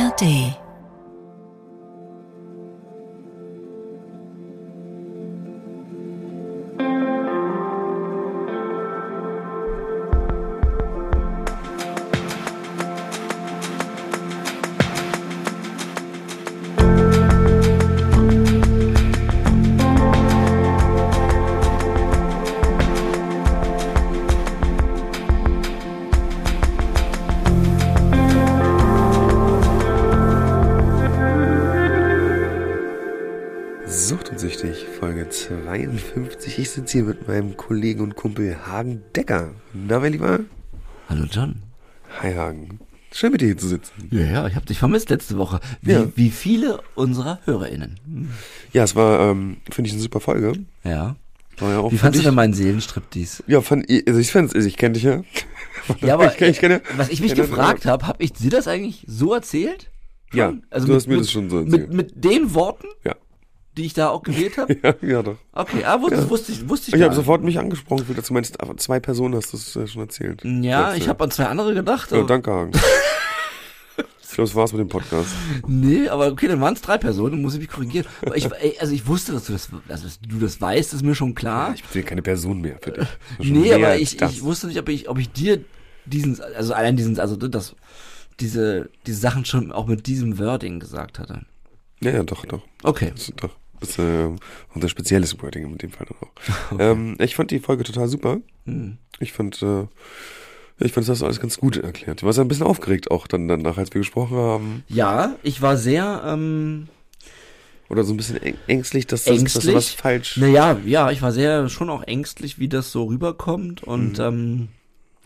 ARD 0.00 0.69
Ich 36.60 36.70
sitze 36.70 36.98
hier 36.98 37.04
mit 37.06 37.26
meinem 37.26 37.56
Kollegen 37.56 38.00
und 38.02 38.16
Kumpel 38.16 38.54
Hagen 38.66 39.02
Decker. 39.16 39.52
Na, 39.72 39.98
mein 39.98 40.12
Lieber? 40.12 40.40
Hallo 41.08 41.24
John. 41.30 41.62
Hi, 42.20 42.34
Hagen. 42.34 42.80
Schön 43.12 43.32
mit 43.32 43.40
dir 43.40 43.46
hier 43.46 43.56
zu 43.56 43.66
sitzen. 43.68 43.92
Ja, 44.10 44.20
ja, 44.20 44.46
ich 44.46 44.54
habe 44.56 44.66
dich 44.66 44.78
vermisst 44.78 45.08
letzte 45.08 45.38
Woche. 45.38 45.60
Wie, 45.80 45.92
Ja. 45.92 46.06
wie 46.16 46.28
viele 46.30 46.82
unserer 46.94 47.38
HörerInnen. 47.46 48.28
Ja, 48.74 48.84
es 48.84 48.94
war, 48.94 49.30
ähm, 49.30 49.56
finde 49.70 49.88
ich, 49.88 49.94
eine 49.94 50.02
super 50.02 50.20
Folge. 50.20 50.52
Ja. 50.84 51.16
War 51.58 51.70
ja 51.72 51.78
auch 51.78 51.90
Wie 51.92 51.96
für 51.96 52.02
fandst 52.02 52.20
du 52.20 52.24
denn 52.24 52.34
meinen 52.34 52.52
Seelenstriptease? 52.52 53.42
Ja, 53.46 53.62
fand, 53.62 53.88
ich- 53.90 54.06
also 54.06 54.20
ich 54.20 54.30
fand's, 54.30 54.54
also 54.54 54.68
ich 54.68 54.76
kenne 54.76 54.92
dich 54.94 55.04
ja. 55.04 55.22
Ja, 56.02 56.12
aber 56.14 56.26
ich, 56.26 56.38
kenn- 56.38 56.50
ich 56.50 56.58
kenne, 56.60 56.82
was 56.96 57.08
ich 57.08 57.20
mich 57.22 57.34
gefragt 57.34 57.86
habe, 57.86 58.06
habe 58.06 58.22
ich 58.22 58.32
dir 58.34 58.50
das 58.50 58.68
eigentlich 58.68 59.04
so 59.08 59.32
erzählt? 59.32 59.90
Ja, 60.32 60.52
Also 60.68 60.86
du 60.86 60.92
mit, 60.92 61.00
hast 61.00 61.06
mir 61.08 61.14
mit, 61.14 61.24
das 61.24 61.30
schon 61.32 61.48
so 61.50 61.56
Mit, 61.56 61.72
erzählt. 61.72 61.92
mit 61.94 62.24
den 62.24 62.54
Worten, 62.54 62.86
Ja. 63.04 63.16
Die 63.76 63.86
ich 63.86 63.94
da 63.94 64.08
auch 64.08 64.22
gewählt 64.22 64.58
habe? 64.58 64.76
Ja, 64.82 64.94
ja, 65.02 65.22
doch. 65.22 65.36
Okay, 65.52 65.84
ah, 65.84 66.00
wusste, 66.00 66.28
wusste 66.28 66.52
ich, 66.52 66.68
wusste 66.68 66.88
ich, 66.90 66.94
Ich 66.96 67.02
habe 67.02 67.14
sofort 67.14 67.42
mich 67.42 67.58
angesprochen, 67.58 68.04
dass 68.14 68.26
du 68.26 68.34
meinst, 68.34 68.60
aber 68.60 68.76
zwei 68.76 69.00
Personen 69.00 69.34
hast 69.36 69.52
du 69.52 69.56
es 69.56 69.76
äh, 69.76 69.86
schon 69.86 70.02
erzählt. 70.02 70.42
Ja, 70.44 70.90
du. 70.90 70.96
ich 70.98 71.08
habe 71.08 71.22
an 71.24 71.30
zwei 71.30 71.46
andere 71.46 71.74
gedacht. 71.74 72.10
Ja, 72.10 72.18
aber- 72.18 72.26
danke, 72.26 72.50
Hagen. 72.50 72.72
ich 74.22 74.28
glaube, 74.30 74.48
das 74.48 74.54
war's 74.54 74.72
mit 74.72 74.80
dem 74.80 74.88
Podcast. 74.88 75.30
Nee, 75.66 76.08
aber 76.08 76.28
okay, 76.28 76.48
dann 76.48 76.60
waren 76.60 76.74
es 76.74 76.80
drei 76.80 76.98
Personen, 76.98 77.42
muss 77.42 77.54
ich 77.54 77.60
mich 77.60 77.68
korrigieren. 77.68 78.06
Aber 78.24 78.36
ich, 78.36 78.46
ey, 78.60 78.76
also 78.80 78.92
ich 78.92 79.06
wusste, 79.06 79.32
dass 79.32 79.46
du 79.46 79.52
das, 79.52 79.68
also 79.88 80.04
dass 80.04 80.20
du 80.20 80.38
das 80.38 80.60
weißt, 80.60 80.94
ist 80.94 81.02
mir 81.04 81.14
schon 81.14 81.34
klar. 81.34 81.72
Ich 81.74 81.84
bin 81.84 82.04
keine 82.04 82.22
Person 82.22 82.60
mehr 82.60 82.78
für 82.80 82.92
dich. 82.92 83.08
Nee, 83.38 83.72
aber 83.72 83.96
ich, 83.98 84.20
ich 84.20 84.42
wusste 84.42 84.66
nicht, 84.68 84.78
ob 84.78 84.88
ich, 84.88 85.08
ob 85.08 85.18
ich 85.18 85.30
dir 85.32 85.64
diesen, 86.06 86.40
also 86.56 86.72
allein 86.74 86.96
diesen, 86.96 87.18
also 87.20 87.36
das, 87.36 87.76
diese, 88.40 88.88
diese 89.06 89.20
Sachen 89.20 89.44
schon 89.44 89.70
auch 89.72 89.86
mit 89.86 90.06
diesem 90.06 90.38
Wording 90.38 90.80
gesagt 90.80 91.18
hatte. 91.18 91.42
Ja, 92.00 92.10
ja, 92.12 92.22
doch, 92.22 92.44
doch. 92.46 92.62
Okay. 92.82 93.10
Das 93.14 93.28
ist 93.28 93.34
doch. 93.42 93.56
Das 93.80 93.90
ist 93.90 93.98
äh, 93.98 94.28
unser 94.74 94.88
spezielles 94.88 95.40
Wording 95.42 95.64
in 95.64 95.78
dem 95.78 95.90
Fall 95.90 96.06
dann 96.06 96.18
auch. 96.20 96.78
Ähm, 96.80 97.16
ich 97.18 97.34
fand 97.34 97.50
die 97.50 97.58
Folge 97.60 97.84
total 97.84 98.08
super. 98.08 98.38
Hm. 98.66 98.98
Ich 99.20 99.32
fand, 99.32 99.62
äh, 99.62 99.86
ich 100.78 100.92
fand, 100.92 101.06
das 101.06 101.10
hast 101.10 101.20
du 101.22 101.26
alles 101.26 101.40
ganz 101.40 101.58
gut 101.58 101.76
erklärt. 101.78 102.22
Du 102.22 102.26
warst 102.26 102.38
ja 102.38 102.44
ein 102.44 102.48
bisschen 102.48 102.66
aufgeregt 102.66 103.10
auch 103.10 103.26
dann 103.26 103.48
danach, 103.48 103.78
als 103.78 103.92
wir 103.94 104.00
gesprochen 104.00 104.36
haben. 104.36 104.84
Ja, 104.88 105.34
ich 105.42 105.60
war 105.62 105.76
sehr, 105.78 106.22
ähm, 106.26 106.88
Oder 107.88 108.04
so 108.04 108.12
ein 108.14 108.16
bisschen 108.18 108.36
äng 108.42 108.56
ängstlich, 108.66 109.06
dass, 109.06 109.24
das, 109.24 109.34
dass 109.42 109.52
du 109.52 109.58
Ängstlich? 109.58 109.74
was 109.74 109.88
falsch. 109.90 110.36
naja, 110.36 110.78
ja, 110.84 111.10
ich 111.10 111.22
war 111.22 111.32
sehr, 111.32 111.68
schon 111.68 111.90
auch 111.90 112.02
ängstlich, 112.02 112.58
wie 112.58 112.68
das 112.68 112.92
so 112.92 113.04
rüberkommt 113.04 113.82
und, 113.82 114.18
Mhm. 114.18 114.24
ähm, 114.24 114.68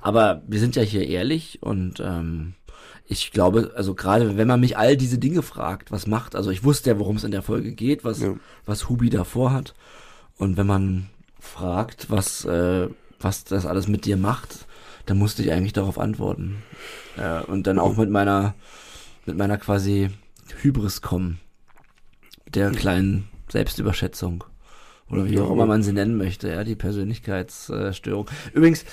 aber 0.01 0.43
wir 0.47 0.61
sind 0.61 0.77
ja 0.77 0.83
hier 0.83 1.07
ehrlich 1.09 1.59
und, 1.63 2.01
ähm, 2.05 2.55
ich 3.07 3.33
glaube, 3.33 3.73
also 3.77 3.95
gerade 3.95 4.37
wenn 4.37 4.49
man 4.49 4.61
mich 4.61 4.79
all 4.79 4.97
diese 4.97 5.19
Dinge 5.19 5.43
fragt, 5.43 5.93
was 5.93 6.07
macht, 6.07 6.35
also 6.35 6.51
ich 6.51 6.65
wusste 6.65 6.91
ja, 6.91 6.99
worum 6.99 7.17
es 7.17 7.25
in 7.25 7.31
der 7.33 7.43
Folge 7.43 7.73
geht, 7.73 8.05
was, 8.05 8.21
Ja. 8.21 8.35
was 8.65 8.89
Hubi 8.89 9.11
davor 9.11 9.53
hat. 9.53 9.75
Und 10.37 10.57
wenn 10.57 10.67
man 10.67 11.11
fragt, 11.39 12.11
was, 12.11 12.45
äh, 12.45 12.89
was 13.21 13.45
das 13.45 13.67
alles 13.67 13.89
mit 13.89 14.07
dir 14.07 14.17
macht, 14.17 14.67
dann 15.07 15.19
musste 15.19 15.43
ich 15.43 15.53
eigentlich 15.53 15.75
darauf 15.75 15.99
antworten. 15.99 16.63
Äh, 17.17 17.43
und 17.43 17.67
dann 17.67 17.79
auch 17.79 17.97
mit 17.97 18.09
meiner, 18.11 18.55
mit 19.27 19.37
meiner 19.37 19.59
quasi 19.59 20.11
Hybris 20.63 21.03
kommen. 21.03 21.41
Der 22.55 22.71
kleinen 22.71 23.29
Selbstüberschätzung. 23.51 24.45
Oder 25.11 25.29
wie 25.29 25.39
auch 25.39 25.51
immer 25.51 25.67
man 25.67 25.83
sie 25.83 25.93
nennen 25.93 26.17
möchte, 26.17 26.49
ja, 26.49 26.65
die 26.65 26.77
Persönlichkeitsstörung. 26.77 28.31
Übrigens, 28.55 28.87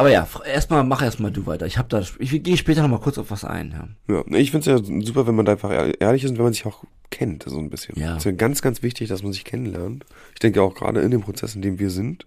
aber 0.00 0.10
ja, 0.10 0.26
erstmal, 0.46 0.82
mach 0.84 1.02
erstmal 1.02 1.30
du 1.30 1.46
weiter. 1.46 1.66
Ich 1.66 1.78
hab 1.78 1.88
da, 1.88 2.02
ich 2.18 2.42
gehe 2.42 2.56
später 2.56 2.82
nochmal 2.82 3.00
kurz 3.00 3.18
auf 3.18 3.30
was 3.30 3.44
ein, 3.44 3.94
ja. 4.08 4.14
Ja, 4.14 4.36
ich 4.38 4.50
finde 4.50 4.70
es 4.74 4.82
ja 4.90 5.00
super, 5.02 5.26
wenn 5.26 5.34
man 5.34 5.44
da 5.44 5.52
einfach 5.52 5.70
ehr- 5.70 6.00
ehrlich 6.00 6.24
ist 6.24 6.30
und 6.30 6.38
wenn 6.38 6.44
man 6.44 6.52
sich 6.52 6.66
auch 6.66 6.84
kennt, 7.10 7.42
so 7.44 7.58
ein 7.58 7.70
bisschen. 7.70 7.98
Ja. 7.98 8.12
Es 8.12 8.18
ist 8.18 8.24
ja 8.24 8.32
ganz, 8.32 8.62
ganz 8.62 8.82
wichtig, 8.82 9.08
dass 9.08 9.22
man 9.22 9.32
sich 9.32 9.44
kennenlernt. 9.44 10.04
Ich 10.32 10.38
denke 10.40 10.62
auch 10.62 10.74
gerade 10.74 11.00
in 11.00 11.10
dem 11.10 11.20
Prozess, 11.20 11.54
in 11.54 11.62
dem 11.62 11.78
wir 11.78 11.90
sind, 11.90 12.26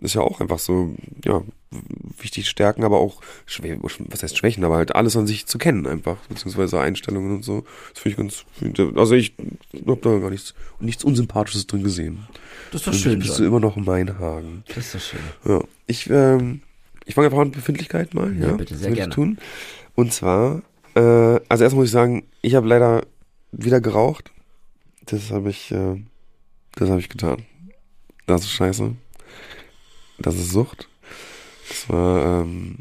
ist 0.00 0.14
ja 0.14 0.20
auch 0.22 0.40
einfach 0.40 0.58
so, 0.58 0.94
ja, 1.24 1.42
wichtig 2.18 2.48
Stärken, 2.48 2.82
aber 2.84 2.98
auch, 2.98 3.20
was 4.08 4.22
heißt 4.22 4.36
Schwächen, 4.36 4.64
aber 4.64 4.76
halt 4.76 4.94
alles 4.94 5.16
an 5.16 5.26
sich 5.26 5.46
zu 5.46 5.58
kennen 5.58 5.86
einfach, 5.86 6.16
beziehungsweise 6.28 6.80
Einstellungen 6.80 7.36
und 7.36 7.44
so. 7.44 7.64
Das 7.94 8.02
finde 8.02 8.10
ich 8.10 8.16
ganz, 8.16 8.94
also 8.96 9.14
ich 9.14 9.34
habe 9.86 10.00
da 10.02 10.18
gar 10.18 10.30
nichts, 10.30 10.54
nichts 10.80 11.04
Unsympathisches 11.04 11.66
drin 11.68 11.84
gesehen. 11.84 12.26
Das 12.72 12.80
ist 12.80 12.86
doch 12.88 12.94
schön, 12.94 13.18
bist 13.20 13.38
du 13.38 13.44
immer 13.44 13.60
noch 13.60 13.76
mein 13.76 14.18
Hagen. 14.18 14.64
Das 14.68 14.78
ist 14.78 14.94
doch 14.94 15.00
schön. 15.00 15.20
Ja, 15.44 15.60
ich, 15.86 16.10
ähm, 16.10 16.62
ich 17.04 17.14
fange 17.14 17.26
einfach 17.26 17.38
an 17.38 17.48
mit 17.48 17.56
Befindlichkeit 17.56 18.14
mal. 18.14 18.34
Ja, 18.36 18.48
Ja, 18.48 18.52
bitte, 18.54 18.76
sehr 18.76 18.92
gerne. 18.92 19.12
Tun. 19.12 19.38
Und 19.94 20.12
zwar, 20.12 20.62
äh, 20.94 21.00
also 21.48 21.64
erst 21.64 21.74
muss 21.76 21.86
ich 21.86 21.90
sagen, 21.90 22.24
ich 22.40 22.54
habe 22.54 22.68
leider 22.68 23.02
wieder 23.52 23.80
geraucht. 23.80 24.30
Das 25.06 25.30
habe 25.30 25.50
ich, 25.50 25.70
äh, 25.72 26.02
das 26.76 26.88
habe 26.88 27.00
ich 27.00 27.08
getan. 27.08 27.44
Das 28.26 28.42
ist 28.42 28.50
scheiße. 28.52 28.92
Das 30.18 30.36
ist 30.36 30.50
Sucht. 30.50 30.88
Das 31.68 31.88
war, 31.88 32.42
ähm, 32.42 32.78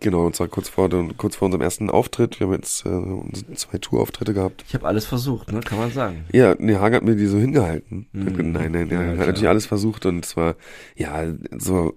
genau, 0.00 0.26
und 0.26 0.36
zwar 0.36 0.48
kurz 0.48 0.68
vor, 0.68 0.88
dem, 0.88 1.16
kurz 1.16 1.36
vor 1.36 1.46
unserem 1.46 1.62
ersten 1.62 1.88
Auftritt. 1.90 2.38
Wir 2.40 2.46
haben 2.46 2.54
jetzt 2.54 2.84
äh, 2.84 2.88
unsere 2.88 3.52
zwei 3.54 3.78
Tourauftritte 3.78 4.34
gehabt. 4.34 4.64
Ich 4.68 4.74
habe 4.74 4.86
alles 4.86 5.06
versucht, 5.06 5.50
ne, 5.52 5.60
kann 5.60 5.78
man 5.78 5.90
sagen. 5.90 6.24
Ja, 6.32 6.54
nee, 6.58 6.76
Hagen 6.76 6.94
hat 6.96 7.04
mir 7.04 7.16
die 7.16 7.26
so 7.26 7.38
hingehalten. 7.38 8.08
Mhm. 8.12 8.52
Nein, 8.52 8.72
nein, 8.72 8.72
nein, 8.72 8.88
Ja, 8.90 9.00
er 9.02 9.10
hat 9.12 9.26
natürlich 9.28 9.48
alles 9.48 9.66
versucht 9.66 10.04
und 10.06 10.24
zwar, 10.26 10.56
ja, 10.96 11.24
so, 11.56 11.94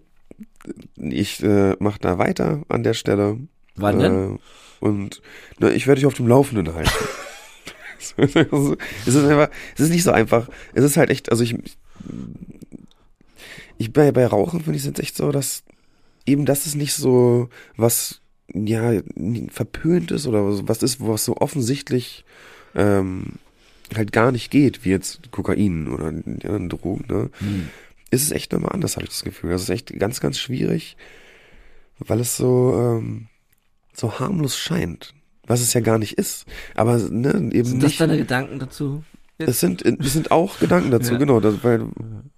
ich 0.97 1.43
äh, 1.43 1.75
mach 1.79 1.97
da 1.97 2.17
weiter 2.17 2.61
an 2.67 2.83
der 2.83 2.93
Stelle. 2.93 3.39
Wann 3.75 3.99
denn? 3.99 4.35
Äh, 4.35 4.37
und 4.79 5.21
na, 5.59 5.71
ich 5.71 5.87
werde 5.87 5.99
dich 5.99 6.05
auf 6.05 6.13
dem 6.13 6.27
Laufenden 6.27 6.73
halten. 6.73 6.89
es 8.17 9.07
ist 9.07 9.25
einfach, 9.25 9.49
es 9.75 9.81
ist 9.81 9.89
nicht 9.89 10.03
so 10.03 10.11
einfach. 10.11 10.47
Es 10.73 10.83
ist 10.83 10.97
halt 10.97 11.09
echt, 11.09 11.31
also 11.31 11.43
ich, 11.43 11.55
ich 13.77 13.93
bei, 13.93 14.11
bei 14.11 14.25
Rauchen 14.25 14.61
finde 14.61 14.77
ich 14.77 14.83
es 14.83 14.87
jetzt 14.87 14.99
echt 14.99 15.17
so, 15.17 15.31
dass 15.31 15.63
eben 16.25 16.45
das 16.45 16.65
ist 16.65 16.75
nicht 16.75 16.93
so 16.93 17.49
was, 17.75 18.21
ja, 18.53 19.01
verpönt 19.49 20.11
ist 20.11 20.27
oder 20.27 20.67
was 20.67 20.83
ist, 20.83 20.99
was 20.99 21.25
so 21.25 21.37
offensichtlich 21.37 22.25
ähm, 22.75 23.33
halt 23.95 24.11
gar 24.11 24.31
nicht 24.31 24.51
geht, 24.51 24.85
wie 24.85 24.89
jetzt 24.89 25.31
Kokain 25.31 25.87
oder 25.87 26.11
die 26.11 26.47
anderen 26.47 26.69
Drogen, 26.69 27.05
ne? 27.07 27.29
Hm. 27.39 27.69
Ist 28.15 28.23
es 28.23 28.31
echt 28.31 28.51
nochmal 28.51 28.71
anders, 28.73 28.95
habe 28.95 29.03
ich 29.05 29.11
das 29.11 29.23
Gefühl. 29.23 29.51
Das 29.51 29.63
ist 29.63 29.69
echt 29.69 29.97
ganz, 29.99 30.19
ganz 30.19 30.39
schwierig, 30.39 30.97
weil 31.99 32.19
es 32.19 32.37
so, 32.37 32.73
ähm, 32.99 33.27
so 33.93 34.19
harmlos 34.19 34.57
scheint, 34.57 35.13
was 35.47 35.61
es 35.61 35.73
ja 35.73 35.81
gar 35.81 35.97
nicht 35.99 36.17
ist. 36.17 36.45
Aber 36.75 36.97
ne, 36.97 37.49
eben 37.53 37.65
Sind 37.65 37.83
das 37.83 37.91
nicht. 37.91 38.01
deine 38.01 38.17
Gedanken 38.17 38.59
dazu? 38.59 39.03
Es 39.37 39.59
sind, 39.59 39.83
es 39.83 40.13
sind 40.13 40.31
auch 40.31 40.59
Gedanken 40.59 40.91
dazu, 40.91 41.11
Ja. 41.13 41.17
genau, 41.19 41.39
das, 41.41 41.63
weil, 41.63 41.85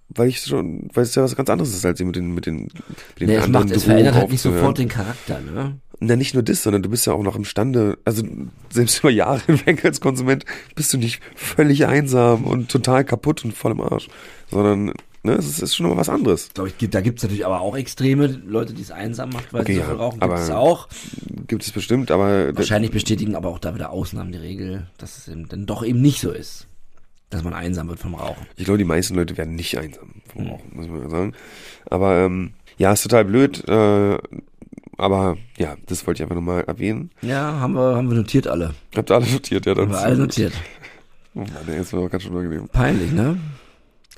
weil 0.08 0.28
ich 0.28 0.40
schon, 0.40 0.88
weil 0.94 1.04
es 1.04 1.14
ja 1.14 1.22
was 1.22 1.36
ganz 1.36 1.48
anderes 1.48 1.72
ist, 1.72 1.86
als 1.86 2.00
mit 2.00 2.16
den, 2.16 2.34
mit 2.34 2.46
den, 2.46 2.62
mit 2.64 2.72
den 3.20 3.28
Nee, 3.28 3.36
es, 3.36 3.44
anderen 3.44 3.66
macht, 3.66 3.76
es 3.76 3.84
verändert 3.84 4.14
halt 4.14 4.30
nicht 4.30 4.40
sofort 4.40 4.78
den 4.78 4.88
Charakter, 4.88 5.40
ne? 5.40 5.78
Na, 6.00 6.14
nicht 6.14 6.34
nur 6.34 6.44
das, 6.44 6.62
sondern 6.62 6.82
du 6.82 6.90
bist 6.90 7.06
ja 7.06 7.12
auch 7.12 7.22
noch 7.24 7.34
imstande, 7.34 7.98
also 8.04 8.22
selbst 8.70 9.00
über 9.00 9.10
Jahre 9.10 9.40
hinweg 9.46 9.84
als 9.84 10.00
Konsument 10.00 10.44
bist 10.76 10.92
du 10.92 10.98
nicht 10.98 11.20
völlig 11.34 11.86
einsam 11.86 12.44
und 12.44 12.68
total 12.70 13.04
kaputt 13.04 13.44
und 13.44 13.52
voll 13.52 13.72
im 13.72 13.80
Arsch, 13.80 14.08
sondern 14.50 14.92
ne, 15.28 15.34
es 15.36 15.60
ist, 15.60 15.74
schon 15.74 15.88
noch 15.88 15.96
was 15.96 16.08
anderes. 16.08 16.50
Glaub 16.54 16.66
ich, 16.66 16.76
gibt- 16.78 16.94
da 16.94 17.00
gibt's 17.00 17.22
natürlich 17.22 17.44
aber 17.46 17.60
auch 17.60 17.76
extreme 17.76 18.26
Leute, 18.26 18.72
die 18.74 18.82
es 18.82 18.90
einsam 18.90 19.30
macht, 19.30 19.52
weil 19.52 19.62
Okay, 19.62 19.72
sie 19.74 19.78
so 19.78 19.84
ja, 19.84 19.88
viel 19.88 19.96
rauchen. 19.96 20.20
Gibt 20.20 20.32
es 20.38 20.50
auch. 20.50 20.88
Gibt 21.46 21.62
es 21.62 21.70
bestimmt, 21.72 22.10
aber 22.10 22.54
Wahrscheinlich 22.56 22.90
bestätigen 22.90 23.34
aber 23.36 23.48
auch 23.48 23.58
da 23.58 23.74
wieder 23.74 23.90
Ausnahmen 23.90 24.32
die 24.32 24.38
Regel, 24.38 24.86
dass 24.98 25.18
es 25.18 25.28
eben 25.28 25.48
dann 25.48 25.66
doch 25.66 25.84
eben 25.84 26.00
nicht 26.00 26.20
so 26.20 26.30
ist, 26.30 26.66
dass 27.30 27.42
man 27.44 27.52
einsam 27.54 27.88
wird 27.88 27.98
vom 28.00 28.14
Rauchen. 28.14 28.46
ich 28.56 28.64
glaube, 28.64 28.78
die 28.78 28.84
meisten 28.84 29.14
Leute 29.14 29.36
werden 29.36 29.54
nicht 29.54 29.76
einsam 29.78 30.12
vom 30.32 30.44
Mhm. 30.44 30.48
Rauchen, 30.50 30.70
muss 30.74 30.88
man 30.88 31.10
sagen. 31.10 31.32
Aber 31.90 32.16
ähm, 32.18 32.52
ja, 32.76 32.92
ist 32.92 33.02
total 33.02 33.24
blöd, 33.24 33.66
äh, 33.68 34.18
aber 34.96 35.36
ja, 35.56 35.76
das 35.86 36.06
wollte 36.06 36.18
ich 36.18 36.22
einfach 36.22 36.34
nochmal 36.36 36.64
erwähnen. 36.64 37.10
Ja, 37.22 37.60
haben 37.60 37.74
wir, 37.74 37.96
haben 37.96 38.08
wir 38.08 38.16
notiert 38.16 38.46
alle. 38.48 38.74
Habt 38.96 39.10
ihr 39.10 39.14
alle 39.16 39.26
notiert, 39.30 39.66
ja? 39.66 39.72
Haben 39.72 39.78
Dann 39.78 39.90
wir 39.90 39.98
alle 40.00 40.16
notiert. 40.18 40.52
Oh 41.34 41.40
Mann, 41.40 41.48
ey, 41.68 41.78
das 41.78 41.92
war 41.92 42.00
auch 42.00 42.10
ganz 42.10 42.24
schön 42.24 42.32
unangenehm. 42.32 42.68
Peinlich, 42.68 43.12
ne? 43.12 43.38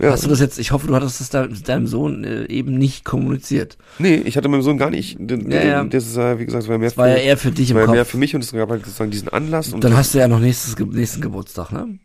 Ja. 0.00 0.12
Hast 0.12 0.25
du 0.25 0.29
das 0.29 0.41
jetzt, 0.41 0.58
ich 0.58 0.73
hoffe, 0.73 0.87
du 0.87 0.94
hattest 0.94 1.20
das 1.20 1.29
da 1.29 1.47
mit 1.47 1.69
deinem 1.69 1.87
Sohn 1.87 2.25
äh, 2.25 2.47
eben 2.47 2.79
nicht 2.79 3.05
kommuniziert. 3.05 3.76
Nee, 3.99 4.17
ich 4.25 4.37
hatte 4.37 4.49
meinem 4.49 4.62
Sohn 4.62 4.79
gar 4.79 4.88
nicht. 4.91 5.19
Ja, 5.20 5.62
ja. 5.62 5.85
Das 5.85 6.06
ist, 6.06 6.17
äh, 6.17 6.38
wie 6.38 6.47
gesagt, 6.47 6.64
es 6.64 6.69
war 6.70 6.79
mehr 6.79 6.88
Das 6.88 6.97
war 6.97 7.08
ja 7.08 7.17
eher 7.17 7.37
für 7.37 7.50
dich 7.50 7.70
im 7.70 7.76
war 7.76 7.85
Kopf. 7.85 7.94
mehr 7.94 8.05
für 8.06 8.17
mich 8.17 8.35
und 8.35 8.43
es 8.43 8.52
gab 8.52 8.70
halt 8.70 8.85
sozusagen 8.85 9.11
diesen 9.11 9.29
Anlass. 9.29 9.73
Und 9.75 9.85
Dann 9.85 9.97
hast 9.97 10.14
du 10.14 10.19
ja 10.19 10.26
noch 10.29 10.41
nächstes, 10.41 10.75
nächsten 10.79 11.20
Geburtstag, 11.20 11.70
ne? 11.73 11.99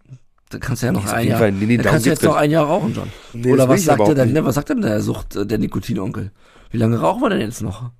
Da 0.49 0.57
kannst 0.59 0.81
du 0.83 0.87
ja 0.87 0.91
noch 0.91 1.05
Nee, 1.05 1.11
ein 1.11 1.27
Jahr, 1.29 1.39
Fall. 1.39 1.51
Nee, 1.53 1.65
nee, 1.65 1.77
da 1.77 1.83
darum 1.83 1.93
kannst 1.93 2.05
du 2.05 2.09
jetzt 2.09 2.23
noch 2.23 2.35
ein 2.35 2.51
Jahr 2.51 2.65
rauchen, 2.65 2.93
John. 2.93 3.07
Nee, 3.33 3.51
Oder 3.53 3.67
was 3.69 3.83
sagt 3.85 4.01
auch 4.01 4.13
denn, 4.13 4.33
ne, 4.33 4.43
was 4.45 4.55
sagt 4.55 4.69
denn 4.69 4.81
der 4.81 5.01
Sucht, 5.01 5.35
äh, 5.35 5.45
der 5.45 5.57
Nikotinonkel? 5.57 6.31
Wie 6.71 6.77
lange 6.77 6.99
rauchen 6.99 7.21
wir 7.21 7.29
denn 7.29 7.39
jetzt 7.41 7.61
noch? 7.61 7.91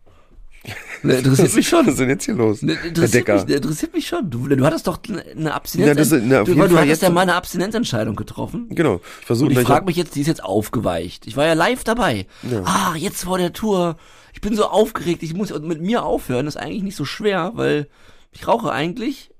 Ne, 1.04 1.14
interessiert 1.18 1.54
mich 1.56 1.68
schon. 1.68 1.86
Was 1.86 1.94
ist 1.94 2.00
denn 2.00 2.10
jetzt 2.10 2.26
hier 2.26 2.34
los? 2.36 2.62
Ne, 2.62 2.74
interessiert, 2.86 3.28
mich, 3.28 3.46
ne, 3.46 3.54
interessiert 3.56 3.94
mich 3.94 4.08
schon. 4.08 4.30
Du, 4.30 4.48
du 4.48 4.66
hattest 4.66 4.88
doch 4.88 5.00
eine 5.36 5.54
Abstinenz. 5.54 5.88
Ja, 5.88 5.94
das 5.96 6.10
na, 6.26 6.42
auf 6.42 6.46
du, 6.46 6.52
jeden 6.54 6.62
du 6.62 6.68
Fall 6.70 6.78
hattest 6.78 6.88
jetzt- 6.90 7.02
ja 7.04 7.10
mal 7.10 7.22
eine 7.22 7.36
Abstinenzentscheidung 7.36 8.16
getroffen. 8.16 8.68
Genau. 8.70 9.02
Ich 9.20 9.26
versuche 9.26 9.50
Und 9.50 9.58
ich 9.60 9.66
frage 9.66 9.86
mich 9.86 9.96
jetzt, 9.96 10.16
die 10.16 10.22
ist 10.22 10.28
jetzt 10.28 10.44
aufgeweicht. 10.44 11.28
Ich 11.28 11.38
war 11.38 11.46
ja 11.46 11.54
live 11.54 11.84
dabei. 11.84 12.26
Ja. 12.50 12.64
Ah, 12.66 12.96
jetzt 12.96 13.24
vor 13.26 13.38
der 13.38 13.54
Tour. 13.54 13.98
Ich 14.34 14.42
bin 14.42 14.56
so 14.56 14.66
aufgeregt. 14.66 15.22
Ich 15.24 15.34
muss 15.34 15.58
mit 15.60 15.82
mir 15.82 16.04
aufhören. 16.04 16.46
Das 16.46 16.56
ist 16.56 16.62
eigentlich 16.62 16.84
nicht 16.84 16.96
so 16.96 17.06
schwer, 17.06 17.52
weil 17.56 17.88
ich 18.32 18.48
rauche 18.48 18.72
eigentlich 18.72 19.32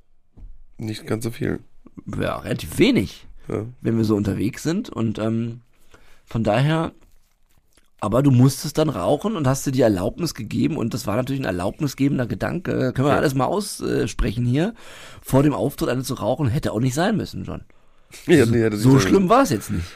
Nicht 0.78 1.06
ganz 1.08 1.24
so 1.24 1.32
viel. 1.32 1.60
ja, 2.22 2.38
relativ 2.38 2.78
wenig, 2.78 3.28
Ja. 3.48 3.66
wenn 3.82 3.98
wir 3.98 4.04
so 4.06 4.16
unterwegs 4.16 4.64
sind. 4.64 4.90
Und 4.90 5.20
ähm, 5.20 5.62
von 6.26 6.44
daher, 6.44 6.92
aber 8.02 8.22
du 8.22 8.32
musstest 8.32 8.78
dann 8.78 8.90
rauchen 8.90 9.36
und 9.36 9.48
hast 9.48 9.66
dir 9.66 9.72
die 9.72 9.82
Erlaubnis 9.82 10.34
gegeben. 10.34 10.78
Und 10.78 10.94
das 10.94 11.08
war 11.08 11.16
natürlich 11.16 11.42
ein 11.42 11.46
erlaubnisgebender 11.46 12.28
Gedanke. 12.28 12.92
Können 12.94 13.08
wir 13.08 13.14
Ja. 13.14 13.18
alles 13.18 13.34
mal 13.36 13.46
aussprechen 13.46 14.46
hier. 14.46 14.74
Vor 15.22 15.44
dem 15.44 15.54
Auftritt 15.54 15.90
eine 15.90 16.04
zu 16.04 16.14
rauchen, 16.16 16.48
hätte 16.48 16.72
auch 16.72 16.80
nicht 16.80 16.94
sein 16.94 17.18
müssen, 17.18 17.44
John. 17.46 17.62
Ja, 18.28 18.46
nee, 18.46 18.70
so 18.76 19.00
schlimm 19.00 19.30
war 19.30 19.44
es 19.44 19.50
jetzt 19.50 19.72
nicht. 19.72 19.88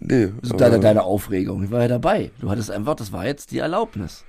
Nee. 0.00 0.32
Also 0.42 0.56
deine, 0.56 0.80
deine 0.80 1.02
Aufregung. 1.02 1.62
Ich 1.64 1.70
war 1.70 1.82
ja 1.82 1.88
dabei. 1.88 2.30
Du 2.40 2.50
hattest 2.50 2.70
einfach, 2.70 2.94
das 2.94 3.12
war 3.12 3.26
jetzt 3.26 3.50
die 3.50 3.58
Erlaubnis. 3.58 4.24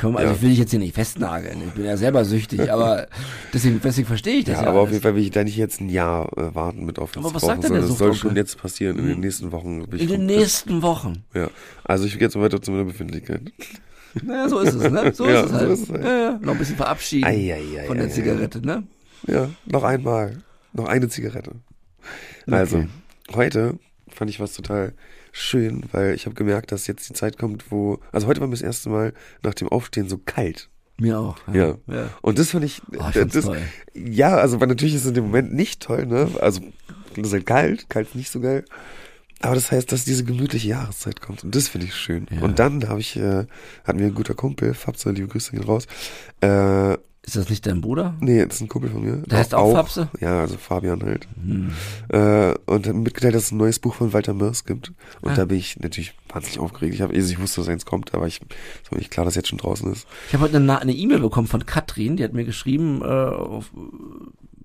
Wir, 0.00 0.08
also 0.08 0.18
Ja. 0.20 0.32
ich 0.32 0.42
will 0.42 0.50
dich 0.50 0.58
jetzt 0.58 0.70
hier 0.70 0.78
nicht 0.78 0.94
festnageln. 0.94 1.58
Ich 1.66 1.72
bin 1.74 1.84
ja 1.84 1.96
selber 1.96 2.24
süchtig, 2.24 2.72
aber 2.72 3.06
deswegen, 3.52 3.80
deswegen 3.82 4.06
verstehe 4.06 4.36
ich 4.38 4.44
das 4.44 4.56
Ja, 4.56 4.62
ja. 4.62 4.68
aber 4.68 4.78
auf 4.80 4.86
alles. 4.88 4.94
jeden 4.94 5.02
Fall 5.02 5.14
will 5.14 5.22
ich 5.22 5.30
da 5.30 5.44
nicht 5.44 5.56
jetzt 5.56 5.80
ein 5.80 5.88
Jahr 5.88 6.26
äh, 6.36 6.54
warten 6.54 6.84
mit 6.84 6.98
auf 6.98 7.16
Aber 7.16 7.34
was 7.34 7.42
sagt 7.42 7.64
denn 7.64 7.72
der 7.72 7.82
Das 7.82 7.98
soll 7.98 8.14
schon 8.14 8.34
jetzt 8.36 8.58
passieren 8.58 8.98
in 8.98 9.06
den 9.06 9.20
nächsten 9.20 9.52
Wochen. 9.52 9.82
In 9.92 10.08
den 10.08 10.26
nächsten 10.26 10.82
Wochen. 10.82 11.24
Ja. 11.34 11.48
Also 11.84 12.04
ich 12.06 12.12
gehe 12.14 12.22
jetzt 12.22 12.38
weiter 12.38 12.60
zu 12.62 12.70
meiner 12.70 12.84
Befindlichkeit. 12.84 13.42
Naja, 14.22 14.46
so 14.46 14.58
ist 14.58 14.74
es, 14.74 14.90
ne? 14.90 15.10
So 15.14 15.26
Ja, 15.26 15.40
ist 15.40 15.46
es 15.46 15.50
so 15.52 15.56
halt. 15.56 15.70
ist 15.70 15.82
es 15.84 15.88
halt. 15.90 16.04
Ja, 16.04 16.18
ja. 16.18 16.38
Noch 16.42 16.52
ein 16.52 16.58
bisschen 16.58 16.76
verabschieden 16.76 17.24
Ei, 17.24 17.54
ei, 17.54 17.80
ei, 17.80 17.86
von 17.86 17.96
der. 17.96 18.10
Zigarette, 18.10 18.60
ne? 18.60 18.82
Ja, 19.26 19.48
noch 19.64 19.84
einmal. 19.84 20.36
Noch 20.74 20.86
eine 20.86 21.08
Zigarette. 21.08 21.52
Also, 22.46 22.84
heute 23.34 23.78
fand 24.08 24.28
ich 24.30 24.38
was 24.38 24.52
total 24.52 24.92
schön, 25.32 25.82
weil 25.90 26.14
ich 26.14 26.26
habe 26.26 26.34
gemerkt, 26.34 26.70
dass 26.70 26.86
jetzt 26.86 27.08
die 27.08 27.14
Zeit 27.14 27.38
kommt, 27.38 27.72
wo. 27.72 27.98
Also 28.12 28.26
heute 28.28 28.40
war 28.40 28.46
mir 28.46 28.54
das 28.54 28.62
erste 28.62 28.90
Mal 28.90 29.12
nach 29.42 29.54
dem 29.54 29.68
Aufstehen 29.68 30.08
so 30.08 30.18
kalt. 30.18 30.68
Mir 30.98 31.18
auch. 31.18 31.36
Ja. 31.52 31.78
ja. 31.88 32.10
Und 32.20 32.38
das 32.38 32.50
fand 32.50 32.64
ich. 32.64 32.82
Oh, 32.96 33.04
ich 33.08 33.32
das, 33.32 33.44
toll. 33.44 33.58
Ja, 33.94 34.36
also 34.36 34.60
weil 34.60 34.68
natürlich 34.68 34.94
ist 34.94 35.02
es 35.02 35.08
in 35.08 35.14
dem 35.14 35.24
Moment 35.24 35.52
nicht 35.52 35.82
toll, 35.82 36.06
ne? 36.06 36.28
Also 36.40 36.60
das 37.16 37.26
ist 37.26 37.32
halt 37.32 37.46
kalt, 37.46 37.90
kalt 37.90 38.08
ist 38.08 38.14
nicht 38.14 38.30
so 38.30 38.40
geil. 38.40 38.64
Aber 39.40 39.56
das 39.56 39.72
heißt, 39.72 39.90
dass 39.90 40.04
diese 40.04 40.24
gemütliche 40.24 40.68
Jahreszeit 40.68 41.20
kommt 41.20 41.42
und 41.42 41.54
das 41.54 41.66
finde 41.66 41.88
ich 41.88 41.96
schön. 41.96 42.26
Ja. 42.30 42.42
Und 42.42 42.60
dann 42.60 42.88
habe 42.88 43.00
ich, 43.00 43.16
äh, 43.16 43.46
hat 43.84 43.96
mir 43.96 44.06
ein 44.06 44.14
guter 44.14 44.34
Kumpel, 44.34 44.72
Fabse, 44.72 45.10
liebe 45.10 45.26
Grüße 45.26 45.50
gehen 45.50 45.64
raus. 45.64 45.86
Äh, 46.40 46.96
Ist 47.24 47.36
das 47.36 47.48
nicht 47.48 47.64
dein 47.66 47.80
Bruder? 47.80 48.16
nee, 48.20 48.44
das 48.44 48.56
ist 48.56 48.62
ein 48.62 48.68
Kumpel 48.68 48.90
von 48.90 49.02
mir. 49.02 49.18
Der 49.18 49.38
heißt 49.38 49.54
auch 49.54 49.74
Fabse? 49.74 50.08
Ja, 50.20 50.40
also 50.40 50.56
Fabian 50.58 51.02
halt. 51.04 51.28
Hm. 51.44 51.70
Äh, 52.08 52.54
und 52.66 52.86
hat 52.86 52.94
mir 52.94 53.00
mitgeteilt, 53.02 53.34
dass 53.36 53.44
es 53.44 53.52
ein 53.52 53.58
neues 53.58 53.78
Buch 53.78 53.94
von 53.94 54.12
Walter 54.12 54.34
Mörs 54.34 54.64
gibt. 54.64 54.92
Und 55.20 55.30
Ah. 55.30 55.34
da 55.36 55.44
bin 55.44 55.56
ich 55.58 55.78
natürlich 55.78 56.14
wahnsinnig 56.28 56.58
aufgeregt. 56.58 56.94
Ich, 56.96 57.00
hab, 57.00 57.12
also 57.12 57.32
ich 57.32 57.40
wusste, 57.40 57.60
dass 57.60 57.68
eins 57.68 57.86
kommt, 57.86 58.12
aber 58.12 58.26
ich 58.26 58.40
es 58.84 58.90
war 58.90 58.98
nicht 58.98 59.12
klar, 59.12 59.24
dass 59.24 59.36
jetzt 59.36 59.48
schon 59.48 59.58
draußen 59.58 59.90
ist. 59.92 60.06
Ich 60.28 60.34
habe 60.34 60.42
heute 60.44 60.56
eine 60.56 60.92
E-Mail 60.92 61.20
bekommen 61.20 61.46
von 61.46 61.64
Katrin, 61.64 62.16
die 62.16 62.24
hat 62.24 62.32
mir 62.32 62.44
geschrieben, 62.44 63.02
äh, 63.02 63.04
auf 63.04 63.66
äh, 63.76 63.78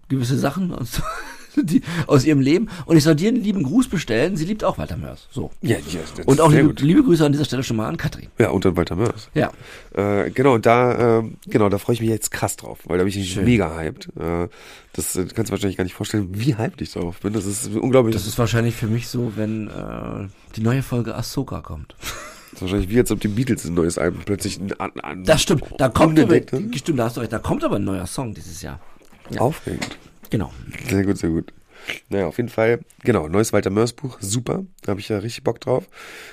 gewisse 0.10 0.38
Sachen 0.40 0.74
aus, 0.74 1.00
die, 1.56 1.82
aus 2.08 2.26
ihrem 2.26 2.40
Leben. 2.40 2.70
Und 2.86 2.98
ich 2.98 3.04
soll 3.04 3.16
dir 3.16 3.30
einen 3.30 3.44
lieben 3.44 3.64
Gruß 3.64 3.88
bestellen. 3.88 4.38
Sie 4.38 4.46
liebt 4.46 4.64
auch 4.64 4.78
Walter 4.78 4.98
Mörs. 4.98 5.28
So. 5.32 5.52
Ja, 5.62 5.78
ja 5.78 6.00
das 6.16 6.26
Und 6.26 6.42
auch 6.42 6.52
liebe, 6.52 6.74
liebe 6.82 7.04
Grüße 7.04 7.26
an 7.26 7.32
dieser 7.32 7.46
Stelle 7.46 7.64
schon 7.64 7.78
mal 7.78 7.88
an 7.88 7.98
Katrin. 7.98 8.28
Ja, 8.38 8.50
und 8.50 8.66
dann 8.66 8.76
Walter 8.78 8.96
Mörs. 8.96 9.30
Ja. 9.34 9.52
Äh, 9.94 10.32
genau, 10.32 10.56
und 10.56 10.66
da, 10.66 11.20
äh, 11.20 11.24
genau, 11.48 11.70
da 11.70 11.78
freue 11.78 11.96
ich 11.96 12.02
mich 12.02 12.10
jetzt 12.10 12.32
krass 12.32 12.56
drauf, 12.56 12.80
weil 12.86 12.98
da 12.98 13.04
bin 13.04 13.14
ich 13.14 13.34
Schön. 13.34 13.46
mega 13.46 13.76
hyped. 13.76 14.10
Äh, 14.18 14.48
das 14.94 15.16
äh, 15.16 15.26
kannst 15.34 15.50
du 15.50 15.52
wahrscheinlich 15.52 15.78
gar 15.78 15.84
nicht 15.84 15.94
vorstellen, 15.94 16.30
wie 16.32 16.58
hyped 16.58 16.82
ich 16.82 16.92
darauf 16.92 17.20
bin. 17.20 17.34
Das 17.34 17.46
ist 17.46 17.68
unglaublich. 17.76 18.16
Das 18.16 18.26
ist 18.26 18.38
wahrscheinlich 18.38 18.76
für 18.76 18.88
mich 18.88 19.08
so, 19.08 19.34
wenn 19.36 19.68
äh, 19.68 20.28
die 20.56 20.62
neue 20.62 20.84
Folge 20.84 21.16
Ahsoka 21.16 21.62
kommt. 21.62 21.96
das 22.00 22.54
ist 22.54 22.62
wahrscheinlich 22.62 22.90
wie 22.90 23.00
als 23.00 23.12
ob 23.12 23.20
die 23.20 23.28
Beatles 23.28 23.66
ein 23.66 23.74
neues 23.76 23.98
Album 23.98 24.22
plötzlich 24.26 24.60
ein, 24.60 24.74
an, 24.80 24.92
an, 25.02 25.24
Das 25.24 25.42
stimmt. 25.42 25.64
Da 25.78 25.90
kommt 25.90 26.20
aber, 26.20 26.36
haben. 26.36 26.74
stimmt, 26.74 27.00
da 27.00 27.06
hast 27.06 27.18
du 27.18 27.22
recht. 27.22 27.32
Da 27.32 27.40
kommt 27.40 27.64
aber 27.64 27.76
ein 27.76 27.84
neuer 27.84 28.08
Song 28.08 28.34
dieses 28.34 28.62
Jahr. 28.62 28.80
Ja. 29.30 29.42
Aufregend. 29.42 29.98
Genau. 30.30 30.52
Sehr 30.90 31.04
gut, 31.04 31.18
sehr 31.18 31.30
gut. 31.30 31.54
Naja, 32.10 32.28
auf 32.28 32.36
jeden 32.38 32.50
Fall, 32.50 32.80
genau, 33.04 33.30
neues 33.30 33.54
Walter 33.54 33.70
Mörs 33.70 33.94
Buch, 33.94 34.18
super, 34.20 34.66
da 34.82 34.90
habe 34.90 35.00
ich 35.00 35.08
ja 35.08 35.20
richtig 35.20 35.44
Bock 35.46 35.62
drauf. 35.62 35.86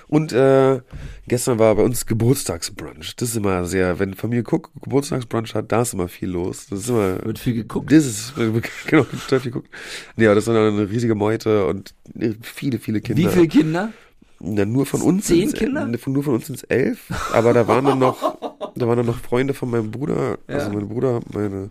Und 0.08 0.32
äh, 0.32 0.80
gestern 1.28 1.58
war 1.60 1.74
bei 1.76 1.82
uns 1.82 2.06
Geburtstagsbrunch. 2.06 3.14
Das 3.16 3.28
ist 3.28 3.36
immer 3.36 3.64
sehr, 3.66 3.98
wenn 4.00 4.14
Familie 4.14 4.42
Cook 4.50 4.70
Geburtstagsbrunch 4.82 5.54
hat, 5.54 5.70
da 5.70 5.82
ist 5.82 5.92
immer 5.94 6.08
viel 6.08 6.30
los. 6.30 6.66
Das 6.70 6.80
ist 6.80 6.88
immer, 6.88 7.24
Wird 7.24 7.38
viel 7.38 7.54
geguckt. 7.54 7.92
das 7.92 8.04
ist, 8.04 8.34
genau, 8.86 9.04
total 9.04 9.40
viel 9.40 9.52
geguckt. 9.52 9.68
Aber 10.16 10.34
das 10.34 10.46
war 10.48 10.56
eine 10.56 10.90
riesige 10.90 11.14
Meute 11.14 11.66
und 11.66 11.94
viele, 12.42 12.78
viele 12.80 13.00
Kinder. 13.00 13.22
Wie 13.22 13.28
viele 13.28 13.46
Kinder? 13.48 13.92
Na, 14.40 14.64
nur 14.64 14.86
von 14.86 15.02
uns. 15.02 15.26
Zehn 15.26 15.52
Kinder? 15.52 15.82
äh, 15.86 16.10
nur 16.10 16.22
von 16.24 16.34
uns 16.34 16.46
sind 16.46 16.56
es 16.56 16.64
elf. 16.64 17.06
Aber 17.32 17.52
da 17.52 17.68
waren 17.68 17.84
dann 17.84 17.98
noch, 18.00 18.38
da 18.74 18.88
waren 18.88 18.96
dann 18.96 19.06
noch 19.06 19.18
Freunde 19.18 19.54
von 19.54 19.70
meinem 19.70 19.90
Bruder, 19.92 20.38
also 20.48 20.66
Ja. 20.68 20.74
mein 20.74 20.88
Bruder, 20.88 21.20
meine 21.32 21.70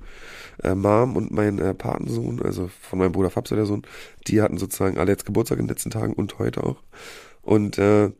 äh, 0.61 0.75
Mom 0.75 1.15
und 1.15 1.31
mein 1.31 1.59
äh, 1.59 1.73
Patensohn, 1.73 2.41
also 2.41 2.69
von 2.81 3.00
meinem 3.00 3.11
Bruder 3.11 3.29
Fabsa, 3.29 3.55
der 3.55 3.65
Sohn, 3.65 3.83
die 4.27 4.41
hatten 4.41 4.57
sozusagen 4.57 4.97
alle 4.97 5.11
jetzt 5.11 5.25
Geburtstag 5.25 5.59
in 5.59 5.65
den 5.65 5.69
letzten 5.69 5.89
Tagen 5.89 6.13
und 6.13 6.39
heute 6.39 6.63
auch. 6.63 6.83
Und 7.41 7.77
äh, 7.77 8.11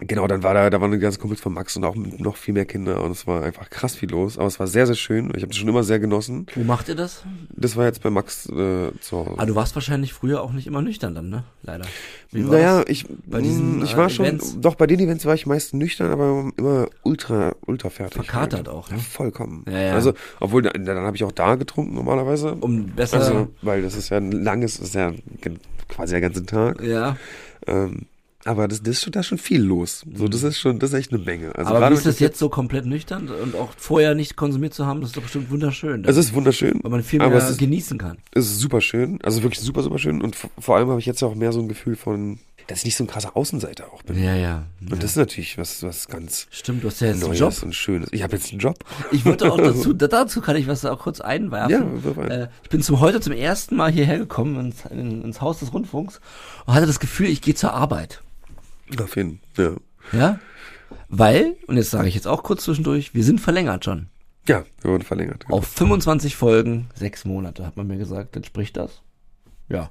genau, 0.00 0.26
dann 0.26 0.42
war 0.42 0.54
da, 0.54 0.70
da 0.70 0.80
waren 0.80 0.92
die 0.92 0.98
ganzen 0.98 1.20
Kumpels 1.20 1.40
von 1.40 1.52
Max 1.52 1.76
und 1.76 1.84
auch 1.84 1.94
noch 1.96 2.36
viel 2.36 2.54
mehr 2.54 2.64
Kinder 2.64 3.02
und 3.02 3.10
es 3.10 3.26
war 3.26 3.42
einfach 3.42 3.68
krass 3.70 3.94
viel 3.96 4.10
los. 4.10 4.38
Aber 4.38 4.46
es 4.46 4.58
war 4.60 4.66
sehr, 4.66 4.86
sehr 4.86 4.94
schön. 4.94 5.26
Ich 5.34 5.42
habe 5.42 5.48
das 5.48 5.56
schon 5.56 5.68
immer 5.68 5.82
sehr 5.82 5.98
genossen. 5.98 6.46
Wo 6.54 6.62
macht 6.64 6.88
ihr 6.88 6.94
das? 6.94 7.24
Das 7.50 7.76
war 7.76 7.86
jetzt 7.86 8.02
bei 8.02 8.10
Max 8.10 8.46
äh, 8.46 8.90
zu 9.00 9.16
Hause. 9.18 9.34
Ah, 9.36 9.46
du 9.46 9.54
warst 9.54 9.74
wahrscheinlich 9.74 10.12
früher 10.12 10.42
auch 10.42 10.52
nicht 10.52 10.66
immer 10.66 10.82
nüchtern 10.82 11.14
dann, 11.14 11.28
ne? 11.28 11.44
Leider. 11.62 11.84
Naja, 12.32 12.84
ich, 12.86 13.06
Bei 13.26 13.40
diesen, 13.40 13.78
mh, 13.78 13.84
ich 13.84 13.94
äh, 13.94 13.96
war 13.96 14.10
schon, 14.10 14.26
Events? 14.26 14.56
doch 14.60 14.74
bei 14.74 14.86
den 14.86 15.00
Events 15.00 15.24
war 15.24 15.34
ich 15.34 15.46
meist 15.46 15.74
nüchtern, 15.74 16.10
aber 16.10 16.50
immer 16.56 16.88
ultra, 17.02 17.54
ultra 17.66 17.90
fertig. 17.90 18.24
Verkatert 18.24 18.68
auch, 18.68 18.90
ne? 18.90 18.98
Vollkommen. 18.98 19.64
Ja, 19.68 19.78
ja. 19.78 19.94
Also, 19.94 20.12
obwohl, 20.40 20.62
dann, 20.62 20.84
dann 20.84 20.98
habe 20.98 21.16
ich 21.16 21.24
auch 21.24 21.32
da 21.32 21.54
getrunken 21.56 21.94
normalerweise. 21.94 22.54
Um 22.54 22.86
besser. 22.86 23.18
also, 23.18 23.48
weil 23.62 23.82
das 23.82 23.94
ist 23.94 24.10
ja 24.10 24.18
ein 24.18 24.32
langes, 24.32 24.78
ist 24.78 24.94
ja 24.94 25.12
quasi 25.88 26.12
der 26.12 26.20
ganze 26.20 26.44
Tag. 26.46 26.82
ja. 26.82 27.16
Ähm, 27.66 28.06
aber 28.48 28.66
das, 28.68 28.82
das 28.82 28.96
ist 28.96 29.02
schon, 29.02 29.12
da 29.12 29.20
ist 29.20 29.26
schon 29.26 29.38
viel 29.38 29.62
los. 29.62 30.04
So, 30.14 30.26
das 30.28 30.42
ist 30.42 30.58
schon, 30.58 30.78
das 30.78 30.90
ist 30.90 30.98
echt 30.98 31.12
eine 31.12 31.22
Menge. 31.22 31.54
Also 31.54 31.70
Mhm. 31.70 31.76
Aber 31.76 31.90
wie 31.90 31.94
ist 31.94 32.06
das 32.06 32.18
jetzt 32.18 32.38
so 32.38 32.48
komplett 32.48 32.86
nüchtern 32.86 33.28
und 33.28 33.54
auch 33.54 33.70
vorher 33.76 34.14
nicht 34.14 34.36
konsumiert 34.36 34.74
zu 34.74 34.86
haben? 34.86 35.00
Das 35.00 35.10
ist 35.10 35.16
doch 35.16 35.22
bestimmt 35.22 35.50
wunderschön. 35.50 36.04
Es 36.04 36.16
ist 36.16 36.34
wunderschön. 36.34 36.80
weil 36.82 36.90
man 36.90 37.02
viel 37.02 37.18
mehr 37.20 37.32
ist, 37.36 37.58
genießen 37.58 37.98
kann. 37.98 38.18
es 38.32 38.46
ist 38.46 38.58
super 38.60 38.80
schön. 38.80 39.18
Also 39.22 39.42
wirklich 39.42 39.60
super, 39.60 39.82
super 39.82 39.98
schön. 39.98 40.20
Und 40.22 40.36
vor 40.58 40.76
allem 40.76 40.88
habe 40.88 40.98
ich 41.00 41.06
jetzt 41.06 41.22
auch 41.22 41.34
mehr 41.34 41.52
so 41.52 41.60
ein 41.60 41.68
Gefühl 41.68 41.96
von, 41.96 42.38
dass 42.66 42.80
ich 42.80 42.84
nicht 42.86 42.96
so 42.96 43.04
ein 43.04 43.06
krasser 43.06 43.34
Außenseiter 43.34 43.86
auch 43.94 44.02
bin. 44.02 44.22
Ja, 44.22 44.34
ja. 44.34 44.64
Und 44.90 45.02
das 45.02 45.12
ist 45.12 45.16
natürlich 45.16 45.56
was, 45.56 45.82
was 45.82 46.06
ganz 46.06 46.46
Stimmt, 46.50 46.84
du 46.84 46.88
hast 46.88 47.00
ja 47.00 47.06
jetzt 47.08 47.16
einen 47.22 47.28
Neues 47.28 47.38
Job. 47.40 47.54
und 47.62 47.74
Schönes. 47.74 48.08
Ich 48.12 48.22
habe 48.22 48.36
jetzt 48.36 48.50
einen 48.50 48.58
Job. 48.60 48.76
Ich 49.10 49.24
würde 49.24 49.50
auch 49.50 49.56
dazu, 49.58 49.94
da- 49.94 50.06
dazu 50.06 50.42
kann 50.42 50.54
ich 50.56 50.66
was 50.68 50.84
auch 50.84 50.98
kurz 50.98 51.20
einwerfen. 51.22 52.02
Ja. 52.18 52.24
Äh, 52.24 52.48
ich 52.62 52.68
bin 52.68 52.82
zum 52.82 53.00
heute 53.00 53.20
zum 53.20 53.32
ersten 53.32 53.74
Mal 53.76 53.90
hierher 53.90 54.18
gekommen 54.18 54.60
ins, 54.60 54.84
in, 54.90 55.22
ins 55.24 55.40
Haus 55.40 55.60
des 55.60 55.72
Rundfunks 55.72 56.20
und 56.66 56.74
hatte 56.74 56.86
das 56.86 57.00
Gefühl, 57.00 57.28
ich 57.28 57.40
gehe 57.40 57.54
zur 57.54 57.72
Arbeit. 57.72 58.20
Auf 59.02 59.16
jeden 59.16 59.40
Ja. 59.56 59.76
Ja? 60.12 60.38
Weil, 61.08 61.56
und 61.66 61.76
jetzt 61.76 61.90
sage 61.90 62.08
ich 62.08 62.14
jetzt 62.14 62.26
auch 62.26 62.42
kurz 62.42 62.64
zwischendurch, 62.64 63.14
wir 63.14 63.24
sind 63.24 63.40
verlängert 63.40 63.84
schon. 63.84 64.08
Ja, 64.46 64.64
wir 64.82 64.92
wurden 64.92 65.02
verlängert. 65.04 65.44
Auf 65.50 65.66
25 65.66 66.36
Folgen, 66.36 66.88
sechs 66.94 67.24
Monate, 67.24 67.66
hat 67.66 67.76
man 67.76 67.86
mir 67.86 67.98
gesagt. 67.98 68.36
Entspricht 68.36 68.76
das? 68.76 69.02
Ja. 69.68 69.90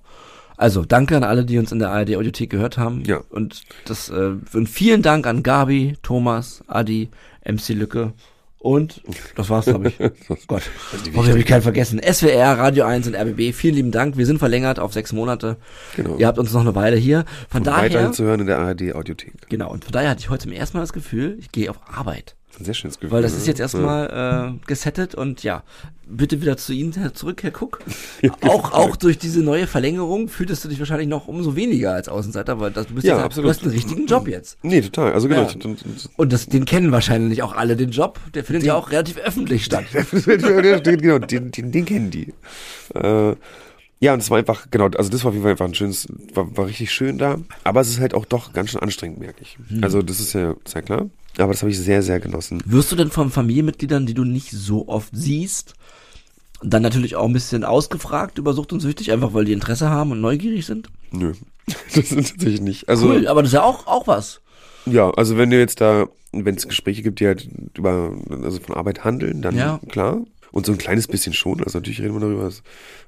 Also, 0.58 0.84
danke 0.84 1.16
an 1.16 1.24
alle, 1.24 1.46
die 1.46 1.60
uns 1.60 1.72
in 1.72 1.78
der 1.78 1.92
ARD 1.92 2.16
Audiothek 2.16 2.50
gehört 2.50 2.80
haben. 2.80 3.04
Ja. 3.06 3.22
Und 3.30 3.64
das, 3.86 4.10
äh, 4.10 4.34
und 4.54 4.68
vielen 4.68 5.04
Dank 5.04 5.28
an 5.28 5.44
Gabi, 5.44 5.96
Thomas, 6.02 6.64
Adi, 6.68 7.10
MC 7.46 7.70
Lücke 7.70 8.14
und 8.60 9.02
das 9.36 9.50
war's, 9.50 9.66
glaube 9.66 9.90
ich. 9.90 9.98
Gott. 10.48 10.64
Hoffentlich 10.92 11.30
habe 11.30 11.40
ich 11.40 11.46
keinen 11.46 11.62
vergessen. 11.62 12.00
SWR, 12.02 12.58
Radio 12.58 12.86
1 12.86 13.08
und 13.08 13.16
RBB, 13.16 13.54
vielen 13.54 13.76
lieben 13.76 13.92
Dank. 13.92 14.18
Wir 14.18 14.26
sind 14.26 14.40
verlängert 14.40 14.80
auf 14.80 14.94
sechs 14.94 15.12
Monate. 15.14 15.58
Genau. 15.96 16.18
Ihr 16.18 16.28
habt 16.28 16.40
uns 16.40 16.54
noch 16.54 16.62
eine 16.62 16.74
Weile 16.76 16.96
hier. 16.98 17.26
Von 17.50 17.60
Und 17.62 17.68
daher, 17.68 17.84
weiterhin 17.84 18.14
zu 18.14 18.24
hören 18.24 18.40
in 18.42 18.48
der 18.48 18.60
ARD 18.60 18.94
Audiothek. 18.96 19.34
genau, 19.50 19.72
und 19.72 19.84
von 19.84 19.92
daher 19.92 20.10
hatte 20.12 20.22
ich 20.22 20.30
heute 20.30 20.44
zum 20.44 20.52
ersten 20.54 20.78
Mal 20.78 20.82
das 20.84 20.94
Gefühl, 20.94 21.38
ich 21.40 21.52
gehe 21.52 21.70
auf 21.70 21.80
Arbeit. 21.86 22.37
Ein 22.60 22.66
sehr 22.66 22.74
schönes 22.74 23.00
Gefühl. 23.00 23.12
Weil 23.12 23.22
das 23.22 23.34
ne? 23.34 23.38
ist 23.38 23.48
jetzt 23.48 23.60
erstmal 23.60 24.56
äh, 24.58 24.68
gesettet 24.68 25.14
und 25.14 25.44
ja, 25.44 25.64
bitte 26.08 26.42
wieder 26.42 26.58
zu 26.58 26.74
Ihnen 26.74 26.94
zurück, 27.14 27.44
Herr 27.44 27.52
Cook. 27.52 27.80
auch, 28.42 28.72
auch 28.72 28.96
durch 28.96 29.20
diese 29.20 29.42
neue 29.42 29.68
Verlängerung 29.68 30.28
fühltest 30.28 30.64
du 30.66 30.70
dich 30.70 30.80
wahrscheinlich 30.80 31.08
noch 31.08 31.28
umso 31.28 31.56
weniger 31.56 31.94
als 31.94 32.10
Außenseiter, 32.10 32.60
weil 32.60 32.72
das, 32.72 32.88
du, 32.88 32.96
bist 32.96 33.06
Ja, 33.06 33.16
jetzt, 33.18 33.26
absolut. 33.26 33.46
du 33.46 33.50
hast 33.54 33.64
einen 33.64 33.72
richtigen 33.74 34.08
Job 34.08 34.28
jetzt. 34.28 34.58
Nee, 34.64 34.82
total. 34.82 35.14
Also 35.14 35.28
genau. 35.28 35.44
Ja. 35.44 35.76
und- 36.16 36.34
das, 36.34 36.48
den 36.48 36.66
kennen 36.66 36.92
wahrscheinlich 36.92 37.44
auch 37.44 37.56
alle, 37.56 37.76
den 37.76 37.92
Job. 37.92 38.20
Der 38.34 38.44
findet 38.44 38.64
ja 38.64 38.76
auch 38.76 38.90
relativ 38.92 39.18
öffentlich 39.18 39.64
statt. 39.66 39.86
genau, 39.92 41.20
den, 41.20 41.52
den, 41.52 41.72
den 41.72 41.86
kennen 41.86 42.10
die. 42.10 42.34
Äh, 42.96 43.36
ja, 44.00 44.14
und 44.14 44.20
es 44.20 44.30
war 44.30 44.38
einfach, 44.38 44.68
genau, 44.70 44.86
also 44.90 45.10
das 45.10 45.24
war 45.24 45.30
auf 45.30 45.34
jeden 45.34 45.44
Fall 45.44 45.52
einfach 45.52 45.66
ein 45.66 45.74
schönes, 45.74 46.08
war, 46.34 46.56
war 46.56 46.68
richtig 46.68 46.92
schön 46.92 47.18
da. 47.18 47.38
Aber 47.64 47.82
es 47.82 47.90
ist 47.90 48.00
halt 48.00 48.14
auch 48.14 48.26
doch 48.26 48.54
ganz 48.54 48.72
schön 48.72 48.82
anstrengend, 48.82 49.20
merke 49.20 49.42
ich. 49.42 49.58
Also 49.82 50.02
das 50.02 50.20
ist 50.20 50.34
ja 50.34 50.56
sehr 50.66 50.84
klar. 50.84 51.08
Aber 51.40 51.54
das 51.54 51.62
habe 51.62 51.72
ich 51.72 51.80
sehr, 51.80 52.02
sehr 52.02 52.20
genossen. 52.20 52.62
Wirst 52.66 52.92
du 52.92 52.96
denn 52.96 53.12
von 53.12 53.30
Familienmitgliedern, 53.30 54.06
die 54.06 54.14
du 54.14 54.24
nicht 54.24 54.52
so 54.52 54.88
oft 54.88 55.10
siehst, 55.14 55.74
dann 56.64 56.82
natürlich 56.82 57.16
auch 57.16 57.26
ein 57.26 57.34
bisschen 57.34 57.64
ausgefragt 57.64 58.38
über 58.40 58.54
Sucht 58.54 58.74
und 58.74 58.80
Süchtig, 58.80 59.12
einfach 59.12 59.34
weil 59.34 59.46
die 59.46 59.54
Interesse 59.54 59.90
haben 59.90 60.12
und 60.12 60.22
neugierig 60.22 60.66
sind? 60.66 60.90
Nö. 61.12 61.34
Das 61.94 62.12
ist 62.12 62.30
tatsächlich 62.32 62.62
nicht. 62.62 62.88
Also, 62.90 63.08
Cool, 63.10 63.28
aber 63.28 63.42
das 63.42 63.50
ist 63.50 63.56
ja 63.56 63.64
auch, 63.64 63.88
auch 63.88 64.08
was. 64.08 64.40
ja, 64.86 65.10
also 65.12 65.38
wenn 65.38 65.50
du 65.50 65.60
jetzt 65.60 65.82
da, 65.82 66.08
wenn 66.32 66.56
es 66.56 66.68
Gespräche 66.68 67.02
gibt, 67.04 67.20
die 67.20 67.28
halt 67.28 67.48
über, 67.78 68.16
also 68.30 68.60
von 68.62 68.76
Arbeit 68.76 69.04
handeln, 69.04 69.42
dann 69.42 69.56
Ja. 69.56 69.80
klar. 69.90 70.22
Und 70.58 70.66
so 70.66 70.72
ein 70.72 70.80
kleines 70.80 71.08
bisschen 71.08 71.34
schon. 71.34 71.64
Also 71.64 71.78
natürlich 71.78 72.02
reden 72.02 72.16
wir 72.16 72.20
darüber, 72.20 72.46
dass, 72.46 72.64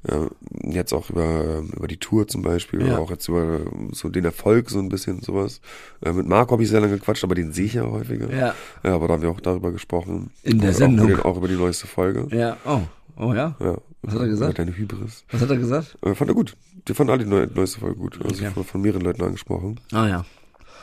äh, 0.08 0.27
jetzt 0.72 0.94
auch 0.94 1.10
über, 1.10 1.63
über 1.75 1.88
die 1.88 1.98
Tour 1.98 2.27
zum 2.27 2.44
Beispiel, 2.44 2.86
Ja. 2.86 3.00
auch 3.00 3.10
jetzt 3.10 3.27
über 3.27 3.62
so 3.91 4.08
den 4.10 4.24
Erfolg, 4.24 4.70
so 4.70 4.77
ein 4.77 4.88
bisschen 4.88 5.24
sowas. 5.24 5.60
Äh, 6.06 6.13
mit 6.13 6.27
Marco 6.27 6.51
habe 6.51 6.62
ich 6.62 6.70
sehr 6.70 6.79
lange 6.79 6.94
gequatscht, 7.00 7.24
aber 7.24 7.34
den 7.34 7.51
sehe 7.51 7.65
ich 7.65 7.74
ja 7.74 7.86
häufiger. 7.89 8.32
Ja. 8.32 8.53
Ja, 8.84 8.94
aber 8.94 9.08
da 9.08 9.15
haben 9.15 9.24
wir 9.24 9.32
auch 9.32 9.39
darüber 9.39 9.72
gesprochen. 9.72 10.29
In 10.44 10.60
der 10.62 10.74
Sendung. 10.74 11.08
Auch 11.08 11.10
über, 11.10 11.15
die, 11.18 11.25
auch 11.25 11.38
über 11.38 11.48
die 11.48 11.56
neueste 11.56 11.88
Folge. 11.88 12.27
Ja, 12.38 12.56
oh, 12.65 12.82
oh 13.18 13.34
ja. 13.34 13.56
Ja. 13.60 13.77
Was 14.03 14.13
hat 14.13 14.22
er 14.22 14.27
gesagt? 14.27 14.60
Deine 14.60 14.77
Hybris. 14.77 15.24
Was 15.32 15.41
hat 15.41 15.50
er 15.50 15.58
gesagt? 15.58 15.98
Äh, 16.03 16.13
fand 16.13 16.29
er 16.29 16.36
gut. 16.36 16.56
Die 16.88 16.94
fanden 16.94 17.12
alle 17.12 17.24
die 17.24 17.29
neue, 17.32 17.48
neueste 17.48 17.79
Folge 17.79 17.96
gut. 17.96 18.20
Also 18.24 18.44
Okay. 18.46 18.53
von, 18.53 18.63
von 18.63 18.82
mehreren 18.82 19.01
Leuten 19.01 19.24
angesprochen. 19.24 19.79
Ah 19.91 20.08
ja. 20.08 20.25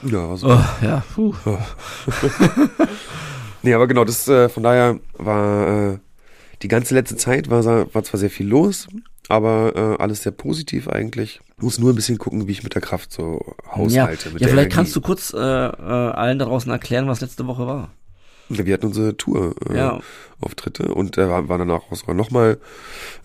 Ja, 0.02 0.28
also. 0.30 0.48
Oh, 0.48 0.60
ja, 0.82 1.04
puh. 1.14 1.32
Nee, 3.62 3.74
aber 3.74 3.86
genau, 3.88 4.04
das 4.04 4.28
äh, 4.28 4.48
von 4.48 4.62
daher 4.62 5.00
war 5.14 5.92
äh, 5.94 5.98
die 6.62 6.68
ganze 6.68 6.94
letzte 6.94 7.16
Zeit 7.16 7.50
war, 7.50 7.64
war 7.64 8.02
zwar 8.04 8.18
sehr 8.20 8.30
viel 8.30 8.46
los, 8.48 8.88
aber 9.28 9.96
äh, 9.98 10.02
alles 10.02 10.22
sehr 10.22 10.32
positiv 10.32 10.88
eigentlich. 10.88 11.40
Muss 11.58 11.78
nur 11.78 11.92
ein 11.92 11.96
bisschen 11.96 12.18
gucken, 12.18 12.46
wie 12.46 12.52
ich 12.52 12.62
mit 12.62 12.74
der 12.74 12.82
Kraft 12.82 13.12
so 13.12 13.40
Ja, 13.66 13.76
haushalte. 13.76 14.28
ja 14.30 14.38
der 14.38 14.48
vielleicht 14.48 14.72
kannst 14.72 14.94
du 14.94 15.00
Energie. 15.00 15.06
kurz 15.06 15.32
äh, 15.32 15.38
äh, 15.38 15.40
allen 15.40 16.38
da 16.38 16.44
draußen 16.44 16.70
erklären, 16.70 17.08
was 17.08 17.20
letzte 17.20 17.46
Woche 17.46 17.66
war. 17.66 17.90
Ja, 18.48 18.64
Wir 18.64 18.74
hatten 18.74 18.86
unsere 18.86 19.16
Tour 19.16 19.54
äh, 19.70 19.76
Ja. 19.76 20.00
Auftritte 20.40 20.94
und 20.94 21.16
äh, 21.18 21.28
waren 21.28 21.48
danach 21.48 21.80
auch 21.90 21.96
sogar 21.96 22.14
nochmal 22.14 22.58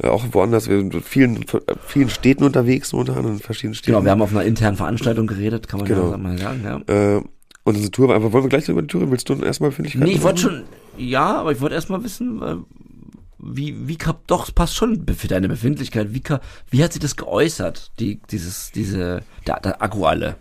äh, 0.01 0.07
auch 0.07 0.23
woanders. 0.31 0.67
Wir 0.69 0.77
sind 0.79 0.95
in 0.95 1.01
vielen, 1.03 1.45
vielen 1.85 2.09
Städten 2.09 2.43
unterwegs, 2.45 2.93
momentan 2.93 3.25
in 3.27 3.39
verschiedenen 3.39 3.75
Städten. 3.75 3.91
Genau, 3.93 4.03
wir 4.05 4.11
haben 4.11 4.21
auf 4.21 4.31
einer 4.31 4.45
internen 4.45 4.77
Veranstaltung 4.77 5.27
geredet, 5.27 5.67
kann 5.67 5.79
man 5.81 5.89
Genau. 5.89 6.09
ja 6.11 6.17
mal 6.17 6.37
sagen, 6.37 6.61
ja. 6.87 7.17
äh, 7.17 7.21
und 7.63 7.75
unsere 7.75 7.91
Tour 7.91 8.07
war 8.07 8.15
einfach, 8.15 8.31
wollen 8.31 8.45
wir 8.45 8.49
gleich 8.49 8.67
über 8.69 8.81
die 8.81 8.87
Tour? 8.87 9.11
Willst 9.11 9.29
du 9.29 9.35
erstmal 9.35 9.69
Befindlichkeiten 9.69 10.07
Nee, 10.09 10.15
ich 10.15 10.23
wollte 10.23 10.39
schon, 10.41 10.63
ja, 10.97 11.35
aber 11.41 11.51
ich 11.51 11.61
wollte 11.61 11.75
erstmal 11.75 12.03
wissen, 12.03 12.41
äh, 12.41 12.55
wie, 13.41 13.87
wie, 13.87 13.97
doch, 14.27 14.47
es 14.47 14.51
passt 14.51 14.75
schon 14.75 15.05
für 15.07 15.27
deine 15.27 15.47
Befindlichkeit. 15.47 16.13
Wie, 16.13 16.23
wie 16.69 16.83
hat 16.83 16.93
sich 16.93 17.01
das 17.01 17.15
geäußert, 17.15 17.91
die, 17.99 18.19
dieses, 18.29 18.71
diese, 18.71 19.23
der, 19.47 19.59
der 19.59 19.81
Akku 19.81 20.05
alle? 20.05 20.37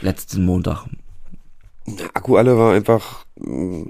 Letzten 0.00 0.44
Montag. 0.44 0.86
Akku 2.14 2.36
alle 2.36 2.56
war 2.56 2.74
einfach 2.74 3.24
mh, 3.36 3.86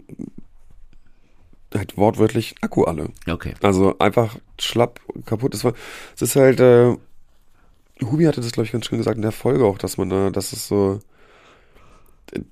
halt 1.74 1.96
wortwörtlich 1.96 2.54
Akku 2.60 2.84
alle. 2.84 3.10
Okay. 3.28 3.54
Also 3.62 3.98
einfach 3.98 4.36
schlapp, 4.58 5.00
kaputt. 5.26 5.54
Es 5.54 5.64
war, 5.64 5.74
es 6.14 6.22
ist 6.22 6.36
halt, 6.36 6.60
äh, 6.60 6.96
Hubi 8.02 8.24
hatte 8.24 8.40
das, 8.40 8.52
glaube 8.52 8.66
ich, 8.66 8.72
ganz 8.72 8.86
schön 8.86 8.98
gesagt 8.98 9.16
in 9.16 9.22
der 9.22 9.32
Folge 9.32 9.64
auch, 9.64 9.78
dass 9.78 9.98
man 9.98 10.08
da, 10.08 10.30
dass 10.30 10.52
es 10.52 10.66
so, 10.66 11.00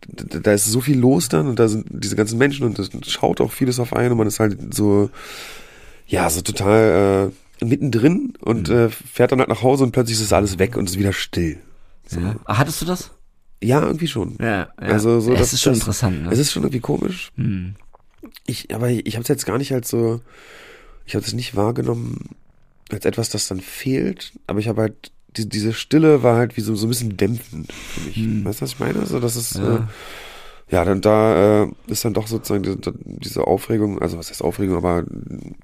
da 0.09 0.53
ist 0.53 0.67
so 0.67 0.81
viel 0.81 0.99
los 0.99 1.29
dann 1.29 1.47
und 1.49 1.59
da 1.59 1.69
sind 1.69 1.87
diese 1.91 2.17
ganzen 2.17 2.39
Menschen 2.39 2.65
und 2.67 2.79
das 2.79 2.91
schaut 3.11 3.41
auch 3.41 3.53
vieles 3.53 3.79
auf 3.81 3.93
einen 3.95 4.13
und 4.13 4.19
man 4.19 4.27
ist 4.27 4.41
halt 4.41 4.75
so, 4.75 5.11
ja, 6.07 6.29
so 6.29 6.41
total 6.43 7.33
äh, 7.61 7.65
mittendrin 7.65 8.35
und 8.41 8.69
Mhm. 8.69 8.75
äh, 8.77 8.89
fährt 8.91 9.33
dann 9.33 9.39
halt 9.41 9.49
nach 9.49 9.63
Hause 9.63 9.85
und 9.85 9.93
plötzlich 9.93 10.21
ist 10.21 10.33
alles 10.33 10.59
weg 10.59 10.77
und 10.77 10.89
ist 10.89 10.99
wieder 10.99 11.13
still. 11.13 11.59
So. 12.07 12.21
Ja. 12.21 12.37
Ah, 12.45 12.59
hattest 12.59 12.83
du 12.83 12.87
das? 12.87 13.11
Ja, 13.63 13.83
irgendwie 13.83 14.07
schon. 14.09 14.37
Ja, 14.41 14.47
ja. 14.47 14.69
Also 14.79 15.21
so, 15.21 15.33
es 15.33 15.39
das- 15.41 15.53
ist 15.55 15.63
schon 15.63 15.73
das- 15.75 15.81
interessant, 15.81 16.23
ne? 16.25 16.31
Es 16.33 16.39
ist 16.39 16.53
schon 16.53 16.63
irgendwie 16.63 16.81
komisch. 16.81 17.31
hm. 17.37 17.75
Ich, 18.47 18.75
aber 18.75 18.91
ich 18.91 19.15
habe 19.15 19.23
es 19.23 19.29
jetzt 19.29 19.47
gar 19.47 19.57
nicht 19.59 19.73
als 19.73 19.89
so, 19.89 20.21
ich 21.07 21.15
habe 21.15 21.25
es 21.25 21.33
nicht 21.33 21.57
wahrgenommen 21.57 22.31
als 22.91 23.05
etwas, 23.07 23.31
das 23.31 23.49
dann 23.49 23.61
fehlt. 23.61 24.33
Aber 24.47 24.59
ich 24.59 24.69
habe 24.69 24.83
halt 24.83 25.13
die, 25.37 25.49
diese 25.49 25.73
Stille 25.73 26.23
war 26.23 26.37
halt 26.37 26.57
wie 26.57 26.61
so, 26.61 26.75
so 26.75 26.87
ein 26.87 26.91
bisschen 26.91 27.17
dämpfend 27.17 27.73
für 27.73 28.01
mich. 28.01 28.17
Hm. 28.17 28.45
Weißt 28.45 28.61
du, 28.61 28.63
was 28.63 28.73
ich 28.73 28.79
meine? 28.81 28.99
Also 29.01 29.21
das 29.21 29.37
ist 29.37 29.55
Ja. 29.57 29.77
äh, 29.77 29.81
ja 30.71 30.85
dann 30.85 31.01
da 31.01 31.63
äh, 31.65 31.69
ist 31.89 32.05
dann 32.05 32.15
doch 32.15 32.27
sozusagen 32.27 32.63
diese, 32.63 32.79
diese 33.05 33.47
Aufregung, 33.47 34.01
also 34.01 34.19
was 34.19 34.31
heißt 34.31 34.43
Aufregung, 34.43 34.77
aber 34.77 35.05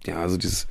ja 0.04 0.16
also 0.20 0.36
dieses 0.36 0.66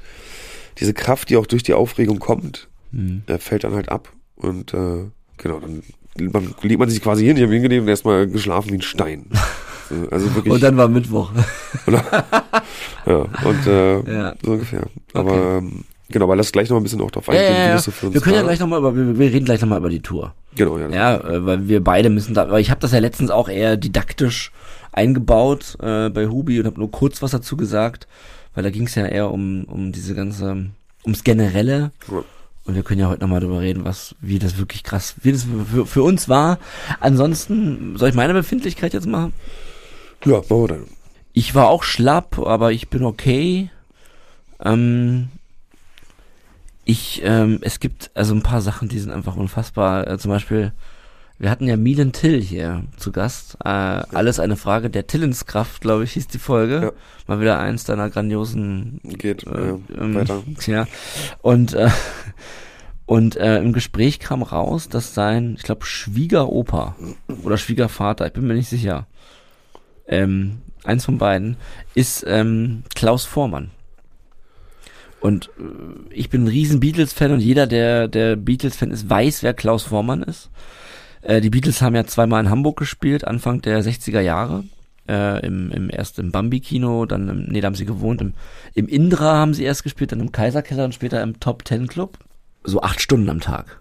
diese 0.79 0.93
Kraft, 0.93 1.29
die 1.29 1.37
auch 1.37 1.45
durch 1.45 1.63
die 1.63 1.73
Aufregung 1.73 2.19
kommt, 2.19 2.67
Hm. 2.91 3.23
äh, 3.27 3.37
fällt 3.37 3.63
dann 3.63 3.73
halt 3.73 3.89
ab 3.89 4.11
und 4.35 4.73
äh, 4.73 5.05
genau 5.37 5.59
dann 5.59 5.83
man, 6.17 6.53
legt 6.61 6.79
man 6.79 6.89
sich 6.89 7.01
quasi 7.01 7.25
hin, 7.25 7.35
ich 7.35 7.43
habe 7.43 7.51
hingelegt 7.53 7.81
und 7.81 7.87
erstmal 7.89 8.25
geschlafen 8.27 8.71
wie 8.71 8.75
ein 8.75 8.81
Stein. 8.81 9.25
So, 9.87 10.09
Also 10.09 10.33
wirklich. 10.33 10.51
Und 10.51 10.63
dann 10.63 10.77
war 10.77 10.87
Mittwoch. 10.87 11.31
Ja, 13.05 13.17
und 13.43 13.67
äh, 13.67 13.99
Ja. 14.11 14.35
so 14.43 14.51
ungefähr. 14.53 14.87
Aber 15.13 15.31
Okay. 15.31 15.57
ähm, 15.57 15.83
genau, 16.09 16.27
weil 16.27 16.37
das 16.37 16.51
gleich 16.51 16.69
noch 16.69 16.77
ein 16.77 16.83
bisschen 16.83 17.01
auch 17.01 17.11
drauf 17.11 17.27
Ja, 17.27 17.33
eingehen, 17.33 17.53
ja, 17.53 17.57
wie 17.57 17.67
ja. 17.67 17.73
das 17.73 17.83
so 17.85 17.91
für 17.91 18.07
uns 18.07 18.13
Wir 18.15 18.21
können 18.21 18.35
ja 18.35 18.41
gleich 18.43 18.59
nochmal 18.59 18.79
über, 18.79 18.95
wir, 18.95 19.17
wir 19.17 19.31
reden 19.31 19.45
gleich 19.45 19.61
nochmal 19.61 19.79
über 19.79 19.89
die 19.89 20.01
Tour. 20.01 20.33
Genau, 20.55 20.77
ja. 20.77 20.89
Ja, 20.89 21.15
äh, 21.17 21.45
weil 21.45 21.67
wir 21.67 21.83
beide 21.83 22.09
müssen 22.09 22.33
da, 22.33 22.49
weil 22.49 22.61
ich 22.61 22.69
habe 22.71 22.81
das 22.81 22.91
ja 22.91 22.99
letztens 22.99 23.31
auch 23.31 23.49
eher 23.49 23.77
didaktisch 23.77 24.51
eingebaut 24.91 25.77
äh, 25.81 26.09
bei 26.09 26.27
Hubi 26.27 26.59
und 26.59 26.65
habe 26.65 26.79
nur 26.79 26.91
kurz 26.91 27.21
was 27.21 27.31
dazu 27.31 27.57
gesagt, 27.57 28.07
weil 28.53 28.63
da 28.63 28.69
ging 28.69 28.87
es 28.87 28.95
ja 28.95 29.05
eher 29.05 29.31
um, 29.31 29.65
um 29.65 29.91
diese 29.91 30.15
ganze, 30.15 30.67
ums 31.03 31.23
Generelle. 31.23 31.91
Ja. 32.11 32.23
Und 32.65 32.73
wir 32.73 32.81
können 32.81 32.99
ja 32.99 33.09
heute 33.09 33.21
nochmal 33.21 33.41
drüber 33.41 33.61
reden, 33.61 33.85
was, 33.85 34.15
wie 34.21 34.39
das 34.39 34.57
wirklich 34.57 34.83
krass, 34.83 35.15
wie 35.21 35.31
das 35.31 35.45
für, 35.71 35.85
für 35.85 36.01
uns 36.01 36.27
war. 36.29 36.57
Ansonsten, 36.99 37.95
soll 37.97 38.09
ich 38.09 38.15
meine 38.15 38.33
Befindlichkeit 38.33 38.93
jetzt 38.93 39.05
machen? 39.05 39.33
Ja, 40.25 40.37
machen 40.37 40.49
wir 40.49 40.67
dann. 40.67 40.83
Ich 41.33 41.53
war 41.53 41.67
auch 41.67 41.83
schlapp, 41.83 42.39
aber 42.39 42.71
ich 42.71 42.89
bin 42.89 43.03
okay. 43.03 43.69
Ähm, 44.63 45.27
ich, 46.85 47.21
ähm, 47.25 47.59
es 47.61 47.79
gibt 47.79 48.11
also 48.13 48.33
ein 48.35 48.43
paar 48.43 48.61
Sachen, 48.61 48.87
die 48.87 48.99
sind 48.99 49.11
einfach 49.11 49.35
unfassbar. 49.35 50.07
Äh, 50.07 50.17
zum 50.19 50.29
Beispiel, 50.29 50.71
wir 51.39 51.49
hatten 51.49 51.67
ja 51.67 51.75
Milan 51.77 52.11
Till 52.11 52.39
hier 52.41 52.83
zu 52.95 53.11
Gast. 53.11 53.57
Äh, 53.65 53.69
Alles 53.69 54.39
eine 54.39 54.55
Frage 54.55 54.89
der 54.91 55.07
Tillenskraft, 55.07 55.81
glaube 55.81 56.03
ich, 56.03 56.13
hieß 56.13 56.27
die 56.27 56.37
Folge. 56.37 56.81
Ja. 56.81 56.91
Mal 57.27 57.41
wieder 57.41 57.59
eins 57.59 57.83
deiner 57.85 58.09
grandiosen 58.09 59.01
Geht 59.03 59.45
äh, 59.47 59.71
äh, 59.71 59.77
ähm, 59.99 60.15
weiter. 60.15 60.43
Tja. 60.59 60.87
Und, 61.41 61.73
äh, 61.73 61.89
und 63.07 63.35
äh, 63.35 63.57
im 63.57 63.73
Gespräch 63.73 64.19
kam 64.19 64.43
raus, 64.43 64.87
dass 64.87 65.15
sein, 65.15 65.55
ich 65.57 65.63
glaube, 65.63 65.85
Schwiegeropa 65.85 66.95
oder 67.43 67.57
Schwiegervater, 67.57 68.27
ich 68.27 68.33
bin 68.33 68.45
mir 68.47 68.53
nicht 68.53 68.69
sicher, 68.69 69.07
ähm, 70.07 70.61
eins 70.83 71.05
von 71.05 71.17
beiden, 71.17 71.57
ist 71.95 72.23
ähm, 72.27 72.83
Klaus 72.93 73.25
Vormann. 73.25 73.71
Und 75.25 75.49
äh, 75.57 76.13
ich 76.13 76.29
bin 76.29 76.43
ein 76.43 76.47
riesen 76.47 76.79
Beatles-Fan 76.79 77.31
und 77.31 77.39
jeder, 77.39 77.65
der, 77.65 78.07
der 78.07 78.35
Beatles-Fan 78.35 78.91
ist, 78.91 79.09
weiß, 79.09 79.41
wer 79.41 79.55
Klaus 79.55 79.81
Vormann 79.81 80.21
ist. 80.21 80.51
Äh, 81.23 81.41
die 81.41 81.49
Beatles 81.49 81.81
haben 81.81 81.95
ja 81.95 82.05
zweimal 82.05 82.43
in 82.43 82.51
Hamburg 82.51 82.77
gespielt, 82.77 83.25
Anfang 83.25 83.59
der 83.63 83.83
60er 83.83 84.19
Jahre. 84.19 84.65
Äh, 85.09 85.43
im, 85.43 85.71
im 85.71 85.89
erst 85.89 86.19
im 86.19 86.31
Bambi-Kino, 86.31 87.07
dann 87.07 87.27
im, 87.27 87.45
nee, 87.45 87.59
da 87.59 87.65
haben 87.65 87.73
sie 87.73 87.85
gewohnt, 87.85 88.21
im, 88.21 88.33
im 88.75 88.87
Indra 88.87 89.37
haben 89.37 89.55
sie 89.55 89.63
erst 89.63 89.81
gespielt, 89.81 90.11
dann 90.11 90.19
im 90.19 90.31
Kaiserkeller 90.31 90.85
und 90.85 90.93
später 90.93 91.23
im 91.23 91.39
Top 91.39 91.65
Ten 91.65 91.87
Club. 91.87 92.19
So 92.63 92.83
acht 92.83 93.01
Stunden 93.01 93.29
am 93.31 93.39
Tag. 93.39 93.79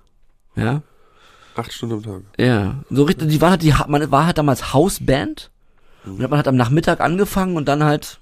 Ja. 0.56 0.80
Acht 1.56 1.74
Stunden 1.74 1.96
am 1.96 2.02
Tag. 2.02 2.22
Ja. 2.38 2.76
So 2.88 3.02
richtig, 3.02 3.28
die 3.28 3.42
war 3.42 3.50
halt, 3.50 3.62
die, 3.62 3.74
man 3.86 4.10
war 4.10 4.24
halt 4.24 4.38
damals 4.38 4.72
Hausband. 4.72 5.50
Und 6.06 6.20
man 6.20 6.38
hat 6.38 6.48
am 6.48 6.56
Nachmittag 6.56 7.00
angefangen 7.00 7.56
und 7.56 7.68
dann 7.68 7.84
halt 7.84 8.18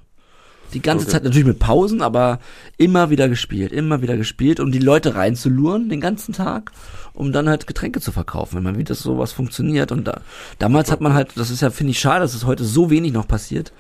die 0.74 0.82
ganze 0.82 1.04
Okay. 1.04 1.12
Zeit 1.12 1.24
natürlich 1.24 1.46
mit 1.46 1.58
Pausen, 1.58 2.02
aber 2.02 2.38
immer 2.76 3.10
wieder 3.10 3.28
gespielt, 3.28 3.72
immer 3.72 4.02
wieder 4.02 4.16
gespielt, 4.16 4.60
um 4.60 4.72
die 4.72 4.78
Leute 4.78 5.14
reinzuluren 5.14 5.88
den 5.88 6.00
ganzen 6.00 6.32
Tag, 6.32 6.72
um 7.14 7.32
dann 7.32 7.48
halt 7.48 7.66
Getränke 7.66 8.00
zu 8.00 8.12
verkaufen, 8.12 8.56
wenn 8.56 8.62
man 8.64 8.78
wie 8.78 8.84
das 8.84 9.00
sowas 9.00 9.32
funktioniert. 9.32 9.92
Und 9.92 10.06
da, 10.06 10.20
damals 10.58 10.90
hat 10.90 11.00
man 11.00 11.14
halt, 11.14 11.32
das 11.36 11.50
ist 11.50 11.62
ja, 11.62 11.70
finde 11.70 11.92
ich 11.92 12.00
schade, 12.00 12.20
dass 12.20 12.34
es 12.34 12.46
heute 12.46 12.64
so 12.64 12.90
wenig 12.90 13.12
noch 13.12 13.28
passiert, 13.28 13.72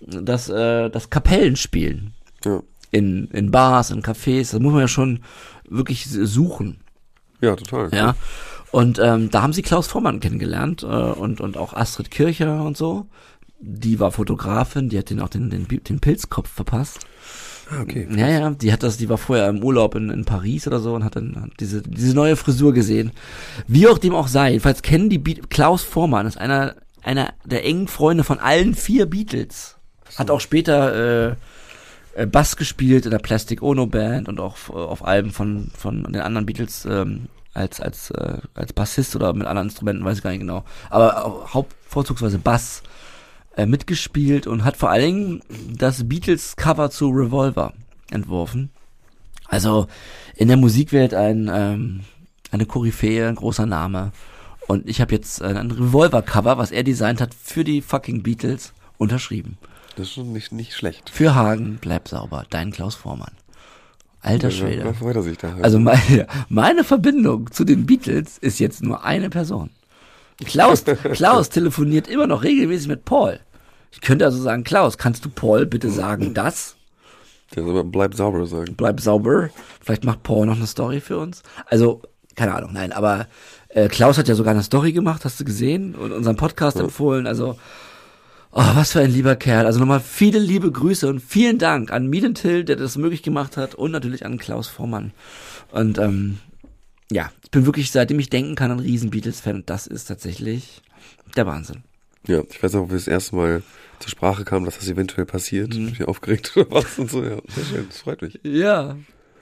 dass, 0.00 0.48
äh, 0.48 0.88
das 0.90 1.10
Kapellen 1.10 1.56
spielen. 1.56 2.14
Ja. 2.44 2.62
In, 2.90 3.28
in 3.32 3.50
Bars, 3.50 3.90
in 3.90 4.02
Cafés, 4.02 4.52
das 4.52 4.60
muss 4.60 4.72
man 4.72 4.82
ja 4.82 4.88
schon 4.88 5.20
wirklich 5.68 6.06
suchen. 6.08 6.78
Ja, 7.40 7.56
total. 7.56 7.90
Ja. 7.92 8.14
Und 8.72 8.98
ähm, 8.98 9.30
da 9.30 9.42
haben 9.42 9.52
sie 9.52 9.62
Klaus 9.62 9.86
Vormann 9.86 10.20
kennengelernt 10.20 10.82
äh, 10.82 10.86
und, 10.86 11.40
und 11.40 11.56
auch 11.56 11.72
Astrid 11.74 12.10
Kircher 12.10 12.62
und 12.62 12.76
so. 12.76 13.06
Die 13.58 14.00
war 14.00 14.12
Fotografin, 14.12 14.88
die 14.88 14.98
hat 14.98 15.10
den 15.10 15.20
auch 15.20 15.28
den, 15.28 15.50
den, 15.50 15.66
den 15.66 16.00
Pilzkopf 16.00 16.48
verpasst. 16.48 17.06
Ah, 17.70 17.80
okay. 17.80 18.06
Ja, 18.10 18.28
ja, 18.28 18.50
die 18.50 18.72
hat 18.72 18.82
das, 18.82 18.96
die 18.96 19.08
war 19.08 19.18
vorher 19.18 19.48
im 19.48 19.62
Urlaub 19.62 19.94
in, 19.96 20.10
in 20.10 20.24
Paris 20.24 20.66
oder 20.66 20.78
so 20.78 20.94
und 20.94 21.04
hat 21.04 21.16
dann 21.16 21.50
diese, 21.58 21.82
diese 21.82 22.14
neue 22.14 22.36
Frisur 22.36 22.72
gesehen. 22.72 23.10
Wie 23.66 23.88
auch 23.88 23.98
dem 23.98 24.14
auch 24.14 24.28
sei, 24.28 24.50
jedenfalls 24.50 24.82
kennen 24.82 25.10
die 25.10 25.18
Be 25.18 25.34
Klaus 25.48 25.82
Vormann, 25.82 26.26
ist 26.26 26.38
einer, 26.38 26.76
einer 27.02 27.32
der 27.44 27.64
engen 27.64 27.88
Freunde 27.88 28.22
von 28.24 28.38
allen 28.38 28.74
vier 28.74 29.06
Beatles. 29.06 29.76
Hat 30.16 30.30
auch 30.30 30.40
später 30.40 31.30
äh, 31.30 31.36
äh, 32.14 32.26
Bass 32.26 32.56
gespielt 32.56 33.04
in 33.04 33.10
der 33.10 33.18
Plastic 33.18 33.62
Ono 33.62 33.86
Band 33.86 34.28
und 34.28 34.38
auch 34.38 34.56
äh, 34.68 34.72
auf 34.72 35.04
Alben 35.04 35.30
von, 35.30 35.70
von 35.76 36.04
den 36.04 36.22
anderen 36.22 36.46
Beatles 36.46 36.84
ähm, 36.84 37.26
als, 37.52 37.80
als, 37.80 38.10
äh, 38.10 38.38
als 38.54 38.72
Bassist 38.72 39.16
oder 39.16 39.32
mit 39.32 39.46
anderen 39.46 39.68
Instrumenten, 39.68 40.04
weiß 40.04 40.18
ich 40.18 40.22
gar 40.22 40.30
nicht 40.30 40.40
genau. 40.40 40.64
Aber 40.88 41.24
auch 41.24 41.54
hauptvorzugsweise 41.54 42.38
Bass 42.38 42.82
äh, 43.56 43.66
mitgespielt 43.66 44.46
und 44.46 44.64
hat 44.64 44.76
vor 44.76 44.90
allen 44.90 45.04
Dingen 45.04 45.40
das 45.76 46.08
Beatles-Cover 46.08 46.90
zu 46.90 47.08
Revolver 47.08 47.72
entworfen. 48.10 48.70
Also 49.48 49.86
in 50.34 50.48
der 50.48 50.56
Musikwelt 50.56 51.14
ein, 51.14 51.50
ähm, 51.52 52.00
eine 52.50 52.66
Koryphäe, 52.66 53.28
ein 53.28 53.36
großer 53.36 53.66
Name. 53.66 54.12
Und 54.66 54.88
ich 54.88 55.00
habe 55.00 55.14
jetzt 55.14 55.42
ein 55.42 55.70
Revolver-Cover, 55.70 56.58
was 56.58 56.72
er 56.72 56.82
designt 56.82 57.20
hat 57.20 57.34
für 57.34 57.64
die 57.64 57.82
fucking 57.82 58.22
Beatles, 58.22 58.72
unterschrieben. 58.98 59.58
Das 59.96 60.08
ist 60.08 60.14
schon 60.14 60.32
nicht, 60.32 60.52
nicht 60.52 60.74
schlecht. 60.74 61.10
Für 61.10 61.34
Hagen, 61.34 61.78
bleib 61.80 62.08
sauber, 62.08 62.44
dein 62.50 62.72
Klaus 62.72 62.94
Vormann. 62.94 63.32
Alter 64.20 64.50
Schwede. 64.50 64.94
Also 65.62 65.78
meine, 65.78 66.26
meine 66.48 66.84
Verbindung 66.84 67.50
zu 67.52 67.64
den 67.64 67.86
Beatles 67.86 68.38
ist 68.38 68.58
jetzt 68.58 68.82
nur 68.82 69.04
eine 69.04 69.30
Person. 69.30 69.70
Klaus, 70.44 70.84
Klaus 71.12 71.48
telefoniert 71.48 72.08
immer 72.08 72.26
noch 72.26 72.42
regelmäßig 72.42 72.88
mit 72.88 73.04
Paul. 73.04 73.40
Ich 73.92 74.00
könnte 74.00 74.24
also 74.24 74.40
sagen, 74.42 74.64
Klaus, 74.64 74.98
kannst 74.98 75.24
du 75.24 75.28
Paul 75.30 75.66
bitte 75.66 75.90
sagen, 75.90 76.34
das? 76.34 76.76
Der 77.54 77.62
soll 77.62 77.78
aber 77.78 77.84
bleib 77.84 78.14
sauber 78.14 78.44
sagen. 78.46 78.74
Bleib 78.76 79.00
sauber. 79.00 79.50
Vielleicht 79.80 80.04
macht 80.04 80.22
Paul 80.22 80.46
noch 80.46 80.56
eine 80.56 80.66
Story 80.66 81.00
für 81.00 81.18
uns. 81.18 81.42
Also, 81.66 82.02
keine 82.34 82.54
Ahnung, 82.54 82.72
nein, 82.72 82.92
aber 82.92 83.26
äh, 83.68 83.88
Klaus 83.88 84.18
hat 84.18 84.28
ja 84.28 84.34
sogar 84.34 84.52
eine 84.52 84.62
Story 84.62 84.92
gemacht, 84.92 85.24
hast 85.24 85.38
du 85.40 85.44
gesehen? 85.44 85.94
Und 85.94 86.12
unseren 86.12 86.36
Podcast 86.36 86.76
Ja. 86.76 86.84
empfohlen. 86.84 87.26
Also, 87.26 87.58
oh, 88.52 88.62
was 88.74 88.92
für 88.92 89.00
ein 89.00 89.10
lieber 89.10 89.36
Kerl. 89.36 89.64
Also 89.66 89.78
nochmal 89.78 90.00
viele 90.00 90.38
liebe 90.38 90.70
Grüße 90.70 91.08
und 91.08 91.20
vielen 91.20 91.58
Dank 91.58 91.92
an 91.92 92.08
Mielen 92.08 92.34
Till, 92.34 92.64
der 92.64 92.76
das 92.76 92.96
möglich 92.96 93.22
gemacht 93.22 93.56
hat 93.56 93.74
und 93.74 93.92
natürlich 93.92 94.26
an 94.26 94.38
Klaus 94.38 94.66
Vormann. 94.68 95.12
Und 95.70 95.98
ähm, 95.98 96.38
ja, 97.12 97.30
ich 97.44 97.50
bin 97.52 97.64
wirklich, 97.66 97.90
seitdem 97.92 98.18
ich 98.18 98.28
denken 98.30 98.54
kann, 98.56 98.70
ein 98.72 98.80
riesen 98.80 99.10
Beatles-Fan 99.10 99.56
und 99.56 99.70
das 99.70 99.86
ist 99.86 100.06
tatsächlich 100.06 100.82
der 101.36 101.46
Wahnsinn. 101.46 101.84
Ja, 102.26 102.42
ich 102.50 102.62
weiß 102.62 102.74
noch, 102.74 102.88
wie 102.88 102.94
das 102.94 103.08
erste 103.08 103.36
Mal 103.36 103.62
zur 104.00 104.10
Sprache 104.10 104.44
kam, 104.44 104.64
dass 104.64 104.78
das 104.78 104.88
eventuell 104.88 105.26
passiert. 105.26 105.74
Mhm. 105.74 105.88
Ich 105.88 105.98
bin 105.98 106.06
aufgeregt 106.06 106.52
oder 106.56 106.70
was 106.70 106.98
und 106.98 107.10
so. 107.10 107.22
Ja, 107.22 107.36
sehr 107.48 107.64
schön. 107.64 107.86
Das 107.88 107.98
freut 107.98 108.22
mich. 108.22 108.40
Ja. 108.42 108.96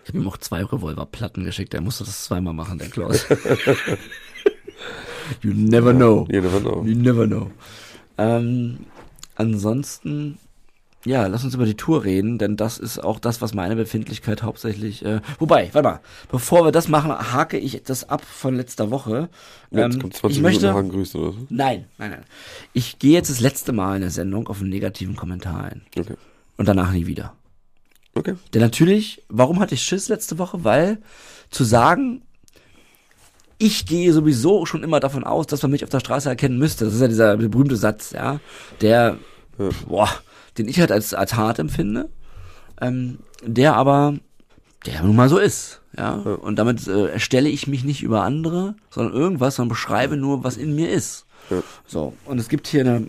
Ich 0.04 0.10
habe 0.10 0.18
ihm 0.18 0.28
auch 0.28 0.36
zwei 0.36 0.62
Revolverplatten 0.62 1.44
geschickt, 1.44 1.72
er 1.72 1.80
musste 1.80 2.04
das 2.04 2.24
zweimal 2.24 2.52
machen, 2.52 2.78
der 2.78 2.90
Klaus. 2.90 3.26
you 5.42 5.52
never 5.54 5.94
know. 5.94 6.28
You 6.30 6.42
never 6.42 6.60
know. 6.60 6.84
You 6.84 6.94
never 6.94 7.26
know. 7.26 7.50
Ähm, 8.18 8.80
ansonsten, 9.34 10.38
ja, 11.04 11.26
lass 11.26 11.44
uns 11.44 11.54
über 11.54 11.66
die 11.66 11.76
Tour 11.76 12.04
reden, 12.04 12.38
denn 12.38 12.56
das 12.56 12.78
ist 12.78 12.98
auch 12.98 13.18
das, 13.18 13.40
was 13.42 13.52
meine 13.52 13.76
Befindlichkeit 13.76 14.42
hauptsächlich. 14.42 15.04
Äh, 15.04 15.20
wobei, 15.38 15.68
warte 15.72 15.88
mal, 15.88 16.00
bevor 16.30 16.64
wir 16.64 16.72
das 16.72 16.88
machen, 16.88 17.10
hake 17.12 17.58
ich 17.58 17.82
das 17.84 18.08
ab 18.08 18.24
von 18.24 18.54
letzter 18.56 18.90
Woche. 18.90 19.28
Jetzt 19.70 19.94
Ähm, 19.96 20.00
kommt 20.00 20.14
20 20.14 20.38
ich 20.38 20.42
Minuten 20.42 20.62
möchte, 20.62 20.74
Hagen 20.74 20.88
grüßen 20.88 21.20
oder 21.20 21.32
so. 21.32 21.38
nein, 21.50 21.84
nein, 21.98 22.10
nein. 22.10 22.24
Ich 22.72 22.98
gehe 22.98 23.12
jetzt 23.12 23.28
das 23.30 23.40
letzte 23.40 23.72
Mal 23.72 23.96
in 23.96 24.00
der 24.02 24.10
Sendung 24.10 24.48
auf 24.48 24.60
einen 24.60 24.70
negativen 24.70 25.14
Kommentar 25.16 25.64
ein 25.64 25.82
Okay. 25.98 26.14
und 26.56 26.66
danach 26.68 26.90
nie 26.92 27.06
wieder. 27.06 27.34
Okay. 28.14 28.34
Denn 28.54 28.62
natürlich, 28.62 29.22
warum 29.28 29.60
hatte 29.60 29.74
ich 29.74 29.82
Schiss 29.82 30.08
letzte 30.08 30.38
Woche? 30.38 30.64
Weil 30.64 30.98
zu 31.50 31.64
sagen, 31.64 32.22
ich 33.58 33.86
gehe 33.86 34.12
sowieso 34.12 34.66
schon 34.66 34.82
immer 34.82 35.00
davon 35.00 35.24
aus, 35.24 35.46
dass 35.46 35.62
man 35.62 35.70
mich 35.70 35.84
auf 35.84 35.90
der 35.90 36.00
Straße 36.00 36.28
erkennen 36.28 36.58
müsste. 36.58 36.84
Das 36.84 36.94
ist 36.94 37.00
ja 37.00 37.08
dieser 37.08 37.36
berühmte 37.36 37.76
Satz, 37.76 38.12
ja, 38.12 38.40
der, 38.80 39.18
Ja. 39.58 39.68
boah, 39.86 40.08
den 40.58 40.68
ich 40.68 40.80
halt 40.80 40.92
als, 40.92 41.14
als 41.14 41.34
hart 41.34 41.58
empfinde, 41.58 42.08
ähm, 42.80 43.18
der 43.44 43.76
aber, 43.76 44.14
der 44.86 45.02
nun 45.02 45.16
mal 45.16 45.28
so 45.28 45.38
ist, 45.38 45.80
ja. 45.96 46.20
Ja. 46.24 46.32
Und 46.34 46.56
damit 46.56 46.86
äh, 46.86 47.08
erstelle 47.08 47.48
ich 47.48 47.66
mich 47.66 47.84
nicht 47.84 48.02
über 48.02 48.22
andere, 48.22 48.74
sondern 48.90 49.14
irgendwas, 49.14 49.56
sondern 49.56 49.70
beschreibe 49.70 50.16
nur, 50.16 50.44
was 50.44 50.56
in 50.56 50.74
mir 50.74 50.90
ist. 50.90 51.26
Ja. 51.50 51.62
So, 51.86 52.14
und 52.24 52.38
es 52.38 52.48
gibt 52.48 52.66
hier 52.66 52.80
eine, 52.80 53.06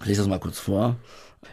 ich 0.00 0.06
lese 0.06 0.20
das 0.20 0.28
mal 0.28 0.38
kurz 0.38 0.58
vor. 0.58 0.96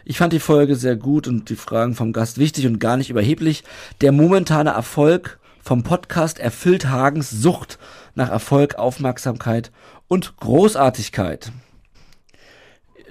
Ich 0.04 0.18
fand 0.18 0.32
die 0.32 0.40
Folge 0.40 0.76
sehr 0.76 0.96
gut 0.96 1.26
und 1.26 1.50
die 1.50 1.56
Fragen 1.56 1.94
vom 1.94 2.12
Gast 2.12 2.38
wichtig 2.38 2.66
und 2.66 2.78
gar 2.78 2.96
nicht 2.96 3.10
überheblich. 3.10 3.64
Der 4.00 4.12
momentane 4.12 4.70
Erfolg 4.70 5.38
vom 5.62 5.82
Podcast 5.82 6.38
erfüllt 6.38 6.88
Hagens 6.88 7.30
Sucht 7.30 7.78
nach 8.14 8.30
Erfolg, 8.30 8.76
Aufmerksamkeit 8.76 9.70
und 10.06 10.36
Großartigkeit. 10.38 11.52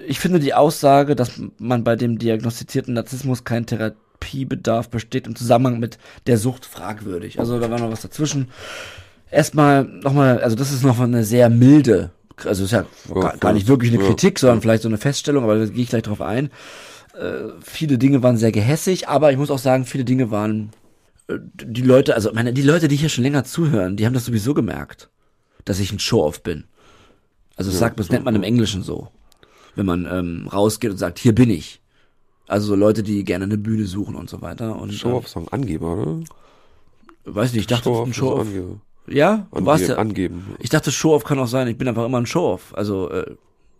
Ich 0.06 0.20
finde 0.20 0.38
die 0.40 0.54
Aussage, 0.54 1.16
dass 1.16 1.40
man 1.58 1.84
bei 1.84 1.96
dem 1.96 2.18
diagnostizierten 2.18 2.94
Narzissmus 2.94 3.44
kein 3.44 3.66
Therapiebedarf 3.66 4.88
besteht 4.90 5.26
im 5.26 5.36
Zusammenhang 5.36 5.80
mit 5.80 5.98
der 6.26 6.38
Sucht 6.38 6.64
fragwürdig. 6.66 7.40
Also 7.40 7.58
da 7.58 7.70
war 7.70 7.78
noch 7.78 7.90
was 7.90 8.02
dazwischen. 8.02 8.48
Erstmal 9.30 9.84
nochmal, 9.84 10.40
also 10.40 10.56
das 10.56 10.72
ist 10.72 10.82
noch 10.84 10.98
eine 11.00 11.24
sehr 11.24 11.50
milde, 11.50 12.10
also 12.44 12.64
ist 12.64 12.70
ja 12.70 12.86
Ja, 13.08 13.20
gar, 13.20 13.36
gar 13.36 13.52
nicht 13.52 13.68
wirklich 13.68 13.92
eine 13.92 14.00
ja. 14.02 14.08
Kritik, 14.08 14.38
sondern 14.38 14.62
vielleicht 14.62 14.82
so 14.82 14.88
eine 14.88 14.96
Feststellung, 14.98 15.44
aber 15.44 15.58
da 15.58 15.66
gehe 15.66 15.82
ich 15.82 15.90
gleich 15.90 16.04
drauf 16.04 16.22
ein. 16.22 16.46
Äh, 17.18 17.50
viele 17.60 17.98
Dinge 17.98 18.22
waren 18.22 18.36
sehr 18.38 18.52
gehässig, 18.52 19.08
aber 19.08 19.30
ich 19.32 19.36
muss 19.36 19.50
auch 19.50 19.58
sagen, 19.58 19.84
viele 19.84 20.04
Dinge 20.04 20.30
waren 20.30 20.70
äh, 21.28 21.34
die 21.54 21.82
Leute, 21.82 22.14
also 22.14 22.32
meine, 22.32 22.52
die 22.52 22.62
Leute, 22.62 22.88
die 22.88 22.96
hier 22.96 23.08
schon 23.08 23.24
länger 23.24 23.44
zuhören, 23.44 23.96
die 23.96 24.06
haben 24.06 24.14
das 24.14 24.24
sowieso 24.24 24.54
gemerkt, 24.54 25.10
dass 25.64 25.80
ich 25.80 25.92
ein 25.92 25.98
Show-off 25.98 26.42
bin. 26.42 26.64
Also 27.56 27.70
Ja, 27.70 27.76
sagt, 27.76 27.98
das 27.98 28.08
nennt 28.08 28.24
man 28.24 28.36
im 28.36 28.44
Englischen 28.44 28.82
so, 28.82 29.08
wenn 29.78 29.86
man 29.86 30.08
ähm, 30.10 30.48
rausgeht 30.52 30.90
und 30.90 30.96
sagt, 30.96 31.20
hier 31.20 31.32
bin 31.34 31.50
ich. 31.50 31.80
Also 32.48 32.66
so 32.68 32.74
Leute, 32.74 33.02
die 33.04 33.22
gerne 33.24 33.44
eine 33.44 33.58
Bühne 33.58 33.84
suchen 33.84 34.16
und 34.16 34.28
so 34.28 34.42
weiter. 34.42 34.74
Und 34.76 34.92
Show-Off-Song, 34.92 35.48
Angeber, 35.48 35.96
oder? 35.96 36.20
weiß 37.24 37.52
nicht, 37.52 37.60
ich 37.62 37.66
dachte, 37.68 37.84
Show-Off 37.84 38.06
ein 38.06 38.10
ist 38.10 38.16
Show-off. 38.16 38.40
Angeber. 38.40 38.80
Ja, 39.06 39.46
du 39.54 39.64
warst 39.66 39.84
Angeben, 39.90 39.94
ja. 39.94 39.98
angeben. 39.98 40.56
Ich 40.58 40.70
dachte, 40.70 40.90
Show-off 40.90 41.24
kann 41.24 41.38
auch 41.38 41.46
sein. 41.46 41.68
Ich 41.68 41.78
bin 41.78 41.86
einfach 41.88 42.04
immer 42.04 42.18
ein 42.20 42.26
Show-off. 42.26 42.74
Also, 42.74 43.08
äh, 43.10 43.36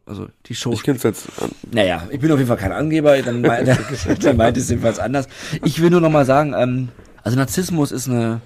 also 0.06 0.26
die 0.46 0.54
Show. 0.54 0.72
Ich 0.72 0.82
kenn's 0.84 1.02
jetzt 1.02 1.26
an. 1.42 1.50
Naja, 1.72 2.06
ich 2.10 2.20
bin 2.20 2.30
auf 2.30 2.38
jeden 2.38 2.48
Fall 2.48 2.56
kein 2.58 2.72
Angeber, 2.72 3.20
dann, 3.22 3.40
mei- 3.40 3.64
dann 4.22 4.36
meint 4.36 4.56
es 4.56 4.68
jedenfalls 4.70 4.98
anders. 5.00 5.26
Ich 5.64 5.82
will 5.82 5.90
nur 5.90 6.00
noch 6.00 6.10
mal 6.10 6.24
sagen, 6.24 6.54
ähm, 6.56 6.88
also 7.28 7.36
Narzissmus 7.36 7.92
ist 7.92 8.08
eine, 8.08 8.40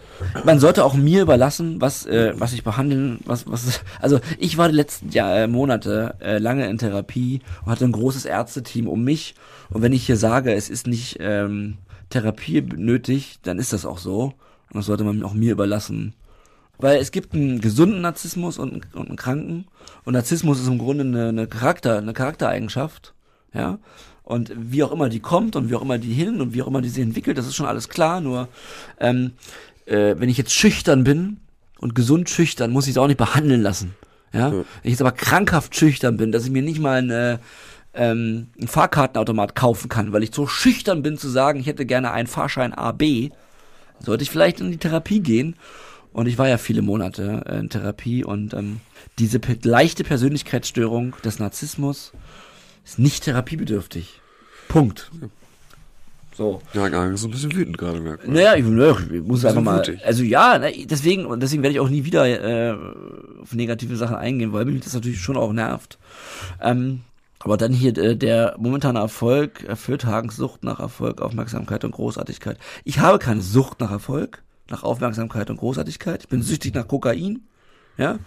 man 0.45 0.59
sollte 0.59 0.85
auch 0.85 0.95
mir 0.95 1.23
überlassen, 1.23 1.81
was, 1.81 2.05
äh, 2.05 2.35
was 2.37 2.53
ich 2.53 2.65
behandeln, 2.65 3.21
was, 3.25 3.47
was, 3.47 3.81
also 4.01 4.19
ich 4.39 4.59
war 4.59 4.69
die 4.69 4.75
letzten 4.75 5.11
Jahr, 5.11 5.37
äh, 5.37 5.47
Monate 5.47 6.17
äh, 6.21 6.39
lange 6.39 6.69
in 6.69 6.79
Therapie 6.79 7.43
und 7.65 7.71
hatte 7.71 7.85
ein 7.85 7.93
großes 7.93 8.25
Ärzteteam 8.25 8.89
um 8.89 9.05
mich 9.05 9.37
und 9.71 9.83
wenn 9.83 9.93
ich 9.93 10.05
hier 10.05 10.17
sage, 10.17 10.53
es 10.53 10.69
ist 10.69 10.89
nicht 10.89 11.19
ähm, 11.21 11.79
Therapie 12.11 12.61
nötig, 12.61 13.39
dann 13.45 13.61
ist 13.61 13.73
das 13.73 13.87
auch 13.87 13.99
so 13.99 14.35
und 14.71 14.75
das 14.75 14.87
sollte 14.87 15.05
man 15.05 15.23
auch 15.23 15.35
mir 15.35 15.53
überlassen. 15.53 16.15
Weil 16.79 16.97
es 17.01 17.13
gibt 17.13 17.35
einen 17.35 17.61
gesunden 17.61 18.01
Narzissmus 18.01 18.59
und, 18.59 18.73
einen- 18.73 18.95
und 18.95 19.07
einen 19.07 19.17
kranken. 19.17 19.67
Und 20.05 20.15
Narzissmus 20.15 20.59
ist 20.59 20.67
im 20.67 20.79
Grunde 20.79 21.05
eine, 21.05 21.29
eine 21.29 21.47
Charakter, 21.47 21.99
eine 21.99 22.15
Charaktereigenschaft. 22.15 23.15
Ja. 23.55 23.79
Und 24.25 24.53
wie 24.55 24.83
auch 24.85 24.93
immer 24.93 25.09
die 25.09 25.21
kommt 25.21 25.57
und 25.57 25.69
wie 25.69 25.75
auch 25.75 25.83
immer 25.83 25.99
die 25.99 26.13
hin 26.13 26.41
und 26.41 26.55
wie 26.55 26.63
auch 26.63 26.69
immer 26.69 26.81
die 26.81 26.89
sich 26.89 27.03
entwickelt, 27.03 27.39
das 27.39 27.47
ist 27.47 27.57
schon 27.57 27.67
alles 27.67 27.89
klar. 27.89 28.21
Nur, 28.21 28.49
ähm, 29.01 29.33
äh, 29.87 30.15
wenn 30.19 30.29
ich 30.29 30.39
jetzt 30.39 30.53
schüchtern 30.53 31.05
bin 31.05 31.39
und 31.79 31.95
gesund 31.95 32.31
schüchtern, 32.31 32.71
muss 32.71 32.87
ich 32.87 32.93
es 32.93 32.99
auch 32.99 33.09
nicht 33.09 33.17
behandeln 33.17 33.63
lassen. 33.63 33.95
Ja. 34.33 34.53
Wenn 34.53 34.65
ich 34.85 34.93
jetzt 34.93 35.01
aber 35.01 35.13
krankhaft 35.13 35.77
schüchtern 35.77 36.17
bin, 36.17 36.33
dass 36.33 36.45
ich 36.45 36.51
mir 36.51 36.63
nicht 36.63 36.81
mal 36.81 36.99
eine, 36.99 37.41
ähm, 37.95 38.47
einen 38.57 38.69
Fahrkartenautomat 38.69 39.55
kaufen 39.55 39.89
kann, 39.89 40.13
weil 40.13 40.23
ich 40.23 40.33
so 40.33 40.47
schüchtern 40.47 41.03
bin 41.03 41.19
zu 41.19 41.29
sagen, 41.29 41.61
ich 41.61 41.67
hätte 41.67 41.85
gerne 41.85 42.13
einen 42.13 42.29
Fahrschein 42.29 42.73
AB, 42.73 43.31
sollte 43.99 44.23
ich 44.23 44.31
vielleicht 44.31 44.61
in 44.61 44.71
die 44.71 44.79
Therapie 44.79 45.21
gehen. 45.21 45.57
Und 46.13 46.27
ich 46.27 46.37
war 46.37 46.49
ja 46.49 46.59
viele 46.59 46.83
Monate 46.83 47.43
äh, 47.47 47.59
in 47.59 47.71
Therapie 47.71 48.25
und 48.25 48.55
ähm, 48.55 48.81
diese 49.19 49.41
leichte 49.63 50.05
Persönlichkeitsstörung 50.05 51.15
des 51.25 51.39
Narzissmus 51.39 52.13
ist 52.85 52.99
nicht 52.99 53.25
therapiebedürftig. 53.25 54.21
Punkt. 54.69 55.11
So. 56.35 56.63
Ja, 56.73 56.83
Hagen 56.83 57.15
ist 57.15 57.21
so 57.21 57.29
ein 57.29 57.31
bisschen 57.31 57.55
wütend 57.55 57.77
gerade, 57.77 58.01
merkt 58.01 58.27
man. 58.27 58.35
Naja, 58.35 58.55
ich, 58.55 58.65
ich 58.65 59.23
muss 59.23 59.45
einfach 59.45 59.63
mal. 59.63 59.77
mutig. 59.77 60.05
Also 60.05 60.23
ja, 60.23 60.59
ne, 60.59 60.73
deswegen, 60.87 61.27
und 61.27 61.41
deswegen 61.41 61.63
werde 61.63 61.75
ich 61.75 61.81
auch 61.81 61.91
nie 61.91 62.05
wieder 62.05 62.27
äh, 62.27 62.75
auf 63.43 63.53
negative 63.53 63.97
Sachen 63.97 64.17
eingehen, 64.17 64.53
weil 64.53 64.65
mich 64.65 64.83
das 64.83 64.95
natürlich 64.95 65.21
schon 65.21 65.37
auch 65.37 65.53
nervt. 65.53 65.99
Ähm, 66.61 67.03
aber 67.39 67.57
dann 67.57 67.73
hier 67.73 67.97
äh, 67.99 68.17
der 68.17 68.55
momentane 68.59 68.99
Erfolg 68.99 69.65
erfüllt 69.65 70.07
Hagens 70.07 70.37
Sucht 70.37 70.65
nach 70.65 70.81
Erfolg, 70.81 71.21
Aufmerksamkeit 71.21 71.85
und 71.85 71.91
Großartigkeit. 71.91 72.59
Ich 72.85 73.01
habe 73.01 73.19
keine 73.19 73.43
Sucht 73.43 73.81
nach 73.81 73.91
Erfolg, 73.91 74.43
nach 74.71 74.85
Aufmerksamkeit 74.85 75.51
und 75.51 75.57
Großartigkeit. 75.57 76.23
Ich 76.23 76.29
bin 76.29 76.43
süchtig 76.43 76.75
nach 76.75 76.89
Kokain. 76.89 77.43
Ja. 77.99 78.19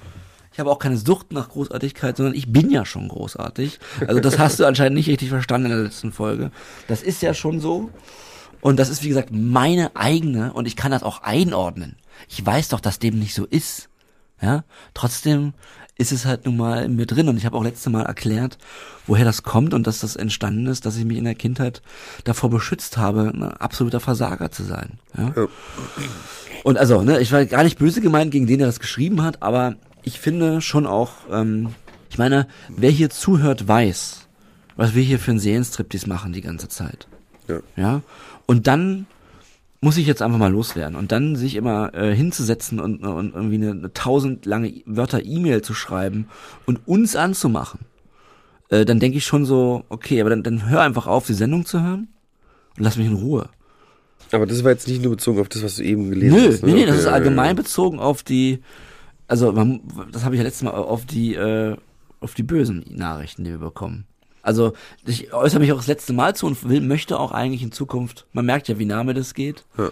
Ich 0.56 0.60
habe 0.62 0.72
auch 0.72 0.80
keine 0.80 0.96
Sucht 0.96 1.34
nach 1.34 1.50
Großartigkeit, 1.50 2.15
sondern 2.15 2.34
ich 2.34 2.50
bin 2.50 2.72
ja 2.72 2.86
schon 2.86 3.10
großartig. 3.10 3.78
Also 4.08 4.22
das 4.22 4.39
hast 4.39 4.58
du 4.58 4.65
anscheinend 4.68 4.96
nicht 4.96 5.10
richtig 5.10 5.28
verstanden 5.28 5.70
in 5.70 5.76
der 5.76 5.84
letzten 5.84 6.13
Folge. 6.13 6.50
Das 6.88 7.04
ist 7.04 7.22
ja 7.22 7.34
schon 7.34 7.60
so. 7.60 7.89
Und 8.62 8.78
das 8.78 8.88
ist, 8.88 9.04
wie 9.04 9.10
gesagt, 9.10 9.32
meine 9.34 9.98
eigene 9.98 10.54
und 10.54 10.65
ich 10.65 10.78
kann 10.78 10.94
das 10.94 11.04
auch 11.04 11.24
einordnen. 11.24 11.98
Ich 12.30 12.46
weiß 12.46 12.70
doch, 12.70 12.80
dass 12.80 13.00
dem 13.00 13.20
nicht 13.20 13.34
so 13.34 13.44
ist. 13.44 13.89
Ja, 14.41 14.63
trotzdem 14.94 15.56
ist 15.98 16.13
es 16.13 16.26
halt 16.26 16.46
nun 16.46 16.56
mal 16.56 16.86
in 16.86 16.96
mir 16.96 17.06
drin 17.06 17.28
und 17.28 17.36
ich 17.36 17.46
habe 17.46 17.58
auch 17.58 17.63
letzte 17.63 17.89
Mal 17.89 18.04
erklärt, 18.04 18.58
woher 19.08 19.26
das 19.26 19.44
kommt 19.44 19.74
und 19.74 19.86
dass 19.88 20.00
das 20.00 20.15
entstanden 20.15 20.68
ist, 20.68 20.86
dass 20.86 20.96
ich 20.96 21.04
mich 21.04 21.18
in 21.18 21.26
der 21.26 21.36
Kindheit 21.36 21.82
davor 22.24 22.50
beschützt 22.50 22.96
habe, 22.96 23.30
ein 23.34 23.44
absoluter 23.44 24.00
Versager 24.00 24.52
zu 24.52 24.63
sein. 24.63 25.00
Ja? 25.18 25.34
Ja. 25.36 25.48
Und 26.63 26.78
also, 26.78 27.02
ne, 27.02 27.20
ich 27.20 27.32
war 27.34 27.46
gar 27.46 27.63
nicht 27.63 27.78
böse 27.78 28.00
gemeint 28.00 28.32
gegen 28.32 28.48
den, 28.48 28.60
der 28.60 28.68
das 28.68 28.80
geschrieben 28.80 29.22
hat, 29.22 29.44
aber 29.44 29.76
ich 30.06 30.20
finde 30.20 30.62
schon 30.62 30.86
auch, 30.88 31.12
ähm, 31.32 31.70
ich 32.10 32.18
meine, 32.18 32.48
wer 32.70 32.91
hier 32.91 33.10
zuhört, 33.10 33.68
weiß, 33.68 34.28
was 34.76 34.96
wir 34.96 35.04
hier 35.04 35.20
für 35.20 35.32
einen 35.32 35.39
Seelenstriptease 35.39 36.08
machen 36.08 36.34
die 36.34 36.41
ganze 36.41 36.70
Zeit. 36.70 37.08
Ja. 37.48 37.60
Ja. 37.76 38.02
Und 38.46 38.68
dann 38.68 39.08
muss 39.82 39.98
ich 39.98 40.08
jetzt 40.08 40.22
einfach 40.22 40.38
mal 40.38 40.52
loswerden. 40.52 40.96
Und 40.96 41.12
dann 41.12 41.36
sich 41.36 41.56
immer 41.56 41.94
äh, 41.94 42.15
hinzusetzen 42.15 42.80
und, 42.80 43.04
und 43.04 43.36
irgendwie 43.36 43.56
eine, 43.56 43.72
eine 43.72 43.94
tausend 43.94 44.46
lange 44.46 44.74
Wörter 44.86 45.24
E-Mail 45.24 45.62
zu 45.62 45.74
schreiben 45.74 46.28
und 46.65 46.88
uns 46.88 47.15
anzumachen, 47.15 47.82
äh, 48.70 48.86
dann 48.86 49.00
denke 49.00 49.18
ich 49.18 49.26
schon 49.26 49.46
so, 49.46 49.84
okay, 49.89 50.22
aber 50.22 50.32
dann, 50.32 50.44
dann 50.44 50.70
hör 50.70 50.82
einfach 50.82 51.06
auf, 51.08 51.28
die 51.28 51.34
Sendung 51.34 51.65
zu 51.65 51.82
hören 51.82 52.08
und 52.78 52.84
lass 52.84 52.98
mich 52.98 53.08
in 53.08 53.13
Ruhe. 53.13 53.50
Aber 54.32 54.48
das 54.48 54.63
war 54.63 54.72
jetzt 54.72 54.88
nicht 54.88 55.04
nur 55.04 55.12
bezogen 55.12 55.39
auf 55.39 55.50
das, 55.50 55.63
was 55.63 55.76
du 55.76 55.84
eben 55.84 56.10
gelesen 56.10 56.36
Nö, 56.36 56.48
hast. 56.48 56.63
nee, 56.63 56.72
ne? 56.72 56.78
nee, 56.78 56.86
das 56.86 56.96
Okay, 56.96 57.00
ist 57.02 57.06
ja, 57.06 57.12
allgemein 57.12 57.50
ja. 57.50 57.54
bezogen 57.62 58.00
auf 58.00 58.24
die, 58.24 58.63
also 59.27 59.51
man, 59.51 59.81
das 60.11 60.23
habe 60.23 60.35
ich 60.35 60.39
ja 60.39 60.43
letztes 60.45 60.63
Mal 60.63 60.71
auf 60.71 61.05
die, 61.05 61.35
äh, 61.35 61.75
auf 62.19 62.33
die 62.33 62.43
bösen 62.43 62.85
Nachrichten, 62.89 63.43
die 63.43 63.51
wir 63.51 63.57
bekommen. 63.59 64.05
Also 64.41 64.73
ich 65.05 65.33
äußere 65.33 65.59
mich 65.59 65.71
auch 65.71 65.77
das 65.77 65.88
letzte 65.88 66.13
Mal 66.13 66.35
zu 66.35 66.45
und 66.45 66.67
will, 66.69 66.81
möchte 66.81 67.19
auch 67.19 67.31
eigentlich 67.31 67.63
in 67.63 67.71
Zukunft, 67.71 68.27
man 68.31 68.45
merkt 68.45 68.67
ja, 68.67 68.77
wie 68.77 68.85
nah 68.85 69.03
mir 69.03 69.13
das 69.15 69.33
geht. 69.33 69.65
Ja. 69.77 69.88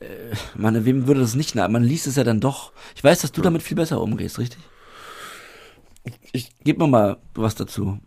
Äh, 0.00 0.34
man, 0.56 0.84
wem 0.84 1.06
würde 1.06 1.20
das 1.20 1.34
nicht 1.34 1.54
nah? 1.54 1.66
Man 1.68 1.82
liest 1.82 2.06
es 2.06 2.16
ja 2.16 2.24
dann 2.24 2.40
doch. 2.40 2.72
Ich 2.94 3.02
weiß, 3.02 3.22
dass 3.22 3.32
du 3.32 3.40
damit 3.40 3.62
viel 3.62 3.76
besser 3.76 4.00
umgehst, 4.02 4.38
richtig? 4.38 4.58
Ich- 6.32 6.50
Gib 6.64 6.78
mir 6.78 6.86
mal 6.86 7.16
was 7.34 7.54
dazu. 7.54 7.98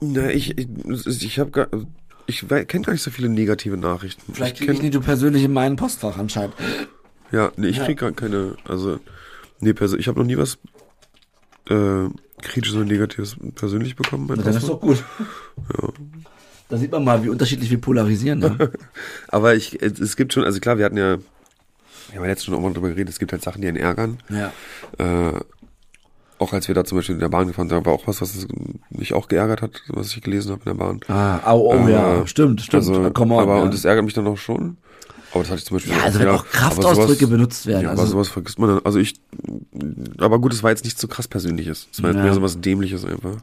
Na, 0.00 0.30
ich, 0.30 0.58
ich, 0.58 0.68
ich 1.22 1.38
habe 1.38 1.50
gar, 1.50 1.68
ich 2.26 2.46
kenne 2.48 2.84
gar 2.84 2.92
nicht 2.92 3.02
so 3.02 3.10
viele 3.10 3.28
negative 3.28 3.76
Nachrichten. 3.76 4.32
Vielleicht 4.34 4.54
ich 4.54 4.66
kriege 4.66 4.72
ich 4.72 4.80
die 4.80 4.90
du 4.90 5.00
persönlich 5.00 5.44
in 5.44 5.52
meinem 5.52 5.76
Postfach 5.76 6.18
anscheinend. 6.18 6.54
Ja, 7.30 7.52
nee, 7.56 7.68
ich 7.68 7.76
Ja. 7.78 7.84
krieg 7.84 7.98
gar 7.98 8.12
keine, 8.12 8.56
also, 8.66 8.98
nee, 9.60 9.74
ich 9.98 10.08
habe 10.08 10.18
noch 10.18 10.26
nie 10.26 10.36
was 10.36 10.58
äh, 11.68 12.08
kritisches 12.42 12.76
oder 12.76 12.84
negatives 12.84 13.36
persönlich 13.54 13.96
bekommen. 13.96 14.26
Mein 14.26 14.42
Dann 14.42 14.56
ist 14.56 14.68
doch 14.68 14.80
gut. 14.80 15.02
Da 16.68 16.76
sieht 16.78 16.92
man 16.92 17.04
mal, 17.04 17.22
wie 17.22 17.28
unterschiedlich 17.28 17.70
wir 17.70 17.80
polarisieren. 17.80 18.38
Ne? 18.38 18.70
Aber 19.28 19.54
ich, 19.54 19.80
es, 19.82 20.00
es 20.00 20.16
gibt 20.16 20.32
schon, 20.32 20.44
also 20.44 20.60
klar, 20.60 20.78
wir 20.78 20.84
hatten 20.84 20.96
ja, 20.96 21.18
wir 21.18 22.16
haben 22.16 22.24
ja 22.24 22.30
letztens 22.30 22.46
schon 22.46 22.54
auch 22.54 22.60
mal 22.60 22.72
drüber 22.72 22.88
geredet, 22.88 23.10
es 23.10 23.18
gibt 23.18 23.32
halt 23.32 23.42
Sachen, 23.42 23.62
die 23.62 23.68
einen 23.68 23.76
ärgern. 23.76 24.18
ja. 24.28 24.52
Äh, 24.98 25.40
auch 26.38 26.52
als 26.52 26.66
wir 26.68 26.74
da 26.74 26.84
zum 26.84 26.98
Beispiel 26.98 27.14
in 27.14 27.20
der 27.20 27.28
Bahn 27.28 27.46
gefahren 27.46 27.68
sind, 27.68 27.86
war 27.86 27.92
auch 27.92 28.06
was, 28.06 28.20
was 28.20 28.46
mich 28.90 29.14
auch 29.14 29.28
geärgert 29.28 29.62
hat, 29.62 29.82
was 29.88 30.14
ich 30.14 30.20
gelesen 30.20 30.50
habe 30.50 30.62
in 30.64 30.76
der 30.76 30.84
Bahn. 30.84 31.00
Ah, 31.08 31.52
oh, 31.52 31.72
oh 31.72 31.86
Äh, 31.86 31.92
ja, 31.92 32.26
stimmt, 32.26 32.60
stimmt. 32.60 32.82
Also, 32.82 32.94
on, 32.94 33.32
aber 33.32 33.56
ja. 33.56 33.62
und 33.62 33.72
das 33.72 33.84
ärgert 33.84 34.04
mich 34.04 34.14
dann 34.14 34.26
auch 34.26 34.36
schon. 34.36 34.76
Aber 35.34 35.42
das 35.42 35.50
hatte 35.50 35.58
ich 35.58 35.64
zum 35.66 35.76
Beispiel 35.76 35.92
Ja, 35.92 36.04
also 36.04 36.18
wenn 36.20 36.28
auch 36.28 36.46
Kraftausdrücke 36.46 37.14
sowas- 37.14 37.30
benutzt 37.30 37.66
werden. 37.66 37.82
Ja, 37.82 37.90
also, 37.90 38.02
aber 38.02 38.10
sowas 38.10 38.28
vergisst 38.28 38.58
man 38.58 38.68
dann. 38.70 38.80
Also 38.84 38.98
ich, 38.98 39.14
aber 40.18 40.38
gut, 40.38 40.52
es 40.54 40.62
war 40.62 40.70
jetzt 40.70 40.84
nicht 40.84 40.98
so 40.98 41.08
krass 41.08 41.28
Persönliches. 41.28 41.88
Es 41.92 42.02
war 42.02 42.10
jetzt 42.10 42.18
Ja. 42.18 42.22
mehr 42.24 42.34
so 42.34 42.40
was 42.42 42.60
Dämliches 42.60 43.04
einfach. 43.04 43.36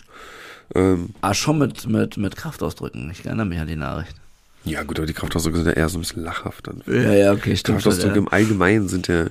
Ähm, 0.73 1.10
ah, 1.21 1.34
schon 1.34 1.58
mit, 1.60 1.88
mit, 1.88 2.15
mit 2.17 2.36
Kraftausdrücken. 2.36 3.12
Ich 3.12 3.25
erinnere 3.25 3.45
mich 3.45 3.60
an 3.60 3.67
die 3.67 3.75
Nachricht. 3.75 4.15
ja 4.63 4.84
gut, 4.84 4.99
aber 4.99 5.06
die 5.06 5.13
Kraftausdrücke 5.13 5.58
sind 5.58 5.67
ja 5.67 5.73
eher 5.73 5.89
so 5.89 5.97
ein 5.97 6.01
bisschen 6.01 6.23
lachhaft 6.23 6.67
dann. 6.67 6.82
Ja, 6.88 7.12
ja, 7.13 7.32
okay, 7.34 7.56
stimmt. 7.58 7.80
Kraftausdrücke 7.80 8.15
schon, 8.15 8.23
im 8.25 8.32
Allgemeinen 8.32 8.88
sind 8.88 9.08
ja, 9.10 9.25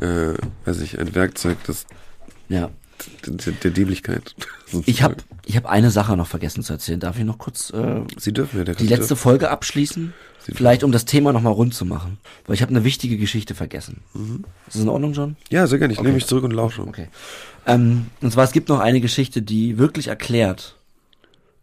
äh, 0.00 0.34
weiß 0.64 0.80
ich, 0.80 0.98
ein 0.98 1.14
Werkzeug 1.14 1.62
des, 1.64 1.86
ja. 2.48 2.70
Der, 3.62 3.70
Dämlichkeit. 3.70 4.34
Ich 4.86 5.02
habe 5.02 5.16
ich 5.46 5.56
hab 5.56 5.66
eine 5.66 5.90
Sache 5.90 6.16
noch 6.16 6.26
vergessen 6.26 6.62
zu 6.62 6.72
erzählen. 6.72 7.00
Darf 7.00 7.18
ich 7.18 7.24
noch 7.24 7.38
kurz 7.38 7.70
äh, 7.70 8.02
Sie 8.18 8.32
dürfen 8.32 8.58
ja 8.58 8.64
der 8.64 8.74
die 8.74 8.86
letzte 8.86 9.16
Folge 9.16 9.50
abschließen? 9.50 10.12
Sie- 10.40 10.52
Vielleicht 10.54 10.84
um 10.84 10.92
das 10.92 11.04
Thema 11.04 11.32
nochmal 11.32 11.52
rund 11.52 11.74
zu 11.74 11.84
machen. 11.84 12.18
Weil 12.46 12.54
ich 12.54 12.62
habe 12.62 12.70
eine 12.70 12.84
wichtige 12.84 13.16
Geschichte 13.18 13.54
vergessen. 13.54 14.02
Mhm. 14.14 14.44
Ist 14.66 14.76
das 14.76 14.82
in 14.82 14.88
Ordnung, 14.88 15.12
John? 15.12 15.36
Ja, 15.50 15.66
sehr 15.66 15.78
gerne. 15.78 15.92
Ich 15.92 15.98
Okay. 15.98 16.06
nehme 16.06 16.14
mich 16.14 16.26
zurück 16.26 16.44
und 16.44 16.52
lausche. 16.52 16.82
Okay. 16.82 17.08
Ähm, 17.66 18.06
und 18.22 18.32
zwar, 18.32 18.44
es 18.44 18.52
gibt 18.52 18.68
noch 18.68 18.80
eine 18.80 19.00
Geschichte, 19.00 19.42
die 19.42 19.76
wirklich 19.78 20.08
erklärt, 20.08 20.76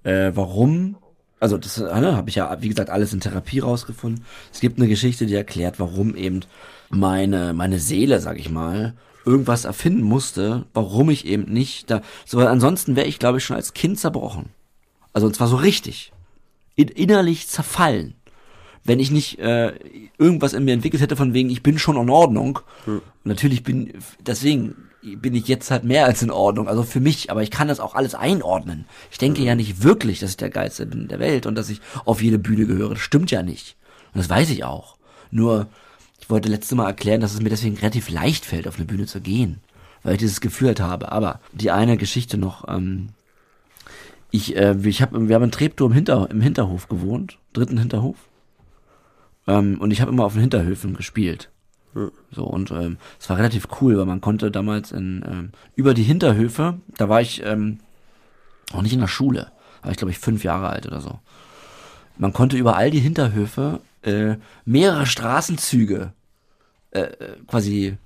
äh, 0.04 0.32
warum, 0.36 0.96
also 1.40 1.58
das 1.58 1.78
äh, 1.80 1.84
ne, 2.00 2.16
habe 2.16 2.30
ich 2.30 2.36
ja, 2.36 2.56
wie 2.62 2.70
gesagt, 2.70 2.90
alles 2.90 3.14
in 3.14 3.20
Therapie 3.20 3.60
rausgefunden. 3.60 4.24
Es 4.54 4.60
gibt 4.60 4.78
eine 4.80 4.88
Geschichte, 4.88 5.26
die 5.26 5.34
erklärt, 5.34 5.80
warum 5.80 6.16
eben 6.16 6.42
meine, 6.90 7.54
meine 7.54 7.80
Seele, 7.80 8.20
sag 8.20 8.38
ich 8.40 8.50
mal, 8.50 8.94
irgendwas 9.28 9.66
erfinden 9.66 10.04
musste, 10.04 10.66
warum 10.74 11.10
ich 11.10 11.26
eben 11.26 11.52
nicht 11.52 11.92
da, 11.92 12.02
so, 12.26 12.38
weil 12.38 12.48
ansonsten 12.48 12.96
wäre 12.96 13.08
ich, 13.08 13.20
glaube 13.20 13.38
ich, 13.38 13.44
schon 13.44 13.58
als 13.58 13.74
Kind 13.74 14.00
zerbrochen. 14.00 14.50
Also 15.14 15.28
und 15.28 15.36
zwar 15.36 15.48
so 15.48 15.58
richtig. 15.58 16.12
In, 16.76 16.88
innerlich 16.88 17.48
zerfallen. 17.48 18.16
Wenn 18.84 19.00
ich 19.00 19.12
nicht 19.12 19.40
äh, 19.40 19.74
irgendwas 20.18 20.54
in 20.54 20.64
mir 20.64 20.74
entwickelt 20.74 21.02
hätte 21.02 21.18
von 21.18 21.34
wegen, 21.34 21.50
ich 21.50 21.62
bin 21.62 21.78
schon 21.78 21.98
in 21.98 22.10
Ordnung. 22.10 22.60
Und 22.86 23.26
natürlich 23.26 23.64
bin, 23.64 23.94
deswegen 24.22 24.76
bin 25.02 25.36
ich 25.36 25.48
jetzt 25.48 25.72
halt 25.72 25.84
mehr 25.84 26.06
als 26.06 26.22
in 26.22 26.32
Ordnung. 26.32 26.70
Also 26.70 26.84
für 26.84 27.02
mich, 27.02 27.30
aber 27.30 27.44
ich 27.44 27.52
kann 27.52 27.68
das 27.68 27.82
auch 27.82 27.96
alles 27.96 28.16
einordnen. 28.16 28.86
Ich 29.12 29.18
denke 29.18 29.44
ja 29.44 29.56
nicht 29.56 29.84
wirklich, 29.84 30.20
dass 30.20 30.32
ich 30.32 30.38
der 30.38 30.50
Geilste 30.50 30.86
bin 30.86 31.10
der 31.10 31.20
Welt 31.20 31.46
und 31.46 31.56
dass 31.56 31.70
ich 31.70 31.82
auf 32.06 32.22
jede 32.22 32.40
Bühne 32.40 32.66
gehöre. 32.66 32.92
Das 32.92 33.00
stimmt 33.00 33.30
ja 33.30 33.44
nicht. 33.44 33.76
Und 34.14 34.20
das 34.20 34.30
weiß 34.30 34.50
ich 34.52 34.64
auch. 34.64 34.98
Nur, 35.32 35.68
ich 36.28 36.32
wollte 36.32 36.50
letzte 36.50 36.76
Mal 36.76 36.88
erklären, 36.88 37.22
dass 37.22 37.34
es 37.34 37.42
mir 37.42 37.48
deswegen 37.48 37.78
relativ 37.78 38.10
leicht 38.10 38.44
fällt, 38.44 38.68
auf 38.68 38.76
eine 38.76 38.84
Bühne 38.84 39.06
zu 39.06 39.22
gehen. 39.22 39.62
Weil 40.04 40.16
ich 40.16 40.20
dieses 40.20 40.42
Gefühl 40.42 40.68
halt 40.68 40.82
habe. 40.82 41.10
Aber 41.14 41.40
die 41.54 41.72
eine 41.72 41.96
Geschichte 41.96 42.38
noch, 42.38 42.68
ähm, 42.68 43.12
ich, 44.30 44.58
äh, 44.58 44.76
ich 44.84 45.02
hab, 45.02 45.14
wir 45.14 45.34
haben 45.34 45.44
in 45.44 45.52
Treptow 45.52 45.90
im, 45.90 45.94
Hinter, 45.94 46.30
im 46.30 46.42
Hinterhof 46.42 46.90
gewohnt, 46.90 47.38
dritten 47.54 47.78
Hinterhof. 47.78 48.18
Ähm, 49.48 49.80
und 49.80 49.92
ich 49.92 50.02
habe 50.02 50.12
immer 50.12 50.26
auf 50.26 50.34
den 50.34 50.42
Hinterhöfen 50.42 50.98
gespielt. 50.98 51.50
So, 52.32 52.44
und 52.44 52.72
ähm, 52.72 52.98
es 53.22 53.30
war 53.30 53.38
relativ 53.38 53.70
cool, 53.80 53.98
weil 53.98 54.06
man 54.06 54.20
konnte 54.20 54.52
damals 54.52 54.92
in, 54.92 55.24
ähm, 55.26 55.52
über 55.78 55.94
die 55.94 56.04
Hinterhöfe, 56.04 56.78
da 56.98 57.08
war 57.08 57.22
ich 57.22 57.42
ähm, 57.46 57.80
auch 58.74 58.82
nicht 58.82 58.92
in 58.92 59.00
der 59.00 59.08
Schule, 59.08 59.54
war 59.82 59.92
ich 59.92 59.98
glaube 59.98 60.12
ich 60.12 60.20
fünf 60.20 60.44
Jahre 60.44 60.68
alt 60.68 60.88
oder 60.88 61.00
so. 61.00 61.20
Man 62.18 62.34
konnte 62.34 62.58
über 62.58 62.76
all 62.76 62.92
die 62.92 63.00
Hinterhöfe 63.00 63.80
äh, 64.02 64.36
mehrere 64.66 65.06
Straßenzüge 65.06 66.12
äh, 66.92 67.08
quasi 67.48 67.98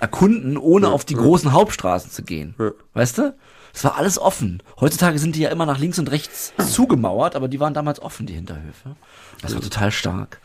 erkunden, 0.00 0.56
ohne 0.56 0.88
auf 0.88 1.04
die 1.04 1.14
großen 1.14 1.52
Hauptstraßen 1.52 2.10
zu 2.10 2.22
gehen. 2.22 2.54
Ja. 2.58 2.72
Weißt 2.94 3.18
du? 3.18 3.34
Es 3.72 3.84
war 3.84 3.96
alles 3.96 4.18
offen. 4.18 4.62
Heutzutage 4.80 5.18
sind 5.18 5.36
die 5.36 5.40
ja 5.40 5.50
immer 5.50 5.66
nach 5.66 5.78
links 5.78 5.98
und 5.98 6.10
rechts 6.10 6.54
zugemauert, 6.58 7.36
aber 7.36 7.46
die 7.46 7.60
waren 7.60 7.74
damals 7.74 8.00
offen, 8.00 8.26
die 8.26 8.32
Hinterhöfe. 8.32 8.96
Das 9.42 9.54
war 9.54 9.60
total 9.60 9.90
stark. 9.90 10.40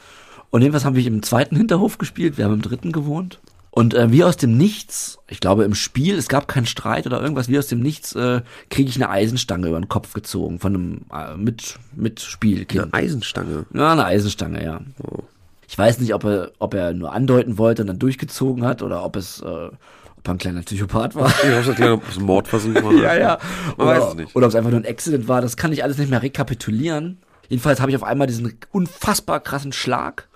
Und 0.50 0.62
jedenfalls 0.62 0.84
haben 0.84 0.98
wir 0.98 1.08
im 1.08 1.24
zweiten 1.24 1.56
Hinterhof 1.56 1.98
gespielt, 1.98 2.38
wir 2.38 2.44
haben 2.44 2.56
im 2.56 2.62
dritten 2.62 2.92
gewohnt. 2.92 3.40
Und 3.74 3.94
äh, 3.94 4.12
wie 4.12 4.26
aus 4.26 4.36
dem 4.36 4.58
Nichts, 4.58 5.18
ich 5.30 5.40
glaube 5.40 5.64
im 5.64 5.76
Spiel, 5.76 6.18
es 6.18 6.28
gab 6.28 6.50
keinen 6.50 6.66
Streit 6.66 7.06
oder 7.06 7.22
irgendwas, 7.22 7.48
wie 7.48 7.58
aus 7.58 7.68
dem 7.68 7.80
Nichts 7.80 8.14
äh, 8.16 8.42
kriege 8.70 8.90
ich 8.90 8.98
eine 8.98 9.10
Eisenstange 9.10 9.70
über 9.70 9.80
den 9.80 9.88
Kopf 9.88 10.12
gezogen 10.12 10.60
von 10.60 10.76
einem 10.76 11.06
äh, 11.14 11.38
mit, 11.38 11.80
Mitspielkind. 11.96 12.94
Eine 12.94 12.94
Eisenstange. 12.94 13.66
Ja, 13.74 13.94
eine 13.94 14.04
Eisenstange, 14.04 14.62
ja. 14.62 14.82
Oh. 15.02 15.24
Ich 15.72 15.78
weiß 15.78 16.00
nicht, 16.00 16.14
ob 16.14 16.26
er, 16.26 16.52
ob 16.60 16.74
er 16.74 16.94
nur 16.94 17.14
andeuten 17.14 17.58
wollte 17.58 17.84
und 17.84 17.88
dann 17.88 17.98
durchgezogen 17.98 18.66
hat 18.66 18.82
oder 18.82 19.06
ob 19.06 19.16
es, 19.16 19.42
äh, 19.42 19.46
ob 19.46 20.28
er 20.28 20.34
ein 20.34 20.38
kleiner 20.38 20.64
Psychopath 20.64 21.16
war. 21.16 21.34
Ja, 21.46 21.94
ob 21.94 22.10
es 22.10 22.18
ein 22.18 22.26
Mordversuch 22.26 22.76
war? 22.76 22.92
ja, 23.02 23.16
ja. 23.16 23.38
Man 23.78 23.88
Oder, 23.88 24.02
weiß 24.02 24.10
es 24.10 24.16
nicht. 24.16 24.36
oder 24.36 24.48
ob 24.48 24.50
es 24.50 24.56
einfach 24.56 24.70
nur 24.72 24.82
ein 24.82 24.86
Accident 24.86 25.30
war, 25.30 25.40
das 25.42 25.56
kann 25.56 25.72
ich 25.72 25.82
alles 25.86 25.98
nicht 25.98 26.10
mehr 26.10 26.22
rekapitulieren. 26.22 27.20
Jedenfalls 27.48 27.80
habe 27.80 27.90
ich 27.90 27.96
auf 27.96 28.04
einmal 28.04 28.28
diesen 28.28 28.54
unfassbar 28.74 29.40
krassen 29.40 29.72
Schlag. 29.72 30.28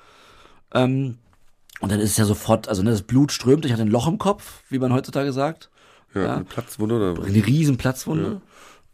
Ähm, 0.73 1.17
und 1.81 1.91
dann 1.91 1.99
ist 1.99 2.11
es 2.11 2.17
ja 2.17 2.23
sofort, 2.23 2.69
also 2.69 2.81
ne, 2.81 2.91
das 2.91 3.01
Blut 3.01 3.33
strömt, 3.33 3.65
ich 3.65 3.73
hatte 3.73 3.81
ein 3.81 3.89
Loch 3.91 4.07
im 4.07 4.17
Kopf, 4.17 4.63
wie 4.69 4.79
man 4.79 4.93
heutzutage 4.93 5.33
sagt. 5.33 5.69
Ja, 6.13 6.21
Ja. 6.23 6.35
eine 6.35 6.45
Platzwunde 6.45 6.95
oder 6.95 7.17
was? 7.17 7.25
Eine 7.25 7.45
riesen 7.45 7.75
Platzwunde. 7.75 8.39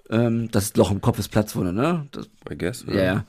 Ähm, 0.10 0.49
das 0.51 0.75
Loch 0.75 0.89
im 0.89 1.01
Kopf 1.01 1.19
ist 1.19 1.30
Platzwunde, 1.30 1.71
ne? 1.71 2.08
Das, 2.12 2.25
I 2.51 2.58
guess. 2.58 2.84
ja, 2.88 2.95
ja. 3.04 3.25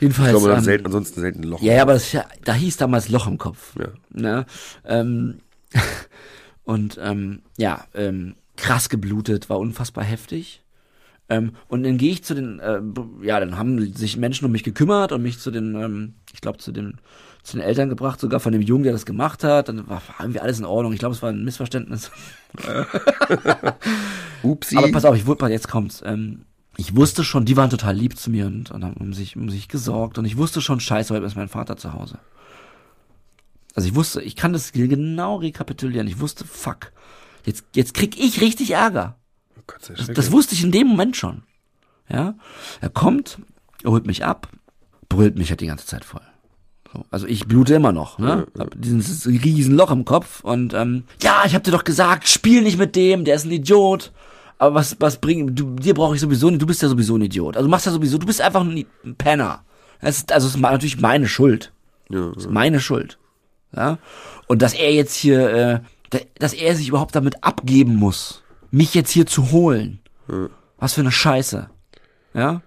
Jedenfalls. 0.00 0.32
Ich 0.32 0.38
glaube, 0.38 0.56
ähm, 0.56 0.64
selten, 0.64 0.86
ansonsten 0.86 1.20
selten 1.20 1.42
Loch. 1.44 1.62
Ja, 1.62 1.74
ja, 1.74 1.82
aber 1.82 1.94
das, 1.94 2.16
da 2.44 2.54
hieß 2.54 2.76
damals 2.76 3.08
Loch 3.08 3.26
im 3.26 3.38
Kopf. 3.38 3.74
Ja. 3.78 3.88
Ne? 4.10 4.46
Ähm, 4.84 5.38
und 6.64 6.98
ähm, 7.02 7.42
ja, 7.56 7.84
ähm, 7.94 8.34
krass 8.56 8.88
geblutet, 8.88 9.48
war 9.50 9.58
unfassbar 9.58 10.04
heftig. 10.04 10.62
Ähm, 11.28 11.52
und 11.68 11.84
dann 11.84 11.96
gehe 11.96 12.12
ich 12.12 12.22
zu 12.22 12.34
den, 12.34 12.58
äh, 12.58 12.80
ja, 13.22 13.40
dann 13.40 13.56
haben 13.56 13.94
sich 13.94 14.16
Menschen 14.16 14.44
um 14.44 14.52
mich 14.52 14.62
gekümmert 14.62 15.10
und 15.10 15.22
mich 15.22 15.38
zu 15.38 15.50
den, 15.50 15.74
ähm, 15.74 16.14
ich 16.32 16.40
glaube, 16.40 16.58
zu 16.58 16.70
den, 16.70 16.98
zu 17.42 17.56
den 17.56 17.64
Eltern 17.64 17.88
gebracht, 17.88 18.20
sogar 18.20 18.40
von 18.40 18.52
dem 18.52 18.60
Jungen, 18.62 18.84
der 18.84 18.92
das 18.92 19.06
gemacht 19.06 19.42
hat. 19.42 19.68
Dann 19.68 19.88
war 19.88 20.02
irgendwie 20.20 20.40
alles 20.40 20.58
in 20.58 20.66
Ordnung. 20.66 20.92
Ich 20.92 20.98
glaube, 20.98 21.14
es 21.14 21.22
war 21.22 21.30
ein 21.30 21.44
Missverständnis. 21.44 22.10
Upsi. 24.42 24.76
Aber 24.76 24.92
pass 24.92 25.04
auf, 25.06 25.16
ich 25.16 25.26
wusste, 25.26 25.46
jetzt 25.46 25.68
kommt's. 25.68 26.02
Ähm, 26.04 26.42
ich 26.76 26.96
wusste 26.96 27.24
schon, 27.24 27.44
die 27.44 27.56
waren 27.56 27.70
total 27.70 27.94
lieb 27.94 28.18
zu 28.18 28.30
mir 28.30 28.46
und, 28.46 28.70
und 28.70 28.84
haben 28.84 28.94
um 28.94 29.12
sich, 29.12 29.36
um 29.36 29.48
sich 29.48 29.68
gesorgt. 29.68 30.18
Und 30.18 30.24
ich 30.24 30.36
wusste 30.36 30.60
schon, 30.60 30.80
scheiße, 30.80 31.14
heute 31.14 31.26
ist 31.26 31.36
mein 31.36 31.48
Vater 31.48 31.76
zu 31.76 31.92
Hause. 31.92 32.18
Also 33.74 33.88
ich 33.88 33.94
wusste, 33.94 34.22
ich 34.22 34.36
kann 34.36 34.52
das 34.52 34.72
genau 34.72 35.36
rekapitulieren. 35.36 36.06
Ich 36.06 36.20
wusste, 36.20 36.44
fuck. 36.44 36.92
Jetzt, 37.44 37.64
jetzt 37.74 37.94
krieg 37.94 38.18
ich 38.18 38.40
richtig 38.40 38.72
Ärger. 38.72 39.16
Oh 39.58 39.62
Gott 39.66 39.90
Das, 39.96 40.06
das 40.06 40.32
wusste 40.32 40.54
ich 40.54 40.64
in 40.64 40.72
dem 40.72 40.88
Moment 40.88 41.16
schon. 41.16 41.42
Ja. 42.08 42.34
Er 42.80 42.90
kommt, 42.90 43.38
er 43.82 43.90
holt 43.90 44.06
mich 44.06 44.24
ab, 44.24 44.48
brüllt 45.08 45.36
mich 45.36 45.50
halt 45.50 45.60
die 45.60 45.66
ganze 45.66 45.86
Zeit 45.86 46.04
voll. 46.04 46.22
So, 46.92 47.04
also 47.10 47.26
ich 47.26 47.46
blute 47.46 47.74
immer 47.74 47.92
noch, 47.92 48.18
ne? 48.18 48.46
Hab 48.58 48.74
dieses 48.76 49.26
riesen 49.26 49.74
Loch 49.74 49.90
im 49.90 50.04
Kopf 50.04 50.44
und 50.44 50.74
ähm, 50.74 51.04
ja, 51.22 51.42
ich 51.44 51.54
hab 51.54 51.64
dir 51.64 51.72
doch 51.72 51.84
gesagt, 51.84 52.28
spiel 52.28 52.62
nicht 52.62 52.78
mit 52.78 52.94
dem, 52.94 53.24
der 53.24 53.36
ist 53.36 53.44
ein 53.44 53.50
Idiot. 53.50 54.12
Aber 54.64 54.74
was, 54.76 54.96
was 55.00 55.18
bringt, 55.18 55.58
du, 55.58 55.74
dir 55.76 55.94
brauche 55.94 56.14
ich 56.14 56.20
sowieso 56.20 56.48
nicht, 56.50 56.62
du 56.62 56.66
bist 56.66 56.80
ja 56.82 56.88
sowieso 56.88 57.16
ein 57.16 57.22
Idiot. 57.22 57.56
Also 57.56 57.66
du 57.66 57.70
machst 57.70 57.86
ja 57.86 57.92
sowieso, 57.92 58.16
du 58.18 58.26
bist 58.26 58.40
einfach 58.40 58.62
ein, 58.62 58.86
Penner. 59.18 59.62
Das 60.00 60.16
ist, 60.18 60.32
also 60.32 60.46
es 60.46 60.54
ist 60.54 60.60
natürlich 60.60 61.00
meine 61.00 61.28
Schuld. 61.28 61.72
ja, 62.08 62.30
Das 62.34 62.44
ist 62.44 62.50
meine 62.50 62.80
Schuld. 62.80 63.18
Ja? 63.76 63.98
Und 64.46 64.62
dass 64.62 64.72
er 64.74 64.92
jetzt 64.92 65.14
hier, 65.14 65.50
äh, 65.50 65.80
da- 66.10 66.18
dass 66.38 66.52
er 66.54 66.74
sich 66.76 66.88
überhaupt 66.88 67.14
damit 67.14 67.42
abgeben 67.44 67.96
muss, 67.96 68.42
mich 68.70 68.94
jetzt 68.94 69.10
hier 69.10 69.26
zu 69.26 69.50
holen. 69.50 70.00
Was 70.78 70.94
für 70.94 71.00
eine 71.02 71.12
Scheiße. 71.12 71.68
Ja? 72.34 72.62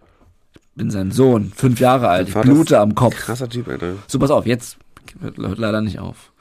Ich 0.53 0.61
bin 0.75 0.91
sein 0.91 1.11
Sohn, 1.11 1.51
fünf 1.55 1.79
Jahre 1.79 2.07
alt, 2.09 2.29
ich 2.29 2.35
blute 2.35 2.79
am 2.79 2.93
Kopf. 2.93 3.15
Krasser 3.15 3.49
Typ, 3.49 3.67
Alter. 3.67 3.93
So, 4.07 4.19
pass 4.19 4.29
auf, 4.29 4.45
jetzt 4.45 4.77
hört, 5.19 5.37
hört 5.37 5.57
leider 5.57 5.81
nicht 5.81 5.97
auf. 5.99 6.31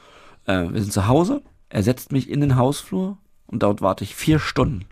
Äh, 0.45 0.67
wir 0.73 0.81
sind 0.83 0.93
zu 0.93 1.07
Hause, 1.09 1.41
er 1.71 1.83
setzt 1.83 2.13
mich 2.13 2.29
in 2.29 2.41
den 2.43 2.57
Hausflur 2.57 3.17
und 3.47 3.63
dort 3.63 3.81
warte 3.81 4.05
ich 4.05 4.15
vier 4.15 4.39
Stunden 4.39 4.85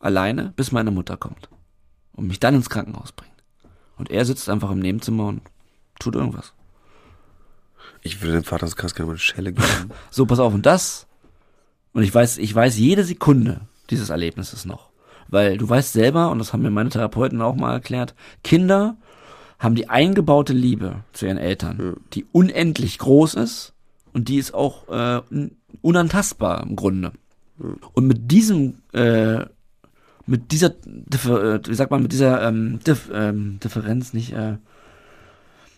alleine, 0.00 0.52
bis 0.56 0.72
meine 0.72 0.90
Mutter 0.90 1.16
kommt 1.16 1.48
und 2.12 2.26
mich 2.26 2.40
dann 2.40 2.54
ins 2.54 2.70
Krankenhaus 2.70 3.12
bringt. 3.12 3.32
Und 3.96 4.10
er 4.10 4.24
sitzt 4.24 4.48
einfach 4.48 4.70
im 4.70 4.78
Nebenzimmer 4.78 5.26
und 5.26 5.42
tut 5.98 6.14
irgendwas. 6.14 6.52
Ich 8.02 8.20
würde 8.22 8.34
dem 8.34 8.44
Vater 8.44 8.66
so 8.68 8.76
krass 8.76 8.94
gerne 8.94 9.06
mal 9.06 9.12
eine 9.12 9.18
Schelle 9.18 9.52
geben. 9.52 9.66
So, 10.10 10.26
pass 10.26 10.38
auf, 10.38 10.54
und 10.54 10.66
das, 10.66 11.06
und 11.92 12.02
ich 12.02 12.14
weiß, 12.14 12.38
ich 12.38 12.54
weiß 12.54 12.78
jede 12.78 13.04
Sekunde 13.04 13.62
dieses 13.90 14.10
Erlebnisses 14.10 14.64
noch. 14.64 14.90
Weil 15.28 15.58
du 15.58 15.68
weißt 15.68 15.92
selber, 15.92 16.30
und 16.30 16.38
das 16.38 16.52
haben 16.52 16.62
mir 16.62 16.70
meine 16.70 16.90
Therapeuten 16.90 17.42
auch 17.42 17.54
mal 17.54 17.72
erklärt, 17.72 18.14
Kinder 18.44 18.96
haben 19.58 19.74
die 19.74 19.88
eingebaute 19.88 20.52
Liebe 20.52 21.02
zu 21.12 21.26
ihren 21.26 21.36
Eltern, 21.38 21.96
die 22.14 22.24
unendlich 22.32 22.98
groß 22.98 23.34
ist 23.34 23.74
und 24.12 24.28
die 24.28 24.36
ist 24.36 24.54
auch 24.54 24.88
äh, 24.88 25.20
un- 25.30 25.56
unantastbar 25.82 26.62
im 26.62 26.76
Grunde. 26.76 27.12
Und 27.92 28.06
mit 28.06 28.30
diesem, 28.30 28.82
äh, 28.92 29.44
mit 30.28 30.52
dieser, 30.52 30.68
äh, 30.68 31.60
wie 31.66 31.74
sagt 31.74 31.90
man, 31.90 32.02
mit 32.02 32.12
dieser 32.12 32.46
ähm, 32.46 32.80
Dif, 32.86 33.10
ähm, 33.12 33.58
Differenz 33.64 34.12
nicht, 34.12 34.32
äh, 34.32 34.58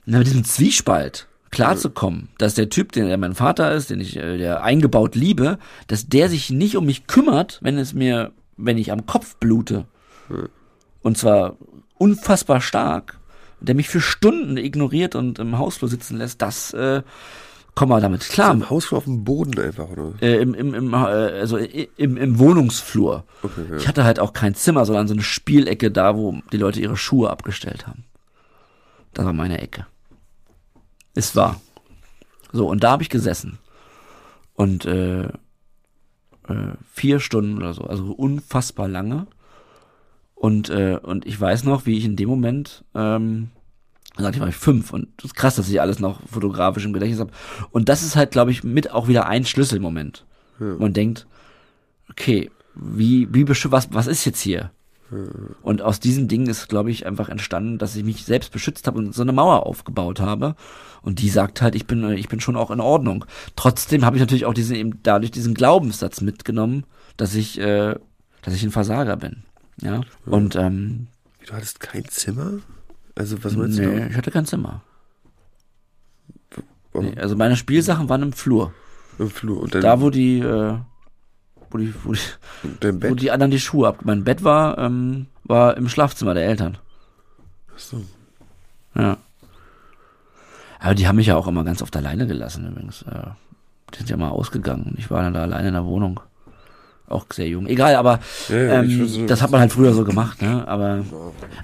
na, 0.07 0.19
mit 0.19 0.27
diesem 0.27 0.45
Zwiespalt 0.45 1.29
klarzukommen, 1.51 2.29
dass 2.39 2.55
der 2.55 2.69
Typ, 2.69 2.93
den 2.93 3.07
der 3.07 3.17
mein 3.17 3.35
Vater 3.35 3.73
ist, 3.73 3.91
den 3.91 4.01
ich 4.01 4.17
äh, 4.17 4.39
der 4.39 4.63
eingebaut 4.63 5.15
liebe, 5.15 5.59
dass 5.87 6.09
der 6.09 6.29
sich 6.29 6.51
nicht 6.51 6.77
um 6.77 6.85
mich 6.87 7.07
kümmert, 7.07 7.61
wenn 7.63 7.79
es 7.79 7.95
mir, 7.95 8.33
wenn 8.57 8.77
ich 8.77 8.91
am 8.93 9.07
Kopf 9.07 9.37
blute. 9.37 9.87
Und 11.03 11.17
zwar 11.17 11.57
unfassbar 11.97 12.61
stark, 12.61 13.19
der 13.61 13.75
mich 13.75 13.89
für 13.89 14.01
Stunden 14.01 14.57
ignoriert 14.57 15.15
und 15.15 15.39
im 15.39 15.59
Hausflur 15.59 15.89
sitzen 15.89 16.17
lässt, 16.17 16.43
das 16.43 16.73
äh, 16.73 17.03
komm 17.81 17.89
mal 17.89 18.03
damit 18.03 18.29
klar. 18.29 18.51
Am 18.51 18.69
Hausflur 18.69 18.99
auf 18.99 19.05
dem 19.05 19.25
Boden 19.25 19.59
einfach, 19.59 19.89
oder? 19.89 20.13
Äh, 20.21 20.43
im, 20.43 20.53
im, 20.53 20.75
im, 20.75 20.93
äh, 20.93 20.97
also 20.97 21.57
im, 21.57 22.19
im 22.19 22.39
Wohnungsflur. 22.39 23.25
Okay, 23.43 23.63
ja. 23.71 23.77
Ich 23.79 23.89
hatte 23.89 24.05
halt 24.05 24.21
auch 24.21 24.35
kein 24.35 24.55
Zimmer, 24.55 24.85
sondern 24.85 25.09
so 25.09 25.15
eine 25.15 25.23
Spielecke 25.23 25.91
da, 25.91 26.15
wo 26.15 26.43
die 26.53 26.59
Leute 26.59 26.79
ihre 26.79 26.99
Schuhe 26.99 27.31
abgestellt 27.31 27.87
haben. 27.87 28.05
Das 29.15 29.25
war 29.25 29.33
meine 29.33 29.63
Ecke. 29.63 29.87
Es 31.15 31.35
war. 31.35 31.59
So, 32.53 32.69
und 32.69 32.85
da 32.85 32.91
habe 32.91 33.03
ich 33.03 33.09
gesessen. 33.09 33.59
Und 34.53 34.85
äh, 34.85 35.23
äh, 35.23 35.31
vier 36.93 37.19
Stunden 37.19 37.57
oder 37.57 37.73
so, 37.73 37.85
also 37.85 38.13
unfassbar 38.13 38.89
lange. 38.89 39.27
Und, 40.35 40.69
äh, 40.69 40.99
und 41.03 41.25
ich 41.25 41.41
weiß 41.41 41.65
noch, 41.65 41.87
wie 41.87 41.97
ich 41.97 42.05
in 42.05 42.17
dem 42.17 42.29
Moment, 42.29 42.85
ähm, 42.95 43.49
sagte 44.23 44.39
ich 44.39 44.43
mal 44.43 44.53
fünf 44.53 44.93
und 44.93 45.09
das 45.17 45.27
ist 45.27 45.35
krass, 45.35 45.57
dass 45.57 45.69
ich 45.69 45.81
alles 45.81 45.99
noch 45.99 46.21
fotografisch 46.29 46.85
im 46.85 46.93
Gedächtnis 46.93 47.21
habe. 47.21 47.33
Und 47.71 47.89
das 47.89 48.03
ist 48.03 48.17
halt, 48.17 48.31
glaube 48.31 48.51
ich, 48.51 48.65
mit 48.65 48.91
auch 48.91 49.09
wieder 49.09 49.27
ein 49.27 49.45
Schlüsselmoment. 49.45 50.25
Man 50.79 50.93
denkt, 50.93 51.27
okay, 52.11 52.51
wie, 52.75 53.33
wie 53.33 53.49
was, 53.49 53.89
was 53.93 54.07
ist 54.07 54.25
jetzt 54.25 54.41
hier? 54.41 54.71
Und 55.63 55.83
aus 55.83 55.99
diesem 55.99 56.29
Ding 56.29 56.47
ist, 56.47 56.69
glaube 56.69 56.91
ich, 56.91 57.05
einfach 57.05 57.29
entstanden, 57.29 57.79
dass 57.79 57.97
ich 57.97 58.05
mich 58.05 58.25
selbst 58.25 58.53
beschützt 58.53 58.87
habe 58.87 58.99
und 58.99 59.15
so 59.15 59.23
eine 59.23 59.33
Mauer 59.33 59.67
aufgebaut 59.67 60.21
habe. 60.21 60.55
Und 61.03 61.19
die 61.21 61.29
sagt 61.29 61.63
halt, 61.63 61.75
ich 61.75 61.87
bin, 61.87 62.09
ich 62.13 62.29
bin 62.29 62.41
schon 62.41 62.57
auch 62.57 62.71
in 62.71 62.81
Ordnung. 62.81 63.25
Trotzdem 63.57 64.05
habe 64.05 64.17
ich 64.17 64.21
natürlich 64.21 64.45
auch 64.45 64.55
diesen, 64.55 64.77
eben 64.77 65.03
dadurch 65.03 65.33
diesen 65.33 65.55
Glaubenssatz 65.55 66.21
mitgenommen, 66.21 66.85
dass 67.17 67.35
ich, 67.35 67.59
äh, 67.59 67.97
dass 68.43 68.55
ich 68.55 68.63
ein 68.63 68.71
Versager 68.71 69.17
bin. 69.17 69.43
Ja. 69.81 70.03
Und 70.27 70.55
ähm, 70.55 71.09
Du 71.47 71.55
hattest 71.55 71.81
kein 71.81 72.05
Zimmer? 72.05 72.61
Also, 73.21 73.45
was 73.45 73.55
meinst 73.55 73.79
nee, 73.79 74.07
ich 74.07 74.17
hatte 74.17 74.31
kein 74.31 74.47
Zimmer. 74.47 74.81
du? 76.93 77.03
Nee, 77.03 77.15
also 77.19 77.37
meine 77.37 77.55
Spielsachen 77.55 78.09
waren 78.09 78.23
im 78.23 78.33
Flur. 78.33 78.73
Im 79.19 79.29
Flur. 79.29 79.61
Und 79.61 79.75
dann 79.75 79.83
Da, 79.83 80.01
wo 80.01 80.09
die, 80.09 80.39
äh, 80.39 80.79
wo 81.69 81.77
die, 81.77 81.93
wo 82.03 82.13
die, 82.15 83.03
wo 83.11 83.15
die 83.15 83.31
anderen 83.31 83.51
die 83.51 83.61
Schuhe 83.61 83.89
ab. 83.89 83.99
Mein 84.05 84.25
Bett 84.25 84.43
war, 84.43 84.79
ähm, 84.79 85.27
war 85.45 85.77
im 85.77 85.91
Schlafzimmer 85.91 86.33
der 86.33 86.47
Eltern. 86.47 86.79
Achso. 87.75 88.03
Ja. 88.95 89.19
Aber 90.79 90.95
die 90.95 91.07
haben 91.07 91.17
mich 91.17 91.27
ja 91.27 91.37
auch 91.37 91.47
immer 91.47 91.63
ganz 91.63 91.83
oft 91.83 91.95
alleine 91.95 92.27
gelassen 92.27 92.67
übrigens. 92.67 93.03
Äh, 93.03 93.33
Die 93.93 93.99
sind 93.99 94.09
ja 94.09 94.17
mal 94.17 94.31
ausgegangen 94.31 94.95
ich 94.97 95.11
war 95.11 95.23
dann 95.23 95.35
da 95.35 95.43
alleine 95.43 95.69
in 95.69 95.75
der 95.75 95.85
Wohnung. 95.85 96.21
Auch 97.11 97.27
sehr 97.33 97.49
jung. 97.49 97.67
Egal, 97.67 97.97
aber 97.97 98.21
Ja, 98.49 98.83
ähm, 98.83 99.27
das 99.27 99.43
hat 99.43 99.51
man 99.51 99.61
halt 99.61 99.73
früher 99.73 99.93
so 99.93 100.05
gemacht, 100.05 100.41
ne? 100.41 100.67
Aber, 100.69 101.05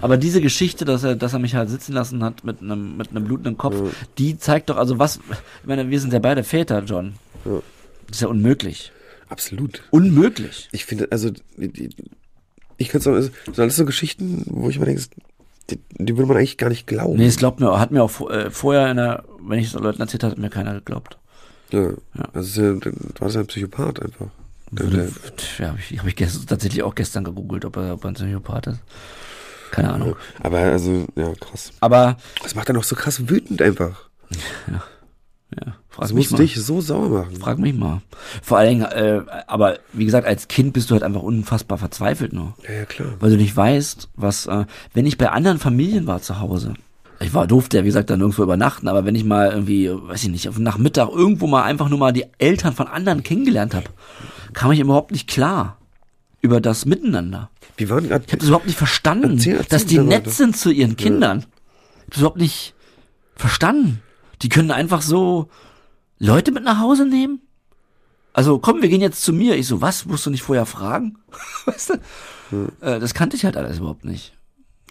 aber 0.01 0.17
diese 0.17 0.41
Geschichte, 0.41 0.85
dass 0.85 1.05
er, 1.05 1.15
dass 1.15 1.35
er 1.35 1.39
mich 1.39 1.55
halt 1.55 1.71
sitzen 1.71 1.93
lassen 1.93 2.25
hat 2.25 2.43
mit 2.43 2.61
einem, 2.61 2.97
mit 2.97 3.11
einem 3.11 3.25
blutenden 3.25 3.57
Kopf, 3.57 3.77
Ja. 3.77 3.91
die 4.19 4.39
zeigt 4.39 4.71
doch, 4.71 4.77
also 4.77 4.99
was, 4.99 5.21
ich 5.63 5.67
meine, 5.69 5.89
wir 5.89 6.01
sind 6.01 6.13
ja 6.13 6.19
beide 6.19 6.43
Väter, 6.43 6.83
John. 6.83 7.15
Ja. 7.45 7.63
Das 8.09 8.17
ist 8.17 8.21
ja 8.23 8.29
unmöglich. 8.29 8.91
Absolut. 9.29 9.85
Unmöglich. 9.91 10.69
Ich 10.73 10.85
finde, 10.85 11.09
also, 11.13 11.31
ich 12.77 12.89
könnte 12.89 13.05
sagen, 13.05 13.17
das 13.17 13.55
sind 13.55 13.59
alles 13.61 13.77
so 13.77 13.85
Geschichten, 13.85 14.43
wo 14.47 14.69
ich 14.69 14.81
mir 14.81 14.87
denke, 14.87 15.03
die, 15.71 15.79
die 15.93 16.17
würde 16.17 16.27
man 16.27 16.39
eigentlich 16.39 16.59
gar 16.59 16.71
nicht 16.71 16.89
glauben. 16.89 17.19
Nee, 17.19 17.27
es 17.27 17.37
glaubt 17.37 17.61
mir, 17.61 17.79
hat 17.79 17.93
mir 17.93 18.03
auch 18.03 18.31
äh, 18.31 18.51
vorher 18.51 18.91
in 18.91 18.97
der, 18.97 19.23
wenn 19.41 19.61
ich 19.61 19.67
es 19.69 19.75
Leuten 19.75 20.01
erzählt 20.01 20.25
habe, 20.25 20.33
hat 20.33 20.39
mir 20.39 20.51
keiner 20.51 20.75
geglaubt. 20.75 21.19
Ja. 21.71 21.91
Ja. 21.91 22.25
Also, 22.33 22.63
es 22.75 22.81
du 22.81 22.91
warst 23.21 23.37
ja 23.37 23.41
ein 23.43 23.47
Psychopath 23.47 24.03
einfach. 24.03 24.27
Würde, 24.71 25.13
ja, 25.59 25.69
habe 25.69 25.79
ich, 25.79 25.99
hab 25.99 26.07
ich 26.07 26.17
gestern, 26.17 26.47
tatsächlich 26.47 26.83
auch 26.83 26.95
gestern 26.95 27.25
gegoogelt, 27.25 27.65
ob 27.65 27.77
er, 27.77 27.95
ob 27.95 28.05
er 28.05 28.09
ein 28.09 28.15
Psychopath 28.15 28.67
ist. 28.69 28.81
Keine 29.71 29.93
Ahnung. 29.93 30.17
aber 30.43 30.59
also, 30.59 31.07
ja, 31.17 31.33
krass. 31.41 31.73
Aber, 31.81 32.17
Das 32.43 32.55
macht 32.55 32.69
dann 32.69 32.77
auch 32.77 32.85
so 32.85 32.95
krass 32.97 33.29
wütend 33.29 33.61
einfach. 33.63 34.09
ja, 34.71 35.75
frag 35.89 36.03
Das 36.03 36.13
mich 36.13 36.31
muss 36.31 36.39
mal. 36.39 36.45
dich 36.45 36.57
so 36.57 36.81
sauer 36.81 37.09
machen. 37.09 37.37
Frag 37.37 37.59
mich 37.59 37.75
mal. 37.75 38.01
Vor 38.43 38.59
allen 38.59 38.71
Dingen, 38.71 38.83
äh, 38.83 39.23
aber 39.47 39.79
wie 39.93 40.05
gesagt, 40.05 40.27
als 40.27 40.49
Kind 40.49 40.73
bist 40.73 40.91
du 40.91 40.95
halt 40.95 41.03
einfach 41.03 41.23
unfassbar 41.23 41.79
verzweifelt 41.79 42.33
nur. 42.33 42.55
Ja, 42.67 42.75
ja, 42.75 42.85
klar. 42.85 43.15
Weil 43.21 43.31
du 43.31 43.37
nicht 43.37 43.57
weißt, 43.57 44.09
was, 44.15 44.47
äh, 44.47 44.65
wenn 44.95 45.07
ich 45.07 45.19
bei 45.19 45.31
anderen 45.31 45.59
Familien 45.59 46.07
war 46.07 46.23
zu 46.23 46.41
Hause, 46.41 46.75
ich 47.21 47.33
war 47.33 47.47
durfte 47.47 47.79
ja, 47.79 47.83
wie 47.85 47.89
gesagt, 47.89 48.11
dann 48.11 48.21
irgendwo 48.21 48.43
übernachten, 48.43 48.89
aber 48.89 49.05
wenn 49.05 49.15
ich 49.15 49.25
mal 49.25 49.51
irgendwie, 49.51 49.91
weiß 49.91 50.23
ich 50.25 50.29
nicht, 50.29 50.49
auf 50.49 50.59
Nachmittag 50.59 51.09
irgendwo 51.11 51.47
mal 51.47 51.63
einfach 51.63 51.89
nur 51.89 51.99
mal 51.99 52.13
die 52.13 52.27
Eltern 52.39 52.75
von 52.75 52.89
anderen 52.89 53.23
kennengelernt 53.23 53.75
habe, 53.75 53.87
kam 54.57 54.73
ich 54.73 54.81
überhaupt 54.81 55.11
nicht 55.13 55.29
klar 55.29 55.77
über 56.41 56.63
das 56.63 56.87
Miteinander. 56.87 57.51
Wir 57.77 57.91
waren 57.91 58.09
gerade. 58.09 58.25
Ich 58.25 58.33
habe 58.33 58.39
das 58.39 58.49
überhaupt 58.49 58.67
nicht 58.67 58.79
verstanden, 58.79 59.35
Erzähl- 59.37 59.57
erzähl 59.59 59.69
dass 59.69 59.85
die 59.87 59.99
nett 59.99 60.31
sind 60.31 60.57
zu 60.57 60.71
ihren 60.71 60.97
Kindern. 60.97 61.41
Ich 61.41 61.45
hab 62.05 62.11
das 62.11 62.19
überhaupt 62.21 62.39
nicht 62.39 62.75
verstanden. 63.37 64.01
Die 64.41 64.49
können 64.49 64.71
einfach 64.71 65.03
so 65.03 65.51
Leute 66.19 66.53
mit 66.53 66.65
nach 66.65 66.81
Hause 66.81 67.05
nehmen. 67.07 67.43
Also 68.33 68.59
komm, 68.59 68.81
wir 68.81 68.89
gehen 68.89 69.03
jetzt 69.03 69.23
zu 69.23 69.35
mir. 69.35 69.57
Ich 69.57 69.67
so, 69.67 69.83
was? 69.83 70.07
Musst 70.07 70.25
du 70.25 70.31
nicht 70.31 70.43
vorher 70.43 70.65
fragen? 70.67 71.19
weißt 71.67 71.99
du? 72.51 72.73
Äh, 72.81 72.99
das 72.99 73.13
kannte 73.13 73.37
ich 73.37 73.45
halt 73.45 73.57
alles 73.59 73.79
überhaupt 73.79 74.05
nicht. 74.07 74.33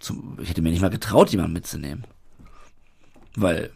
Zum, 0.00 0.38
ich 0.40 0.48
hätte 0.48 0.62
mir 0.62 0.70
nicht 0.70 0.82
mal 0.82 0.90
getraut, 0.90 1.30
jemanden 1.30 1.54
mitzunehmen. 1.54 2.04
Weil, 3.34 3.70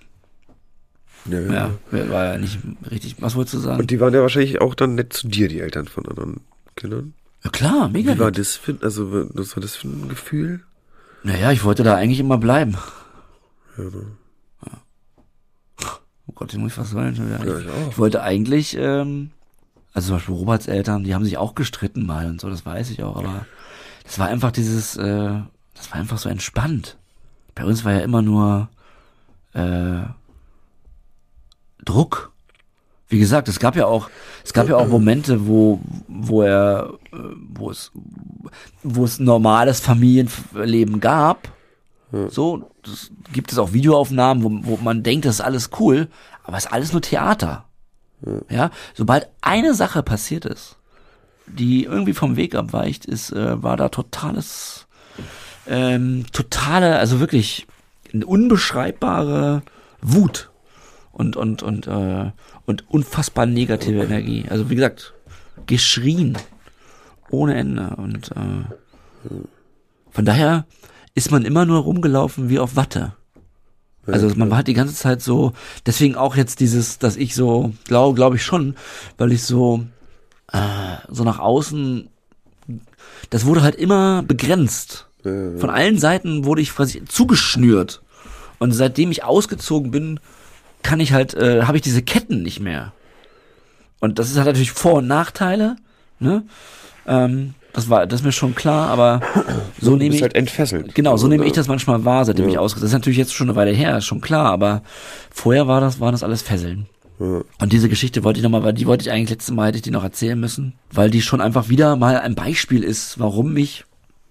Ja, 1.26 1.40
ja. 1.40 1.70
ja, 1.92 2.10
war 2.10 2.24
ja 2.24 2.38
nicht 2.38 2.58
richtig. 2.90 3.16
Was 3.20 3.34
wolltest 3.34 3.54
du 3.54 3.58
sagen? 3.58 3.80
Und 3.80 3.90
die 3.90 4.00
waren 4.00 4.14
ja 4.14 4.22
wahrscheinlich 4.22 4.60
auch 4.60 4.74
dann 4.74 4.94
nett 4.94 5.12
zu 5.12 5.28
dir, 5.28 5.48
die 5.48 5.60
Eltern 5.60 5.86
von 5.86 6.06
anderen 6.06 6.40
Kindern. 6.76 7.14
Ja 7.44 7.50
klar, 7.50 7.88
mega. 7.88 8.14
Wie 8.14 8.18
war 8.18 8.26
nett. 8.26 8.38
das 8.38 8.56
für, 8.56 8.76
also, 8.82 9.10
was 9.34 9.56
war 9.56 9.60
das 9.60 9.76
für 9.76 9.88
ein 9.88 10.08
Gefühl? 10.08 10.60
Naja, 11.22 11.52
ich 11.52 11.64
wollte 11.64 11.82
da 11.82 11.94
eigentlich 11.94 12.20
immer 12.20 12.38
bleiben. 12.38 12.76
Ja, 13.76 13.84
ne? 13.84 14.06
Oh 16.30 16.32
Gott, 16.32 16.52
den 16.52 16.60
muss 16.60 16.70
ich 16.70 16.76
fast 16.76 16.94
wollen. 16.94 17.16
schon 17.16 17.26
wieder. 17.26 17.44
Ja, 17.44 17.58
ich 17.58 17.68
auch. 17.68 17.90
Ich 17.90 17.98
wollte 17.98 18.22
eigentlich, 18.22 18.76
ähm, 18.78 19.30
also 19.92 20.08
zum 20.08 20.16
Beispiel 20.16 20.34
Roberts 20.36 20.68
Eltern, 20.68 21.02
die 21.02 21.14
haben 21.14 21.24
sich 21.24 21.38
auch 21.38 21.56
gestritten 21.56 22.06
mal 22.06 22.26
und 22.26 22.40
so, 22.40 22.48
das 22.48 22.64
weiß 22.64 22.90
ich 22.90 23.02
auch, 23.02 23.16
aber 23.16 23.46
das 24.04 24.18
war 24.20 24.28
einfach 24.28 24.52
dieses, 24.52 24.96
äh, 24.96 25.40
das 25.74 25.90
war 25.90 25.98
einfach 25.98 26.18
so 26.18 26.28
entspannt. 26.28 26.98
Bei 27.56 27.64
uns 27.64 27.84
war 27.84 27.92
ja 27.92 28.00
immer 28.00 28.22
nur 28.22 28.68
äh, 29.54 30.02
Druck. 31.84 32.32
Wie 33.08 33.18
gesagt, 33.18 33.48
es 33.48 33.58
gab 33.58 33.74
ja 33.74 33.86
auch, 33.86 34.08
es 34.44 34.52
gab 34.52 34.68
ja 34.68 34.76
auch 34.76 34.86
Momente, 34.86 35.48
wo, 35.48 35.80
wo 36.06 36.42
er, 36.42 36.94
äh, 37.12 37.16
wo 37.52 37.70
es, 37.70 37.90
wo 38.84 39.04
es 39.04 39.18
normales 39.18 39.80
Familienleben 39.80 41.00
gab. 41.00 41.48
So, 42.28 42.70
das 42.82 43.10
gibt 43.32 43.52
es 43.52 43.58
auch 43.58 43.72
Videoaufnahmen, 43.72 44.42
wo, 44.42 44.50
wo 44.68 44.82
man 44.82 45.02
denkt, 45.04 45.26
das 45.26 45.36
ist 45.36 45.40
alles 45.40 45.70
cool, 45.78 46.08
aber 46.44 46.56
es 46.56 46.64
ist 46.64 46.72
alles 46.72 46.92
nur 46.92 47.02
Theater. 47.02 47.66
Ja, 48.48 48.70
sobald 48.94 49.28
eine 49.40 49.74
Sache 49.74 50.02
passiert 50.02 50.44
ist, 50.44 50.76
die 51.46 51.84
irgendwie 51.84 52.12
vom 52.12 52.36
Weg 52.36 52.54
abweicht, 52.54 53.06
ist, 53.06 53.32
äh, 53.32 53.62
war 53.62 53.76
da 53.76 53.88
totales, 53.88 54.86
ähm, 55.66 56.26
totale, 56.32 56.98
also 56.98 57.18
wirklich 57.18 57.66
eine 58.12 58.26
unbeschreibbare 58.26 59.62
Wut 60.02 60.49
und 61.12 61.36
und 61.36 61.62
und 61.62 61.86
äh, 61.86 62.30
und 62.66 62.88
unfassbar 62.90 63.46
negative 63.46 64.02
Energie. 64.02 64.44
Also 64.48 64.70
wie 64.70 64.74
gesagt, 64.74 65.14
geschrien 65.66 66.38
ohne 67.30 67.54
Ende 67.54 67.94
und 67.96 68.30
äh, 68.32 69.28
von 70.10 70.24
daher 70.24 70.66
ist 71.14 71.30
man 71.30 71.44
immer 71.44 71.66
nur 71.66 71.80
rumgelaufen 71.80 72.48
wie 72.48 72.58
auf 72.58 72.76
Watte. 72.76 73.14
Also 74.06 74.28
man 74.34 74.50
war 74.50 74.58
halt 74.58 74.68
die 74.68 74.74
ganze 74.74 74.94
Zeit 74.94 75.22
so, 75.22 75.52
deswegen 75.86 76.16
auch 76.16 76.34
jetzt 76.34 76.60
dieses, 76.60 76.98
dass 76.98 77.16
ich 77.16 77.34
so, 77.34 77.72
glaube 77.84 78.14
glaube 78.14 78.36
ich 78.36 78.42
schon, 78.42 78.74
weil 79.18 79.30
ich 79.30 79.42
so, 79.42 79.84
äh, 80.52 80.96
so 81.08 81.22
nach 81.22 81.38
außen, 81.38 82.08
das 83.28 83.44
wurde 83.44 83.62
halt 83.62 83.76
immer 83.76 84.22
begrenzt. 84.22 85.08
Von 85.22 85.68
allen 85.68 85.98
Seiten 85.98 86.46
wurde 86.46 86.62
ich 86.62 86.74
quasi 86.74 87.04
zugeschnürt. 87.04 88.02
Und 88.58 88.72
seitdem 88.72 89.10
ich 89.10 89.22
ausgezogen 89.22 89.90
bin, 89.90 90.18
kann 90.82 91.00
ich 91.00 91.12
halt, 91.12 91.34
äh, 91.34 91.62
habe 91.62 91.76
ich 91.76 91.82
diese 91.82 92.02
Ketten 92.02 92.42
nicht 92.42 92.60
mehr. 92.60 92.92
Und 94.00 94.18
das 94.18 94.30
ist 94.30 94.36
halt 94.36 94.46
natürlich 94.46 94.72
Vor- 94.72 94.94
und 94.94 95.06
Nachteile, 95.06 95.76
ne? 96.18 96.44
Ähm, 97.06 97.54
das 97.72 97.88
war, 97.88 98.06
das 98.06 98.20
ist 98.20 98.26
mir 98.26 98.32
schon 98.32 98.54
klar, 98.54 98.88
aber 98.88 99.20
so 99.80 99.90
Du 99.92 99.96
nehme 99.96 100.14
ich, 100.14 100.22
halt 100.22 100.34
entfesselt. 100.34 100.94
Genau, 100.94 101.10
so 101.10 101.14
Also, 101.14 101.28
nehme 101.28 101.44
ich 101.44 101.52
äh, 101.52 101.56
das 101.56 101.68
manchmal 101.68 102.04
wahr, 102.04 102.24
seitdem 102.24 102.46
Ja. 102.46 102.52
ich 102.52 102.58
ausgezogen 102.58 102.82
Das 102.82 102.90
ist 102.90 102.98
natürlich 102.98 103.18
jetzt 103.18 103.34
schon 103.34 103.48
eine 103.48 103.56
Weile 103.56 103.70
her, 103.72 103.98
ist 103.98 104.06
schon 104.06 104.20
klar, 104.20 104.46
aber 104.46 104.82
vorher 105.30 105.68
war 105.68 105.80
das, 105.80 106.00
war 106.00 106.12
das 106.12 106.22
alles 106.22 106.42
Fesseln. 106.42 106.86
Ja. 107.20 107.42
Und 107.60 107.72
diese 107.72 107.88
Geschichte 107.88 108.24
wollte 108.24 108.38
ich 108.40 108.44
nochmal, 108.44 108.64
weil 108.64 108.72
die 108.72 108.86
wollte 108.86 109.02
ich 109.02 109.10
eigentlich 109.12 109.30
letztes 109.30 109.54
Mal 109.54 109.68
hätte 109.68 109.76
ich 109.76 109.82
die 109.82 109.90
noch 109.90 110.02
erzählen 110.02 110.40
müssen, 110.40 110.72
weil 110.90 111.10
die 111.10 111.20
schon 111.22 111.40
einfach 111.40 111.68
wieder 111.68 111.94
mal 111.96 112.18
ein 112.18 112.34
Beispiel 112.34 112.82
ist, 112.82 113.20
warum 113.20 113.52
mich, 113.52 113.84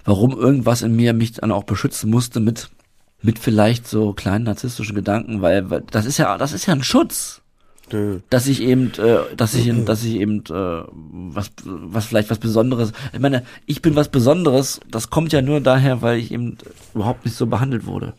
warum 0.05 0.31
irgendwas 0.31 0.81
in 0.81 0.95
mir 0.95 1.13
mich 1.13 1.33
dann 1.33 1.51
auch 1.51 1.63
beschützen 1.63 2.09
musste 2.09 2.39
mit, 2.39 2.69
mit 3.21 3.39
vielleicht 3.39 3.87
so 3.87 4.13
kleinen 4.13 4.45
narzisstischen 4.45 4.95
Gedanken, 4.95 5.41
weil, 5.41 5.69
weil 5.69 5.83
das 5.91 6.05
ist 6.05 6.17
ja, 6.17 6.37
das 6.37 6.53
ist 6.53 6.65
ja 6.65 6.73
ein 6.73 6.83
Schutz 6.83 7.41
Ja. 7.91 8.17
dass 8.29 8.47
ich 8.47 8.61
eben, 8.61 8.91
äh, 8.97 9.35
dass 9.35 9.55
ich, 9.55 9.67
in, 9.67 9.85
dass 9.85 10.03
ich 10.03 10.15
eben 10.15 10.43
äh, 10.49 10.83
was, 10.91 11.51
was 11.65 12.05
vielleicht 12.05 12.29
was 12.29 12.37
Besonderes. 12.39 12.91
Ich 13.13 13.19
meine, 13.19 13.43
ich 13.65 13.81
bin 13.81 13.95
was 13.95 14.09
Besonderes. 14.09 14.79
Das 14.89 15.09
kommt 15.09 15.33
ja 15.33 15.41
nur 15.41 15.59
daher, 15.59 16.01
weil 16.01 16.19
ich 16.19 16.31
eben 16.31 16.57
überhaupt 16.93 17.25
nicht 17.25 17.35
so 17.35 17.47
behandelt 17.47 17.85
wurde. 17.85 18.13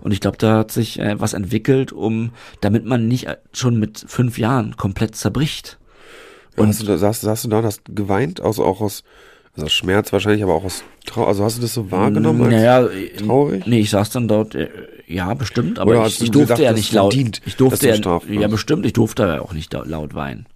Und 0.00 0.12
ich 0.12 0.20
glaube, 0.20 0.38
da 0.38 0.58
hat 0.58 0.70
sich 0.72 0.98
äh, 0.98 1.20
was 1.20 1.34
entwickelt, 1.34 1.92
um, 1.92 2.30
damit 2.60 2.84
man 2.84 3.06
nicht 3.06 3.26
äh, 3.26 3.36
schon 3.52 3.78
mit 3.78 4.04
fünf 4.08 4.38
Jahren 4.38 4.76
komplett 4.76 5.14
zerbricht. 5.14 5.78
Und 6.56 6.68
hast 6.68 6.82
du 6.82 6.86
da, 6.86 6.98
saßt, 6.98 7.22
saßt 7.22 7.44
du 7.44 7.48
da 7.48 7.58
und 7.58 7.64
hast 7.64 7.82
geweint, 7.94 8.40
also 8.40 8.64
auch 8.64 8.80
aus, 8.80 9.04
also 9.54 9.66
aus 9.66 9.72
Schmerz 9.72 10.12
wahrscheinlich, 10.12 10.42
aber 10.42 10.54
auch 10.54 10.64
aus 10.64 10.82
Trauer, 11.04 11.28
also 11.28 11.44
hast 11.44 11.58
du 11.58 11.62
das 11.62 11.74
so 11.74 11.90
wahrgenommen? 11.90 12.42
als- 12.42 12.52
Naja, 12.52 12.88
traurig? 13.18 13.66
Nee, 13.66 13.80
ich 13.80 13.90
saß 13.90 14.10
dann 14.10 14.28
dort, 14.28 14.54
äh, 14.54 14.68
ja, 15.06 15.34
bestimmt, 15.34 15.78
aber 15.78 16.06
ich, 16.06 16.20
ich 16.22 16.30
durfte 16.30 16.54
gesagt, 16.54 16.60
ja 16.60 16.72
nicht 16.72 16.92
laut. 16.92 17.12
verdient, 17.12 17.42
ich 17.44 17.56
durfte 17.56 17.88
ja, 17.88 18.20
ja, 18.28 18.48
bestimmt, 18.48 18.86
ich 18.86 18.92
durfte 18.94 19.24
ja 19.24 19.40
auch 19.42 19.52
nicht 19.52 19.72
laut 19.72 20.14
weinen. 20.14 20.46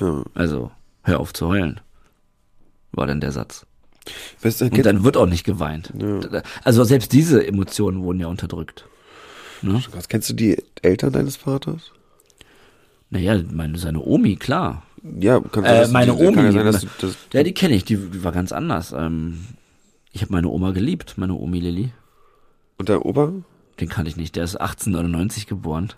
Ja. 0.00 0.22
Also, 0.34 0.70
hör 1.02 1.20
auf 1.20 1.32
zu 1.32 1.48
heulen. 1.48 1.80
War 2.92 3.06
dann 3.06 3.20
der 3.20 3.32
Satz. 3.32 3.64
Weißt 4.42 4.60
du, 4.60 4.64
Und 4.66 4.84
dann 4.86 5.04
wird 5.04 5.16
auch 5.16 5.26
nicht 5.26 5.44
geweint. 5.44 5.92
Ja. 5.98 6.42
Also 6.64 6.84
selbst 6.84 7.12
diese 7.12 7.46
Emotionen 7.46 8.02
wurden 8.02 8.20
ja 8.20 8.26
unterdrückt. 8.26 8.86
Ne? 9.60 9.82
was, 9.92 10.08
kennst 10.08 10.30
du 10.30 10.34
die 10.34 10.62
Eltern 10.82 11.12
deines 11.12 11.36
Vaters? 11.36 11.92
Naja, 13.10 13.40
meine, 13.50 13.76
seine 13.78 14.00
Omi, 14.00 14.36
klar. 14.36 14.82
Ja, 15.20 15.40
kann 15.40 15.64
Äh, 15.64 15.78
dass 15.78 15.88
du 15.88 15.92
meine 15.92 16.12
die- 16.16 16.24
Omi. 16.26 16.42
ja 16.42 16.52
sein, 16.52 16.64
dass 16.66 16.80
du 16.82 16.86
das, 17.00 17.16
Ja, 17.32 17.42
die 17.42 17.54
kenne 17.54 17.74
ich, 17.74 17.84
die, 17.84 17.96
die 17.96 18.24
war 18.24 18.32
ganz 18.32 18.52
anders. 18.52 18.92
Ähm, 18.96 19.44
ich 20.12 20.22
habe 20.22 20.32
meine 20.32 20.48
Oma 20.48 20.70
geliebt, 20.72 21.14
meine 21.16 21.34
Omi 21.34 21.60
Lilly. 21.60 21.90
und 22.78 22.88
der 22.88 23.04
Opa? 23.04 23.32
Den 23.80 23.88
kannte 23.88 24.08
ich 24.10 24.16
nicht, 24.16 24.34
der 24.34 24.42
ist 24.42 24.56
1899 24.56 25.46
geboren. 25.46 25.92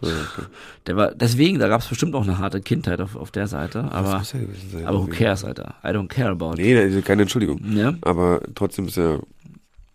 Ja, 0.00 0.08
okay. 0.08 0.46
Der 0.86 0.96
war, 0.96 1.14
deswegen, 1.14 1.58
da 1.58 1.68
gab 1.68 1.82
es 1.82 1.88
bestimmt 1.88 2.14
auch 2.14 2.22
eine 2.22 2.38
harte 2.38 2.62
Kindheit 2.62 3.02
auf, 3.02 3.16
auf 3.16 3.30
der 3.30 3.46
Seite, 3.46 3.84
aber, 3.92 4.22
sein, 4.24 4.48
aber 4.86 5.02
who 5.02 5.06
cares, 5.08 5.44
Alter? 5.44 5.74
I 5.84 5.88
don't 5.88 6.08
care 6.08 6.30
about 6.30 6.52
it. 6.52 6.58
Nee, 6.60 6.86
nee, 6.88 7.02
keine 7.02 7.22
Entschuldigung. 7.22 7.60
Ja, 7.76 7.92
Aber 8.00 8.40
trotzdem 8.54 8.86
ist 8.88 8.96
er 8.96 9.20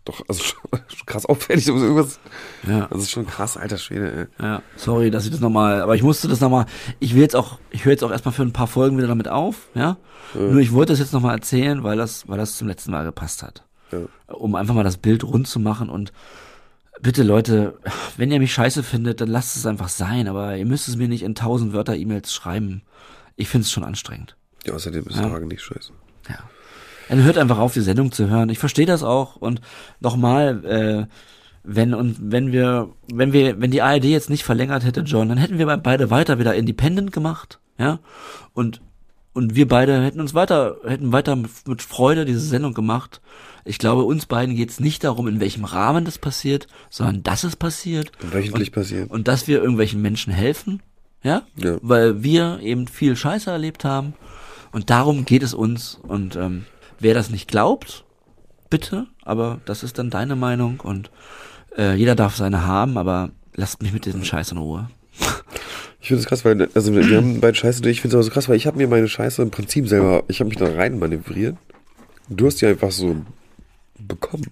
doch, 0.04 0.22
also 0.28 0.42
schon, 0.44 0.80
krass 1.06 1.26
auffällig. 1.26 1.70
Also 1.70 1.84
irgendwas, 1.84 2.20
ja. 2.66 2.86
das 2.90 3.02
ist 3.02 3.10
schon 3.10 3.26
krass, 3.26 3.56
alter 3.56 3.78
Schwede, 3.78 4.28
ey. 4.38 4.44
Ja, 4.44 4.62
sorry, 4.76 5.10
dass 5.10 5.24
ich 5.24 5.30
das 5.30 5.40
nochmal, 5.40 5.80
aber 5.82 5.94
ich 5.94 6.02
musste 6.02 6.28
das 6.28 6.40
nochmal, 6.40 6.66
ich 7.00 7.14
will 7.14 7.22
jetzt 7.22 7.36
auch, 7.36 7.58
ich 7.70 7.84
höre 7.84 7.92
jetzt 7.92 8.04
auch 8.04 8.10
erstmal 8.10 8.34
für 8.34 8.42
ein 8.42 8.52
paar 8.52 8.66
Folgen 8.66 8.96
wieder 8.98 9.08
damit 9.08 9.28
auf, 9.28 9.68
ja. 9.74 9.96
Nur 10.34 10.58
ich 10.58 10.72
wollte 10.72 10.92
das 10.92 10.98
jetzt 10.98 11.12
nochmal 11.12 11.34
erzählen, 11.36 11.84
weil 11.84 11.96
das, 11.96 12.28
weil 12.28 12.38
das 12.38 12.56
zum 12.56 12.66
letzten 12.66 12.90
Mal 12.90 13.04
gepasst 13.04 13.42
hat. 13.42 13.64
Ja. 13.92 14.00
Um 14.34 14.56
einfach 14.56 14.74
mal 14.74 14.82
das 14.82 14.96
Bild 14.96 15.22
rund 15.22 15.46
zu 15.46 15.60
machen 15.60 15.88
und 15.88 16.12
bitte 17.00 17.22
Leute, 17.22 17.78
wenn 18.16 18.32
ihr 18.32 18.40
mich 18.40 18.52
scheiße 18.52 18.82
findet, 18.82 19.20
dann 19.20 19.28
lasst 19.28 19.56
es 19.56 19.66
einfach 19.66 19.88
sein, 19.88 20.26
aber 20.28 20.56
ihr 20.56 20.66
müsst 20.66 20.88
es 20.88 20.96
mir 20.96 21.08
nicht 21.08 21.22
in 21.22 21.34
tausend 21.34 21.72
Wörter 21.72 21.94
E-Mails 21.94 22.32
schreiben. 22.32 22.82
Ich 23.36 23.48
finde 23.48 23.64
es 23.64 23.70
schon 23.70 23.84
anstrengend. 23.84 24.36
Ja, 24.64 24.74
außerdem 24.74 25.06
ist 25.06 25.16
Ja. 25.16 25.30
Hagen 25.30 25.48
nicht 25.48 25.62
scheiße. 25.62 25.92
Ja. 26.28 26.38
Dann 27.08 27.22
hört 27.22 27.38
einfach 27.38 27.58
auf, 27.58 27.72
die 27.74 27.80
Sendung 27.80 28.12
zu 28.12 28.28
hören. 28.28 28.48
Ich 28.48 28.58
verstehe 28.58 28.86
das 28.86 29.02
auch. 29.02 29.36
Und 29.36 29.60
nochmal, 30.00 30.64
äh, 30.64 31.06
wenn 31.62 31.94
und 31.94 32.16
wenn 32.20 32.52
wir, 32.52 32.90
wenn 33.12 33.32
wir, 33.32 33.60
wenn 33.60 33.70
die 33.70 33.82
ARD 33.82 34.04
jetzt 34.04 34.30
nicht 34.30 34.44
verlängert 34.44 34.84
hätte, 34.84 35.00
John, 35.00 35.28
dann 35.28 35.38
hätten 35.38 35.58
wir 35.58 35.66
beide 35.78 36.10
weiter 36.10 36.38
wieder 36.38 36.54
Independent 36.54 37.12
gemacht, 37.12 37.58
ja. 37.78 37.98
Und 38.52 38.80
und 39.32 39.56
wir 39.56 39.66
beide 39.66 40.00
hätten 40.00 40.20
uns 40.20 40.32
weiter, 40.34 40.76
hätten 40.86 41.10
weiter 41.10 41.34
mit, 41.34 41.82
Freude 41.82 42.24
diese 42.24 42.38
Sendung 42.38 42.72
gemacht. 42.72 43.20
Ich 43.64 43.78
glaube, 43.78 44.04
uns 44.04 44.26
beiden 44.26 44.54
geht 44.54 44.70
es 44.70 44.78
nicht 44.78 45.02
darum, 45.02 45.26
in 45.26 45.40
welchem 45.40 45.64
Rahmen 45.64 46.04
das 46.04 46.18
passiert, 46.18 46.68
sondern 46.88 47.24
dass 47.24 47.42
es 47.42 47.56
passiert 47.56 48.12
Und 48.22 48.32
wöchentlich 48.32 48.70
passiert. 48.70 49.10
und 49.10 49.26
dass 49.26 49.48
wir 49.48 49.58
irgendwelchen 49.60 50.00
Menschen 50.00 50.32
helfen, 50.32 50.82
ja, 51.24 51.42
Ja. 51.56 51.78
weil 51.82 52.22
wir 52.22 52.60
eben 52.60 52.86
viel 52.86 53.16
Scheiße 53.16 53.50
erlebt 53.50 53.84
haben 53.84 54.14
und 54.70 54.90
darum 54.90 55.24
geht 55.24 55.42
es 55.42 55.52
uns 55.52 55.98
und 56.00 56.36
ähm, 56.36 56.66
wer 57.00 57.14
das 57.14 57.30
nicht 57.30 57.48
glaubt, 57.48 58.04
bitte, 58.70 59.06
aber 59.22 59.60
das 59.64 59.82
ist 59.82 59.98
dann 59.98 60.10
deine 60.10 60.36
Meinung 60.36 60.80
und 60.80 61.10
äh, 61.76 61.94
jeder 61.94 62.14
darf 62.14 62.36
seine 62.36 62.66
haben, 62.66 62.98
aber 62.98 63.30
lasst 63.54 63.82
mich 63.82 63.92
mit 63.92 64.06
diesem 64.06 64.24
Scheiß 64.24 64.52
in 64.52 64.58
Ruhe. 64.58 64.88
Ich 66.00 66.08
finde 66.08 66.20
es 66.20 66.28
krass, 66.28 66.44
weil, 66.44 66.68
also 66.74 66.94
wir 66.94 67.16
haben 67.16 67.40
beide 67.40 67.54
Scheiße. 67.54 67.88
Ich 67.88 68.02
finde 68.02 68.08
es 68.08 68.16
aber 68.16 68.22
so 68.24 68.30
krass, 68.30 68.46
weil 68.50 68.56
ich 68.56 68.66
habe 68.66 68.76
mir 68.76 68.88
meine 68.88 69.08
Scheiße 69.08 69.40
im 69.40 69.50
Prinzip 69.50 69.88
selber, 69.88 70.22
ich 70.28 70.38
habe 70.40 70.50
mich 70.50 70.58
da 70.58 70.66
rein 70.66 70.98
manövriert. 70.98 71.56
Du 72.28 72.44
hast 72.44 72.60
die 72.60 72.66
einfach 72.66 72.90
so 72.90 73.16
bekommen. 73.98 74.50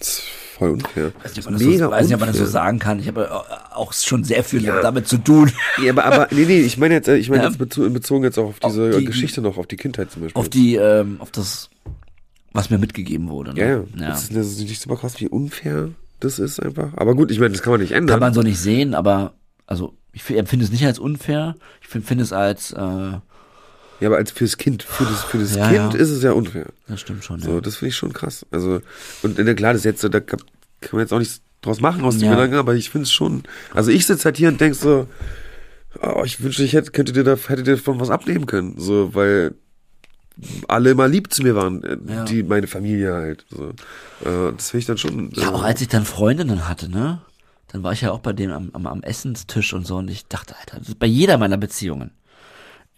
Das 0.00 0.24
voll 0.58 0.70
unfair. 0.70 1.12
Weiß 1.22 1.34
nicht, 1.36 1.46
ob 1.46 1.52
man 1.52 1.60
das, 1.60 1.78
so, 1.78 1.90
weiß 1.90 2.06
nicht, 2.06 2.14
ob 2.14 2.20
man 2.20 2.28
das 2.28 2.38
so 2.38 2.46
sagen 2.46 2.78
kann. 2.78 2.98
Ich 2.98 3.08
habe 3.08 3.24
äh, 3.26 3.74
auch 3.74 3.92
schon 3.92 4.24
sehr 4.24 4.42
viel 4.44 4.62
damit 4.62 5.06
zu 5.08 5.18
tun. 5.18 5.50
Ja, 5.82 5.92
aber, 5.92 6.04
aber 6.04 6.28
nee, 6.32 6.44
nee, 6.44 6.60
ich 6.60 6.76
meine 6.78 6.94
jetzt, 6.94 7.08
äh, 7.08 7.16
ich 7.16 7.30
meine 7.30 7.44
Ja. 7.44 7.48
jetzt 7.48 7.58
bezogen, 7.58 8.24
jetzt 8.24 8.38
auch 8.38 8.48
auf 8.48 8.60
diese 8.60 8.88
Auf 8.90 8.96
die- 8.98 9.04
Geschichte 9.04 9.40
noch, 9.40 9.56
auf 9.58 9.66
die 9.66 9.76
Kindheit 9.76 10.10
zum 10.10 10.22
Beispiel. 10.22 10.40
Auf 10.40 10.48
die, 10.48 10.74
ähm, 10.74 11.16
auf 11.20 11.30
das, 11.30 11.70
was 12.52 12.70
mir 12.70 12.78
mitgegeben 12.78 13.28
wurde. 13.28 13.54
Ne? 13.54 13.60
ja, 13.60 13.66
ja. 13.68 13.74
ja. 13.96 14.08
Das, 14.08 14.24
ist, 14.24 14.36
das 14.36 14.46
ist 14.48 14.60
nicht 14.60 14.80
super 14.80 14.96
krass, 14.96 15.20
wie 15.20 15.28
unfair 15.28 15.90
das 16.20 16.38
ist 16.40 16.60
einfach. 16.60 16.90
Aber 16.96 17.14
gut, 17.14 17.30
ich 17.30 17.38
meine, 17.38 17.52
das 17.52 17.62
kann 17.62 17.70
man 17.72 17.80
nicht 17.80 17.92
ändern. 17.92 18.14
Kann 18.14 18.20
man 18.20 18.34
so 18.34 18.42
nicht 18.42 18.58
sehen, 18.58 18.94
aber 18.94 19.34
also 19.66 19.94
ich 20.12 20.28
empfinde 20.36 20.64
es 20.64 20.72
nicht 20.72 20.84
als 20.84 20.98
unfair. 20.98 21.54
Ich 21.80 21.86
finde 21.88 22.24
es 22.24 22.32
als, 22.32 22.72
äh, 22.72 23.12
ja, 24.00 24.08
aber 24.08 24.16
als 24.16 24.30
fürs 24.30 24.56
Kind, 24.56 24.82
für 24.82 25.04
das, 25.04 25.24
für 25.24 25.38
das 25.38 25.56
Ja, 25.56 25.68
Kind 25.68 25.94
ja. 25.94 26.00
ist 26.00 26.10
es 26.10 26.22
ja 26.22 26.32
unfair. 26.32 26.66
das 26.86 27.00
stimmt 27.00 27.24
schon. 27.24 27.40
So, 27.40 27.54
ja. 27.54 27.60
das 27.60 27.76
finde 27.76 27.90
ich 27.90 27.96
schon 27.96 28.12
krass. 28.12 28.46
Also, 28.50 28.80
und 29.22 29.38
na 29.38 29.54
klar, 29.54 29.72
das 29.72 29.84
jetzt 29.84 30.02
da 30.04 30.08
kann, 30.20 30.40
kann 30.80 30.90
man 30.92 31.00
jetzt 31.00 31.12
auch 31.12 31.18
nichts 31.18 31.40
draus 31.62 31.80
machen 31.80 32.04
aus 32.04 32.18
dem. 32.18 32.30
Gedanken, 32.30 32.56
aber 32.56 32.74
ich 32.74 32.90
finde 32.90 33.04
es 33.04 33.12
schon. 33.12 33.42
Also 33.74 33.90
ich 33.90 34.06
sitze 34.06 34.24
halt 34.26 34.36
hier 34.36 34.48
und 34.48 34.60
denk 34.60 34.74
so, 34.74 35.08
oh, 36.00 36.22
ich 36.24 36.42
wünschte, 36.42 36.62
ich 36.62 36.72
hätte, 36.72 36.90
könnte 36.92 37.12
dir 37.12 37.24
da, 37.24 37.36
hätte 37.36 37.62
dir 37.62 37.76
davon 37.76 38.00
was 38.00 38.10
abnehmen 38.10 38.46
können. 38.46 38.74
So, 38.78 39.14
weil 39.14 39.54
alle 40.68 40.90
immer 40.90 41.08
lieb 41.08 41.32
zu 41.32 41.42
mir 41.42 41.56
waren, 41.56 41.82
äh, 41.82 42.24
die 42.26 42.42
meine 42.42 42.66
Familie 42.68 43.12
halt. 43.12 43.44
So. 43.50 43.70
Äh, 44.24 44.52
das 44.56 44.70
finde 44.70 44.78
ich 44.80 44.86
dann 44.86 44.98
schon. 44.98 45.30
Ja, 45.34 45.44
äh, 45.50 45.54
auch 45.54 45.62
als 45.62 45.80
ich 45.80 45.88
dann 45.88 46.04
Freundinnen 46.04 46.68
hatte, 46.68 46.88
ne? 46.88 47.20
Dann 47.70 47.82
war 47.82 47.92
ich 47.92 48.00
ja 48.00 48.12
auch 48.12 48.20
bei 48.20 48.32
denen 48.32 48.52
am, 48.52 48.70
am, 48.72 48.86
am 48.86 49.02
Essenstisch 49.02 49.74
und 49.74 49.86
so 49.86 49.96
und 49.96 50.08
ich 50.08 50.26
dachte, 50.26 50.54
Alter, 50.58 50.78
das 50.78 50.88
ist 50.88 50.98
bei 50.98 51.06
jeder 51.06 51.36
meiner 51.36 51.58
Beziehungen. 51.58 52.12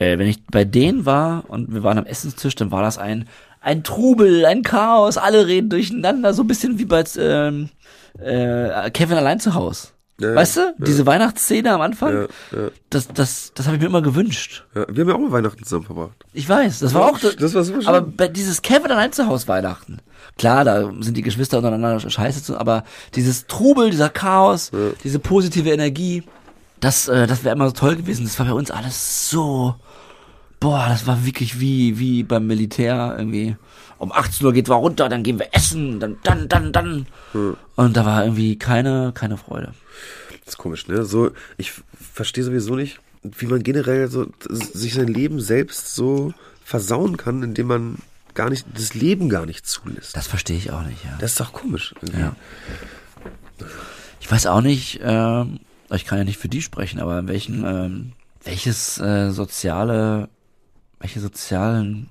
Äh, 0.01 0.19
wenn 0.19 0.27
ich 0.27 0.45
bei 0.47 0.65
denen 0.65 1.07
war 1.07 1.45
und 1.49 1.73
wir 1.73 1.85
waren 1.85 1.99
am 1.99 2.07
Essenstisch, 2.07 2.55
dann 2.57 2.73
war 2.73 2.83
das 2.83 2.99
ein, 2.99 3.29
ein 3.61 3.85
Trubel, 3.85 4.47
ein 4.47 4.63
Chaos, 4.63 5.17
alle 5.19 5.47
reden 5.47 5.69
durcheinander, 5.69 6.33
so 6.35 6.43
ein 6.43 6.49
bisschen 6.49 6.79
wie 6.79 6.87
bei 6.87 7.05
ähm, 7.19 7.69
äh, 8.19 8.91
Kevin 8.91 9.19
allein 9.19 9.39
zu 9.41 9.55
Haus. 9.55 9.93
Ja, 10.19 10.35
weißt 10.35 10.57
du? 10.59 10.75
Diese 10.79 11.07
Weihnachtsszene 11.07 11.73
am 11.73 11.81
Anfang, 11.81 12.13
ja, 12.15 12.23
ja, 12.53 12.69
das, 12.91 13.09
das, 13.09 13.53
das 13.55 13.67
habe 13.67 13.77
ich 13.77 13.81
mir 13.83 13.89
immer 13.89 14.03
gewünscht. 14.03 14.65
ja. 14.75 14.85
Wir 14.89 15.03
haben 15.03 15.09
ja 15.09 15.15
auch 15.15 15.19
mal 15.21 15.33
Weihnachten 15.33 15.65
zusammen 15.65 15.85
verbracht. 15.87 16.25
Ich 16.35 16.47
weiß, 16.47 16.81
das 16.81 16.93
war 16.93 17.07
auch, 17.07 17.19
Das 17.19 17.55
war 17.55 17.65
super 17.65 17.81
schön. 17.81 17.89
aber 17.89 18.03
bei 18.03 18.29
dieses 18.29 18.61
Kevin 18.61 18.91
allein 18.91 19.13
zu 19.13 19.27
Haus 19.27 19.49
Weihnachten. 19.49 19.99
Klar, 20.37 20.65
da 20.65 20.91
sind 21.01 21.17
die 21.17 21.23
Geschwister 21.23 21.57
untereinander 21.59 22.01
scheiße 22.11 22.43
zu, 22.43 22.59
aber 22.59 22.85
dieses 23.15 23.47
Trubel, 23.47 23.91
dieser 23.91 24.11
Chaos, 24.11 24.71
diese 25.05 25.19
positive 25.19 25.71
Energie, 25.71 26.23
das, 26.81 27.09
äh, 27.09 27.27
das 27.27 27.45
wäre 27.45 27.55
immer 27.55 27.67
so 27.69 27.73
toll 27.75 27.97
gewesen. 27.97 28.25
Das 28.25 28.39
war 28.39 28.47
bei 28.47 28.53
uns 28.53 28.71
alles 28.71 29.31
so, 29.31 29.75
boah, 30.61 30.87
das 30.89 31.07
war 31.07 31.25
wirklich 31.25 31.59
wie, 31.59 31.99
wie 31.99 32.23
beim 32.23 32.47
Militär 32.47 33.17
irgendwie. 33.19 33.57
Um 33.99 34.13
18 34.13 34.47
Uhr 34.47 34.53
geht 34.53 34.69
wir 34.69 34.77
runter, 34.77 35.09
dann 35.09 35.23
gehen 35.23 35.39
wir 35.39 35.49
essen, 35.53 36.01
dann, 36.01 36.19
dann, 36.23 36.49
dann, 36.49 36.73
dann. 36.73 37.07
Und 37.77 37.97
da 37.97 38.07
war 38.07 38.25
irgendwie 38.25 38.57
keine, 38.57 39.13
keine 39.15 39.37
Freude. 39.37 39.75
Das 40.45 40.55
ist 40.55 40.59
komisch, 40.59 40.89
ne? 40.89 41.05
So, 41.05 41.33
ich 41.59 41.73
verstehe 41.99 42.45
sowieso 42.45 42.77
nicht, 42.77 43.01
wie 43.23 43.47
man 43.47 43.63
generell 43.63 44.09
so 44.09 44.27
sich 44.49 44.95
sein 44.95 45.09
Leben 45.09 45.41
selbst 45.41 45.95
so 45.95 46.33
versauen 46.65 47.17
kann, 47.17 47.43
indem 47.43 47.67
man 47.67 47.99
gar 48.35 48.49
nicht, 48.49 48.65
das 48.75 48.95
Leben 48.95 49.29
gar 49.29 49.45
nicht 49.45 49.67
zulässt. 49.67 50.17
Das 50.17 50.27
verstehe 50.27 50.57
ich 50.57 50.71
auch 50.71 50.83
nicht, 50.83 51.05
ja. 51.05 51.17
Das 51.19 51.33
ist 51.33 51.41
doch 51.41 51.53
komisch. 51.53 51.95
irgendwie. 52.01 52.21
Ja. 52.21 52.37
Ich 54.21 54.31
weiß 54.31 54.47
auch 54.47 54.61
nicht, 54.61 55.01
ähm, 55.03 55.61
ich 55.93 56.05
kann 56.05 56.19
ja 56.19 56.25
nicht 56.25 56.39
für 56.39 56.49
die 56.49 56.63
sprechen, 56.63 57.01
aber 57.01 57.19
in 57.19 57.29
welchen, 57.29 57.65
ähm, 57.65 58.13
welches 58.45 58.99
äh, 58.99 59.31
soziale, 59.31 60.29
welche 61.01 61.21
sozialen 61.21 62.09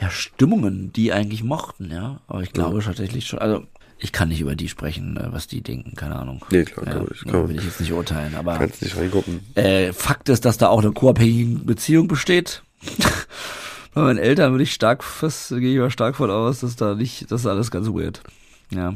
ja, 0.00 0.10
Stimmungen 0.10 0.92
die 0.92 1.12
eigentlich 1.12 1.42
mochten, 1.42 1.90
ja. 1.90 2.20
Aber 2.26 2.42
ich 2.42 2.52
glaube 2.52 2.82
tatsächlich 2.82 3.26
schon, 3.26 3.38
also 3.38 3.64
ich 3.98 4.12
kann 4.12 4.28
nicht 4.28 4.40
über 4.40 4.56
die 4.56 4.68
sprechen, 4.68 5.16
äh, 5.16 5.32
was 5.32 5.46
die 5.46 5.62
denken, 5.62 5.94
keine 5.94 6.16
Ahnung. 6.16 6.44
Nee, 6.50 6.64
klar, 6.64 6.86
ja, 6.86 6.92
kann 6.92 7.40
man 7.40 7.48
will 7.48 7.58
ich 7.58 7.64
jetzt 7.64 7.80
nicht 7.80 7.92
urteilen, 7.92 8.34
aber 8.34 8.58
Kannst 8.58 8.82
nicht 8.82 8.96
reingucken. 8.96 9.40
äh, 9.54 9.92
Fakt 9.92 10.28
ist, 10.28 10.44
dass 10.44 10.58
da 10.58 10.68
auch 10.68 10.82
eine 10.82 10.92
co-abhängige 10.92 11.64
Beziehung 11.64 12.08
besteht. 12.08 12.62
Bei 13.94 14.02
meinen 14.02 14.18
Eltern 14.18 14.52
würde 14.52 14.64
ich 14.64 14.74
stark 14.74 15.02
fast, 15.02 15.48
gehe 15.48 15.72
ich 15.72 15.78
mal 15.78 15.90
stark 15.90 16.16
von 16.16 16.30
aus, 16.30 16.60
dass 16.60 16.76
da 16.76 16.94
nicht, 16.94 17.30
das 17.30 17.42
ist 17.42 17.46
alles 17.46 17.70
ganz 17.70 17.88
weird. 17.88 18.22
Ja. 18.70 18.94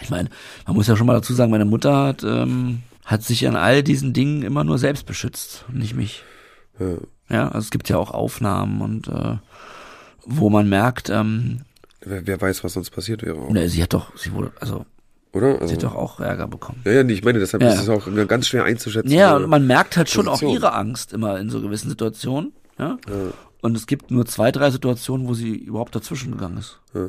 Ich 0.00 0.08
meine, 0.08 0.30
man 0.66 0.74
muss 0.74 0.86
ja 0.86 0.96
schon 0.96 1.06
mal 1.06 1.14
dazu 1.14 1.34
sagen, 1.34 1.50
meine 1.50 1.66
Mutter 1.66 1.94
hat, 1.94 2.24
ähm, 2.24 2.82
hat 3.04 3.22
sich 3.22 3.46
an 3.46 3.56
all 3.56 3.82
diesen 3.82 4.14
Dingen 4.14 4.42
immer 4.42 4.64
nur 4.64 4.78
selbst 4.78 5.04
beschützt, 5.04 5.66
und 5.68 5.76
nicht 5.76 5.94
mich. 5.94 6.22
Ja. 6.78 6.96
Ja, 7.28 7.46
also 7.48 7.58
es 7.58 7.70
gibt 7.70 7.88
ja 7.88 7.96
auch 7.96 8.10
Aufnahmen 8.10 8.80
und 8.80 9.08
äh, 9.08 9.36
wo 10.26 10.50
man 10.50 10.68
merkt, 10.68 11.10
ähm, 11.10 11.60
Wer, 12.06 12.26
wer 12.26 12.40
weiß, 12.40 12.62
was 12.64 12.74
sonst 12.74 12.90
passiert 12.90 13.22
wäre. 13.22 13.50
Ne, 13.52 13.68
sie 13.68 13.82
hat 13.82 13.94
doch, 13.94 14.14
sie 14.16 14.32
wurde, 14.32 14.52
also 14.60 14.84
Oder? 15.32 15.54
Also, 15.54 15.68
sie 15.68 15.74
hat 15.74 15.82
doch 15.84 15.94
auch 15.94 16.20
Ärger 16.20 16.46
bekommen. 16.46 16.80
ja, 16.84 16.92
ja, 16.92 17.02
nee, 17.02 17.14
ich 17.14 17.24
meine, 17.24 17.38
deshalb 17.38 17.62
Ja. 17.62 17.70
ist 17.72 17.80
es 17.80 17.88
auch 17.88 18.06
ganz 18.28 18.48
schwer 18.48 18.64
einzuschätzen. 18.64 19.10
Ja, 19.10 19.36
und 19.36 19.48
man 19.48 19.66
merkt 19.66 19.96
halt 19.96 20.10
schon 20.10 20.26
Position. 20.26 20.50
auch 20.50 20.54
ihre 20.54 20.72
Angst 20.74 21.12
immer 21.14 21.38
in 21.40 21.48
so 21.48 21.62
gewissen 21.62 21.88
Situationen. 21.88 22.52
Ja? 22.78 22.98
Ja. 23.08 23.14
Und 23.62 23.74
es 23.76 23.86
gibt 23.86 24.10
nur 24.10 24.26
zwei, 24.26 24.52
drei 24.52 24.70
Situationen, 24.70 25.26
wo 25.26 25.32
sie 25.32 25.56
überhaupt 25.56 25.94
dazwischen 25.96 26.32
gegangen 26.32 26.58
ist. 26.58 26.78
Ja. 26.92 27.08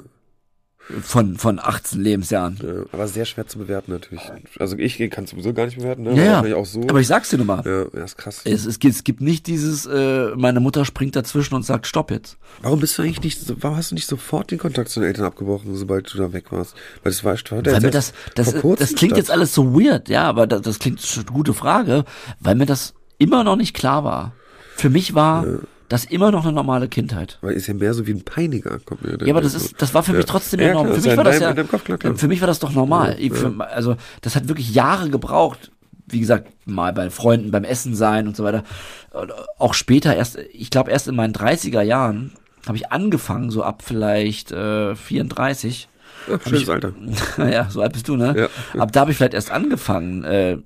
Von, 1.01 1.37
von 1.37 1.59
18 1.59 1.99
Lebensjahren. 1.99 2.59
Ja, 2.61 2.83
aber 2.91 3.07
sehr 3.07 3.25
schwer 3.25 3.47
zu 3.47 3.57
bewerten 3.57 3.91
natürlich. 3.91 4.21
Also 4.59 4.77
ich 4.77 4.97
kann 5.09 5.23
es 5.23 5.31
sowieso 5.31 5.51
gar 5.51 5.65
nicht 5.65 5.77
bewerten, 5.77 6.03
ne? 6.03 6.11
Ja, 6.11 6.15
ja. 6.15 6.31
Wahrscheinlich 6.33 6.53
auch 6.53 6.65
so. 6.67 6.81
Aber 6.81 6.99
ich 6.99 7.07
sag's 7.07 7.29
dir 7.29 7.37
nur 7.37 7.47
mal. 7.47 7.63
ja, 7.65 7.85
ja, 7.99 8.05
ist 8.05 8.17
krass. 8.17 8.41
Es, 8.43 8.65
es, 8.67 8.77
gibt, 8.77 8.93
es 8.93 9.03
gibt 9.03 9.19
nicht 9.19 9.47
dieses, 9.47 9.87
äh, 9.87 10.27
meine 10.35 10.59
Mutter 10.59 10.85
springt 10.85 11.15
dazwischen 11.15 11.55
und 11.55 11.63
sagt, 11.63 11.87
stopp 11.87 12.11
jetzt. 12.11 12.37
Warum 12.61 12.79
bist 12.81 12.97
du 12.97 13.01
eigentlich 13.01 13.21
nicht, 13.23 13.41
so- 13.41 13.55
warum 13.61 13.77
hast 13.77 13.89
du 13.91 13.95
nicht 13.95 14.07
sofort 14.07 14.51
den 14.51 14.59
Kontakt 14.59 14.89
zu 14.89 14.99
den 14.99 15.07
Eltern 15.07 15.25
abgebrochen, 15.25 15.75
sobald 15.75 16.13
du 16.13 16.19
da 16.19 16.33
weg 16.33 16.51
warst? 16.51 16.75
Weil 17.01 17.11
das 17.11 17.23
war, 17.23 17.33
war 17.33 17.65
Weil 17.65 17.81
mir 17.81 17.89
das, 17.89 18.13
das, 18.35 18.53
das 18.77 18.93
klingt 18.93 19.17
jetzt 19.17 19.31
alles 19.31 19.55
so 19.55 19.73
weird, 19.73 20.07
ja, 20.07 20.23
aber 20.23 20.45
das, 20.45 20.61
das 20.61 20.77
klingt 20.77 21.01
gute 21.33 21.55
Frage, 21.55 22.05
weil 22.39 22.53
mir 22.53 22.67
das 22.67 22.93
immer 23.17 23.43
noch 23.43 23.55
nicht 23.55 23.73
klar 23.75 24.03
war. 24.03 24.33
Für 24.75 24.89
mich 24.91 25.15
war 25.15 25.45
das 25.89 26.05
immer 26.05 26.31
noch 26.31 26.43
eine 26.43 26.53
normale 26.53 26.87
Kindheit. 26.87 27.37
Weil 27.41 27.53
ist 27.53 27.67
ja 27.67 27.73
mehr 27.73 27.93
so 27.93 28.07
wie 28.07 28.11
ein 28.11 28.23
Peiniger, 28.23 28.79
kommt 28.79 29.03
mir. 29.03 29.17
Ja, 29.25 29.33
aber 29.33 29.41
das 29.41 29.53
ist, 29.53 29.81
das 29.81 29.93
war 29.93 30.03
für 30.03 30.11
mich 30.13 30.21
Ja. 30.25 30.27
trotzdem 30.27 30.59
Ja, 30.59 30.73
normal. 30.73 30.83
klar, 30.85 30.93
Für 30.93 30.99
ist 30.99 31.05
mich 31.07 31.17
war 31.17 31.23
das 31.23 31.39
ja, 31.39 31.63
Kopf, 31.63 31.83
klar, 31.83 31.97
klar. 31.97 32.15
für 32.15 32.27
mich 32.27 32.41
war 32.41 32.47
das 32.47 32.59
doch 32.59 32.71
normal. 32.71 33.11
Ja, 33.11 33.17
Ich- 33.19 33.33
für, 33.33 33.53
also, 33.69 33.95
das 34.21 34.35
hat 34.35 34.47
wirklich 34.47 34.73
Jahre 34.73 35.09
gebraucht. 35.09 35.71
Wie 36.07 36.19
gesagt, 36.19 36.47
mal 36.65 36.93
bei 36.93 37.09
Freunden, 37.09 37.49
beim 37.49 37.63
Essen 37.63 37.95
sein 37.95 38.27
und 38.27 38.35
so 38.35 38.43
weiter. 38.43 38.63
Und 39.11 39.31
auch 39.57 39.73
später 39.73 40.15
erst, 40.15 40.37
ich 40.53 40.69
glaube 40.69 40.91
erst 40.91 41.07
in 41.07 41.15
meinen 41.15 41.33
30er 41.33 41.81
Jahren 41.81 42.31
habe 42.67 42.77
ich 42.77 42.91
angefangen, 42.91 43.49
so 43.49 43.63
ab 43.63 43.81
vielleicht 43.83 44.51
äh, 44.51 44.95
34. 44.95 45.87
Ja, 46.29 46.39
schönes 46.47 46.69
Alter. 46.69 46.93
ja, 47.37 47.69
so 47.69 47.81
alt 47.81 47.93
bist 47.93 48.07
du, 48.07 48.15
ne? 48.15 48.49
Ja. 48.75 48.79
Ab 48.81 48.91
da 48.91 49.01
habe 49.01 49.11
ich 49.11 49.17
vielleicht 49.17 49.33
erst 49.33 49.49
angefangen 49.51 50.23
äh, 50.23 50.51
äh, 50.53 50.59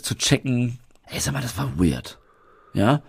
zu 0.00 0.16
checken, 0.16 0.78
hey, 1.02 1.20
sag 1.20 1.32
mal, 1.34 1.42
das 1.42 1.56
war 1.58 1.70
weird. 1.76 2.18
Ja? 2.72 3.02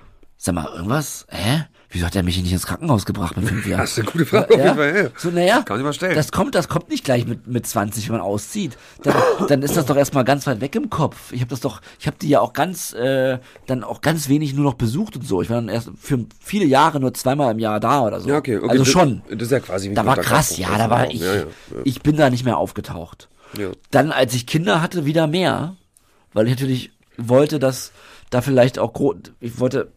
Sag 0.46 0.56
mal, 0.56 0.68
irgendwas? 0.76 1.26
Hä? 1.30 1.68
Wieso 1.90 2.06
hat 2.06 2.18
er 2.18 2.24
mich 2.24 2.38
nicht 2.42 2.52
ins 2.52 2.66
Krankenhaus 2.66 3.06
gebracht 3.06 3.38
mit 3.38 3.48
fünf 3.48 3.66
Jahren? 3.66 3.80
Das 3.80 3.92
ist 3.92 4.00
eine 4.00 4.12
gute 4.12 4.26
Frage 4.26 4.54
auf 4.54 4.60
ja? 4.60 4.66
jeden 4.66 4.76
Fall. 4.76 5.04
Ja. 5.06 5.10
So, 5.16 5.30
naja, 5.30 5.62
Kann 5.62 5.78
ich 5.78 5.86
mal 5.86 5.94
stellen. 5.94 6.16
das 6.16 6.34
kommt, 6.34 6.54
das 6.54 6.68
kommt 6.68 6.90
nicht 6.90 7.06
gleich 7.06 7.26
mit, 7.26 7.48
mit 7.48 7.66
20, 7.66 8.10
wenn 8.10 8.18
man 8.18 8.26
auszieht. 8.26 8.78
Dann, 9.04 9.16
dann 9.48 9.62
ist 9.62 9.78
das 9.78 9.86
doch 9.86 9.96
erstmal 9.96 10.26
ganz 10.26 10.46
weit 10.46 10.60
weg 10.60 10.76
im 10.76 10.90
Kopf. 10.90 11.32
Ich 11.32 11.40
habe 11.40 11.50
das 11.50 11.62
doch, 11.62 11.80
ich 11.98 12.08
habe 12.08 12.18
die 12.22 12.28
ja 12.28 12.42
auch 12.42 12.52
ganz, 12.52 12.92
äh, 12.92 13.40
dann 13.68 13.86
auch 13.86 14.02
ganz 14.02 14.28
wenig 14.28 14.54
nur 14.54 14.66
noch 14.66 14.74
besucht 14.74 15.16
und 15.16 15.26
so. 15.26 15.42
Ich 15.42 15.50
war 15.50 15.56
dann 15.56 15.70
erst 15.70 15.92
für 15.98 16.26
viele 16.42 16.66
Jahre 16.66 17.00
nur 17.00 17.14
zweimal 17.14 17.54
im 17.54 17.60
Jahr 17.60 17.80
da 17.80 18.02
oder 18.02 18.20
so. 18.20 18.28
Ja, 18.28 18.36
okay, 18.36 18.58
okay. 18.58 18.68
Also 18.70 18.84
das, 18.84 18.92
schon. 18.92 19.22
Das 19.30 19.44
ist 19.44 19.52
ja 19.52 19.62
quasi 19.62 19.92
wie 19.92 19.94
Da 19.94 20.06
war 20.06 20.18
krass, 20.18 20.58
ja, 20.58 20.78
da 20.78 20.90
war 20.90 21.10
ich, 21.10 21.22
Ja, 21.22 21.36
ja, 21.36 21.44
ich 21.86 22.02
bin 22.02 22.18
da 22.18 22.30
nicht 22.30 22.44
mehr 22.44 22.58
aufgetaucht. 22.58 23.30
ja. 23.58 23.70
Dann, 23.92 24.12
als 24.12 24.34
ich 24.34 24.46
Kinder 24.46 24.82
hatte, 24.82 25.06
wieder 25.06 25.26
mehr, 25.28 25.78
weil 26.34 26.48
ich 26.48 26.52
natürlich 26.52 26.92
wollte, 27.18 27.60
dass 27.60 27.94
da 28.30 28.42
vielleicht 28.42 28.78
auch, 28.78 28.92
ich 29.40 29.60
wollte 29.60 29.93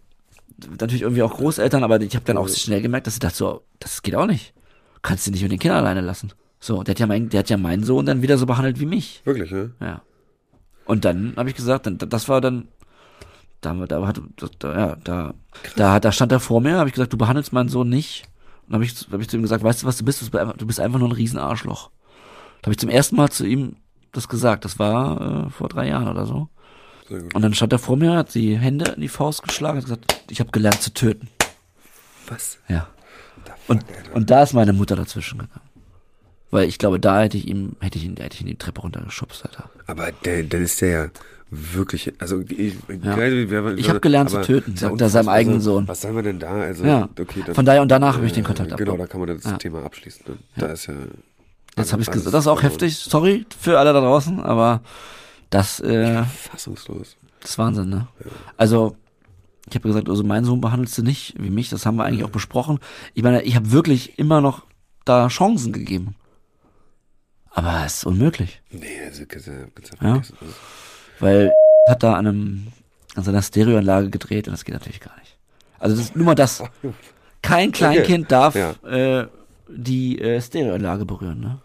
natürlich 0.78 1.02
irgendwie 1.02 1.22
auch 1.22 1.34
Großeltern, 1.36 1.84
aber 1.84 2.00
ich 2.00 2.14
habe 2.14 2.24
dann 2.24 2.36
auch 2.38 2.48
schnell 2.48 2.80
gemerkt, 2.82 3.06
dass 3.06 3.14
ich 3.14 3.20
dachte 3.20 3.36
so, 3.36 3.62
das 3.78 4.02
geht 4.02 4.14
auch 4.14 4.26
nicht. 4.26 4.54
Kannst 5.02 5.26
du 5.26 5.30
nicht 5.30 5.42
mit 5.42 5.52
den 5.52 5.58
Kindern 5.58 5.78
alleine 5.80 6.00
lassen. 6.00 6.32
So, 6.58 6.82
der 6.82 6.92
hat 6.94 6.98
ja 6.98 7.06
mein, 7.06 7.28
der 7.28 7.40
hat 7.40 7.50
ja 7.50 7.56
meinen 7.56 7.84
Sohn 7.84 8.06
dann 8.06 8.22
wieder 8.22 8.38
so 8.38 8.46
behandelt 8.46 8.80
wie 8.80 8.86
mich. 8.86 9.20
Wirklich, 9.24 9.50
ne? 9.50 9.72
Ja. 9.80 10.02
Und 10.86 11.04
dann 11.04 11.34
habe 11.36 11.48
ich 11.50 11.54
gesagt, 11.56 11.86
dann, 11.86 11.98
das 11.98 12.28
war 12.28 12.40
dann, 12.40 12.68
da, 13.60 13.74
da 13.86 14.06
hat, 14.06 14.20
da, 14.58 14.72
ja, 14.78 14.96
da, 15.04 15.34
da, 15.76 16.00
da 16.00 16.12
stand 16.12 16.32
er 16.32 16.40
vor 16.40 16.60
mir, 16.60 16.76
habe 16.78 16.88
ich 16.88 16.94
gesagt, 16.94 17.12
du 17.12 17.18
behandelst 17.18 17.52
meinen 17.52 17.68
Sohn 17.68 17.88
nicht. 17.88 18.24
Und 18.66 18.74
habe 18.74 18.84
ich, 18.84 18.94
hab 19.12 19.20
ich 19.20 19.28
zu 19.28 19.36
ihm 19.36 19.42
gesagt, 19.42 19.62
weißt 19.62 19.82
du 19.82 19.86
was, 19.86 19.96
du 19.98 20.04
bist, 20.04 20.20
du 20.22 20.24
bist 20.26 20.36
einfach- 20.36 20.56
du 20.56 20.66
bist 20.66 20.80
einfach 20.80 20.98
nur 20.98 21.08
ein 21.08 21.12
Riesenarschloch. 21.12 21.90
Da 22.62 22.66
habe 22.66 22.72
ich 22.72 22.78
zum 22.78 22.88
ersten 22.90 23.16
Mal 23.16 23.30
zu 23.30 23.46
ihm 23.46 23.76
das 24.12 24.28
gesagt. 24.28 24.64
Das 24.64 24.78
war 24.78 25.46
äh, 25.46 25.50
vor 25.50 25.68
drei 25.68 25.88
Jahren 25.88 26.08
oder 26.08 26.26
so. 26.26 26.48
Und 27.10 27.42
dann 27.42 27.54
stand 27.54 27.72
er 27.72 27.78
vor 27.78 27.96
mir, 27.96 28.14
hat 28.14 28.34
die 28.34 28.56
Hände 28.58 28.92
in 28.92 29.00
die 29.00 29.08
Faust 29.08 29.42
geschlagen 29.42 29.78
und 29.78 29.84
gesagt, 29.84 30.22
ich 30.30 30.40
habe 30.40 30.50
gelernt 30.50 30.82
zu 30.82 30.92
töten. 30.92 31.28
Was? 32.28 32.58
Ja. 32.68 32.88
Und, 33.68 33.84
und 34.14 34.30
da 34.30 34.42
ist 34.42 34.52
meine 34.52 34.72
Mutter 34.72 34.96
dazwischen 34.96 35.38
gegangen. 35.38 35.60
Weil 36.50 36.68
ich 36.68 36.78
glaube, 36.78 37.00
da 37.00 37.22
hätte 37.22 37.36
ich 37.36 37.48
ihm, 37.48 37.76
hätte 37.80 37.98
ich 37.98 38.04
ihn, 38.04 38.16
hätte 38.16 38.34
ich 38.34 38.40
ihn 38.40 38.46
die 38.46 38.56
Treppe 38.56 38.80
runtergeschubst, 38.80 39.44
Alter. 39.44 39.68
Aber 39.86 40.10
der, 40.24 40.44
dann 40.44 40.62
ist 40.62 40.80
der 40.80 40.88
ja 40.88 41.06
wirklich, 41.50 42.12
also 42.20 42.40
ich, 42.48 42.74
wer- 42.88 43.76
Ich 43.78 43.88
hab 43.90 44.00
gelernt 44.02 44.30
zu 44.30 44.40
töten, 44.42 44.72
ja 44.74 44.88
sagt 44.88 45.00
er 45.00 45.08
seinem 45.08 45.28
eigenen 45.28 45.58
Also, 45.58 45.74
Sohn. 45.74 45.88
Was 45.88 46.00
soll 46.00 46.12
man 46.12 46.24
denn 46.24 46.38
da? 46.38 46.50
Also, 46.52 46.84
Ja. 46.84 47.08
okay, 47.20 47.42
dann, 47.44 47.54
Von 47.54 47.64
daher 47.64 47.82
und 47.82 47.88
danach 47.88 48.16
habe 48.16 48.26
ich 48.26 48.32
den 48.32 48.44
äh, 48.44 48.46
Kontakt 48.46 48.68
Genau, 48.76 48.92
abgebrochen. 48.94 49.00
da 49.00 49.06
kann 49.06 49.20
man 49.20 49.28
das 49.36 49.44
Ja. 49.44 49.58
Thema 49.58 49.84
abschließen. 49.84 50.22
Ne? 50.26 50.36
Da 50.56 50.66
ist 50.66 50.86
ja. 50.86 50.94
Jetzt 51.76 51.92
habe 51.92 52.02
ich 52.02 52.10
gesagt, 52.10 52.32
das 52.34 52.44
ist 52.44 52.48
auch 52.48 52.62
heftig. 52.62 52.96
Sorry 52.96 53.44
für 53.60 53.78
alle 53.78 53.92
da 53.92 54.00
draußen, 54.00 54.40
aber 54.40 54.80
das, 55.50 55.80
äh, 55.80 56.24
Fassungslos. 56.24 57.16
das 57.40 57.50
ist 57.50 57.58
Wahnsinn, 57.58 57.88
ne? 57.88 58.08
Also, 58.56 58.96
ich 59.68 59.74
habe 59.74 59.88
gesagt, 59.88 60.08
also 60.08 60.22
meinen 60.22 60.44
Sohn 60.44 60.60
behandelst 60.60 60.96
du 60.98 61.02
nicht 61.02 61.34
wie 61.38 61.50
mich, 61.50 61.68
das 61.70 61.86
haben 61.86 61.96
wir 61.96 62.04
eigentlich 62.04 62.24
auch 62.24 62.30
besprochen. 62.30 62.78
Ich 63.14 63.22
meine, 63.22 63.42
ich 63.42 63.56
habe 63.56 63.72
wirklich 63.72 64.18
immer 64.18 64.40
noch 64.40 64.64
da 65.04 65.28
Chancen 65.28 65.72
gegeben. 65.72 66.14
Aber 67.50 67.84
es 67.86 67.98
ist 67.98 68.04
unmöglich, 68.04 68.60
Nee, 68.70 68.86
also 69.06 69.24
kannst 69.26 69.46
du 69.46 69.52
Ja. 70.02 70.14
Also, 70.14 70.34
weil 71.20 71.52
hat 71.88 72.02
da 72.02 72.14
an 72.14 72.26
einem 72.26 72.66
an 73.14 73.24
seiner 73.24 73.40
Stereoanlage 73.40 74.10
gedreht 74.10 74.46
und 74.46 74.52
das 74.52 74.64
geht 74.64 74.74
natürlich 74.74 75.00
gar 75.00 75.18
nicht. 75.20 75.38
Also 75.78 75.96
das 75.96 76.14
nur 76.14 76.26
mal 76.26 76.34
das. 76.34 76.62
Kein 77.42 77.72
Kleinkind 77.72 78.30
darf 78.30 78.54
Ja. 78.56 78.72
äh, 78.84 79.28
die 79.68 80.20
äh, 80.20 80.40
Stereoanlage 80.40 81.06
berühren, 81.06 81.40
ne? 81.40 81.58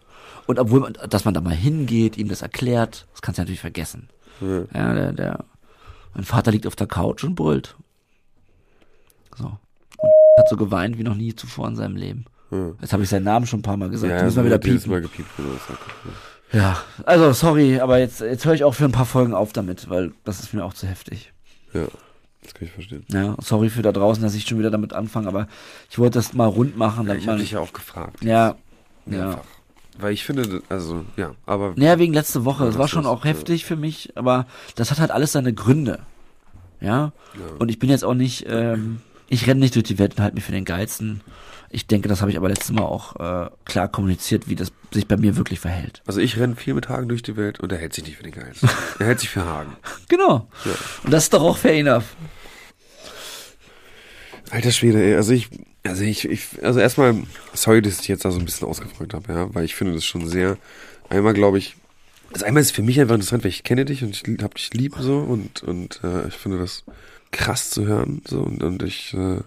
Und 0.46 0.58
obwohl 0.58 0.80
man, 0.80 0.94
dass 1.08 1.24
man 1.24 1.34
da 1.34 1.40
mal 1.40 1.54
hingeht, 1.54 2.16
ihm 2.18 2.28
das 2.28 2.42
erklärt, 2.42 3.06
das 3.12 3.22
kannst 3.22 3.38
du 3.38 3.42
natürlich 3.42 3.60
vergessen. 3.60 4.08
Ja. 4.40 4.64
Ja, 4.74 4.94
der, 4.94 5.12
der, 5.12 5.44
mein 6.14 6.24
Vater 6.24 6.50
liegt 6.50 6.66
auf 6.66 6.76
der 6.76 6.86
Couch 6.86 7.24
und 7.24 7.34
brüllt. 7.34 7.76
So. 9.36 9.44
Und 9.46 10.10
hat 10.38 10.48
so 10.48 10.56
geweint 10.56 10.98
wie 10.98 11.04
noch 11.04 11.14
nie 11.14 11.34
zuvor 11.34 11.68
in 11.68 11.76
seinem 11.76 11.96
Leben. 11.96 12.24
Ja. 12.50 12.72
Jetzt 12.80 12.92
habe 12.92 13.02
ich 13.02 13.08
seinen 13.08 13.24
Namen 13.24 13.46
schon 13.46 13.60
ein 13.60 13.62
paar 13.62 13.76
Mal 13.76 13.88
gesagt. 13.88 14.10
Ja, 14.10 14.18
Ja, 14.18 14.24
müssen 14.24 14.36
wir 14.36 14.44
wieder 14.44 14.58
piepen. 14.58 14.90
Mal 14.90 15.00
gepiept. 15.00 15.28
sagst. 15.36 15.80
Ja, 16.52 16.76
also 17.06 17.32
sorry, 17.32 17.80
aber 17.80 17.98
jetzt, 17.98 18.20
jetzt 18.20 18.44
höre 18.44 18.52
ich 18.52 18.64
auch 18.64 18.74
für 18.74 18.84
ein 18.84 18.92
paar 18.92 19.06
Folgen 19.06 19.32
auf 19.32 19.54
damit, 19.54 19.88
weil 19.88 20.12
das 20.24 20.40
ist 20.40 20.52
mir 20.52 20.64
auch 20.64 20.74
zu 20.74 20.86
heftig. 20.86 21.32
Ja, 21.72 21.86
das 22.42 22.52
kann 22.52 22.66
ich 22.68 22.72
verstehen. 22.72 23.06
Ja, 23.08 23.36
sorry 23.40 23.70
für 23.70 23.80
da 23.80 23.90
draußen, 23.90 24.22
dass 24.22 24.34
ich 24.34 24.44
schon 24.44 24.58
wieder 24.58 24.70
damit 24.70 24.92
anfange, 24.92 25.28
aber 25.28 25.48
ich 25.88 25.98
wollte 25.98 26.18
das 26.18 26.34
mal 26.34 26.46
rund 26.46 26.76
machen, 26.76 27.06
damit 27.06 27.22
Ich 27.22 27.28
habe 27.28 27.38
dich 27.38 27.52
ja 27.52 27.60
auch 27.60 27.72
gefragt. 27.72 28.22
Ja, 28.22 28.48
ja. 28.48 28.56
Mehrfach. 29.06 29.44
Weil 29.98 30.12
ich 30.12 30.24
finde, 30.24 30.62
also, 30.68 31.04
ja, 31.16 31.34
aber 31.46 31.74
Naja, 31.76 31.98
wegen 31.98 32.14
letzte 32.14 32.44
Woche. 32.44 32.64
Ja, 32.64 32.70
Das 32.70 32.78
war 32.78 32.88
schon 32.88 33.06
auch 33.06 33.24
ja. 33.24 33.30
heftig 33.30 33.64
für 33.64 33.76
mich, 33.76 34.12
aber 34.16 34.46
das 34.74 34.90
hat 34.90 34.98
halt 35.00 35.10
alles 35.10 35.32
seine 35.32 35.52
Gründe. 35.52 36.00
Ja. 36.80 37.12
Und 37.58 37.70
ich 37.70 37.78
bin 37.78 37.90
jetzt 37.90 38.04
auch 38.04 38.14
nicht, 38.14 38.46
ähm, 38.48 39.00
ich 39.28 39.46
renne 39.46 39.60
nicht 39.60 39.74
durch 39.74 39.84
die 39.84 39.98
Welt 39.98 40.16
und 40.16 40.22
halte 40.22 40.34
mich 40.34 40.44
für 40.44 40.52
den 40.52 40.64
Geilsten. 40.64 41.20
Ich 41.70 41.86
denke, 41.86 42.08
das 42.08 42.20
habe 42.20 42.30
ich 42.30 42.36
aber 42.36 42.48
letztes 42.48 42.72
Mal 42.72 42.82
auch 42.82 43.16
äh, 43.16 43.50
klar 43.64 43.88
kommuniziert, 43.88 44.48
wie 44.48 44.56
das 44.56 44.72
sich 44.92 45.06
bei 45.06 45.16
mir 45.16 45.36
wirklich 45.36 45.58
verhält. 45.60 46.02
Also 46.06 46.20
ich 46.20 46.38
renne 46.38 46.56
viel 46.56 46.74
mit 46.74 46.88
Hagen 46.88 47.08
durch 47.08 47.22
die 47.22 47.36
Welt 47.36 47.60
und 47.60 47.72
er 47.72 47.78
hält 47.78 47.94
sich 47.94 48.04
nicht 48.04 48.16
für 48.16 48.24
den 48.24 48.32
Geilsten. 48.32 48.68
er 48.98 49.06
hält 49.06 49.20
sich 49.20 49.30
für 49.30 49.44
Hagen. 49.44 49.74
Genau. 50.08 50.48
Ja. 50.64 50.72
Und 51.04 51.12
das 51.12 51.24
ist 51.24 51.34
doch 51.34 51.42
auch 51.42 51.56
fair 51.56 51.74
enough. 51.74 52.14
Alter 54.50 54.70
Schwede, 54.70 55.02
ey, 55.02 55.14
also 55.14 55.32
ich, 55.32 55.48
also 55.84 56.04
ich, 56.04 56.24
ich 56.28 56.46
also 56.62 56.80
erstmal, 56.80 57.22
sorry, 57.54 57.82
dass 57.82 58.00
ich 58.00 58.08
jetzt 58.08 58.24
da 58.24 58.30
so 58.30 58.38
ein 58.38 58.44
bisschen 58.44 58.68
ausgefragt 58.68 59.14
habe, 59.14 59.32
ja, 59.32 59.54
weil 59.54 59.64
ich 59.64 59.74
finde 59.74 59.94
das 59.94 60.04
schon 60.04 60.28
sehr, 60.28 60.58
einmal 61.08 61.34
glaube 61.34 61.58
ich, 61.58 61.76
also 62.32 62.44
einmal 62.46 62.62
ist 62.62 62.72
für 62.72 62.82
mich 62.82 63.00
einfach 63.00 63.14
interessant, 63.14 63.44
weil 63.44 63.50
ich 63.50 63.62
kenne 63.64 63.84
dich 63.84 64.02
und 64.02 64.10
ich 64.10 64.42
hab 64.42 64.54
dich 64.54 64.72
lieb 64.72 64.94
so 64.98 65.18
und, 65.18 65.62
und 65.62 66.00
äh, 66.02 66.28
ich 66.28 66.34
finde 66.34 66.58
das 66.58 66.84
krass 67.30 67.70
zu 67.70 67.86
hören 67.86 68.22
so 68.26 68.40
und, 68.40 68.62
und 68.62 68.82
ich, 68.82 69.12
äh, 69.14 69.40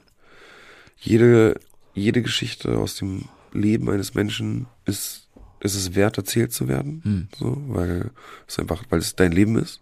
jede, 0.99 1.59
jede 1.93 2.21
Geschichte 2.21 2.77
aus 2.77 2.95
dem 2.95 3.25
Leben 3.53 3.89
eines 3.89 4.13
Menschen 4.13 4.67
ist, 4.85 5.29
ist 5.61 5.75
es 5.75 5.95
wert, 5.95 6.17
erzählt 6.17 6.51
zu 6.51 6.67
werden, 6.67 7.01
Hm. 7.03 7.27
so, 7.37 7.57
weil 7.67 8.11
es 8.47 8.59
einfach, 8.59 8.83
weil 8.89 8.99
es 8.99 9.15
dein 9.15 9.31
Leben 9.31 9.57
ist 9.57 9.81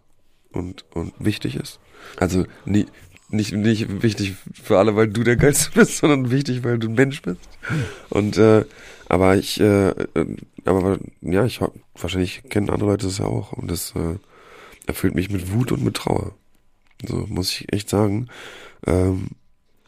und, 0.52 0.86
und 0.94 1.14
wichtig 1.20 1.56
ist. 1.56 1.80
Also 2.18 2.46
nie, 2.66 2.86
nicht, 3.34 3.54
nicht 3.54 4.02
wichtig 4.02 4.36
für 4.54 4.80
alle, 4.80 4.96
weil 4.96 5.08
du 5.08 5.24
der 5.24 5.36
Geilste 5.36 5.72
bist, 5.76 5.98
sondern 5.98 6.32
wichtig, 6.32 6.64
weil 6.64 6.80
du 6.80 6.88
ein 6.88 6.96
Mensch 6.96 7.22
bist. 7.22 7.40
Und 8.10 8.38
äh, 8.38 8.66
aber 9.10 9.36
ich, 9.36 9.60
äh, 9.60 9.90
äh, 9.90 10.38
aber 10.66 10.98
ja, 11.22 11.46
ich 11.46 11.60
wahrscheinlich 11.96 12.44
kennen 12.50 12.70
andere 12.70 12.92
Leute 12.92 13.06
das 13.06 13.18
ja 13.18 13.26
auch 13.26 13.54
und 13.54 13.70
das 13.70 13.94
äh, 13.96 14.18
erfüllt 14.88 15.16
mich 15.16 15.30
mit 15.30 15.52
Wut 15.52 15.72
und 15.72 15.84
mit 15.84 15.96
Trauer. 15.96 16.34
So 17.06 17.26
muss 17.28 17.52
ich 17.52 17.72
echt 17.74 17.90
sagen, 17.90 18.28
ähm, 18.88 19.28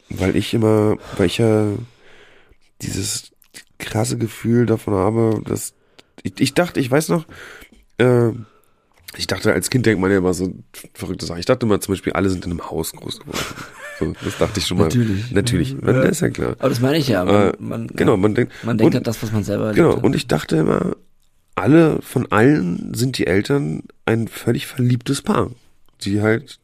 weil 0.10 0.36
ich 0.36 0.54
immer, 0.54 0.98
weil 1.18 1.28
ich 1.28 1.38
ja 1.38 1.68
dieses 2.82 3.32
krasse 3.78 4.18
Gefühl 4.18 4.66
davon 4.66 4.94
habe, 4.94 5.42
dass 5.46 5.74
ich, 6.24 6.34
ich 6.40 6.54
dachte, 6.54 6.80
ich 6.80 6.92
weiß 6.92 7.10
noch, 7.10 7.26
äh, 7.98 8.32
ich 9.18 9.28
dachte, 9.28 9.54
als 9.54 9.70
Kind 9.70 9.86
denkt 9.86 10.02
man 10.02 10.12
ja 10.12 10.18
immer 10.18 10.34
so 10.34 10.54
verrückte 10.94 11.26
Sachen. 11.26 11.40
Ich 11.40 11.46
dachte 11.46 11.66
immer 11.66 11.80
zum 11.80 11.94
Beispiel, 11.94 12.14
alle 12.14 12.30
sind 12.30 12.46
in 12.46 12.52
einem 12.52 12.70
Haus 12.70 12.92
groß 12.94 13.20
geworden. 13.20 13.40
So, 14.00 14.14
das 14.24 14.38
dachte 14.38 14.60
ich 14.60 14.68
schon 14.68 14.78
mal. 14.78 14.86
Natürlich. 14.86 15.32
Natürlich. 15.32 15.72
Ja. 15.72 15.94
Das 15.94 16.12
ist 16.12 16.20
ja 16.22 16.30
klar. 16.30 16.56
Aber 16.60 16.70
das 16.70 16.82
meine 16.82 16.98
ich 16.98 17.08
ja. 17.08 17.24
Man, 17.24 17.36
Äh, 17.36 17.54
man, 17.60 17.88
Genau, 17.88 18.18
man 18.18 18.36
denkt, 18.36 18.54
man 18.64 18.78
denkt 18.78 18.94
und, 18.94 18.96
halt 18.96 19.08
das, 19.08 19.24
was 19.24 19.32
man 19.32 19.44
selber 19.44 19.68
erlebt 19.68 19.78
genau, 19.78 19.98
hat. 19.98 20.04
und 20.04 20.16
ich 20.16 20.28
dachte 20.28 20.58
immer, 20.58 20.96
alle, 21.56 22.02
von 22.02 22.30
allen 22.32 22.94
sind 22.94 23.18
die 23.18 23.28
Eltern 23.28 23.84
ein 24.06 24.28
völlig 24.28 24.68
verliebtes 24.68 25.22
Paar, 25.22 25.52
die 26.02 26.22
halt 26.22 26.60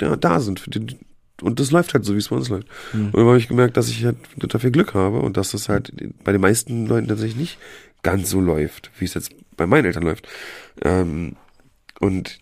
ja, 0.00 0.16
da 0.16 0.40
sind. 0.40 0.58
Für 0.60 0.70
die, 0.70 0.96
und 1.40 1.60
das 1.60 1.70
läuft 1.70 1.94
halt 1.94 2.04
so, 2.04 2.14
wie 2.14 2.18
es 2.18 2.28
bei 2.28 2.36
uns 2.36 2.48
läuft. 2.48 2.66
Hm. 2.90 3.06
Und 3.06 3.16
dann 3.16 3.26
habe 3.26 3.38
ich 3.38 3.48
gemerkt, 3.48 3.76
dass 3.76 3.88
ich 3.88 4.04
halt 4.04 4.16
dafür 4.36 4.70
Glück 4.70 4.94
habe 4.94 5.20
und 5.20 5.36
dass 5.36 5.52
das 5.52 5.68
halt 5.68 5.92
bei 6.24 6.32
den 6.32 6.40
meisten 6.40 6.86
Leuten 6.86 7.08
tatsächlich 7.08 7.36
nicht 7.36 7.58
ganz 8.02 8.30
so 8.30 8.40
läuft, 8.40 8.90
wie 8.98 9.04
es 9.04 9.14
jetzt 9.14 9.30
bei 9.56 9.66
meinen 9.66 9.84
Eltern 9.84 10.02
läuft. 10.02 10.26
Ähm, 10.82 11.36
und 12.00 12.38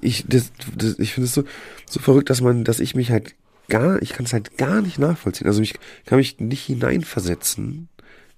ich, 0.00 0.24
das, 0.26 0.50
das, 0.74 0.98
ich 0.98 1.12
finde 1.14 1.26
es 1.26 1.34
so, 1.34 1.44
so 1.88 2.00
verrückt, 2.00 2.30
dass 2.30 2.40
man, 2.40 2.64
dass 2.64 2.80
ich 2.80 2.94
mich 2.94 3.10
halt 3.10 3.34
gar, 3.68 4.00
ich 4.02 4.10
kann 4.14 4.24
es 4.26 4.32
halt 4.32 4.56
gar 4.56 4.80
nicht 4.80 4.98
nachvollziehen. 4.98 5.46
Also 5.46 5.60
ich 5.60 5.74
kann 6.06 6.18
mich 6.18 6.40
nicht 6.40 6.64
hineinversetzen 6.64 7.88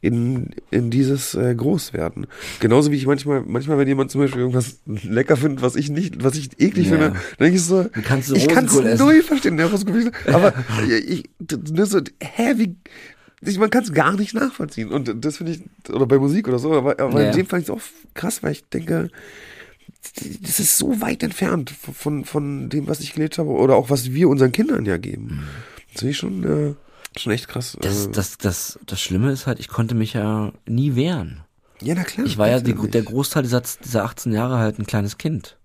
in, 0.03 0.51
in 0.71 0.91
dieses 0.91 1.35
äh, 1.35 1.55
Großwerden. 1.55 2.27
Genauso 2.59 2.91
wie 2.91 2.97
ich 2.97 3.07
manchmal, 3.07 3.43
manchmal, 3.47 3.79
wenn 3.79 3.87
jemand 3.87 4.11
zum 4.11 4.23
Beispiel 4.23 4.41
irgendwas 4.41 4.81
lecker 4.87 5.37
findet, 5.37 5.63
was 5.63 5.77
ich 5.77 5.91
nicht, 5.91 6.25
was 6.25 6.37
ich 6.37 6.59
eklig 6.59 6.87
Ja. 6.87 6.93
finde, 6.93 7.09
dann 7.11 7.21
denke 7.39 7.57
ich 7.57 7.63
so, 7.65 7.87
ich 8.35 8.49
kann 8.49 8.65
es 8.65 8.99
null 8.99 9.23
verstehen, 9.23 9.61
Rosenkohl, 9.61 10.11
aber 10.27 10.55
ich, 11.07 11.25
nur 11.71 11.87
so, 11.87 12.01
hä, 12.21 12.55
wie, 12.57 12.77
ich, 13.43 13.59
man 13.59 13.71
kann 13.71 13.83
es 13.85 13.93
gar 13.93 14.13
nicht 14.13 14.35
nachvollziehen. 14.35 14.91
Und 14.91 15.25
das 15.25 15.39
finde 15.39 15.53
ich, 15.53 15.63
oder 15.91 16.07
bei 16.07 16.19
Musik 16.19 16.47
oder 16.49 16.59
so, 16.59 16.73
aber, 16.75 16.99
aber 17.01 17.23
Ja. 17.23 17.31
in 17.31 17.37
dem 17.37 17.47
fand 17.47 17.63
ich 17.63 17.69
es 17.69 17.75
auch 17.75 17.81
krass, 18.15 18.43
weil 18.43 18.53
ich 18.53 18.65
denke, 18.69 19.11
das 20.43 20.61
ist 20.61 20.77
so 20.79 21.01
weit 21.01 21.23
entfernt 21.23 21.71
von, 21.71 22.25
von 22.25 22.69
dem, 22.69 22.87
was 22.89 23.01
ich 23.01 23.13
gelebt 23.15 23.39
habe 23.39 23.51
oder 23.51 23.77
auch 23.77 23.91
was 23.91 24.13
wir 24.13 24.29
unseren 24.29 24.53
Kindern 24.53 24.85
ja 24.87 24.97
geben. 24.97 25.43
Das 25.93 26.01
finde 26.01 26.11
ich 26.13 26.17
schon, 26.19 26.45
äh, 26.45 27.19
schon 27.19 27.33
echt 27.33 27.49
krass. 27.49 27.77
das, 27.81 28.07
äh, 28.07 28.11
das, 28.11 28.39
das, 28.39 28.79
das 28.87 29.01
Schlimme 29.01 29.31
ist 29.33 29.47
halt, 29.47 29.59
ich 29.61 29.69
konnte 29.69 29.95
mich 29.95 30.13
ja 30.15 30.53
nie 30.67 30.95
wehren. 30.95 31.41
ja, 31.83 31.95
na 31.95 32.05
klar. 32.05 32.27
Ich 32.27 32.39
war 32.39 32.49
ja 32.49 32.61
die, 32.61 32.75
der 32.75 33.03
Großteil 33.03 33.43
dieser, 33.43 33.63
dieser 33.85 34.05
18 34.05 34.33
Jahre 34.33 34.59
halt 34.59 34.79
ein 34.79 34.87
kleines 34.87 35.19
Kind. 35.19 35.59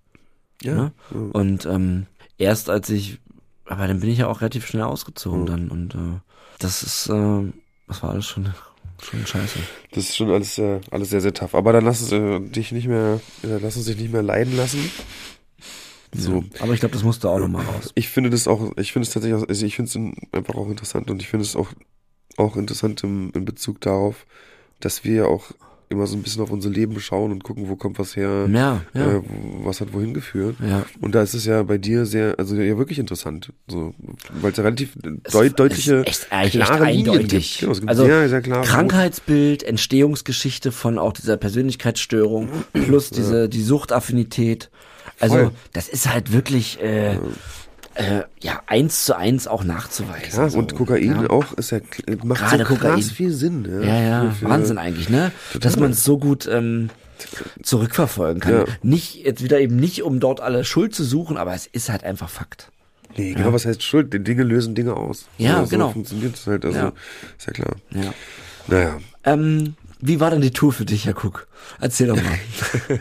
ja. 0.61 0.75
Ne? 0.75 0.91
Und 1.33 1.65
ähm, 1.65 2.05
erst 2.37 2.69
als 2.69 2.89
ich, 2.89 3.19
aber 3.65 3.87
dann 3.87 3.99
bin 3.99 4.09
ich 4.09 4.19
ja 4.19 4.27
auch 4.27 4.41
relativ 4.41 4.65
schnell 4.67 4.83
ausgezogen 4.83 5.41
Mhm. 5.41 5.45
dann 5.45 5.69
und 5.69 5.95
äh, 5.95 6.19
das 6.59 6.83
ist, 6.83 7.09
äh, 7.09 7.51
das 7.87 8.01
war 8.03 8.11
alles 8.11 8.25
schon, 8.25 8.53
schon 9.01 9.25
scheiße. 9.25 9.59
Das 9.91 10.05
ist 10.05 10.15
schon 10.15 10.29
alles, 10.31 10.57
äh, 10.57 10.79
alles 10.91 11.09
sehr, 11.09 11.21
sehr 11.21 11.33
tough. 11.33 11.55
Aber 11.55 11.73
dann 11.73 11.85
lass 11.85 12.01
es 12.01 12.11
äh, 12.11 12.39
dich 12.39 12.71
nicht 12.71 12.87
mehr, 12.87 13.19
äh, 13.43 13.57
lass 13.61 13.77
uns 13.77 13.85
dich 13.85 13.97
nicht 13.97 14.11
mehr 14.11 14.23
leiden 14.23 14.55
lassen. 14.57 14.89
So. 16.13 16.37
Ja. 16.53 16.61
Aber 16.61 16.73
ich 16.73 16.79
glaube, 16.79 16.93
das 16.93 17.03
musste 17.03 17.29
auch 17.29 17.39
nochmal 17.39 17.65
raus. 17.65 17.91
Ich 17.95 18.07
finde 18.09 18.29
das 18.29 18.47
auch, 18.47 18.71
ich 18.77 18.93
finde 18.93 19.07
es 19.07 19.13
tatsächlich, 19.13 19.41
auch, 19.43 19.47
also 19.49 19.65
ich 19.65 19.75
finde 19.75 19.89
es 19.89 19.95
in- 19.95 20.15
einfach 20.31 20.55
auch 20.55 20.69
interessant 20.69 21.09
und 21.11 21.21
ich 21.21 21.27
finde 21.27 21.45
es 21.45 21.55
auch, 21.55 21.69
auch 22.37 22.55
interessant 22.55 23.03
im, 23.03 23.31
in 23.35 23.43
Bezug 23.45 23.81
darauf, 23.81 24.25
dass 24.79 25.03
wir 25.03 25.27
auch 25.27 25.51
immer 25.89 26.07
so 26.07 26.15
ein 26.15 26.23
bisschen 26.23 26.41
auf 26.41 26.51
unser 26.51 26.69
Leben 26.69 26.99
schauen 26.99 27.31
und 27.31 27.43
gucken, 27.43 27.69
wo 27.69 27.75
kommt 27.75 27.99
was 27.99 28.15
her, 28.15 28.47
Ja, 28.51 28.81
ja, 28.93 29.17
äh, 29.17 29.21
was 29.63 29.81
hat 29.81 29.93
wohin 29.93 30.13
geführt. 30.13 30.55
ja. 30.67 30.85
Und 31.01 31.13
da 31.15 31.21
ist 31.21 31.33
es 31.33 31.45
ja 31.45 31.63
bei 31.63 31.77
dir 31.77 32.05
sehr, 32.05 32.35
also 32.37 32.55
ja 32.55 32.77
wirklich 32.77 32.99
interessant, 32.99 33.53
so, 33.67 33.93
weil 34.41 34.51
es 34.51 34.57
ja 34.57 34.63
relativ 34.63 34.93
deut, 35.31 35.59
deutliche, 35.59 36.03
echt, 36.05 36.27
echt 36.29 36.51
klare 36.53 36.85
Linien 36.85 37.15
eindeutig. 37.15 37.59
Genau, 37.59 37.71
also 37.85 38.05
sehr, 38.05 38.29
sehr 38.29 38.41
klare 38.41 38.65
Krankheitsbild, 38.65 39.63
Entstehungsgeschichte 39.63 40.71
von 40.71 40.97
auch 40.97 41.13
dieser 41.13 41.37
Persönlichkeitsstörung 41.37 42.49
plus 42.73 43.09
diese 43.09 43.49
die 43.49 43.61
Suchtaffinität. 43.61 44.69
Also 45.19 45.35
Voll. 45.35 45.51
das 45.73 45.87
ist 45.87 46.11
halt 46.11 46.33
wirklich 46.33 46.81
äh, 46.81 47.17
äh, 47.95 48.23
ja 48.41 48.61
eins 48.67 49.05
zu 49.05 49.15
eins 49.17 49.47
auch 49.47 49.63
nachzuweisen. 49.63 50.39
Ja, 50.39 50.49
so. 50.49 50.59
und 50.59 50.75
Kokain 50.75 51.21
ja. 51.23 51.29
auch 51.29 51.53
ist 51.53 51.71
ja 51.71 51.79
macht 52.23 52.39
Gerade 52.41 52.65
so 52.65 52.75
krass 52.75 52.79
Kokain. 52.81 53.01
viel 53.03 53.31
Sinn. 53.31 53.65
Ja, 53.69 53.81
Ja, 53.87 54.01
ja, 54.25 54.31
Für- 54.31 54.49
Wahnsinn 54.49 54.77
eigentlich, 54.77 55.09
ne? 55.09 55.31
Dass 55.59 55.77
man 55.77 55.91
es 55.91 56.03
so 56.03 56.17
gut 56.17 56.47
ähm, 56.51 56.89
zurückverfolgen 57.63 58.41
kann. 58.41 58.53
Ja. 58.53 58.65
Nicht 58.83 59.15
jetzt 59.15 59.43
wieder 59.43 59.59
eben 59.59 59.75
nicht, 59.77 60.03
um 60.03 60.19
dort 60.19 60.41
alle 60.41 60.63
Schuld 60.65 60.93
zu 60.93 61.03
suchen, 61.03 61.37
aber 61.37 61.53
es 61.53 61.65
ist 61.67 61.89
halt 61.89 62.03
einfach 62.03 62.29
Fakt. 62.29 62.71
Nee, 63.17 63.33
genau, 63.33 63.53
was 63.53 63.65
heißt 63.65 63.81
Schuld? 63.81 64.13
Die 64.13 64.19
Dinge 64.21 64.43
lösen 64.43 64.75
Dinge 64.75 64.95
aus. 64.95 65.27
Ja, 65.37 65.63
so, 65.63 65.69
genau. 65.69 65.87
So 65.87 65.93
funktioniert 65.93 66.35
es 66.35 66.45
halt, 66.47 66.65
also, 66.65 66.91
ist 67.37 67.47
ja 67.47 67.53
klar. 67.53 67.75
Ja. 67.91 68.13
Naja. 68.67 68.97
Ähm, 69.23 69.75
wie 70.07 70.19
war 70.19 70.29
denn 70.31 70.41
die 70.41 70.51
Tour 70.51 70.71
für 70.71 70.85
dich, 70.85 71.05
Herr 71.05 71.15
Cook? 71.15 71.47
Erzähl 71.79 72.07
doch 72.07 72.15
mal. 72.15 72.23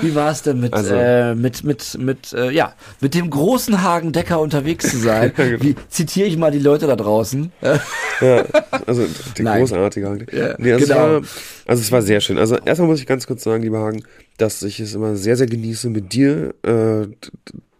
wie 0.00 0.14
war 0.14 0.30
es 0.30 0.42
denn 0.42 0.60
mit, 0.60 0.72
Also- 0.72 0.94
äh, 0.94 1.34
mit, 1.34 1.64
mit, 1.64 1.96
mit, 1.98 2.32
äh, 2.32 2.50
ja, 2.50 2.74
mit 3.00 3.14
dem 3.14 3.30
großen 3.30 3.82
Hagen 3.82 4.12
Decker 4.12 4.40
unterwegs 4.40 4.90
zu 4.90 4.98
sein? 4.98 5.32
genau. 5.36 5.62
Wie 5.62 5.74
zitiere 5.88 6.28
ich 6.28 6.36
mal 6.36 6.50
die 6.50 6.58
Leute 6.58 6.86
da 6.86 6.96
draußen? 6.96 7.52
Ja, 8.22 8.46
also 8.86 9.04
der 9.36 9.44
Nein. 9.44 9.58
großartige 9.60 10.08
Hagen. 10.08 10.26
Ja, 10.32 10.54
nee, 10.56 10.72
also, 10.72 10.86
genau. 10.86 11.06
es 11.18 11.22
war, 11.22 11.22
also 11.66 11.82
es 11.82 11.92
war 11.92 12.00
sehr 12.00 12.20
schön. 12.22 12.38
Also 12.38 12.56
erstmal 12.56 12.88
muss 12.88 12.98
ich 12.98 13.06
ganz 13.06 13.26
kurz 13.26 13.44
sagen, 13.44 13.62
lieber 13.62 13.80
Hagen, 13.80 14.04
dass 14.38 14.62
ich 14.62 14.80
es 14.80 14.94
immer 14.94 15.16
sehr, 15.16 15.36
sehr 15.36 15.46
genieße, 15.46 15.90
mit 15.90 16.14
dir 16.14 16.54
äh, 16.62 17.08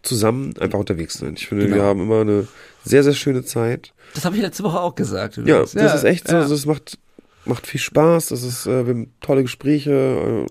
zusammen 0.03 0.53
einfach 0.59 0.77
unterwegs 0.77 1.13
zu 1.13 1.25
sein. 1.25 1.33
Ich 1.35 1.47
finde, 1.47 1.63
Genau. 1.65 1.77
wir 1.77 1.83
haben 1.83 2.01
immer 2.01 2.21
eine 2.21 2.47
sehr, 2.83 3.01
sehr 3.03 3.13
schöne 3.13 3.45
Zeit. 3.45 3.93
das 4.13 4.25
habe 4.25 4.35
ich 4.35 4.43
letzte 4.43 4.61
Woche 4.63 4.79
auch 4.79 4.93
gesagt. 4.93 5.37
Ja, 5.37 5.41
übrigens. 5.41 5.71
das 5.73 5.95
ist 5.95 6.03
echt 6.03 6.27
so. 6.27 6.35
ja. 6.35 6.41
Also 6.41 6.53
es 6.53 6.67
macht, 6.67 6.99
macht 7.47 7.67
viel 7.67 7.79
Spaß. 7.79 8.27
Das 8.27 8.43
ist, 8.43 8.65
äh, 8.67 8.85
wir 8.85 8.93
haben 8.93 9.13
tolle 9.21 9.41
Gespräche. 9.43 9.91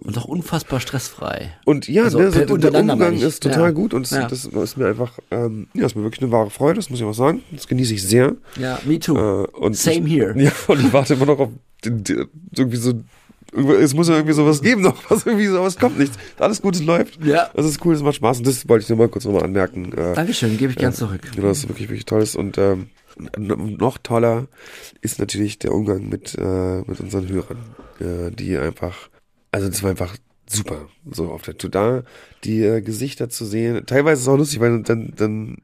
Äh, 0.01 0.05
Und 0.07 0.19
auch 0.19 0.25
unfassbar 0.27 0.81
stressfrei. 0.81 1.53
Und 1.65 1.89
ja, 1.89 2.05
Also 2.05 2.19
ne, 2.19 2.31
so, 2.31 2.45
per- 2.45 2.59
der 2.59 2.75
Umgang 2.81 3.15
ist 3.15 3.43
total 3.43 3.61
Ja. 3.65 3.71
gut 3.71 3.95
und 3.95 4.11
Ja. 4.11 4.27
das 4.29 4.45
ist 4.47 4.77
mir 4.77 4.87
einfach, 4.87 5.19
ähm, 5.31 5.69
ja, 5.75 5.87
ist 5.87 5.95
mir 5.97 6.03
wirklich 6.03 6.23
eine 6.23 6.33
wahre 6.33 6.51
Freude, 6.51 6.77
das 6.77 6.91
muss 6.91 6.99
ich 7.01 7.05
auch 7.05 7.13
sagen. 7.13 7.43
Das 7.53 7.67
genieße 7.69 7.95
ich 7.95 8.03
sehr. 8.03 8.35
Ja, 8.59 8.79
me 8.85 8.99
too. 8.99 9.17
Äh, 9.17 9.47
und 9.59 9.77
Same 9.77 10.07
ich, 10.07 10.13
here. 10.15 10.35
Ja, 10.41 10.53
und 10.69 10.81
ich 10.81 10.93
warte 10.93 11.15
immer 11.15 11.27
noch 11.27 11.39
auf 11.39 11.51
den, 11.85 12.03
den, 12.05 12.27
irgendwie 12.57 12.77
so, 12.79 12.93
es 13.81 13.95
muss 13.95 14.09
ja 14.09 14.15
irgendwie 14.17 14.35
sowas 14.35 14.61
geben 14.61 14.83
noch, 14.83 14.97
was 15.09 15.25
irgendwie 15.25 15.47
so, 15.47 15.59
aber 15.59 15.67
es 15.69 15.79
kommt 15.79 15.99
nichts. 15.99 16.19
Alles 16.39 16.61
Gutes 16.61 16.83
läuft. 16.83 17.25
Ja. 17.25 17.49
Das 17.55 17.65
ist 17.65 17.85
cool, 17.85 17.95
das 17.95 18.03
macht 18.03 18.17
Spaß 18.17 18.39
und 18.39 18.47
das 18.47 18.69
wollte 18.69 18.83
ich 18.83 18.89
nur 18.89 18.99
mal 18.99 19.09
kurz 19.09 19.25
nochmal 19.25 19.45
anmerken. 19.45 19.93
Äh, 19.93 20.15
Dankeschön, 20.15 20.57
gebe 20.59 20.73
ich 20.73 20.79
gern 20.79 20.93
zurück. 20.93 21.21
Genau, 21.35 21.49
das 21.49 21.59
ist 21.59 21.69
wirklich, 21.69 21.89
wirklich 21.89 22.05
toll 22.07 22.23
ist 22.23 22.37
und 22.37 22.59
ähm, 22.59 22.89
noch 23.17 23.99
toller 23.99 24.49
ist 25.01 25.19
natürlich 25.19 25.59
der 25.59 25.73
Umgang 25.73 26.09
mit, 26.09 26.37
äh, 26.39 26.79
mit 26.83 27.01
unseren 27.01 27.29
Hörern, 27.29 27.59
äh, 28.01 28.31
die 28.31 28.57
einfach, 28.57 29.09
also 29.53 29.69
das 29.69 29.83
war 29.83 29.91
einfach 29.91 30.17
super, 30.49 30.89
so 31.11 31.31
auf 31.31 31.43
der 31.43 31.57
Tour 31.57 31.71
da, 31.71 32.03
die 32.45 32.63
äh, 32.63 32.81
Gesichter 32.83 33.29
zu 33.29 33.45
sehen. 33.45 33.87
Teilweise 33.87 34.21
ist 34.21 34.23
es 34.23 34.29
auch 34.29 34.37
lustig, 34.37 34.61
weil 34.61 34.83
dann, 34.83 35.13
dann 35.17 35.57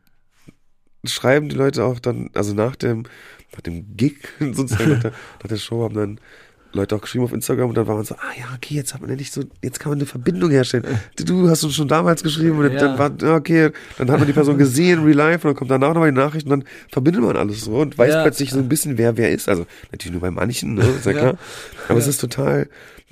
schreiben 1.04 1.48
die 1.48 1.56
Leute 1.56 1.84
auch 1.84 2.00
dann, 2.00 2.30
also 2.34 2.54
nach 2.54 2.76
dem, 2.76 3.04
nach 3.52 3.60
dem 3.60 3.96
Gig, 3.96 4.28
sozusagen 4.40 4.92
nach 4.92 5.02
der, 5.02 5.12
nach 5.42 5.48
der 5.48 5.56
Show 5.56 5.82
haben 5.82 5.94
dann 5.94 6.20
Leute 6.72 6.96
auch 6.96 7.00
geschrieben 7.00 7.24
auf 7.24 7.32
Instagram 7.32 7.68
und 7.68 7.76
dann 7.76 7.86
war 7.86 7.96
man 7.96 8.04
so, 8.04 8.14
ah 8.14 8.32
ja, 8.38 8.46
okay, 8.56 8.74
jetzt 8.74 8.94
hat 8.94 9.00
man 9.00 9.10
endlich 9.10 9.30
so, 9.30 9.42
jetzt 9.62 9.78
kann 9.80 9.90
man 9.90 9.98
eine 9.98 10.06
Verbindung 10.06 10.50
herstellen. 10.50 10.84
Du, 11.16 11.48
hast 11.48 11.64
uns 11.64 11.74
schon 11.74 11.88
damals 11.88 12.22
geschrieben 12.22 12.58
und 12.58 12.72
Ja. 12.72 12.88
dann 12.88 12.98
war, 12.98 13.36
okay, 13.36 13.70
dann 13.98 14.10
hat 14.10 14.18
man 14.18 14.26
die 14.26 14.32
Person 14.32 14.56
gesehen, 14.58 15.04
real 15.04 15.16
life, 15.16 15.46
und 15.46 15.52
dann 15.52 15.56
kommt 15.56 15.70
danach 15.70 15.94
nochmal 15.94 16.10
die 16.10 16.16
Nachricht 16.16 16.46
und 16.46 16.50
dann 16.50 16.64
verbindet 16.90 17.22
man 17.22 17.36
alles 17.36 17.60
so 17.62 17.76
und 17.76 17.98
weiß 17.98 18.14
Ja. 18.14 18.22
plötzlich 18.22 18.50
so 18.50 18.58
ein 18.58 18.68
bisschen, 18.68 18.96
wer 18.98 19.16
wer 19.16 19.30
ist. 19.30 19.48
Also 19.48 19.66
natürlich 19.90 20.12
nur 20.12 20.20
bei 20.22 20.30
manchen, 20.30 20.74
ne, 20.74 20.84
ist 20.96 21.06
ja 21.06 21.12
klar. 21.12 21.38
Aber 21.88 21.98
es 21.98 22.06
ist 22.06 22.20
total 22.20 22.68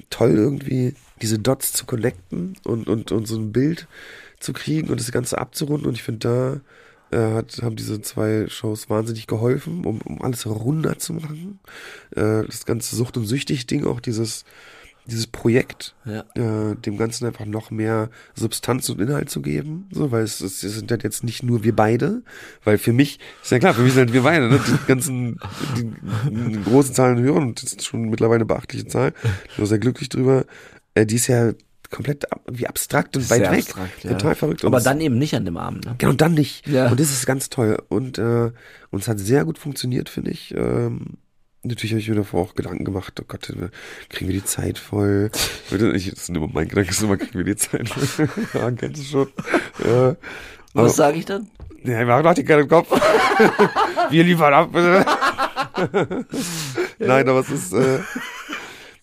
toll 0.09 0.31
irgendwie, 0.31 0.95
diese 1.21 1.39
Dots 1.39 1.73
zu 1.73 1.85
connecten 1.85 2.55
und, 2.65 2.89
und, 2.89 3.13
und 3.13 3.27
so 3.29 3.37
ein 3.37 3.53
Bild 3.53 3.87
zu 4.39 4.53
kriegen 4.55 4.89
und 4.89 4.99
das 5.01 5.13
Ganze 5.13 5.37
abzurunden 5.39 5.87
und 5.87 5.95
ich 5.95 6.03
finde, 6.03 6.19
da 6.21 6.61
äh, 7.11 7.17
hat, 7.35 7.61
haben 7.63 7.77
diese 7.77 8.01
zwei 8.01 8.47
Shows 8.49 8.89
wahnsinnig 8.91 9.27
geholfen, 9.27 9.85
um, 9.85 10.01
um 10.03 10.23
alles 10.23 10.47
runder 10.47 10.99
zu 10.99 11.15
machen. 11.15 11.61
Äh, 12.15 12.45
das 12.47 12.67
ganze 12.67 12.97
Sucht- 12.97 13.17
und 13.17 13.27
Süchtig-Ding, 13.27 13.87
auch 13.87 14.01
dieses, 14.01 14.45
dieses 15.07 15.27
Projekt, 15.27 15.97
Ja. 16.05 16.25
äh, 16.35 16.77
dem 16.77 16.97
Ganzen 16.97 17.27
einfach 17.27 17.47
noch 17.47 17.71
mehr 17.71 18.11
Substanz 18.35 18.89
und 18.91 19.01
Inhalt 19.01 19.31
zu 19.31 19.43
geben, 19.43 19.89
so, 19.91 20.13
weil 20.13 20.23
es, 20.23 20.41
es 20.41 20.61
sind 20.61 20.91
halt 20.91 21.03
jetzt 21.03 21.25
nicht 21.25 21.43
nur 21.43 21.65
wir 21.65 21.75
beide, 21.75 22.23
weil 22.65 22.79
für 22.79 22.93
mich, 22.93 23.19
ist 23.43 23.51
ja 23.51 23.59
klar, 23.59 23.75
für 23.75 23.83
mich 23.83 23.95
sind 23.95 24.03
halt 24.03 24.13
wir 24.13 24.23
beide, 24.23 24.49
ne, 24.49 24.61
die 24.65 24.87
ganzen, 24.87 25.41
die, 25.77 25.91
die 26.31 26.63
großen 26.63 26.95
Zahlen 26.95 27.19
hören, 27.19 27.43
und 27.49 27.63
das 27.63 27.73
ist 27.73 27.87
schon 27.87 28.11
mittlerweile 28.11 28.37
eine 28.37 28.45
beachtliche 28.45 28.87
Zahl, 28.87 29.13
ich 29.49 29.57
bin 29.57 29.65
auch 29.65 29.69
sehr 29.69 29.79
glücklich 29.79 30.11
drüber, 30.11 30.45
äh, 30.95 31.07
die 31.07 31.17
ist 31.17 31.27
ja 31.27 31.53
komplett 31.91 32.25
wie 32.51 32.67
abstrakt 32.67 33.17
und 33.17 33.29
weit 33.31 33.39
Sehr 33.41 33.51
weg, 33.53 33.59
abstrakt, 33.61 34.05
ja. 34.05 34.11
total 34.13 34.35
verrückt. 34.35 34.63
Und 34.65 34.69
Aber 34.69 34.79
es- 34.79 34.85
dann 34.85 35.01
eben 35.01 35.19
nicht 35.19 35.35
an 35.35 35.45
dem 35.45 35.57
Abend, 35.57 35.85
ne? 35.87 35.95
Genau, 35.99 36.13
dann 36.13 36.35
nicht. 36.35 36.67
Ja. 36.67 36.89
Und 36.89 37.01
das 37.01 37.11
ist 37.11 37.27
ganz 37.27 37.49
toll. 37.51 37.83
Und, 37.89 38.19
äh, 38.19 38.51
und 38.91 39.03
es 39.03 39.09
hat 39.09 39.19
sehr 39.19 39.45
gut 39.45 39.59
funktioniert, 39.59 40.09
finde 40.09 40.31
ich. 40.31 40.55
Ähm, 40.57 41.19
natürlich 41.63 41.93
habe 41.93 42.01
ich 42.01 42.09
mir 42.09 42.15
davor 42.15 42.43
auch 42.43 42.55
Gedanken 42.55 42.85
gemacht, 42.85 43.19
oh 43.21 43.25
Gott, 43.27 43.53
kriegen 44.09 44.29
wir 44.31 44.35
die 44.41 44.45
Zeit 44.45 44.79
voll. 44.79 45.31
Ich, 45.71 46.11
das 46.11 46.21
ist 46.23 46.29
immer 46.31 46.49
mein 46.53 46.69
Gedanke, 46.69 46.91
ist 46.91 47.03
immer, 47.03 47.17
kriegen 47.17 47.35
wir 47.39 47.45
die 47.45 47.57
Zeit 47.57 47.89
voll. 47.89 48.29
ja, 48.55 48.71
kennst 48.73 49.03
du 49.03 49.07
schon. 49.07 49.29
Ja. 49.85 50.17
Was 50.73 50.97
sage 50.97 51.19
ich 51.19 51.25
dann? 51.27 51.49
ja, 51.85 52.07
wir 52.07 52.13
haben 52.15 52.23
doch 52.25 52.35
die 52.35 52.45
keinen 52.45 52.69
Kopf. 52.69 52.89
wir 54.11 54.25
liefern 54.25 54.53
ab, 54.55 54.71
bitte. 54.73 55.05
Nein, 56.99 57.29
aber 57.29 57.41
es 57.41 57.51
ist, 57.51 57.73
äh, 57.73 57.99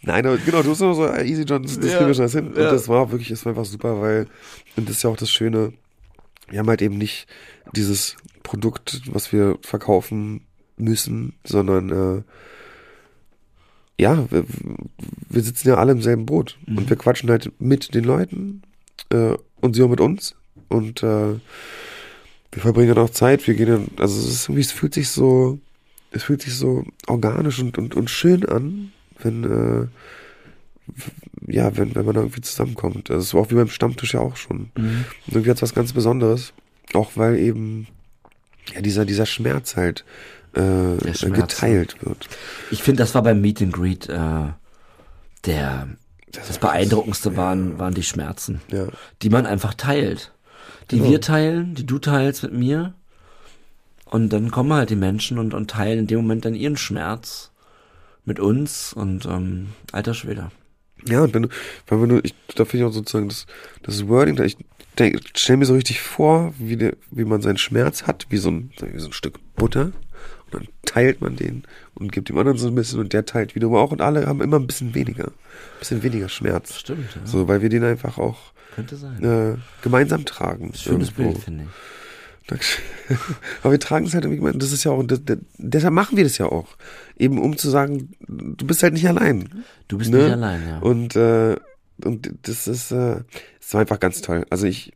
Nein, 0.07 0.23
genau, 0.45 0.63
du 0.63 0.71
hast 0.71 0.81
immer 0.81 0.93
so 0.95 1.07
Easy 1.13 1.43
John, 1.43 1.63
das, 1.63 1.79
das 1.79 1.91
Ja, 1.91 1.97
kriegen 1.97 2.07
wir 2.07 2.13
schon 2.13 2.21
alles 2.23 2.33
hin. 2.33 2.47
Und 2.47 2.57
ja. 2.57 2.71
das 2.71 2.87
war 2.87 3.11
wirklich, 3.11 3.29
es 3.31 3.45
war 3.45 3.51
einfach 3.51 3.65
super, 3.65 4.01
weil, 4.01 4.27
und 4.75 4.87
das 4.87 4.97
ist 4.97 5.03
ja 5.03 5.09
auch 5.09 5.17
das 5.17 5.29
Schöne, 5.29 5.73
wir 6.49 6.59
haben 6.59 6.69
halt 6.69 6.81
eben 6.81 6.97
nicht 6.97 7.27
dieses 7.73 8.15
Produkt, 8.43 9.01
was 9.11 9.31
wir 9.33 9.57
verkaufen 9.61 10.41
müssen, 10.77 11.33
sondern 11.43 11.89
äh, 11.89 12.21
ja, 14.01 14.25
wir, 14.31 14.45
wir 15.29 15.41
sitzen 15.41 15.67
ja 15.69 15.75
alle 15.75 15.91
im 15.91 16.01
selben 16.01 16.25
Boot 16.25 16.57
Mhm. 16.65 16.77
und 16.77 16.89
wir 16.89 16.97
quatschen 16.97 17.29
halt 17.29 17.51
mit 17.59 17.93
den 17.93 18.03
Leuten 18.03 18.61
äh, 19.09 19.33
und 19.59 19.75
sie 19.75 19.83
auch 19.83 19.89
mit 19.89 19.99
uns 19.99 20.35
und 20.69 21.03
äh, 21.03 21.33
wir 22.51 22.61
verbringen 22.61 22.95
dann 22.95 23.03
auch 23.03 23.09
Zeit, 23.09 23.45
wir 23.47 23.55
gehen 23.55 23.67
dann, 23.67 23.87
also 23.97 24.17
es 24.19 24.27
ist 24.27 24.45
irgendwie, 24.45 24.61
es 24.61 24.71
fühlt 24.71 24.93
sich 24.93 25.09
so, 25.09 25.59
es 26.11 26.23
fühlt 26.23 26.41
sich 26.41 26.55
so 26.55 26.85
organisch 27.07 27.59
und, 27.59 27.77
und, 27.77 27.95
und 27.95 28.09
schön 28.09 28.45
an, 28.45 28.91
wenn, 29.21 29.43
äh, 29.43 29.87
ja, 31.51 31.75
wenn, 31.77 31.95
wenn 31.95 32.05
man 32.05 32.15
da 32.15 32.21
irgendwie 32.21 32.41
zusammenkommt. 32.41 33.09
Das 33.09 33.23
ist 33.23 33.35
auch 33.35 33.49
wie 33.51 33.55
beim 33.55 33.69
Stammtisch 33.69 34.13
ja 34.13 34.19
auch 34.19 34.35
schon. 34.35 34.71
Mhm. 34.75 35.05
Und 35.27 35.33
irgendwie 35.33 35.51
hat 35.51 35.61
was 35.61 35.73
ganz 35.73 35.93
Besonderes. 35.93 36.53
Auch 36.93 37.11
weil 37.15 37.37
eben 37.37 37.87
ja, 38.73 38.81
dieser, 38.81 39.05
dieser 39.05 39.25
Schmerz 39.25 39.75
halt 39.75 40.03
äh, 40.53 41.13
Schmerz, 41.13 41.21
geteilt 41.21 41.97
wird. 42.05 42.27
Ich 42.71 42.83
finde, 42.83 43.03
das 43.03 43.15
war 43.15 43.23
beim 43.23 43.41
Meet 43.41 43.61
and 43.61 43.73
Greet 43.73 44.09
äh, 44.09 44.47
der 45.45 45.87
das 46.31 46.57
beeindruckendste 46.59 47.37
waren 47.37 47.79
waren 47.79 47.93
die 47.93 48.03
Schmerzen, 48.03 48.61
Ja. 48.71 48.87
die 49.21 49.29
man 49.29 49.45
einfach 49.45 49.73
teilt, 49.73 50.33
die 50.91 50.97
Genau. 50.97 51.09
wir 51.11 51.21
teilen, 51.21 51.73
die 51.75 51.85
du 51.85 51.99
teilst 51.99 52.43
mit 52.43 52.53
mir 52.53 52.93
und 54.05 54.29
dann 54.33 54.51
kommen 54.51 54.73
halt 54.73 54.89
die 54.89 54.95
Menschen 54.97 55.39
und 55.39 55.53
und 55.53 55.69
teilen 55.69 55.99
in 55.99 56.07
dem 56.07 56.19
Moment 56.19 56.43
dann 56.45 56.53
ihren 56.53 56.75
Schmerz 56.77 57.51
mit 58.27 58.39
uns 58.39 58.93
und 58.93 59.25
ähm, 59.25 59.69
alter 59.91 60.13
Schwede. 60.13 60.51
Ja, 61.05 61.23
und 61.23 61.33
wenn 61.33 61.43
du, 61.43 61.49
weil 61.87 62.01
wenn 62.01 62.09
du, 62.09 62.19
ich, 62.23 62.35
da 62.55 62.65
finde 62.65 62.85
ich 62.85 62.89
auch 62.89 62.93
sozusagen 62.93 63.29
das, 63.29 63.45
das 63.83 64.07
Wording, 64.07 64.35
da 64.35 64.43
ich 64.43 64.57
denk, 64.99 65.21
stell 65.35 65.57
mir 65.57 65.65
so 65.65 65.75
richtig 65.75 66.01
vor, 66.01 66.53
wie, 66.57 66.75
der, 66.75 66.95
wie 67.11 67.23
man 67.23 67.41
seinen 67.41 67.57
Schmerz 67.57 68.03
hat, 68.03 68.27
wie 68.29 68.37
so 68.37 68.49
ein, 68.49 68.71
wie 68.79 68.99
so 68.99 69.07
ein 69.07 69.13
Stück 69.13 69.39
Butter. 69.55 69.91
Und 70.45 70.53
dann 70.53 70.67
teilt 70.85 71.21
man 71.21 71.35
den 71.35 71.63
und 71.93 72.11
gibt 72.11 72.29
dem 72.29 72.37
anderen 72.37 72.57
so 72.57 72.67
ein 72.67 72.75
bisschen 72.75 72.99
und 72.99 73.13
der 73.13 73.25
teilt 73.25 73.55
wiederum 73.55 73.75
auch 73.75 73.91
und 73.91 74.01
alle 74.01 74.27
haben 74.27 74.41
immer 74.41 74.57
ein 74.57 74.67
bisschen 74.67 74.93
weniger, 74.95 75.27
ein 75.27 75.79
bisschen 75.79 76.03
weniger 76.03 76.29
Schmerz. 76.29 76.79
Stimmt, 76.79 77.15
ja. 77.15 77.25
So, 77.25 77.47
weil 77.47 77.61
wir 77.61 77.69
den 77.69 77.83
einfach 77.83 78.17
auch 78.17 78.53
könnte 78.75 78.95
sein. 78.95 79.23
äh, 79.23 79.57
gemeinsam 79.81 80.25
tragen. 80.25 80.73
Schönes 80.73 81.09
irgendwo. 81.09 81.23
Bild, 81.23 81.37
finde 81.43 81.63
ich. 81.63 81.69
Aber 83.61 83.71
wir 83.71 83.79
tragen 83.79 84.05
es 84.05 84.13
halt 84.13 84.25
irgendwie, 84.25 84.57
das 84.57 84.71
ist 84.71 84.83
ja 84.83 84.91
auch, 84.91 85.03
das, 85.03 85.23
das, 85.25 85.37
deshalb 85.57 85.93
machen 85.93 86.17
wir 86.17 86.23
das 86.23 86.37
ja 86.37 86.47
auch. 86.47 86.77
Eben 87.17 87.39
um 87.39 87.57
zu 87.57 87.69
sagen, 87.69 88.11
du 88.27 88.65
bist 88.65 88.83
halt 88.83 88.93
nicht 88.93 89.07
allein. 89.07 89.63
Du 89.87 89.97
bist 89.97 90.11
Ne? 90.11 90.23
nicht 90.23 90.31
allein, 90.33 90.67
ja. 90.67 90.79
Und, 90.79 91.15
äh, 91.15 91.55
und 92.03 92.33
das 92.43 92.67
ist, 92.67 92.91
äh, 92.91 93.21
es 93.59 93.73
war 93.73 93.81
einfach 93.81 93.99
ganz 93.99 94.21
toll. 94.21 94.45
Also 94.49 94.65
ich, 94.67 94.93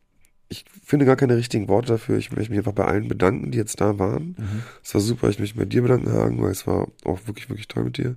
ich 0.49 0.65
finde 0.83 1.05
gar 1.05 1.15
keine 1.15 1.35
richtigen 1.37 1.67
Worte 1.67 1.87
dafür. 1.89 2.17
Ich 2.17 2.31
möchte 2.31 2.51
mich 2.51 2.59
einfach 2.59 2.73
bei 2.73 2.85
allen 2.85 3.07
bedanken, 3.07 3.51
die 3.51 3.57
jetzt 3.57 3.81
da 3.81 3.99
waren. 3.99 4.35
Mhm. 4.37 4.63
Es 4.83 4.93
war 4.93 5.01
super. 5.01 5.29
Ich 5.29 5.39
möchte 5.39 5.57
mich 5.57 5.65
bei 5.65 5.69
dir 5.69 5.81
bedanken, 5.81 6.11
Hagen, 6.11 6.41
weil 6.41 6.51
es 6.51 6.67
war 6.67 6.87
auch 7.05 7.19
wirklich, 7.25 7.49
wirklich 7.49 7.67
toll 7.67 7.85
mit 7.85 7.97
dir. 7.97 8.15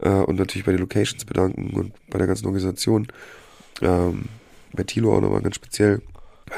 Äh, 0.00 0.08
und 0.10 0.36
natürlich 0.38 0.64
bei 0.64 0.72
den 0.72 0.80
Locations 0.80 1.24
bedanken 1.24 1.70
und 1.74 1.92
bei 2.10 2.18
der 2.18 2.26
ganzen 2.26 2.46
Organisation. 2.46 3.08
Ähm, 3.80 4.26
bei 4.72 4.84
Tilo 4.84 5.14
auch 5.16 5.20
nochmal 5.20 5.42
ganz 5.42 5.56
speziell. 5.56 6.00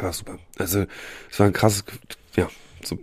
War 0.01 0.13
super. 0.13 0.39
Also, 0.59 0.85
es 1.31 1.39
war 1.39 1.47
ein 1.47 1.53
krasses, 1.53 1.85
ja, 2.37 2.49
so. 2.83 2.99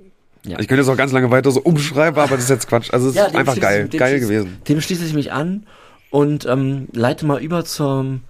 Ja. 0.45 0.59
Ich 0.59 0.67
könnte 0.67 0.81
jetzt 0.81 0.89
auch 0.89 0.97
ganz 0.97 1.11
lange 1.11 1.29
weiter 1.31 1.51
so 1.51 1.61
umschreiben, 1.61 2.19
aber 2.19 2.35
das 2.35 2.45
ist 2.45 2.49
jetzt 2.49 2.67
Quatsch. 2.67 2.91
Also, 2.91 3.09
es 3.09 3.15
Ja, 3.15 3.25
ist 3.25 3.35
einfach 3.35 3.59
geil. 3.59 3.87
dem 3.87 3.99
Geil 3.99 4.19
gewesen. 4.19 4.57
Dem 4.67 4.81
schließe 4.81 5.05
ich 5.05 5.13
mich 5.13 5.31
an 5.31 5.67
und 6.09 6.45
ähm, 6.45 6.87
leite 6.93 7.25
mal 7.25 7.41
über 7.41 7.63
zum, 7.63 8.21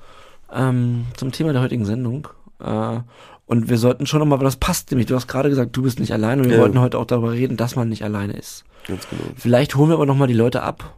ähm, 0.54 1.06
zum 1.16 1.32
Thema 1.32 1.54
der 1.54 1.62
heutigen 1.62 1.86
Sendung. 1.86 2.28
Äh, 2.60 3.00
und 3.46 3.70
wir 3.70 3.78
sollten 3.78 4.06
schon 4.06 4.20
nochmal, 4.20 4.40
weil 4.40 4.46
das 4.46 4.56
passt 4.58 4.92
nämlich, 4.92 5.08
du 5.08 5.16
hast 5.16 5.28
gerade 5.28 5.50
gesagt, 5.50 5.76
du 5.76 5.82
bist 5.82 6.00
nicht 6.00 6.14
alleine 6.14 6.42
und 6.44 6.50
wir 6.50 6.56
Ja. 6.58 6.62
wollten 6.62 6.80
heute 6.80 6.98
auch 7.00 7.06
darüber 7.06 7.32
reden, 7.32 7.58
dass 7.58 7.76
man 7.76 7.90
nicht 7.90 8.04
alleine 8.04 8.34
ist. 8.34 8.64
Ganz 8.88 9.08
genau. 9.10 9.24
Vielleicht 9.36 9.76
holen 9.76 9.90
wir 9.90 9.96
aber 9.96 10.06
nochmal 10.06 10.28
die 10.28 10.34
Leute 10.34 10.62
ab 10.64 10.96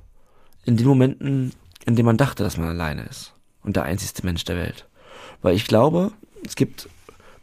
in 0.66 0.78
den 0.78 0.88
Momenten, 0.88 1.52
in 1.86 1.96
denen 1.96 2.06
man 2.06 2.18
dachte, 2.18 2.44
dass 2.44 2.58
man 2.58 2.68
alleine 2.70 3.04
ist 3.06 3.34
und 3.64 3.76
der 3.76 3.84
einzigste 3.84 4.26
Mensch 4.26 4.44
der 4.46 4.56
Welt. 4.56 4.88
Weil 5.42 5.56
ich 5.56 5.68
glaube, 5.68 6.12
es 6.46 6.56
gibt 6.56 6.90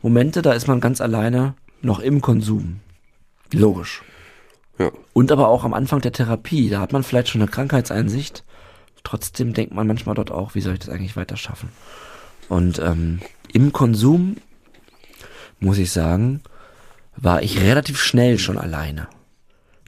Momente, 0.03 0.43
da 0.43 0.53
ist 0.53 0.67
man 0.67 0.81
ganz 0.81 1.01
alleine 1.01 1.55
noch 1.83 2.01
im 2.01 2.21
Konsum. 2.21 2.81
Logisch. 3.53 4.03
Ja. 4.79 4.91
Und 5.13 5.31
aber 5.31 5.49
auch 5.49 5.65
am 5.65 5.75
Anfang 5.75 6.01
der 6.01 6.13
Therapie, 6.13 6.71
da 6.71 6.81
hat 6.81 6.93
man 6.93 7.03
vielleicht 7.03 7.29
schon 7.29 7.43
eine 7.43 7.51
Krankheitseinsicht. 7.51 8.45
Trotzdem 9.03 9.53
denkt 9.53 9.75
man 9.75 9.87
manchmal 9.87 10.15
dort 10.15 10.31
auch, 10.31 10.55
wie 10.55 10.61
soll 10.61 10.75
ich 10.75 10.81
das 10.81 10.89
eigentlich 10.89 11.17
weiter 11.17 11.37
schaffen? 11.37 11.71
Und 12.49 12.79
ähm, 12.79 13.21
im 13.53 13.73
Konsum, 13.73 14.37
muss 15.59 15.79
ich 15.79 15.91
sagen, 15.93 16.43
war 17.17 17.43
ich 17.43 17.61
relativ 17.61 18.01
schnell 18.01 18.39
schon 18.39 18.59
alleine. 18.59 19.09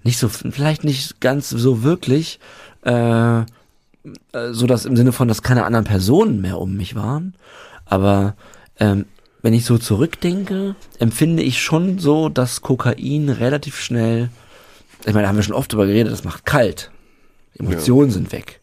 Nicht 0.04 0.18
so, 0.18 0.28
vielleicht 0.28 0.84
nicht 0.84 1.20
ganz 1.20 1.48
so 1.48 1.82
wirklich, 1.82 2.40
äh, 2.84 3.40
äh, 3.40 3.44
so 4.50 4.66
dass 4.66 4.84
im 4.84 4.96
Sinne 4.96 5.12
von, 5.12 5.28
dass 5.28 5.42
keine 5.42 5.64
anderen 5.64 5.84
Personen 5.84 6.40
mehr 6.40 6.58
um 6.58 6.74
mich 6.76 6.94
waren. 6.94 7.34
Aber 7.84 8.34
ähm, 8.78 9.06
wenn 9.42 9.54
ich 9.54 9.64
so 9.64 9.76
zurückdenke, 9.78 10.74
empfinde 10.98 11.42
ich 11.42 11.60
schon 11.62 11.98
so, 11.98 12.28
dass 12.28 12.60
Kokain 12.62 13.28
relativ 13.28 13.80
schnell, 13.80 14.30
ich 15.00 15.06
meine, 15.12 15.22
da 15.22 15.28
haben 15.28 15.36
wir 15.36 15.42
schon 15.42 15.54
oft 15.54 15.72
drüber 15.72 15.86
geredet, 15.86 16.12
das 16.12 16.24
macht 16.24 16.46
kalt. 16.46 16.90
Emotionen 17.58 18.10
sind 18.10 18.32
weg. 18.32 18.60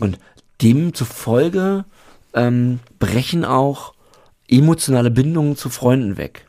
Und 0.00 0.18
demzufolge 0.62 1.84
ähm, 2.32 2.80
brechen 2.98 3.44
auch 3.44 3.94
emotionale 4.48 5.10
Bindungen 5.10 5.56
zu 5.56 5.68
Freunden 5.68 6.16
weg. 6.16 6.46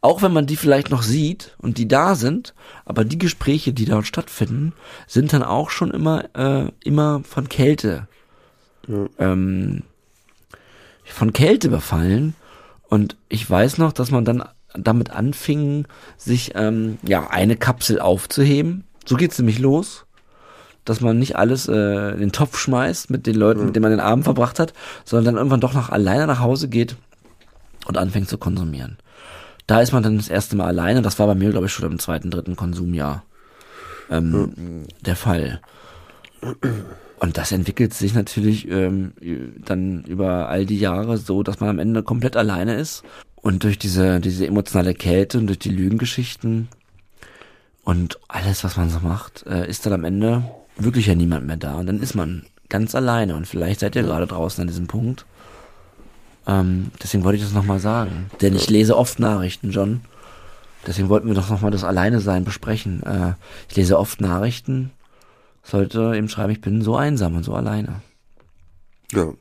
Auch 0.00 0.22
wenn 0.22 0.32
man 0.32 0.46
die 0.46 0.56
vielleicht 0.56 0.90
noch 0.90 1.02
sieht 1.02 1.54
und 1.58 1.78
die 1.78 1.86
da 1.86 2.16
sind, 2.16 2.54
aber 2.84 3.04
die 3.04 3.18
Gespräche, 3.18 3.72
die 3.72 3.84
dort 3.84 4.06
stattfinden, 4.06 4.72
sind 5.06 5.32
dann 5.32 5.44
auch 5.44 5.70
schon 5.70 5.92
immer, 5.92 6.24
äh, 6.36 6.70
immer 6.84 7.22
von 7.24 7.48
Kälte, 7.48 8.08
Ja. 8.88 9.06
ähm, 9.18 9.82
von 11.04 11.32
Kälte 11.32 11.68
befallen. 11.68 12.34
Und 12.92 13.16
ich 13.30 13.48
weiß 13.48 13.78
noch, 13.78 13.94
dass 13.94 14.10
man 14.10 14.26
dann 14.26 14.44
damit 14.74 15.12
anfingen, 15.12 15.86
sich 16.18 16.52
ähm, 16.56 16.98
ja 17.02 17.26
eine 17.30 17.56
Kapsel 17.56 17.98
aufzuheben. 17.98 18.84
So 19.06 19.16
geht's 19.16 19.38
nämlich 19.38 19.58
los, 19.58 20.04
dass 20.84 21.00
man 21.00 21.18
nicht 21.18 21.36
alles 21.36 21.68
äh, 21.68 22.10
in 22.10 22.20
den 22.20 22.32
Topf 22.32 22.58
schmeißt 22.58 23.08
mit 23.08 23.26
den 23.26 23.36
Leuten, 23.36 23.64
mit 23.64 23.74
denen 23.74 23.84
man 23.84 23.92
den 23.92 24.00
Abend 24.00 24.24
verbracht 24.24 24.58
hat, 24.58 24.74
sondern 25.06 25.24
dann 25.24 25.36
irgendwann 25.36 25.62
doch 25.62 25.72
noch 25.72 25.88
alleine 25.88 26.26
nach 26.26 26.40
Hause 26.40 26.68
geht 26.68 26.96
und 27.86 27.96
anfängt 27.96 28.28
zu 28.28 28.36
konsumieren. 28.36 28.98
Da 29.66 29.80
ist 29.80 29.92
man 29.92 30.02
dann 30.02 30.18
das 30.18 30.28
erste 30.28 30.54
Mal 30.54 30.66
alleine. 30.66 31.00
Das 31.00 31.18
war 31.18 31.26
bei 31.26 31.34
mir, 31.34 31.48
glaube 31.48 31.68
ich, 31.68 31.72
schon 31.72 31.90
im 31.90 31.98
zweiten, 31.98 32.30
dritten 32.30 32.56
Konsumjahr 32.56 33.24
ähm, 34.10 34.84
der 35.00 35.16
Fall. 35.16 35.62
Und 37.18 37.38
das 37.38 37.52
entwickelt 37.52 37.94
sich 37.94 38.14
natürlich 38.14 38.68
ähm, 38.68 39.12
dann 39.64 40.02
über 40.04 40.48
all 40.48 40.66
die 40.66 40.78
Jahre 40.78 41.16
so, 41.18 41.42
dass 41.44 41.60
man 41.60 41.68
am 41.68 41.78
Ende 41.78 42.02
komplett 42.02 42.36
alleine 42.36 42.74
ist. 42.74 43.04
Und 43.36 43.62
durch 43.62 43.78
diese, 43.78 44.18
diese 44.20 44.46
emotionale 44.46 44.94
Kälte 44.94 45.38
und 45.38 45.46
durch 45.46 45.60
die 45.60 45.70
Lügengeschichten 45.70 46.68
und 47.84 48.18
alles, 48.28 48.64
was 48.64 48.76
man 48.76 48.90
so 48.90 49.00
macht, 49.00 49.46
äh, 49.46 49.68
ist 49.68 49.86
dann 49.86 49.92
am 49.92 50.04
Ende 50.04 50.44
wirklich 50.76 51.06
ja 51.06 51.14
niemand 51.14 51.46
mehr 51.46 51.56
da. 51.56 51.76
Und 51.76 51.86
dann 51.86 52.00
ist 52.00 52.14
man 52.14 52.44
ganz 52.68 52.94
alleine. 52.94 53.36
Und 53.36 53.46
vielleicht 53.46 53.80
seid 53.80 53.94
ihr 53.94 54.02
gerade 54.02 54.26
draußen 54.26 54.62
an 54.62 54.68
diesem 54.68 54.86
Punkt. 54.86 55.24
Ähm, 56.46 56.90
deswegen 57.02 57.22
wollte 57.22 57.36
ich 57.36 57.44
das 57.44 57.52
nochmal 57.52 57.78
sagen. 57.78 58.30
Denn 58.40 58.56
ich 58.56 58.68
lese 58.68 58.96
oft 58.96 59.20
Nachrichten, 59.20 59.70
John. 59.70 60.00
Deswegen 60.86 61.08
wollten 61.08 61.28
wir 61.28 61.34
doch 61.34 61.50
nochmal 61.50 61.70
das 61.70 61.84
Alleine-Sein 61.84 62.44
besprechen. 62.44 63.02
Äh, 63.04 63.34
ich 63.68 63.76
lese 63.76 63.96
oft 63.96 64.20
Nachrichten 64.20 64.90
sollte 65.62 66.12
eben 66.16 66.28
schreiben, 66.28 66.52
ich 66.52 66.60
bin 66.60 66.82
so 66.82 66.96
einsam 66.96 67.36
und 67.36 67.44
so 67.44 67.54
alleine. 67.54 68.00
Ja. 69.12 69.32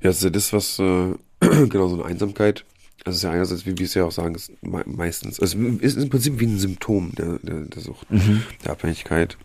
Ja, 0.00 0.10
das 0.10 0.16
ist 0.18 0.24
ja 0.24 0.30
das, 0.30 0.52
was, 0.52 0.78
äh, 0.78 1.14
genau, 1.40 1.88
so 1.88 1.94
eine 1.96 2.04
Einsamkeit, 2.04 2.64
das 3.04 3.16
ist 3.16 3.22
ja 3.22 3.30
einerseits, 3.30 3.66
wie 3.66 3.76
wir 3.78 3.84
es 3.84 3.94
ja 3.94 4.04
auch 4.04 4.12
sagen, 4.12 4.34
ist 4.34 4.50
me 4.62 4.82
meistens, 4.86 5.40
also 5.40 5.58
ist 5.58 5.96
im 5.96 6.08
Prinzip 6.10 6.40
wie 6.40 6.46
ein 6.46 6.58
Symptom 6.58 7.12
der, 7.14 7.38
der, 7.42 7.60
der 7.62 7.82
Sucht, 7.82 8.10
Mhm. 8.10 8.42
der 8.64 8.72
Abhängigkeit. 8.72 9.36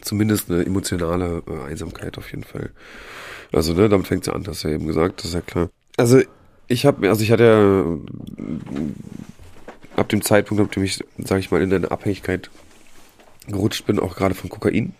Zumindest 0.00 0.50
eine 0.50 0.64
emotionale 0.64 1.42
äh, 1.46 1.70
Einsamkeit 1.70 2.18
auf 2.18 2.30
jeden 2.30 2.44
Fall. 2.44 2.70
Also, 3.52 3.72
ne, 3.74 3.88
damit 3.88 4.06
fängt 4.08 4.22
es 4.22 4.26
ja 4.26 4.32
an, 4.32 4.44
hast 4.46 4.64
du 4.64 4.68
ja 4.68 4.74
eben 4.74 4.86
gesagt, 4.86 5.20
das 5.20 5.26
ist 5.26 5.34
ja 5.34 5.40
klar. 5.42 5.70
Also, 5.96 6.20
ich 6.66 6.86
habe 6.86 7.08
also 7.08 7.22
ich 7.22 7.30
hatte 7.30 7.44
ja 7.44 7.84
ab 9.96 10.08
dem 10.08 10.22
Zeitpunkt, 10.22 10.62
ab 10.62 10.72
dem 10.72 10.82
ich, 10.82 11.04
sag 11.18 11.38
ich 11.38 11.50
mal, 11.50 11.62
in 11.62 11.72
eine 11.72 11.90
Abhängigkeit 11.90 12.50
gerutscht 13.46 13.86
bin, 13.86 13.98
auch 13.98 14.16
gerade 14.16 14.34
von 14.34 14.50
Kokain, 14.50 14.94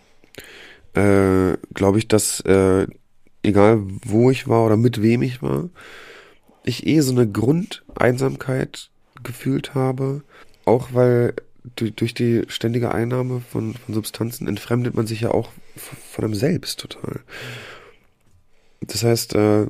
äh, 0.94 1.56
glaube 1.74 1.98
ich, 1.98 2.08
dass 2.08 2.40
äh, 2.40 2.86
egal 3.42 3.80
wo 4.04 4.30
ich 4.30 4.48
war 4.48 4.64
oder 4.64 4.76
mit 4.76 5.02
wem 5.02 5.22
ich 5.22 5.42
war, 5.42 5.68
ich 6.64 6.86
eh 6.86 7.00
so 7.00 7.12
eine 7.12 7.28
Grundeinsamkeit 7.28 8.90
gefühlt 9.22 9.74
habe, 9.74 10.22
auch 10.64 10.90
weil 10.92 11.34
durch, 11.76 12.14
die 12.14 12.42
ständige 12.48 12.92
Einnahme 12.92 13.40
von, 13.40 13.74
von 13.74 13.94
Substanzen 13.94 14.48
entfremdet 14.48 14.94
man 14.94 15.06
sich 15.06 15.20
ja 15.20 15.30
auch 15.30 15.50
von 15.76 16.24
einem 16.24 16.34
selbst 16.34 16.80
total. 16.80 17.20
Das 18.80 19.04
heißt, 19.04 19.34
äh, 19.34 19.66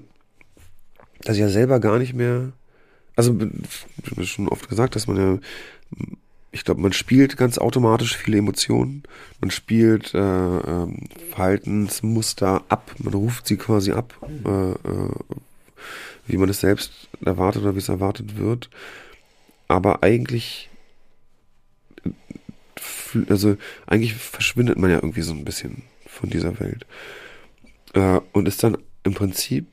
dass 1.21 1.37
ich 1.37 1.43
ja 1.43 1.49
selber 1.49 1.81
gar 1.81 1.99
nicht 1.99 2.15
mehr, 2.15 2.53
also 3.15 3.37
schon 4.23 4.49
oft 4.49 4.69
gesagt, 4.69 4.97
dass 4.97 5.07
man 5.07 5.17
ja 5.17 5.39
ich 6.55 6.65
glaube, 6.65 6.83
man 6.83 6.93
spielt 6.93 7.39
ganz 7.39 7.57
automatisch 7.57 8.15
viele 8.15 8.37
Emotionen. 8.37 9.05
Man 9.41 9.51
spielt 9.51 10.13
äh, 10.13 10.19
ähm, 10.19 11.09
Verhaltensmuster 11.31 12.63
ab. 12.69 12.95
Man 12.99 13.15
ruft 13.15 13.47
sie 13.47 13.57
quasi 13.57 13.93
ab, 13.93 14.15
äh, 14.45 14.73
äh, 14.73 15.11
wie 16.27 16.37
man 16.37 16.51
es 16.51 16.61
selbst 16.61 17.09
erwartet 17.25 17.63
oder 17.63 17.75
wie 17.75 17.79
es 17.79 17.89
erwartet 17.89 18.37
wird. 18.37 18.69
Aber 19.67 20.03
eigentlich, 20.03 20.69
äh, 22.05 22.11
also 23.31 23.57
eigentlich 23.87 24.15
verschwindet 24.15 24.77
man 24.77 24.91
ja 24.91 24.97
irgendwie 24.97 25.23
so 25.23 25.33
ein 25.33 25.47
bisschen 25.47 25.85
von 26.07 26.29
dieser 26.29 26.61
Welt 26.61 26.85
äh, 27.95 28.21
und 28.33 28.47
ist 28.47 28.63
dann 28.63 28.77
im 29.05 29.15
Prinzip 29.15 29.67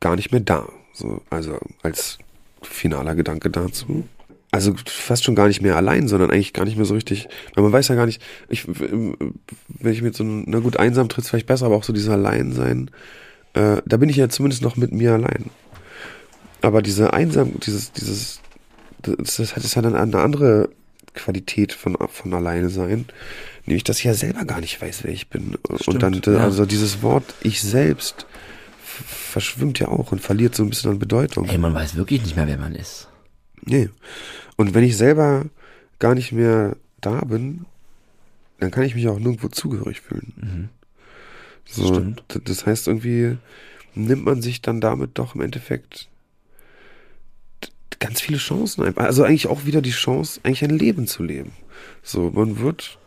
gar 0.00 0.14
nicht 0.14 0.30
mehr 0.30 0.42
da. 0.42 0.68
So, 0.92 1.22
also 1.30 1.58
als 1.82 2.18
finaler 2.60 3.14
Gedanke 3.14 3.48
dazu 3.48 4.06
also 4.54 4.72
fast 4.86 5.24
schon 5.24 5.34
gar 5.34 5.48
nicht 5.48 5.62
mehr 5.62 5.74
allein, 5.76 6.06
sondern 6.06 6.30
eigentlich 6.30 6.52
gar 6.52 6.64
nicht 6.64 6.76
mehr 6.76 6.86
so 6.86 6.94
richtig, 6.94 7.26
weil 7.54 7.64
man 7.64 7.72
weiß 7.72 7.88
ja 7.88 7.96
gar 7.96 8.06
nicht, 8.06 8.22
ich, 8.48 8.68
wenn 8.68 9.92
ich 9.92 10.00
mit 10.00 10.14
so 10.14 10.22
einem, 10.22 10.44
na 10.46 10.60
gut, 10.60 10.76
einsam 10.76 11.08
tritt 11.08 11.26
vielleicht 11.26 11.48
besser, 11.48 11.66
aber 11.66 11.74
auch 11.74 11.82
so 11.82 11.92
dieses 11.92 12.08
Alleinsein, 12.08 12.88
äh, 13.54 13.82
da 13.84 13.96
bin 13.96 14.08
ich 14.08 14.14
ja 14.14 14.28
zumindest 14.28 14.62
noch 14.62 14.76
mit 14.76 14.92
mir 14.92 15.14
allein. 15.14 15.50
Aber 16.62 16.82
diese 16.82 17.12
einsam, 17.12 17.58
dieses, 17.58 17.90
dieses, 17.90 18.40
das, 19.02 19.36
das 19.36 19.56
hat 19.56 19.64
es 19.64 19.74
ja 19.74 19.82
dann 19.82 19.96
eine 19.96 20.20
andere 20.20 20.68
Qualität 21.14 21.72
von, 21.72 21.96
von 22.08 22.32
alleine 22.32 22.68
sein, 22.68 23.06
nämlich, 23.66 23.82
dass 23.82 23.98
ich 23.98 24.04
ja 24.04 24.14
selber 24.14 24.44
gar 24.44 24.60
nicht 24.60 24.80
weiß, 24.80 25.02
wer 25.02 25.10
ich 25.12 25.30
bin. 25.30 25.56
und 25.86 26.00
dann, 26.00 26.14
Stimmt, 26.14 26.38
ja. 26.38 26.44
also 26.44 26.64
dieses 26.64 27.02
Wort 27.02 27.24
ich 27.42 27.60
selbst 27.60 28.24
verschwimmt 28.84 29.80
ja 29.80 29.88
auch 29.88 30.12
und 30.12 30.20
verliert 30.20 30.54
so 30.54 30.62
ein 30.62 30.70
bisschen 30.70 30.92
an 30.92 31.00
Bedeutung. 31.00 31.48
Ey, 31.48 31.58
man 31.58 31.74
weiß 31.74 31.96
wirklich 31.96 32.22
nicht 32.22 32.36
mehr, 32.36 32.46
wer 32.46 32.58
man 32.58 32.76
ist. 32.76 33.08
Nee. 33.66 33.88
Und 34.56 34.74
wenn 34.74 34.84
ich 34.84 34.96
selber 34.96 35.46
gar 35.98 36.14
nicht 36.14 36.32
mehr 36.32 36.76
da 37.00 37.20
bin, 37.20 37.66
dann 38.60 38.70
kann 38.70 38.84
ich 38.84 38.94
mich 38.94 39.08
auch 39.08 39.18
nirgendwo 39.18 39.48
zugehörig 39.48 40.00
fühlen. 40.00 40.32
Mhm. 40.36 40.68
So, 41.66 41.86
Stimmt. 41.88 42.22
Das 42.44 42.66
heißt, 42.66 42.88
irgendwie 42.88 43.36
nimmt 43.94 44.24
man 44.24 44.42
sich 44.42 44.60
dann 44.62 44.80
damit 44.80 45.12
doch 45.18 45.34
im 45.34 45.40
Endeffekt 45.40 46.08
ganz 48.00 48.20
viele 48.20 48.38
Chancen. 48.38 48.84
ein- 48.84 48.96
Also 48.98 49.24
eigentlich 49.24 49.46
auch 49.46 49.64
wieder 49.64 49.80
die 49.80 49.90
Chance, 49.90 50.40
eigentlich 50.42 50.62
ein 50.64 50.76
Leben 50.78 51.06
zu 51.06 51.22
leben. 51.22 51.52
So, 52.02 52.30
man 52.30 52.58
wird, 52.58 52.98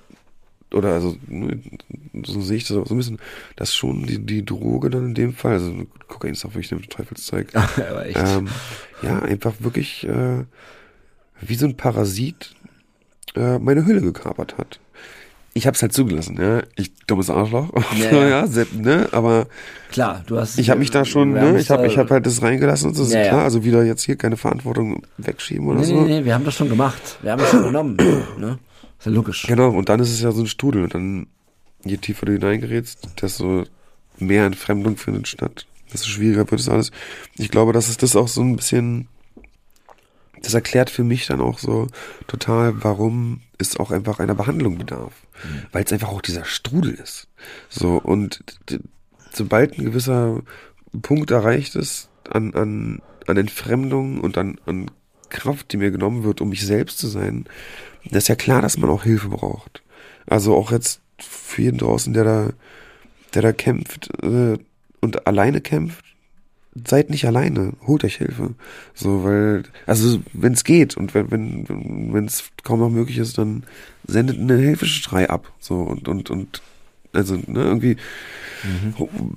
oder 0.73 0.93
also, 0.93 1.17
ne, 1.27 1.59
so 2.25 2.41
sehe 2.41 2.57
ich 2.57 2.67
das 2.67 2.77
auch 2.77 2.87
so 2.87 2.95
ein 2.95 2.97
bisschen, 2.97 3.19
dass 3.55 3.75
schon 3.75 4.05
die, 4.07 4.19
die 4.19 4.43
Droge 4.43 4.89
dann 4.89 5.07
in 5.07 5.13
dem 5.13 5.33
Fall, 5.33 5.53
also 5.53 5.85
Kokain 6.07 6.31
ist 6.33 6.45
auch 6.45 6.53
wirklich 6.55 6.71
ein 6.71 6.81
Teufelszeug, 6.89 7.49
Aber 7.55 8.05
echt. 8.07 8.17
ähm, 8.17 8.47
ja, 9.03 9.19
einfach 9.19 9.53
wirklich 9.59 10.05
äh, 10.07 10.45
wie 11.41 11.55
so 11.55 11.65
ein 11.65 11.77
Parasit 11.77 12.55
äh, 13.35 13.59
meine 13.59 13.85
Hülle 13.85 14.01
gekapert 14.01 14.57
hat. 14.57 14.79
Ich 15.53 15.65
hab's 15.65 15.81
halt 15.81 15.91
zugelassen, 15.91 16.37
ja. 16.39 16.61
Ich 16.75 16.93
dummes 17.07 17.29
Arschloch. 17.31 17.69
Ja, 17.97 18.11
Ja, 18.11 18.27
ja. 18.27 18.47
Sepp, 18.47 18.73
ne? 18.73 19.09
Aber 19.11 19.47
Klar, 19.91 20.23
du 20.27 20.37
hast. 20.39 20.59
ich 20.59 20.69
habe 20.69 20.79
mich 20.79 20.91
da 20.91 21.03
schon, 21.03 21.33
ne? 21.33 21.59
Ich 21.59 21.71
habe 21.71 21.87
ich 21.87 21.97
hab 21.97 22.11
halt 22.11 22.27
das 22.27 22.43
reingelassen 22.43 22.89
und 22.91 22.97
das 22.99 23.07
ist 23.07 23.13
Ja, 23.13 23.21
ja. 23.21 23.27
klar. 23.29 23.43
Also 23.43 23.63
wieder 23.63 23.83
jetzt 23.83 24.03
hier 24.03 24.17
keine 24.17 24.37
Verantwortung 24.37 25.01
wegschieben 25.17 25.67
oder 25.67 25.79
Nee, 25.79 25.85
so. 25.85 26.01
nee, 26.01 26.19
nee, 26.19 26.25
wir 26.25 26.35
haben 26.35 26.45
das 26.45 26.53
schon 26.53 26.69
gemacht. 26.69 27.17
Wir 27.23 27.31
haben 27.31 27.39
das 27.39 27.49
schon 27.49 27.63
genommen. 27.63 27.95
ne? 28.37 28.59
Ist 28.99 29.05
ja 29.07 29.11
logisch. 29.11 29.45
Genau, 29.47 29.69
und 29.71 29.89
dann 29.89 29.99
ist 29.99 30.11
es 30.11 30.21
ja 30.21 30.31
so 30.31 30.41
ein 30.41 30.47
Strudel. 30.47 30.83
Und 30.83 30.93
dann, 30.93 31.27
je 31.83 31.97
tiefer 31.97 32.27
du 32.27 32.33
hineingerätst, 32.33 33.07
desto 33.21 33.63
mehr 34.19 34.45
Entfremdung 34.45 34.95
findet 34.97 35.27
statt. 35.27 35.65
Desto 35.91 36.07
schwieriger 36.09 36.49
wird 36.51 36.61
es 36.61 36.69
alles. 36.69 36.91
Ich 37.35 37.49
glaube, 37.49 37.73
dass 37.73 37.89
es 37.89 37.97
das 37.97 38.15
auch 38.15 38.27
so 38.27 38.41
ein 38.41 38.55
bisschen, 38.57 39.07
das 40.41 40.53
erklärt 40.53 40.89
für 40.89 41.03
mich 41.03 41.25
dann 41.27 41.41
auch 41.41 41.59
so 41.59 41.87
total, 42.27 42.83
warum 42.83 43.41
es 43.57 43.77
auch 43.77 43.91
einfach 43.91 44.19
einer 44.19 44.35
Behandlung 44.35 44.77
bedarf. 44.77 45.13
Weil 45.71 45.83
es 45.83 45.93
einfach 45.93 46.09
auch 46.09 46.21
dieser 46.21 46.45
Strudel 46.45 46.93
ist. 46.93 47.27
So, 47.69 47.97
und 47.97 48.43
sobald 49.33 49.77
ein 49.77 49.85
gewisser 49.85 50.41
Punkt 51.01 51.31
erreicht 51.31 51.75
ist 51.75 52.09
an, 52.29 52.53
an, 52.53 53.01
an 53.27 53.37
Entfremdung 53.37 54.19
und 54.19 54.37
an, 54.37 54.59
an 54.65 54.91
Kraft, 55.29 55.71
die 55.71 55.77
mir 55.77 55.91
genommen 55.91 56.23
wird, 56.23 56.41
um 56.41 56.49
mich 56.49 56.65
selbst 56.65 56.99
zu 56.99 57.07
sein, 57.07 57.45
das 58.05 58.23
ist 58.23 58.29
ja 58.29 58.35
klar, 58.35 58.61
dass 58.61 58.77
man 58.77 58.89
auch 58.89 59.03
Hilfe 59.03 59.29
braucht. 59.29 59.83
Also 60.25 60.55
auch 60.55 60.71
jetzt 60.71 61.01
für 61.19 61.61
jeden 61.61 61.77
draußen, 61.77 62.13
der 62.13 62.23
da, 62.23 62.49
der 63.33 63.41
da 63.41 63.51
kämpft 63.51 64.09
äh, 64.23 64.57
und 65.01 65.27
alleine 65.27 65.61
kämpft, 65.61 66.05
seid 66.85 67.09
nicht 67.09 67.25
alleine, 67.25 67.73
holt 67.85 68.03
euch 68.03 68.17
Hilfe. 68.17 68.55
So, 68.93 69.23
weil, 69.23 69.63
also 69.85 70.19
wenn 70.33 70.53
es 70.53 70.63
geht 70.63 70.97
und 70.97 71.13
wenn 71.13 71.31
wenn 71.31 72.13
wenn 72.13 72.25
es 72.25 72.45
kaum 72.63 72.79
noch 72.79 72.89
möglich 72.89 73.17
ist, 73.17 73.37
dann 73.37 73.63
sendet 74.05 74.37
einen 74.37 74.59
Hilfeschrei 74.59 75.29
ab. 75.29 75.51
So 75.59 75.75
und 75.75 76.07
und 76.07 76.29
und 76.29 76.61
also 77.13 77.35
ne, 77.35 77.63
irgendwie 77.63 77.97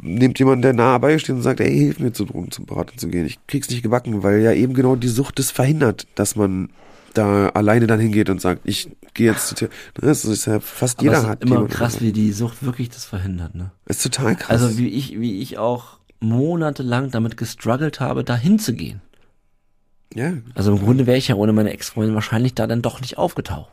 nehmt 0.02 0.38
jemanden, 0.38 0.62
der 0.62 0.72
nah 0.72 0.98
bei 0.98 1.18
steht 1.18 1.36
und 1.36 1.42
sagt, 1.42 1.60
ey, 1.60 1.70
hilf 1.70 1.98
mir 1.98 2.12
zu 2.12 2.24
Drogen 2.24 2.50
zum 2.50 2.66
Berater 2.66 2.96
zu 2.96 3.08
gehen. 3.08 3.26
Ich 3.26 3.38
krieg's 3.46 3.70
nicht 3.70 3.82
gebacken, 3.82 4.22
weil 4.22 4.40
ja 4.40 4.52
eben 4.52 4.74
genau 4.74 4.96
die 4.96 5.08
Sucht 5.08 5.38
das 5.38 5.50
verhindert, 5.50 6.06
dass 6.14 6.36
man 6.36 6.70
da 7.14 7.48
alleine 7.50 7.86
dann 7.86 8.00
hingeht 8.00 8.30
und 8.30 8.40
sagt, 8.40 8.62
ich 8.64 8.88
gehe 9.14 9.32
jetzt 9.32 9.48
zu 9.48 9.54
dir. 9.54 9.68
Ne, 10.00 10.08
Das 10.08 10.24
ist 10.24 10.46
ja 10.46 10.60
fast 10.60 10.98
Aber 10.98 11.04
jeder 11.04 11.18
es 11.18 11.22
ist 11.24 11.28
hat 11.28 11.42
immer 11.42 11.66
krass, 11.66 12.00
wie 12.00 12.12
die 12.12 12.32
Sucht 12.32 12.62
wirklich 12.64 12.88
das 12.88 13.04
verhindert, 13.04 13.54
ne? 13.54 13.72
ist 13.86 14.02
total 14.02 14.36
krass. 14.36 14.62
Also 14.62 14.78
wie 14.78 14.88
ich, 14.88 15.18
wie 15.18 15.40
ich 15.40 15.58
auch 15.58 15.99
monatelang 16.20 17.10
damit 17.10 17.36
gestruggelt 17.36 18.00
habe, 18.00 18.24
da 18.24 18.36
hinzugehen. 18.36 19.00
ja, 20.14 20.34
Also 20.54 20.72
im 20.72 20.78
Grunde 20.78 21.06
wäre 21.06 21.18
ich 21.18 21.28
ja 21.28 21.34
ohne 21.34 21.52
meine 21.52 21.72
Ex-Freundin 21.72 22.14
wahrscheinlich 22.14 22.54
da 22.54 22.66
dann 22.66 22.82
doch 22.82 23.00
nicht 23.00 23.18
aufgetaucht. 23.18 23.72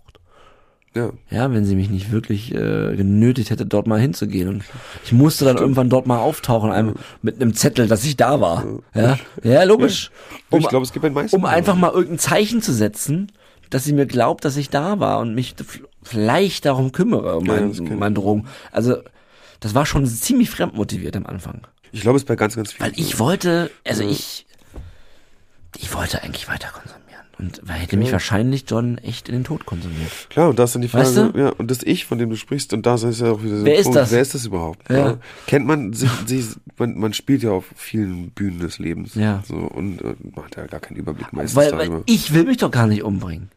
Ja. 0.95 1.11
Ja, 1.29 1.53
wenn 1.53 1.63
sie 1.63 1.75
mich 1.75 1.89
nicht 1.89 2.11
wirklich 2.11 2.53
äh, 2.55 2.95
genötigt 2.95 3.51
hätte, 3.51 3.65
dort 3.67 3.85
mal 3.85 3.99
hinzugehen. 3.99 4.47
Und 4.49 4.63
ich 5.05 5.11
musste 5.11 5.45
dann 5.45 5.57
irgendwann 5.57 5.89
dort 5.89 6.07
mal 6.07 6.17
auftauchen, 6.17 6.71
einem, 6.71 6.95
mit 7.21 7.35
einem 7.39 7.53
Zettel, 7.53 7.87
dass 7.87 8.03
ich 8.03 8.17
da 8.17 8.41
war. 8.41 8.65
Ja, 8.95 9.19
ja 9.43 9.63
logisch. 9.63 10.09
Um, 10.49 10.59
ich 10.59 10.67
glaube, 10.67 10.83
es 10.85 10.93
gibt 10.93 11.05
ein 11.05 11.13
meisten. 11.13 11.35
um 11.35 11.45
einfach 11.45 11.75
mal 11.75 11.91
irgendein 11.91 12.17
Zeichen 12.17 12.63
zu 12.63 12.73
setzen, 12.73 13.31
dass 13.69 13.83
sie 13.83 13.93
mir 13.93 14.07
glaubt, 14.07 14.43
dass 14.43 14.57
ich 14.57 14.69
da 14.71 14.99
war 14.99 15.19
und 15.19 15.35
mich 15.35 15.55
vielleicht 16.01 16.65
darum 16.65 16.91
kümmere, 16.91 17.35
um 17.35 17.45
Ja, 17.45 17.61
mein, 17.61 17.99
mein 17.99 18.15
Drogen. 18.15 18.47
Also, 18.71 18.97
das 19.59 19.75
war 19.75 19.85
schon 19.85 20.05
ziemlich 20.07 20.49
fremdmotiviert 20.49 21.15
am 21.15 21.25
Anfang. 21.27 21.67
Ich 21.91 22.01
glaube, 22.01 22.17
es 22.17 22.23
ist 22.23 22.27
bei 22.27 22.35
ganz, 22.35 22.55
ganz 22.55 22.73
vielen. 22.73 22.91
Weil 22.91 22.99
ich 22.99 23.19
wollte, 23.19 23.71
also 23.85 24.03
ich, 24.03 24.45
ich 25.77 25.93
wollte 25.93 26.23
eigentlich 26.23 26.47
weiter 26.47 26.69
konsumieren. 26.69 27.03
Und 27.39 27.61
hätte 27.71 27.97
mich 27.97 28.11
wahrscheinlich 28.11 28.65
John 28.67 28.97
echt 28.97 29.29
in 29.29 29.35
den 29.35 29.43
Tod 29.43 29.67
konsumiert. 29.67 30.11
Klar, 30.31 30.49
und 30.49 30.57
da 30.57 30.63
ist 30.63 30.73
dann 30.73 30.81
die 30.81 30.87
Frage, 30.87 31.05
Weißt 31.05 31.17
du? 31.17 31.31
ja, 31.37 31.49
und 31.49 31.69
das 31.69 31.83
Ich, 31.83 32.05
von 32.05 32.17
dem 32.17 32.31
du 32.31 32.35
sprichst, 32.35 32.73
und 32.73 32.87
da 32.87 32.95
ist 32.95 33.03
ja 33.21 33.31
auch 33.31 33.43
wieder 33.43 33.59
so 33.59 33.65
Wer 33.65 33.75
ist 33.75 33.83
Punkt, 33.83 33.97
das? 33.97 34.11
wer 34.11 34.21
ist 34.21 34.33
das 34.33 34.45
überhaupt? 34.47 34.89
Ja. 34.89 35.19
Kennt 35.45 35.67
man 35.67 35.93
sich, 35.93 36.09
sich 36.25 36.45
man, 36.77 36.97
man 36.97 37.13
spielt 37.13 37.43
ja 37.43 37.51
auf 37.51 37.65
vielen 37.75 38.31
Bühnen 38.31 38.59
des 38.59 38.79
Lebens. 38.79 39.13
Ja. 39.13 39.43
So, 39.47 39.55
und 39.55 40.01
äh, 40.01 40.15
man 40.35 40.45
hat 40.45 40.55
ja 40.55 40.65
gar 40.65 40.79
keinen 40.79 40.97
Überblick 40.97 41.31
meistens 41.31 41.55
Weil, 41.55 41.71
darüber. 41.71 41.95
weil 41.97 42.03
ich 42.07 42.33
will 42.33 42.43
mich 42.45 42.57
doch 42.57 42.71
gar 42.71 42.87
nicht 42.87 43.03
umbringen. 43.03 43.51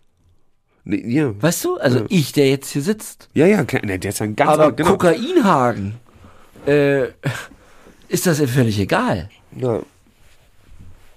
Nee, 0.85 1.03
ja. 1.07 1.33
Weißt 1.43 1.65
du? 1.65 1.79
Also 1.79 2.01
Ja. 2.01 2.07
ich, 2.11 2.33
der 2.33 2.51
jetzt 2.51 2.71
hier 2.71 2.83
sitzt. 2.83 3.31
Ja, 3.33 3.47
ja, 3.47 3.65
klar, 3.65 3.81
der 3.83 4.05
ist 4.11 4.19
ja 4.19 4.25
ein 4.25 4.37
ganz 4.37 4.51
Aber 4.51 4.73
genau. 4.73 4.91
Kokainhagen, 4.91 5.95
äh, 6.67 7.05
ist 8.11 8.27
das 8.27 8.41
ja 8.41 8.47
völlig 8.47 8.79
egal. 8.79 9.31
Ja. 9.57 9.81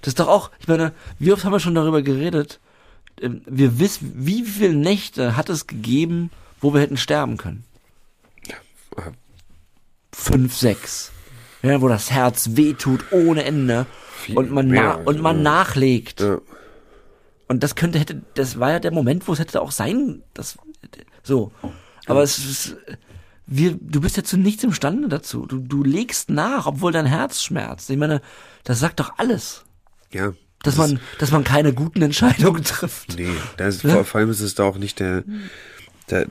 Das 0.02 0.10
ist 0.10 0.20
doch 0.20 0.28
auch, 0.28 0.52
ich 0.60 0.68
meine, 0.68 0.94
wie 1.18 1.32
oft 1.34 1.44
haben 1.44 1.52
wir 1.52 1.60
schon 1.60 1.76
darüber 1.76 2.02
geredet? 2.02 2.60
Ähm, 3.22 3.41
Wir 3.46 3.80
wissen, 3.80 4.12
wie 4.16 4.44
viele 4.44 4.76
Nächte 4.76 5.36
hat 5.36 5.50
es 5.50 5.66
gegeben, 5.68 6.30
wo 6.62 6.74
wir 6.74 6.82
hätten 6.82 6.98
sterben 6.98 7.38
können? 7.38 7.64
äh, 8.48 9.12
Fünf, 10.12 10.56
sechs. 10.56 11.12
Ja, 11.64 11.82
wo 11.82 11.88
das 11.88 12.12
Herz 12.12 12.50
wehtut 12.54 13.06
ohne 13.12 13.44
Ende 13.46 13.86
Viel 14.18 14.38
und 14.38 14.52
man, 14.52 14.68
mehr, 14.68 15.08
und 15.08 15.22
man 15.22 15.38
ja. 15.38 15.44
nachlegt. 15.44 16.20
Ja. 16.20 16.39
Und 17.48 17.64
das 17.64 17.76
könnte, 17.76 17.98
hätte, 18.00 18.22
das 18.36 18.60
war 18.60 18.72
ja 18.72 18.80
der 18.80 18.91
Moment, 18.91 19.28
wo 19.28 19.34
es 19.34 19.39
hätte 19.39 19.62
auch 19.62 19.72
sein, 19.72 20.22
das, 20.34 20.58
so. 21.24 21.52
Aber 22.06 22.22
es 22.22 22.38
ist, 22.38 22.76
wir, 23.56 23.78
du 23.80 24.01
bist 24.01 24.18
ja 24.18 24.24
zu 24.24 24.38
nichts 24.38 24.64
imstande 24.64 25.08
dazu. 25.10 25.45
Du, 25.45 25.60
du 25.60 25.84
legst 25.84 26.30
nach, 26.30 26.66
obwohl 26.66 26.91
dein 26.91 27.06
Herz 27.06 27.41
schmerzt. 27.43 27.89
Ich 27.89 27.97
meine, 27.97 28.22
das 28.64 28.80
sagt 28.80 28.99
doch 28.99 29.14
alles. 29.18 29.64
ja. 30.12 30.34
Dass 30.64 30.76
Das 30.76 30.89
man, 30.91 30.99
dass 31.20 31.32
man 31.32 31.43
keine 31.43 31.74
guten 31.74 32.01
Entscheidungen 32.01 32.64
trifft. 32.64 33.18
Nee, 33.18 33.28
da 33.58 33.68
ist, 33.68 33.84
Ja. 33.84 33.95
vor, 33.95 34.06
vor 34.06 34.20
allem 34.22 34.30
ist 34.30 34.39
es 34.39 34.56
da 34.56 34.64
auch 34.64 34.78
nicht 34.78 34.97
der, 35.01 35.26
der, 36.10 36.26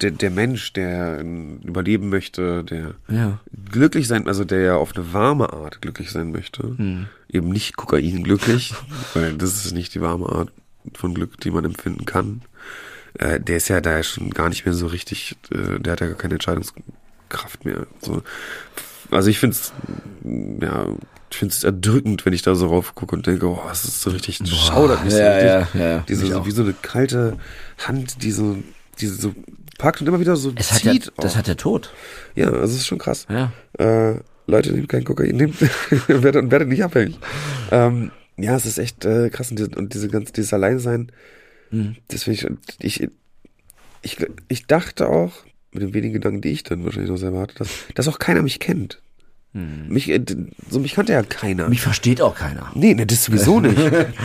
der, 0.00 0.10
der 0.12 0.30
Mensch, 0.30 0.72
der 0.72 1.20
überleben 1.20 2.08
möchte, 2.08 2.64
der 2.64 2.94
Ja. 3.08 3.38
glücklich 3.70 4.08
sein, 4.08 4.26
also 4.28 4.44
der 4.44 4.60
ja 4.60 4.76
auf 4.76 4.96
eine 4.96 5.12
warme 5.12 5.52
Art 5.52 5.82
glücklich 5.82 6.10
sein 6.10 6.32
möchte. 6.32 6.62
Hm. 6.74 7.08
Eben 7.28 7.50
nicht 7.50 7.76
Kokain 7.76 8.24
glücklich, 8.24 8.72
weil 9.14 9.34
das 9.34 9.62
ist 9.66 9.72
nicht 9.74 9.94
die 9.94 10.00
warme 10.00 10.30
Art 10.30 10.50
von 10.94 11.12
Glück, 11.12 11.38
die 11.42 11.50
man 11.50 11.66
empfinden 11.66 12.06
kann. 12.06 12.40
Äh, 13.20 13.38
der 13.38 13.58
ist 13.58 13.68
ja 13.68 13.82
da 13.82 14.02
schon 14.02 14.30
gar 14.30 14.48
nicht 14.48 14.64
mehr 14.64 14.72
so 14.72 14.86
richtig, 14.86 15.36
äh, 15.52 15.78
der 15.78 15.92
hat 15.92 16.00
ja 16.00 16.06
gar 16.06 16.16
keine 16.16 16.34
Entscheidungskraft 16.34 17.66
mehr. 17.66 17.86
So. 18.00 18.22
Also 19.10 19.28
ich 19.28 19.38
find's, 19.38 19.74
ja, 20.24 20.86
ich 21.30 21.36
find's 21.36 21.62
erdrückend, 21.62 22.24
wenn 22.24 22.32
ich 22.32 22.40
da 22.40 22.54
so 22.54 22.68
rauf 22.68 22.94
gucke 22.94 23.14
und 23.14 23.26
denke, 23.26 23.46
oh, 23.46 23.60
es 23.70 23.84
ist 23.84 24.00
so 24.00 24.10
richtig, 24.10 24.40
schaudert 24.46 25.04
mich 25.04 25.12
so 25.12 25.20
ja, 25.20 25.58
richtig. 25.58 25.80
ja, 25.80 25.86
ja, 25.86 26.04
Diese, 26.08 26.24
mich 26.24 26.32
so, 26.32 26.46
wie 26.46 26.50
so 26.50 26.62
eine 26.62 26.72
kalte 26.80 27.36
Hand, 27.86 28.22
die 28.22 28.30
so, 28.30 28.56
die 29.00 29.06
so 29.06 29.34
packt 29.76 30.00
und 30.00 30.06
immer 30.06 30.20
wieder 30.20 30.36
so 30.36 30.52
Es 30.56 30.72
hat 30.72 30.84
ja, 30.84 30.92
zieht. 30.92 31.12
das 31.18 31.36
hat 31.36 31.46
der 31.46 31.58
Tod. 31.58 31.92
ja, 32.34 32.46
also 32.46 32.64
es 32.64 32.76
ist 32.76 32.86
schon 32.86 32.98
krass. 32.98 33.26
Ja. 33.28 33.52
Äh, 33.78 34.20
Leute, 34.46 34.72
nehmt 34.72 34.88
kein 34.88 35.04
Kokain, 35.04 35.36
nehmt, 35.36 35.60
werdet, 36.08 36.50
werdet 36.50 36.68
nicht 36.68 36.82
abhängig. 36.82 37.18
Ähm, 37.70 38.12
ja, 38.38 38.56
es 38.56 38.64
ist 38.64 38.78
echt 38.78 39.04
äh, 39.04 39.28
krass 39.28 39.50
und, 39.50 39.58
diese, 39.58 39.70
und 39.76 39.92
diese 39.92 40.08
ganze, 40.08 40.32
dieses 40.32 40.54
Alleinsein, 40.54 41.12
Mhm. 41.70 41.96
finde 42.08 42.58
ich, 42.80 43.00
ich, 43.02 43.08
ich, 44.02 44.16
ich 44.48 44.66
dachte 44.66 45.08
auch, 45.08 45.32
mit 45.72 45.82
den 45.82 45.94
wenigen 45.94 46.14
Gedanken, 46.14 46.40
die 46.40 46.50
ich 46.50 46.64
dann 46.64 46.84
wahrscheinlich 46.84 47.10
noch 47.10 47.16
selber 47.18 47.40
hatte, 47.40 47.54
dass, 47.56 47.68
dass 47.94 48.08
auch 48.08 48.18
keiner 48.18 48.42
mich 48.42 48.58
kennt. 48.60 49.00
Mich, 49.52 50.08
äh, 50.08 50.24
so 50.68 50.78
mich 50.78 50.94
kannte 50.94 51.12
ja 51.12 51.24
keiner. 51.24 51.68
Mich 51.68 51.80
versteht 51.80 52.22
auch 52.22 52.36
keiner. 52.36 52.70
Nee, 52.76 52.94
ne, 52.94 53.04
das 53.04 53.24
sowieso 53.24 53.58
nicht. 53.60 53.78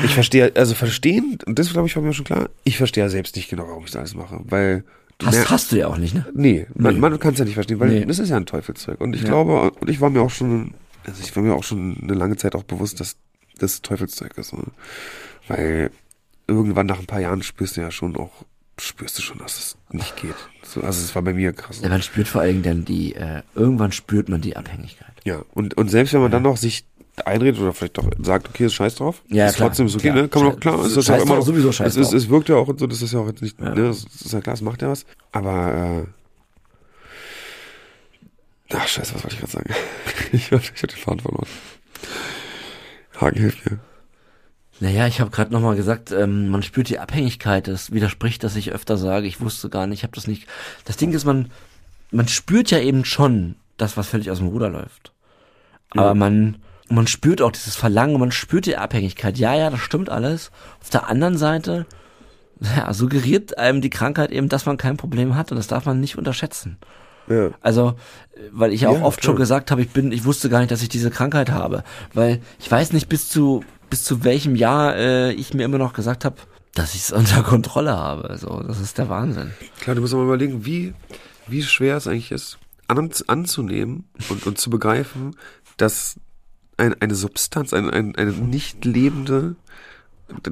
Ich 0.04 0.14
verstehe, 0.14 0.52
also 0.56 0.76
verstehen, 0.76 1.40
und 1.48 1.58
das 1.58 1.72
glaube 1.74 1.88
ich 1.88 1.96
war 1.96 2.04
mir 2.04 2.14
schon 2.14 2.26
klar, 2.26 2.50
ich 2.64 2.78
verstehe 2.78 3.04
ja 3.04 3.10
selbst 3.10 3.36
nicht 3.36 3.50
genau, 3.50 3.68
warum 3.68 3.86
ich 3.86 3.92
das 3.92 4.00
alles 4.00 4.14
mache, 4.14 4.40
weil 4.44 4.84
du 5.18 5.26
Hast, 5.26 5.36
mer- 5.36 5.50
hast 5.50 5.72
du 5.72 5.78
ja 5.78 5.88
auch 5.88 5.98
nicht, 5.98 6.14
ne? 6.14 6.28
Nee, 6.36 6.68
man, 6.76 6.94
Nee. 6.94 7.00
man 7.00 7.20
kann 7.20 7.34
es 7.34 7.40
ja 7.40 7.46
nicht 7.46 7.56
verstehen, 7.56 7.80
weil 7.80 7.90
Nee. 7.90 8.06
das 8.06 8.20
ist 8.20 8.30
ja 8.30 8.38
ein 8.38 8.46
Teufelszeug. 8.46 9.02
Und 9.02 9.16
ich 9.16 9.24
Ja. 9.24 9.30
glaube, 9.30 9.72
und 9.72 9.90
ich 9.90 10.00
war 10.00 10.12
mir 10.12 10.22
auch 10.22 10.30
schon, 10.30 10.76
also 11.06 11.20
ich 11.24 11.36
war 11.36 11.42
mir 11.42 11.56
auch 11.56 11.64
schon 11.64 11.98
eine 12.04 12.14
lange 12.14 12.38
Zeit 12.38 12.54
auch 12.54 12.64
bewusst, 12.64 13.00
dass 13.00 13.16
das 13.58 13.82
Teufelszeug 13.82 14.38
ist. 14.38 14.54
ne? 14.54 14.62
Weil 15.48 15.90
irgendwann 16.48 16.86
nach 16.86 17.00
ein 17.00 17.06
paar 17.08 17.20
Jahren 17.22 17.44
spürst 17.44 17.78
du 17.78 17.82
ja 17.82 17.92
schon 17.92 18.16
auch, 18.18 18.32
spürst 18.78 19.18
du 19.18 19.22
schon, 19.22 19.38
dass 19.40 19.58
es 19.58 19.78
nicht 19.92 20.16
geht. 20.18 20.36
So, 20.64 20.82
also 20.82 21.02
es 21.04 21.14
war 21.16 21.22
bei 21.22 21.34
mir 21.34 21.54
krass. 21.54 21.80
Ja, 21.82 21.90
man 21.90 22.02
spürt 22.02 22.28
vor 22.28 22.42
allem 22.42 22.62
dann 22.64 22.86
die, 22.86 23.16
äh, 23.16 23.42
irgendwann 23.56 23.92
spürt 23.92 24.30
man 24.30 24.42
die 24.42 24.56
Abhängigkeit. 24.58 25.14
Ja, 25.24 25.42
und, 25.54 25.76
und 25.76 25.90
selbst 25.90 26.14
wenn 26.14 26.22
man 26.22 26.32
dann 26.32 26.44
noch 26.44 26.58
sich 26.58 26.86
einredet 27.24 27.62
oder 27.62 27.74
vielleicht 27.74 27.98
doch 27.98 28.10
sagt, 28.22 28.50
okay, 28.50 28.66
ist 28.66 28.74
scheiß 28.74 28.96
drauf, 28.96 29.24
Ja, 29.30 29.48
ist 29.48 29.56
klar, 29.56 29.70
trotzdem 29.70 29.86
ist 29.88 29.96
okay, 29.96 30.10
klar. 30.12 30.24
ne? 30.24 30.28
Kann 30.28 30.44
man 30.44 30.52
doch, 30.52 30.60
klar, 30.60 30.86
ist 30.86 30.98
das 30.98 31.08
ja 31.08 31.16
immer 31.16 31.36
noch, 31.38 31.46
sowieso 31.46 31.72
scheiß 31.72 31.96
es, 31.96 32.10
drauf. 32.10 32.14
es 32.16 32.30
wirkt 32.30 32.50
ja 32.50 32.56
auch 32.58 32.68
und 32.68 32.78
so, 32.80 32.88
das 32.88 33.02
ist 33.02 33.14
ja 33.14 33.20
auch 33.20 33.28
jetzt 33.28 33.42
nicht, 33.42 33.58
Ja. 33.60 33.74
ne, 33.74 33.84
das 33.88 34.04
ist 34.04 34.34
ja 34.34 34.42
klar, 34.42 34.54
es 34.54 34.62
macht 34.62 34.82
ja 34.82 34.90
was, 34.90 35.06
aber, 35.32 36.06
äh, 38.70 38.74
ach, 38.76 38.88
scheiße, 38.88 39.16
was 39.16 39.24
wollte 39.24 39.36
ich 39.36 39.40
gerade 39.40 39.52
sagen? 39.54 39.74
ich 40.34 40.52
ich 40.52 40.52
hab 40.52 40.62
den 40.90 40.90
Faden 41.00 41.20
verloren. 41.22 41.48
Hagen, 43.22 43.40
hilf 43.40 43.64
mir. 43.66 43.80
Naja, 44.80 45.08
ich 45.08 45.22
habe 45.22 45.32
gerade 45.32 45.54
nochmal 45.54 45.76
gesagt, 45.76 46.12
ähm, 46.12 46.50
man 46.50 46.62
spürt 46.64 46.90
die 46.90 47.00
Abhängigkeit. 47.00 47.68
Das 47.68 47.92
widerspricht, 47.92 48.44
dass 48.44 48.56
ich 48.56 48.72
öfter 48.72 48.98
sage, 48.98 49.28
ich 49.28 49.40
wusste 49.40 49.70
gar 49.70 49.88
nicht, 49.88 50.00
ich 50.00 50.04
habe 50.04 50.16
das 50.16 50.28
nicht. 50.28 50.48
Das 50.84 50.98
Ding 50.98 51.14
ist, 51.14 51.24
man, 51.26 51.50
man 52.12 52.28
spürt 52.28 52.72
ja 52.72 52.80
eben 52.80 53.06
schon 53.06 53.56
das, 53.78 53.96
was 53.96 54.08
völlig 54.08 54.30
aus 54.32 54.40
dem 54.40 54.48
Ruder 54.48 54.70
läuft. 54.70 55.14
Aber 55.92 56.14
man, 56.14 56.58
man 56.90 57.08
spürt 57.08 57.42
auch 57.42 57.52
dieses 57.52 57.78
Verlangen, 57.78 58.20
man 58.20 58.32
spürt 58.32 58.66
die 58.66 58.76
Abhängigkeit. 58.76 59.38
Ja, 59.38 59.56
ja, 59.56 59.70
das 59.70 59.80
stimmt 59.80 60.10
alles. 60.10 60.52
Auf 60.82 60.90
der 60.90 61.08
anderen 61.08 61.38
Seite 61.38 61.86
ja, 62.60 62.94
suggeriert 62.94 63.58
einem 63.58 63.80
die 63.82 63.90
Krankheit 63.90 64.32
eben, 64.32 64.50
dass 64.50 64.66
man 64.66 64.78
kein 64.78 64.98
Problem 64.98 65.36
hat 65.36 65.52
und 65.52 65.58
das 65.58 65.68
darf 65.68 65.86
man 65.86 66.02
nicht 66.02 66.18
unterschätzen. 66.18 66.78
Ja. 67.30 67.52
Also, 67.62 67.96
weil 68.52 68.74
ich 68.74 68.82
ja 68.82 68.90
auch 68.90 69.00
Ja, 69.00 69.04
oft 69.04 69.20
klar. 69.22 69.32
schon 69.32 69.38
gesagt 69.38 69.72
habe, 69.72 69.82
ich 69.82 69.90
bin, 69.90 70.12
ich 70.12 70.26
wusste 70.26 70.50
gar 70.50 70.60
nicht, 70.60 70.72
dass 70.72 70.82
ich 70.84 70.90
diese 70.90 71.10
Krankheit 71.12 71.50
habe, 71.50 71.84
weil 72.14 72.42
ich 72.60 72.70
weiß 72.70 72.94
nicht 72.94 73.10
bis 73.10 73.30
zu 73.30 73.64
bis 73.96 74.04
zu 74.04 74.26
welchem 74.26 74.58
Jahr 74.58 74.94
äh, 74.98 75.32
ich 75.32 75.54
mir 75.54 75.64
immer 75.64 75.78
noch 75.78 75.94
gesagt 75.94 76.26
habe, 76.26 76.36
dass 76.74 76.96
ich 76.96 77.04
es 77.04 77.12
unter 77.14 77.44
Kontrolle 77.44 77.96
habe. 77.96 78.30
Also, 78.30 78.62
das 78.68 78.82
ist 78.82 78.98
der 78.98 79.08
Wahnsinn. 79.08 79.52
Klar, 79.80 79.96
du 79.96 80.02
musst 80.02 80.14
mal 80.14 80.22
überlegen, 80.26 80.66
wie, 80.66 80.94
wie 81.48 81.64
schwer 81.64 81.96
es 81.96 82.06
eigentlich 82.06 82.34
ist, 82.34 82.58
an, 82.90 83.10
anzunehmen 83.28 84.04
und, 84.28 84.46
und 84.46 84.58
zu 84.58 84.70
begreifen, 84.70 85.38
dass 85.78 86.18
ein, 86.76 86.94
eine 87.02 87.16
Substanz, 87.16 87.72
ein, 87.72 87.90
ein, 87.90 88.18
eine 88.18 88.32
nicht 88.34 88.84
lebende, 88.84 89.56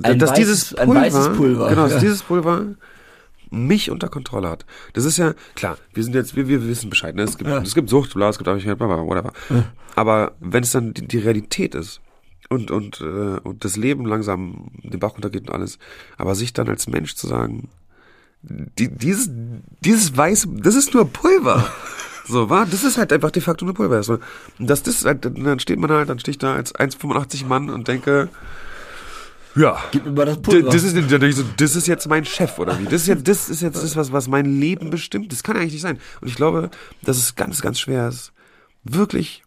Ein 0.03 0.19
dass 0.19 0.31
weißes- 0.31 0.35
dieses 0.35 0.75
ein 0.75 0.87
Pulver, 0.87 1.01
weißes 1.01 1.29
Pulver, 1.35 1.67
genau, 1.67 1.83
dass 1.83 1.91
ja. 1.95 1.99
dieses 1.99 2.23
Pulver 2.23 2.65
mich 3.51 3.91
unter 3.91 4.07
Kontrolle 4.07 4.49
hat. 4.49 4.65
Das 4.93 5.03
ist 5.03 5.17
ja, 5.17 5.33
klar, 5.55 5.77
wir 5.93 6.01
sind 6.05 6.15
jetzt, 6.15 6.37
wir, 6.37 6.47
wir 6.47 6.65
wissen 6.65 6.89
Bescheid, 6.89 7.13
ne? 7.13 7.23
es, 7.23 7.37
gibt, 7.37 7.49
Ja. 7.49 7.61
es 7.61 7.75
gibt 7.75 7.89
Sucht, 7.89 8.13
bla, 8.13 8.29
es 8.29 8.37
gibt 8.37 8.47
Abhängigkeit, 8.47 8.77
bla, 8.77 8.87
bla, 8.87 8.99
whatever. 9.05 9.33
Aber 9.97 10.31
wenn 10.39 10.63
es 10.63 10.71
dann 10.71 10.93
die, 10.93 11.05
die 11.05 11.17
Realität 11.19 11.75
ist 11.75 11.99
und, 12.49 12.71
und, 12.71 13.01
äh, 13.01 13.39
und 13.39 13.63
das 13.65 13.75
Leben 13.77 14.05
langsam 14.05 14.71
den 14.83 14.99
Bach 14.99 15.13
runtergeht 15.13 15.49
und 15.49 15.53
alles, 15.53 15.79
aber 16.17 16.35
sich 16.35 16.53
dann 16.53 16.69
als 16.69 16.87
Mensch 16.87 17.15
zu 17.15 17.27
sagen, 17.27 17.69
die, 18.41 18.89
dieses, 18.89 19.29
dieses 19.81 20.15
weiße, 20.15 20.47
das 20.55 20.75
ist 20.75 20.93
nur 20.93 21.05
Pulver. 21.05 21.71
So, 22.25 22.49
war, 22.49 22.65
das 22.65 22.85
ist 22.85 22.97
halt 22.97 23.11
einfach 23.11 23.31
de 23.31 23.41
facto 23.41 23.65
nur 23.65 23.73
Pulver. 23.73 24.01
So, 24.01 24.17
das, 24.57 24.81
das, 24.81 25.03
halt, 25.03 25.25
dann 25.25 25.59
steht 25.59 25.77
man 25.77 25.91
halt, 25.91 26.07
dann 26.07 26.19
stehe 26.19 26.31
ich 26.31 26.37
da 26.37 26.55
als 26.55 26.73
1,85 26.73 27.45
Mann 27.45 27.69
und 27.69 27.89
denke, 27.89 28.29
ja, 29.55 29.77
Gib 29.91 30.05
mir 30.05 30.11
mal 30.11 30.25
das 30.25 30.41
Pulver. 30.41 30.69
Das 30.69 30.83
ist, 30.83 30.95
das 31.57 31.75
ist 31.75 31.87
jetzt 31.87 32.07
mein 32.07 32.25
Chef 32.25 32.57
oder 32.57 32.79
wie? 32.79 32.85
Das 32.85 32.93
ist 32.93 33.07
jetzt, 33.07 33.27
das 33.27 33.49
ist 33.49 33.61
jetzt 33.61 33.83
das, 33.83 33.95
was, 33.95 34.11
was 34.11 34.27
mein 34.27 34.45
Leben 34.45 34.89
bestimmt. 34.89 35.31
Das 35.31 35.43
kann 35.43 35.57
eigentlich 35.57 35.73
nicht 35.73 35.81
sein. 35.81 35.99
Und 36.21 36.27
ich 36.27 36.35
glaube, 36.35 36.71
dass 37.03 37.17
es 37.17 37.35
ganz, 37.35 37.61
ganz 37.61 37.79
schwer 37.79 38.07
ist, 38.07 38.31
wirklich 38.83 39.42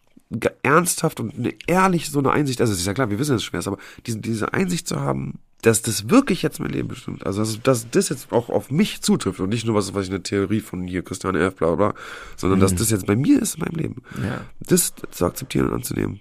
ernsthaft 0.63 1.19
und 1.19 1.35
eine 1.35 1.53
ehrlich 1.67 2.09
so 2.09 2.19
eine 2.19 2.31
Einsicht, 2.31 2.61
also 2.61 2.73
es 2.73 2.79
ist 2.79 2.85
ja 2.85 2.93
klar, 2.93 3.09
wir 3.09 3.19
wissen, 3.19 3.31
dass 3.31 3.41
es 3.41 3.45
schwer 3.45 3.59
ist, 3.59 3.67
aber 3.67 3.77
diese, 4.05 4.19
diese 4.19 4.53
Einsicht 4.53 4.87
zu 4.87 4.99
haben, 4.99 5.39
dass 5.61 5.81
das 5.81 6.09
wirklich 6.09 6.41
jetzt 6.41 6.59
mein 6.59 6.69
Leben 6.69 6.87
bestimmt. 6.87 7.25
Also, 7.25 7.43
dass, 7.43 7.61
dass 7.61 7.89
das 7.89 8.09
jetzt 8.09 8.31
auch 8.31 8.49
auf 8.49 8.69
mich 8.69 9.01
zutrifft 9.01 9.39
und 9.39 9.49
nicht 9.49 9.65
nur 9.65 9.75
was, 9.75 9.93
was 9.93 10.05
ich 10.05 10.11
eine 10.11 10.21
Theorie 10.21 10.59
von 10.59 10.83
hier, 10.83 11.01
Christiane 11.01 11.39
F., 11.39 11.55
bla, 11.55 11.73
bla, 11.73 11.91
bla, 11.91 12.01
sondern 12.35 12.59
dass 12.59 12.75
das 12.75 12.91
jetzt 12.91 13.07
bei 13.07 13.15
mir 13.15 13.41
ist 13.41 13.55
in 13.55 13.61
meinem 13.61 13.75
Leben. 13.75 14.03
Ja. 14.21 14.41
Das 14.59 14.93
zu 15.11 15.25
akzeptieren 15.25 15.67
und 15.67 15.73
anzunehmen, 15.73 16.19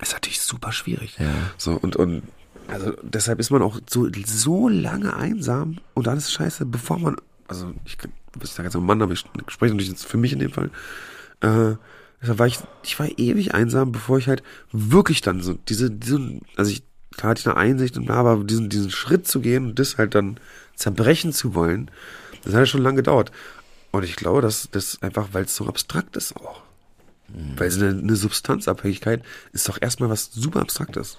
ist 0.00 0.12
natürlich 0.12 0.40
super 0.40 0.72
schwierig. 0.72 1.16
Ja. 1.18 1.26
So, 1.58 1.72
und, 1.72 1.96
und, 1.96 2.22
also 2.68 2.94
deshalb 3.02 3.40
ist 3.40 3.50
man 3.50 3.62
auch 3.62 3.78
so, 3.88 4.08
so 4.24 4.68
lange 4.68 5.14
einsam 5.14 5.78
und 5.94 6.08
alles 6.08 6.32
scheiße, 6.32 6.64
bevor 6.64 6.98
man 6.98 7.16
also 7.48 7.72
ich, 7.84 7.96
ich 8.42 8.50
sage 8.50 8.68
jetzt 8.68 8.76
ein 8.76 8.84
Mann, 8.84 9.02
aber 9.02 9.12
ich 9.12 9.20
spreche 9.20 9.74
natürlich 9.74 9.88
jetzt 9.88 10.06
für 10.06 10.16
mich 10.16 10.32
in 10.32 10.38
dem 10.38 10.52
Fall, 10.52 10.70
äh, 11.40 11.76
da 12.20 12.38
war 12.38 12.46
ich, 12.46 12.58
ich 12.82 12.98
war 12.98 13.08
ewig 13.18 13.54
einsam, 13.54 13.92
bevor 13.92 14.18
ich 14.18 14.28
halt 14.28 14.42
wirklich 14.72 15.20
dann 15.20 15.42
so 15.42 15.54
diese, 15.68 15.90
diesen, 15.90 16.42
also 16.56 16.70
ich, 16.70 16.82
da 17.16 17.28
hatte 17.28 17.40
ich 17.40 17.46
eine 17.46 17.56
Einsicht 17.56 17.96
und 17.96 18.10
aber 18.10 18.42
diesen, 18.44 18.68
diesen 18.68 18.90
Schritt 18.90 19.26
zu 19.26 19.40
gehen 19.40 19.66
und 19.66 19.78
das 19.78 19.98
halt 19.98 20.14
dann 20.14 20.38
zerbrechen 20.74 21.32
zu 21.32 21.54
wollen, 21.54 21.90
das 22.44 22.54
hat 22.54 22.60
ja 22.60 22.66
schon 22.66 22.82
lange 22.82 22.96
gedauert. 22.96 23.32
Und 23.90 24.04
ich 24.04 24.16
glaube, 24.16 24.42
dass 24.42 24.68
das 24.70 25.02
einfach, 25.02 25.28
weil 25.32 25.44
es 25.44 25.56
so 25.56 25.66
abstrakt 25.66 26.16
ist 26.16 26.36
auch. 26.36 26.62
Weil 27.56 27.68
es 27.68 27.76
eine, 27.76 27.88
eine 27.98 28.16
Substanzabhängigkeit 28.16 29.22
ist 29.52 29.68
doch 29.68 29.78
erstmal 29.80 30.10
was 30.10 30.30
super 30.32 30.60
Abstraktes. 30.60 31.18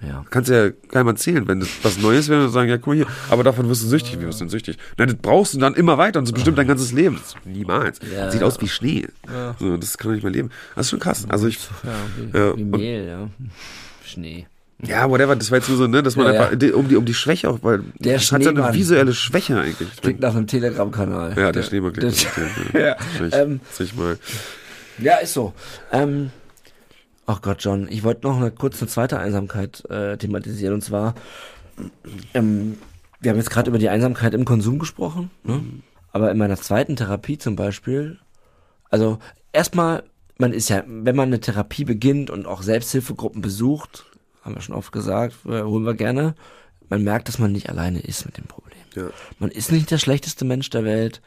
Ja. 0.00 0.24
Kannst 0.30 0.48
ja 0.48 0.70
keinem 0.70 1.08
erzählen, 1.08 1.48
wenn 1.48 1.58
das 1.60 1.68
was 1.82 1.98
Neues 1.98 2.28
wäre 2.28 2.44
und 2.44 2.50
sagen, 2.50 2.68
ja, 2.70 2.76
guck 2.76 2.86
mal 2.88 2.96
hier, 2.96 3.06
aber 3.30 3.42
davon 3.42 3.68
wirst 3.68 3.82
du 3.82 3.88
süchtig. 3.88 4.20
Wie 4.20 4.26
wirst 4.26 4.38
du 4.40 4.44
denn 4.44 4.50
süchtig? 4.50 4.78
Nein, 4.96 5.08
das 5.08 5.16
brauchst 5.16 5.54
du 5.54 5.58
dann 5.58 5.74
immer 5.74 5.98
weiter 5.98 6.20
und 6.20 6.26
so 6.26 6.32
bestimmt 6.32 6.56
dein 6.56 6.68
ganzes 6.68 6.92
Leben. 6.92 7.16
Das, 7.20 7.34
niemals. 7.44 7.98
Ja, 8.14 8.30
Sieht 8.30 8.40
ja. 8.42 8.46
aus 8.46 8.60
wie 8.60 8.68
Schnee. 8.68 9.08
Ja. 9.26 9.56
So, 9.58 9.76
das 9.76 9.98
kann 9.98 10.12
nicht 10.12 10.22
mein 10.22 10.32
Leben. 10.34 10.50
Das 10.76 10.86
ist 10.86 10.90
schon 10.90 11.00
krass. 11.00 11.26
Also 11.28 11.48
ich, 11.48 11.58
Ja, 11.82 11.90
wie, 12.16 12.38
Ja, 12.38 12.56
wie 12.56 12.64
Mehl, 12.64 13.06
ja. 13.08 13.28
Schnee. 14.04 14.46
ja, 14.84 15.10
whatever, 15.10 15.34
das 15.34 15.50
war 15.50 15.58
jetzt 15.58 15.68
nur 15.68 15.78
so, 15.78 15.86
ne, 15.88 16.02
dass 16.02 16.14
man 16.14 16.28
einfach, 16.28 16.52
um 16.52 16.88
die, 16.88 16.96
um 16.96 17.04
die 17.04 17.14
Schwäche 17.14 17.50
auch, 17.50 17.58
weil 17.62 17.80
Der 17.98 18.18
hat 18.20 18.42
ja 18.42 18.50
eine 18.50 18.72
visuelle 18.74 19.12
Schwäche 19.14 19.58
eigentlich. 19.58 19.88
Klingt 20.00 20.20
nach 20.20 20.34
einem 20.36 20.46
Telegram-Kanal. 20.46 21.34
ja, 21.36 21.50
der 21.50 21.62
Schneemann 21.64 21.92
klingt. 21.92 22.26
der- 22.72 22.80
ja, 22.80 22.96
Ja, 23.28 23.36
ähm, 23.42 23.60
Sich 23.72 23.94
mal. 23.96 24.16
Ja, 24.98 25.16
ist 25.16 25.34
so. 25.34 25.52
Ähm, 25.92 26.30
ach 27.28 27.42
Gott, 27.42 27.62
John, 27.62 27.86
ich 27.90 28.02
wollte 28.02 28.26
noch 28.26 28.38
eine, 28.38 28.50
kurz 28.50 28.80
eine 28.80 28.88
zweite 28.88 29.18
Einsamkeit 29.18 29.84
äh, 29.90 30.16
thematisieren 30.16 30.74
und 30.74 30.82
zwar, 30.82 31.14
ähm, 32.32 32.78
wir 33.20 33.30
haben 33.30 33.38
jetzt 33.38 33.50
gerade 33.50 33.68
über 33.68 33.78
die 33.78 33.90
Einsamkeit 33.90 34.32
im 34.32 34.46
Konsum 34.46 34.78
gesprochen, 34.78 35.30
ne? 35.44 35.62
aber 36.10 36.30
in 36.30 36.38
meiner 36.38 36.56
zweiten 36.56 36.96
Therapie 36.96 37.36
zum 37.36 37.54
Beispiel, 37.54 38.18
also 38.88 39.18
erstmal, 39.52 40.04
man 40.38 40.54
ist 40.54 40.70
ja, 40.70 40.82
wenn 40.86 41.16
man 41.16 41.28
eine 41.28 41.40
Therapie 41.40 41.84
beginnt 41.84 42.30
und 42.30 42.46
auch 42.46 42.62
Selbsthilfegruppen 42.62 43.42
besucht, 43.42 44.06
haben 44.42 44.54
wir 44.54 44.62
schon 44.62 44.74
oft 44.74 44.90
gesagt, 44.90 45.34
äh, 45.44 45.62
holen 45.62 45.84
wir 45.84 45.94
gerne, 45.94 46.34
man 46.88 47.04
merkt, 47.04 47.28
dass 47.28 47.38
man 47.38 47.52
nicht 47.52 47.68
alleine 47.68 48.00
ist 48.00 48.24
mit 48.24 48.38
dem 48.38 48.46
Problem. 48.46 48.78
Ja. 48.94 49.10
Man 49.38 49.50
ist 49.50 49.70
nicht 49.70 49.90
der 49.90 49.98
schlechteste 49.98 50.46
Mensch 50.46 50.70
der 50.70 50.84
Welt. 50.84 51.20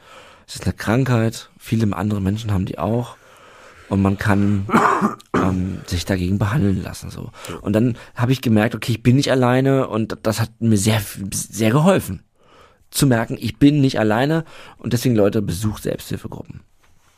Es 0.48 0.56
ist 0.56 0.64
eine 0.64 0.74
Krankheit. 0.74 1.52
Viele 1.60 1.96
andere 1.96 2.20
Menschen 2.20 2.52
haben 2.52 2.66
die 2.66 2.80
auch. 2.80 3.16
Und 3.92 4.02
man 4.02 4.18
kann 4.18 4.66
ähm, 5.36 5.80
sich 5.86 6.06
dagegen 6.06 6.40
behandeln 6.40 6.82
lassen. 6.82 7.10
so. 7.10 7.30
Und 7.62 7.74
dann 7.74 7.98
habe 8.16 8.32
ich 8.32 8.42
gemerkt, 8.42 8.74
okay, 8.74 8.94
ich 8.94 9.04
bin 9.04 9.18
nicht 9.18 9.32
alleine 9.32 9.90
und 9.90 10.18
das 10.24 10.40
hat 10.40 10.50
mir 10.62 10.78
sehr, 10.78 11.02
sehr 11.34 11.72
geholfen. 11.72 12.24
Zu 12.90 13.06
merken, 13.06 13.38
ich 13.38 13.60
bin 13.60 13.82
nicht 13.82 14.00
alleine 14.00 14.46
und 14.78 14.94
deswegen 14.94 15.16
Leute 15.16 15.42
besucht 15.42 15.84
Selbsthilfegruppen. 15.84 16.62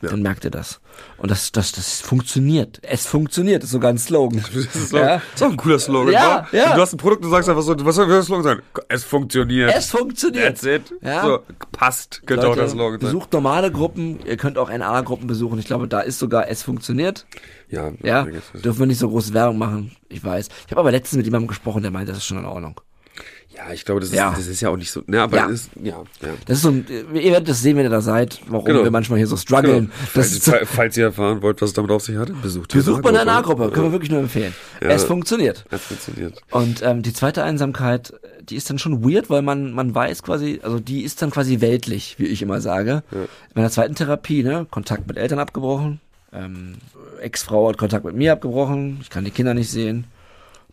Ja. 0.04 0.10
Dann 0.10 0.22
merkt 0.22 0.44
ihr 0.46 0.52
das. 0.52 0.80
Und 1.18 1.32
das, 1.32 1.52
das, 1.52 1.72
das 1.72 2.02
funktioniert. 2.02 2.80
Es 2.84 3.06
funktioniert, 3.08 3.64
ist 3.64 3.72
sogar 3.72 3.90
ein 3.90 3.98
Slogan. 3.98 4.44
Das 4.54 4.76
ist, 4.76 4.92
Ja. 4.92 5.16
auch, 5.18 5.22
ist 5.34 5.44
auch 5.44 5.50
ein 5.50 5.58
cooler 5.58 5.80
Slogan, 5.80 6.14
Ja, 6.14 6.48
wa? 6.52 6.58
ja. 6.58 6.76
Du 6.76 6.82
hast 6.82 6.94
ein 6.94 6.98
Produkt 6.98 7.24
und 7.24 7.32
sagst 7.32 7.48
einfach 7.50 7.62
so, 7.64 7.74
was 7.86 7.96
soll 7.96 8.08
der 8.08 8.22
Slogan 8.22 8.44
sein? 8.44 8.62
Es 8.90 9.04
funktioniert. 9.04 9.74
Es 9.76 9.90
funktioniert. 9.90 10.46
That's 10.60 10.64
it. 10.64 10.94
Ja. 11.02 11.24
So, 11.26 11.40
passt. 11.72 12.22
Könnte 12.26 12.44
auch 12.46 12.50
Leute, 12.50 12.60
der 12.62 12.70
Slogan 12.70 13.00
sein. 13.00 13.08
besucht 13.08 13.34
normale 13.34 13.72
Gruppen, 13.72 14.20
ihr 14.26 14.38
könnt 14.38 14.58
auch 14.58 14.70
NA-Gruppen 14.70 15.26
besuchen. 15.28 15.58
Ich 15.60 15.66
glaube, 15.66 15.88
da 15.88 16.02
ist 16.02 16.20
sogar 16.20 16.48
es 16.50 16.62
funktioniert. 16.64 17.26
Ja, 17.70 17.92
Ja, 18.04 18.28
dürfen 18.54 18.80
wir 18.80 18.86
nicht 18.86 19.00
so 19.00 19.10
große 19.10 19.34
Werbung 19.34 19.58
machen. 19.58 19.96
Ich 20.10 20.24
weiß. 20.24 20.48
Ich 20.66 20.72
habe 20.72 20.82
aber 20.82 20.92
letztens 20.92 21.18
mit 21.18 21.26
jemandem 21.26 21.48
gesprochen, 21.48 21.82
der 21.82 21.92
meint, 21.92 22.08
das 22.10 22.18
ist 22.18 22.26
schon 22.26 22.38
in 22.38 22.46
Ordnung. 22.46 22.80
Ja, 23.56 23.72
ich 23.74 23.86
glaube, 23.86 24.00
das 24.02 24.10
ist, 24.10 24.16
Ja. 24.16 24.34
das 24.36 24.48
ist 24.48 24.62
ja 24.62 24.70
auch 24.70 24.78
nicht 24.78 24.92
so, 24.92 25.02
ne, 25.08 25.22
aber 25.22 25.38
Ja. 25.38 25.44
das 25.48 25.54
ist, 25.62 25.70
ja, 25.82 25.92
ja. 26.22 26.30
Das 26.46 26.58
ist 26.58 26.64
so 26.64 26.70
ein, 26.70 26.86
ihr 27.14 27.32
werdet 27.32 27.48
das 27.50 27.62
sehen, 27.62 27.78
wenn 27.78 27.84
ihr 27.84 27.90
da 27.90 28.02
seid, 28.02 28.40
warum 28.48 28.66
Genau. 28.66 28.84
wir 28.84 28.92
manchmal 28.92 29.18
hier 29.20 29.28
so 29.28 29.38
strugglen. 29.38 29.86
Genau. 29.86 30.08
Falls, 30.14 30.44
so, 30.44 30.52
falls, 30.66 30.98
ihr 30.98 31.06
erfahren 31.06 31.42
wollt, 31.42 31.62
was 31.62 31.70
es 31.70 31.74
damit 31.74 31.92
auf 31.92 32.04
sich 32.04 32.18
hat, 32.18 32.30
besucht 32.42 32.74
die 32.74 32.78
besucht 32.78 33.04
man 33.04 33.16
eine. 33.16 33.26
NA-Gruppe, 33.32 33.70
können 33.72 33.88
wir 33.88 33.92
wirklich 33.92 34.12
nur 34.12 34.20
empfehlen. 34.20 34.54
Ja. 34.82 34.90
Es 34.90 35.04
funktioniert. 35.04 35.66
Es 35.72 35.82
funktioniert. 35.82 36.42
Und 36.52 36.82
ähm, 36.84 37.02
die 37.04 37.14
zweite 37.14 37.44
Einsamkeit, 37.44 38.14
die 38.50 38.56
ist 38.56 38.70
dann 38.70 38.80
schon 38.80 39.04
weird, 39.04 39.30
weil 39.30 39.42
man 39.42 39.72
man 39.74 39.94
weiß 39.96 40.24
quasi, 40.24 40.60
also 40.64 40.80
die 40.80 41.04
ist 41.04 41.22
dann 41.22 41.32
quasi 41.32 41.62
weltlich, 41.62 42.16
wie 42.18 42.26
ich 42.26 42.42
immer 42.42 42.60
sage. 42.62 43.04
Ja. 43.12 43.18
In 43.22 43.28
meiner 43.56 43.70
zweiten 43.70 43.96
Therapie, 43.96 44.44
ne, 44.44 44.66
Kontakt 44.70 45.08
mit 45.08 45.18
Eltern 45.18 45.40
abgebrochen, 45.40 46.02
ähm, 46.34 46.76
Ex-Frau 47.22 47.70
hat 47.70 47.78
Kontakt 47.78 48.04
mit 48.04 48.16
mir 48.16 48.34
abgebrochen, 48.34 48.98
ich 49.02 49.10
kann 49.10 49.24
die 49.24 49.32
Kinder 49.32 49.54
nicht 49.54 49.70
sehen. 49.70 50.06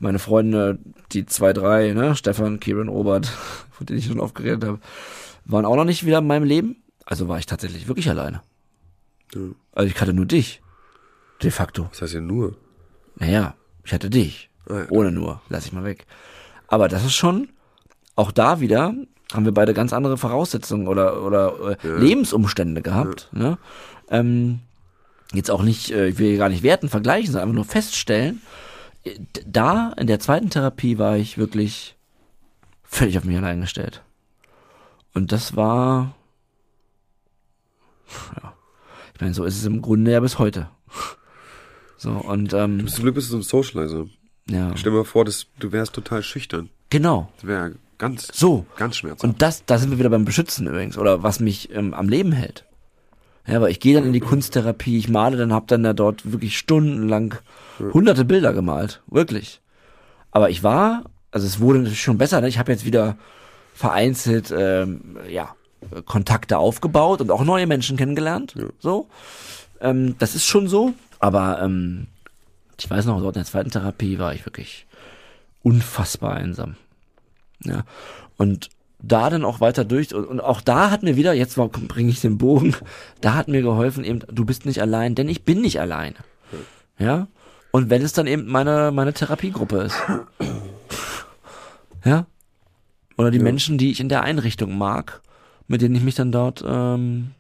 Meine 0.00 0.18
Freunde, 0.18 0.78
die 1.12 1.26
zwei, 1.26 1.52
drei, 1.52 1.92
ne, 1.92 2.16
Stefan, 2.16 2.58
Kieran, 2.58 2.88
Robert, 2.88 3.26
von 3.70 3.86
denen 3.86 3.98
ich 4.00 4.06
schon 4.06 4.18
oft 4.18 4.34
geredet 4.34 4.64
habe, 4.64 4.80
waren 5.44 5.64
auch 5.64 5.76
noch 5.76 5.84
nicht 5.84 6.04
wieder 6.04 6.18
in 6.18 6.26
meinem 6.26 6.44
Leben. 6.44 6.82
Also 7.04 7.28
war 7.28 7.38
ich 7.38 7.46
tatsächlich 7.46 7.86
wirklich 7.86 8.08
alleine. 8.08 8.42
Ja. 9.34 9.40
Also 9.72 9.88
ich 9.88 10.00
hatte 10.00 10.12
nur 10.12 10.26
dich. 10.26 10.62
De 11.42 11.50
facto. 11.50 11.86
Das 11.90 12.02
heißt 12.02 12.14
ja 12.14 12.20
nur. 12.20 12.56
Naja, 13.16 13.54
ich 13.84 13.92
hatte 13.92 14.10
dich. 14.10 14.50
Ah, 14.68 14.80
ja. 14.80 14.86
Ohne 14.90 15.12
nur, 15.12 15.40
lass 15.48 15.66
ich 15.66 15.72
mal 15.72 15.84
weg. 15.84 16.06
Aber 16.68 16.88
das 16.88 17.04
ist 17.04 17.14
schon, 17.14 17.48
auch 18.16 18.30
da 18.32 18.60
wieder, 18.60 18.94
haben 19.32 19.44
wir 19.44 19.52
beide 19.52 19.74
ganz 19.74 19.92
andere 19.92 20.16
Voraussetzungen 20.16 20.88
oder, 20.88 21.22
oder 21.22 21.76
äh, 21.82 21.86
Ja. 21.88 21.96
Lebensumstände 21.96 22.82
gehabt. 22.82 23.28
Ne? 23.32 23.58
Ähm, 24.10 24.60
jetzt 25.32 25.50
auch 25.50 25.62
nicht, 25.62 25.90
äh, 25.90 26.08
ich 26.08 26.18
will 26.18 26.28
hier 26.28 26.38
gar 26.38 26.48
nicht 26.48 26.62
werten, 26.62 26.88
vergleichen, 26.88 27.32
sondern 27.32 27.48
einfach 27.48 27.56
nur 27.56 27.64
feststellen. 27.64 28.40
Da, 29.46 29.92
in 29.96 30.06
der 30.06 30.20
zweiten 30.20 30.50
Therapie, 30.50 30.98
war 30.98 31.16
ich 31.16 31.38
wirklich 31.38 31.96
völlig 32.82 33.16
auf 33.18 33.24
mich 33.24 33.36
allein 33.36 33.60
gestellt. 33.60 34.02
Und 35.14 35.32
das 35.32 35.56
war, 35.56 36.14
ja, 38.42 38.52
ich 39.14 39.20
meine, 39.20 39.34
so 39.34 39.44
ist 39.44 39.56
es 39.56 39.64
im 39.64 39.82
Grunde 39.82 40.12
ja 40.12 40.20
bis 40.20 40.38
heute. 40.38 40.68
So, 41.96 42.12
und, 42.12 42.52
ähm, 42.54 42.86
Zum 42.88 43.02
Glück 43.04 43.14
bist 43.14 43.28
du 43.28 43.32
so 43.32 43.38
ein 43.38 43.42
Socializer. 43.42 44.06
ja, 44.48 44.76
Stell 44.76 44.92
dir 44.92 44.98
mal 44.98 45.04
vor, 45.04 45.24
dass 45.24 45.46
du 45.58 45.72
wärst 45.72 45.92
total 45.94 46.22
schüchtern. 46.22 46.70
genau. 46.90 47.30
Das 47.36 47.46
wäre 47.46 47.74
ganz, 47.98 48.28
So. 48.32 48.64
ganz 48.76 48.96
schmerzhaft. 48.96 49.24
Und 49.24 49.42
das, 49.42 49.64
da 49.66 49.78
sind 49.78 49.90
wir 49.90 49.98
wieder 49.98 50.08
beim 50.10 50.24
Beschützen 50.24 50.66
übrigens, 50.66 50.96
oder 50.96 51.22
was 51.22 51.40
mich 51.40 51.70
ähm, 51.74 51.92
am 51.94 52.08
Leben 52.08 52.32
hält. 52.32 52.64
Ja, 53.50 53.56
aber 53.56 53.70
ich 53.70 53.80
gehe 53.80 53.94
dann 53.94 54.04
in 54.04 54.12
die 54.12 54.20
Kunsttherapie, 54.20 54.98
ich 54.98 55.08
male 55.08 55.36
dann, 55.36 55.52
hab 55.52 55.66
dann 55.68 55.82
da 55.82 55.92
dort 55.92 56.30
wirklich 56.32 56.56
stundenlang 56.58 57.34
hunderte 57.92 58.24
Bilder 58.24 58.52
gemalt, 58.52 59.02
wirklich. 59.06 59.60
Aber 60.30 60.50
ich 60.50 60.62
war, 60.62 61.04
also 61.32 61.46
es 61.46 61.60
wurde 61.60 61.78
natürlich 61.80 62.02
schon 62.02 62.18
besser, 62.18 62.40
ne? 62.40 62.48
ich 62.48 62.58
habe 62.58 62.70
jetzt 62.72 62.84
wieder 62.84 63.16
vereinzelt, 63.74 64.52
ähm, 64.56 65.16
ja, 65.28 65.54
Kontakte 66.04 66.58
aufgebaut 66.58 67.20
und 67.22 67.30
auch 67.30 67.42
neue 67.44 67.66
Menschen 67.66 67.96
kennengelernt, 67.96 68.54
Ja. 68.56 68.66
so. 68.78 69.08
Ähm, 69.80 70.14
das 70.18 70.34
ist 70.34 70.44
schon 70.44 70.68
so, 70.68 70.92
aber 71.18 71.60
ähm, 71.62 72.06
ich 72.78 72.88
weiß 72.90 73.06
noch, 73.06 73.20
dort 73.20 73.36
in 73.36 73.40
der 73.42 73.46
zweiten 73.50 73.70
Therapie 73.70 74.18
war 74.18 74.34
ich 74.34 74.44
wirklich 74.44 74.86
unfassbar 75.62 76.34
einsam. 76.34 76.76
Ja. 77.64 77.84
Und 78.36 78.68
da 79.02 79.30
dann 79.30 79.44
auch 79.44 79.60
weiter 79.60 79.84
durch 79.84 80.14
und, 80.14 80.40
auch 80.40 80.60
da 80.60 80.90
hat 80.90 81.02
mir 81.02 81.16
wieder, 81.16 81.32
jetzt 81.32 81.56
bringe 81.56 82.10
ich 82.10 82.20
den 82.20 82.38
Bogen, 82.38 82.74
da 83.20 83.34
hat 83.34 83.48
mir 83.48 83.62
geholfen 83.62 84.04
eben, 84.04 84.20
du 84.30 84.44
bist 84.44 84.66
nicht 84.66 84.80
allein, 84.80 85.14
denn 85.14 85.28
ich 85.28 85.44
bin 85.44 85.60
nicht 85.60 85.80
alleine. 85.80 86.16
Ja. 86.98 87.28
Und 87.72 87.88
wenn 87.88 88.02
es 88.02 88.12
dann 88.12 88.26
eben 88.26 88.46
meine, 88.46 88.90
meine 88.92 89.12
Therapiegruppe 89.12 89.78
ist. 89.78 89.96
Ja. 92.04 92.26
Oder 93.16 93.30
die 93.30 93.38
Ja. 93.38 93.44
Menschen, 93.44 93.78
die 93.78 93.90
ich 93.90 94.00
in 94.00 94.08
der 94.08 94.22
Einrichtung 94.22 94.76
mag, 94.76 95.20
mit 95.68 95.82
denen 95.82 95.94
ich 95.94 96.02
mich 96.02 96.14
dann 96.14 96.32
dort 96.32 96.64
ähm, 96.66 97.30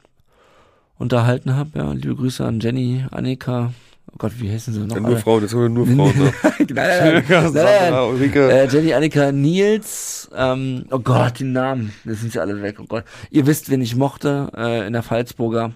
unterhalten 0.98 1.56
habe. 1.56 1.78
Ja, 1.78 1.92
liebe 1.92 2.14
Grüße 2.14 2.44
an 2.44 2.60
Jenny, 2.60 3.04
Annika. 3.10 3.72
Oh 4.12 4.16
Gott, 4.18 4.32
wie 4.38 4.50
heißen 4.50 4.74
sie 4.74 4.80
noch? 4.80 4.94
Ja, 4.96 5.00
nur 5.00 5.10
alle? 5.10 5.18
Frauen, 5.20 5.42
jetzt 5.42 5.54
haben 5.54 5.62
wir 5.62 5.68
nur 5.68 5.86
Frauen. 5.86 6.18
Ne? 6.18 6.32
nein, 6.58 6.66
nein, 6.74 7.24
nein, 7.28 7.52
nein, 7.52 7.90
nein. 7.92 8.32
Äh, 8.34 8.66
Jenny, 8.68 8.92
Annika, 8.94 9.32
Nils, 9.32 10.28
ähm, 10.34 10.84
oh 10.90 10.98
Gott, 10.98 11.38
die 11.38 11.44
Namen, 11.44 11.92
das 12.04 12.20
sind 12.20 12.32
sie 12.32 12.40
alle 12.40 12.60
weg, 12.62 12.76
oh 12.80 12.84
Gott. 12.86 13.04
Ihr 13.30 13.46
wisst, 13.46 13.70
wen 13.70 13.80
ich 13.80 13.96
mochte, 13.96 14.50
äh, 14.56 14.86
in 14.86 14.92
der 14.92 15.02
Pfalzburger. 15.02 15.72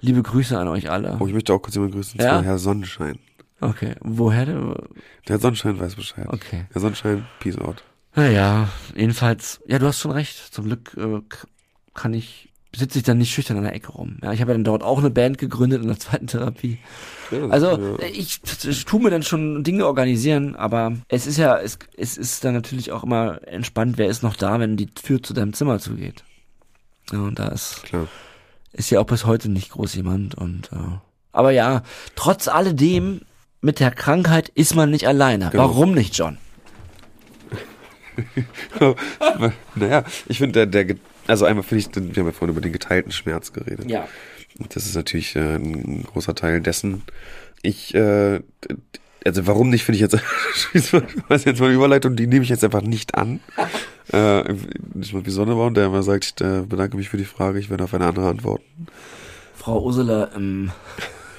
Liebe 0.00 0.22
Grüße 0.22 0.58
an 0.58 0.66
euch 0.68 0.90
alle. 0.90 1.16
Oh, 1.20 1.26
ich 1.28 1.32
möchte 1.32 1.54
auch 1.54 1.60
kurz 1.60 1.74
jemanden 1.76 1.94
grüßen. 1.94 2.18
Ja? 2.20 2.26
Ja? 2.38 2.42
Herr 2.42 2.58
Sonnenschein. 2.58 3.18
Okay, 3.60 3.94
woher? 4.00 4.46
der- 4.46 4.54
Der 5.28 5.36
Herr 5.36 5.38
Sonnenschein 5.38 5.78
weiß 5.78 5.94
Bescheid. 5.94 6.26
Okay. 6.28 6.64
Herr 6.72 6.80
Sonnenschein, 6.80 7.24
peace 7.38 7.56
out. 7.58 7.84
Naja, 8.16 8.68
jedenfalls, 8.96 9.60
ja, 9.66 9.78
du 9.78 9.86
hast 9.86 10.00
schon 10.00 10.10
recht. 10.10 10.52
Zum 10.52 10.64
Glück 10.64 10.92
äh, 10.98 11.20
kann 11.94 12.12
ich, 12.14 12.50
sitze 12.74 12.98
ich 12.98 13.04
dann 13.04 13.18
nicht 13.18 13.32
schüchtern 13.32 13.58
an 13.58 13.64
der 13.64 13.74
Ecke 13.74 13.92
rum. 13.92 14.18
Ja, 14.22 14.32
ich 14.32 14.40
habe 14.40 14.52
ja 14.52 14.54
dann 14.54 14.64
dort 14.64 14.82
auch 14.82 14.98
eine 14.98 15.10
Band 15.10 15.38
gegründet 15.38 15.82
in 15.82 15.88
der 15.88 15.98
zweiten 15.98 16.26
Therapie. 16.26 16.78
Ja, 17.30 17.48
Also 17.48 17.96
ja. 17.98 18.06
ich, 18.12 18.40
ich 18.64 18.84
tu 18.84 18.98
mir 18.98 19.10
dann 19.10 19.22
schon 19.22 19.62
Dinge 19.62 19.86
organisieren, 19.86 20.56
aber 20.56 20.94
es 21.08 21.26
ist 21.26 21.36
ja, 21.36 21.58
es, 21.58 21.78
es 21.96 22.16
ist 22.16 22.44
dann 22.44 22.54
natürlich 22.54 22.92
auch 22.92 23.04
immer 23.04 23.46
entspannt, 23.46 23.98
wer 23.98 24.08
ist 24.08 24.22
noch 24.22 24.36
da, 24.36 24.58
wenn 24.58 24.76
die 24.76 24.86
Tür 24.86 25.22
zu 25.22 25.34
deinem 25.34 25.52
Zimmer 25.52 25.78
zugeht. 25.78 26.24
Ja, 27.12 27.18
und 27.20 27.38
da 27.38 27.48
ist, 27.48 27.82
Klar. 27.84 28.08
ist 28.72 28.90
ja 28.90 29.00
auch 29.00 29.06
bis 29.06 29.26
heute 29.26 29.50
nicht 29.50 29.70
groß 29.70 29.94
jemand 29.94 30.34
und 30.34 30.70
äh, 30.72 30.76
aber 31.32 31.50
ja, 31.50 31.82
trotz 32.14 32.46
alledem 32.46 33.22
mit 33.60 33.80
der 33.80 33.90
Krankheit 33.90 34.50
ist 34.50 34.74
man 34.74 34.90
nicht 34.90 35.06
alleine. 35.06 35.48
Genau. 35.50 35.64
Warum 35.64 35.94
nicht, 35.94 36.16
John? 36.16 36.36
naja, 39.74 40.04
ich 40.26 40.38
finde, 40.38 40.66
der, 40.66 40.84
der, 40.84 40.96
also 41.26 41.44
einmal 41.44 41.62
finde 41.62 41.84
ich, 41.84 42.14
wir 42.14 42.22
haben 42.22 42.28
ja 42.28 42.32
vorhin 42.32 42.54
über 42.54 42.60
den 42.60 42.72
geteilten 42.72 43.12
Schmerz 43.12 43.52
geredet. 43.52 43.90
Ja. 43.90 44.08
Das 44.70 44.86
ist 44.86 44.94
natürlich 44.94 45.36
äh, 45.36 45.56
ein 45.56 46.04
großer 46.04 46.34
Teil 46.34 46.60
dessen. 46.60 47.02
Ich, 47.62 47.94
äh, 47.94 48.40
also 49.24 49.46
warum 49.46 49.70
nicht, 49.70 49.84
finde 49.84 49.96
ich 49.96 50.00
jetzt, 50.00 50.14
was 51.28 51.44
jetzt 51.44 51.60
mal 51.60 51.66
eine 51.66 51.74
Überleitung, 51.74 52.16
die 52.16 52.26
nehme 52.26 52.42
ich 52.42 52.48
jetzt 52.48 52.64
einfach 52.64 52.82
nicht 52.82 53.14
an. 53.14 53.40
äh, 54.12 54.54
nicht 54.94 55.14
mal 55.14 55.24
wie 55.24 55.30
Sonnebaum, 55.30 55.74
der 55.74 55.86
immer 55.86 56.02
sagt, 56.02 56.24
ich 56.40 56.46
äh, 56.46 56.62
bedanke 56.62 56.96
mich 56.96 57.08
für 57.08 57.16
die 57.16 57.24
Frage, 57.24 57.58
ich 57.58 57.70
werde 57.70 57.84
auf 57.84 57.94
eine 57.94 58.06
andere 58.06 58.28
antworten. 58.28 58.86
Frau 59.54 59.82
Ursula, 59.82 60.30
ähm, 60.34 60.72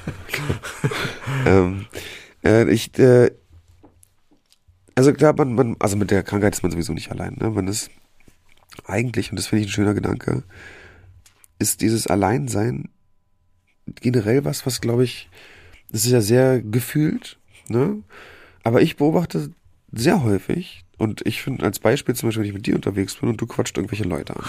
ähm, 1.45 1.85
äh, 2.43 2.69
ich, 2.71 2.97
äh, 2.97 3.31
also 4.95 5.11
klar, 5.13 5.33
man, 5.37 5.55
man, 5.55 5.75
also 5.79 5.97
mit 5.97 6.11
der 6.11 6.23
Krankheit 6.23 6.53
ist 6.53 6.63
man 6.63 6.71
sowieso 6.71 6.93
nicht 6.93 7.11
allein. 7.11 7.37
Ne? 7.39 7.49
Man 7.49 7.67
ist 7.67 7.89
eigentlich, 8.85 9.31
und 9.31 9.37
das 9.37 9.47
finde 9.47 9.63
ich 9.63 9.69
ein 9.69 9.73
schöner 9.73 9.93
Gedanke, 9.93 10.43
ist 11.59 11.81
dieses 11.81 12.07
Alleinsein 12.07 12.89
generell 14.01 14.45
was, 14.45 14.65
was 14.65 14.81
glaube 14.81 15.03
ich, 15.03 15.29
das 15.89 16.05
ist 16.05 16.11
ja 16.11 16.21
sehr 16.21 16.61
gefühlt, 16.61 17.37
ne? 17.67 18.01
Aber 18.63 18.81
ich 18.81 18.95
beobachte 18.95 19.51
sehr 19.91 20.23
häufig, 20.23 20.83
und 20.97 21.21
ich 21.25 21.41
finde 21.41 21.65
als 21.65 21.79
Beispiel 21.79 22.15
zum 22.15 22.29
Beispiel, 22.29 22.43
wenn 22.43 22.49
ich 22.49 22.55
mit 22.55 22.65
dir 22.65 22.75
unterwegs 22.75 23.15
bin 23.15 23.29
und 23.29 23.41
du 23.41 23.45
quatscht 23.45 23.77
irgendwelche 23.77 24.05
Leute 24.05 24.35
an. 24.35 24.43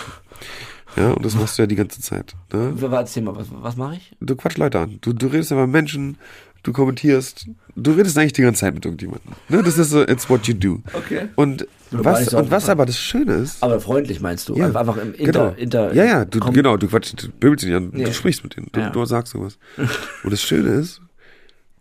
Ja, 0.96 1.10
und 1.10 1.24
das 1.24 1.34
machst 1.34 1.58
du 1.58 1.62
ja 1.62 1.66
die 1.66 1.74
ganze 1.74 2.00
Zeit. 2.00 2.36
Ne? 2.52 2.76
erzähl 2.92 3.24
mal, 3.24 3.34
was, 3.34 3.48
was 3.50 3.76
mache 3.76 3.96
ich? 3.96 4.14
Du 4.20 4.36
quatschst 4.36 4.58
Leute 4.58 4.78
an. 4.78 4.98
Du, 5.00 5.12
du 5.12 5.26
redest 5.26 5.50
ja 5.50 5.56
mit 5.56 5.70
Menschen, 5.70 6.18
du 6.62 6.72
kommentierst, 6.72 7.48
du 7.74 7.92
redest 7.92 8.16
eigentlich 8.16 8.34
die 8.34 8.42
ganze 8.42 8.60
Zeit 8.60 8.74
mit 8.74 8.84
irgendjemandem. 8.84 9.32
Ne? 9.48 9.62
Das 9.64 9.78
ist 9.78 9.90
so, 9.90 10.06
it's 10.06 10.30
what 10.30 10.46
you 10.46 10.54
do. 10.54 10.80
Okay. 10.92 11.28
Und 11.34 11.66
was, 12.02 12.32
und 12.34 12.50
was 12.50 12.68
aber 12.68 12.86
das 12.86 12.98
Schöne 12.98 13.34
ist. 13.34 13.62
Aber 13.62 13.80
freundlich 13.80 14.20
meinst 14.20 14.48
du? 14.48 14.56
Ja, 14.56 14.66
einfach 14.66 14.96
im 14.96 15.12
Inter, 15.14 15.24
genau. 15.32 15.48
Inter 15.56 15.94
ja, 15.94 16.04
ja, 16.04 16.24
du, 16.24 16.40
komm- 16.40 16.54
genau, 16.54 16.76
du 16.76 16.88
quatschst, 16.88 17.22
du 17.22 17.28
böbelst 17.28 17.64
nicht 17.64 17.74
an, 17.74 17.92
Ja. 17.94 18.06
du 18.06 18.14
sprichst 18.14 18.42
mit 18.42 18.56
denen, 18.56 18.68
du, 18.72 18.80
Ja. 18.80 18.90
du 18.90 19.04
sagst 19.04 19.32
sowas. 19.32 19.58
Und 20.24 20.32
das 20.32 20.42
Schöne 20.42 20.70
ist, 20.70 21.00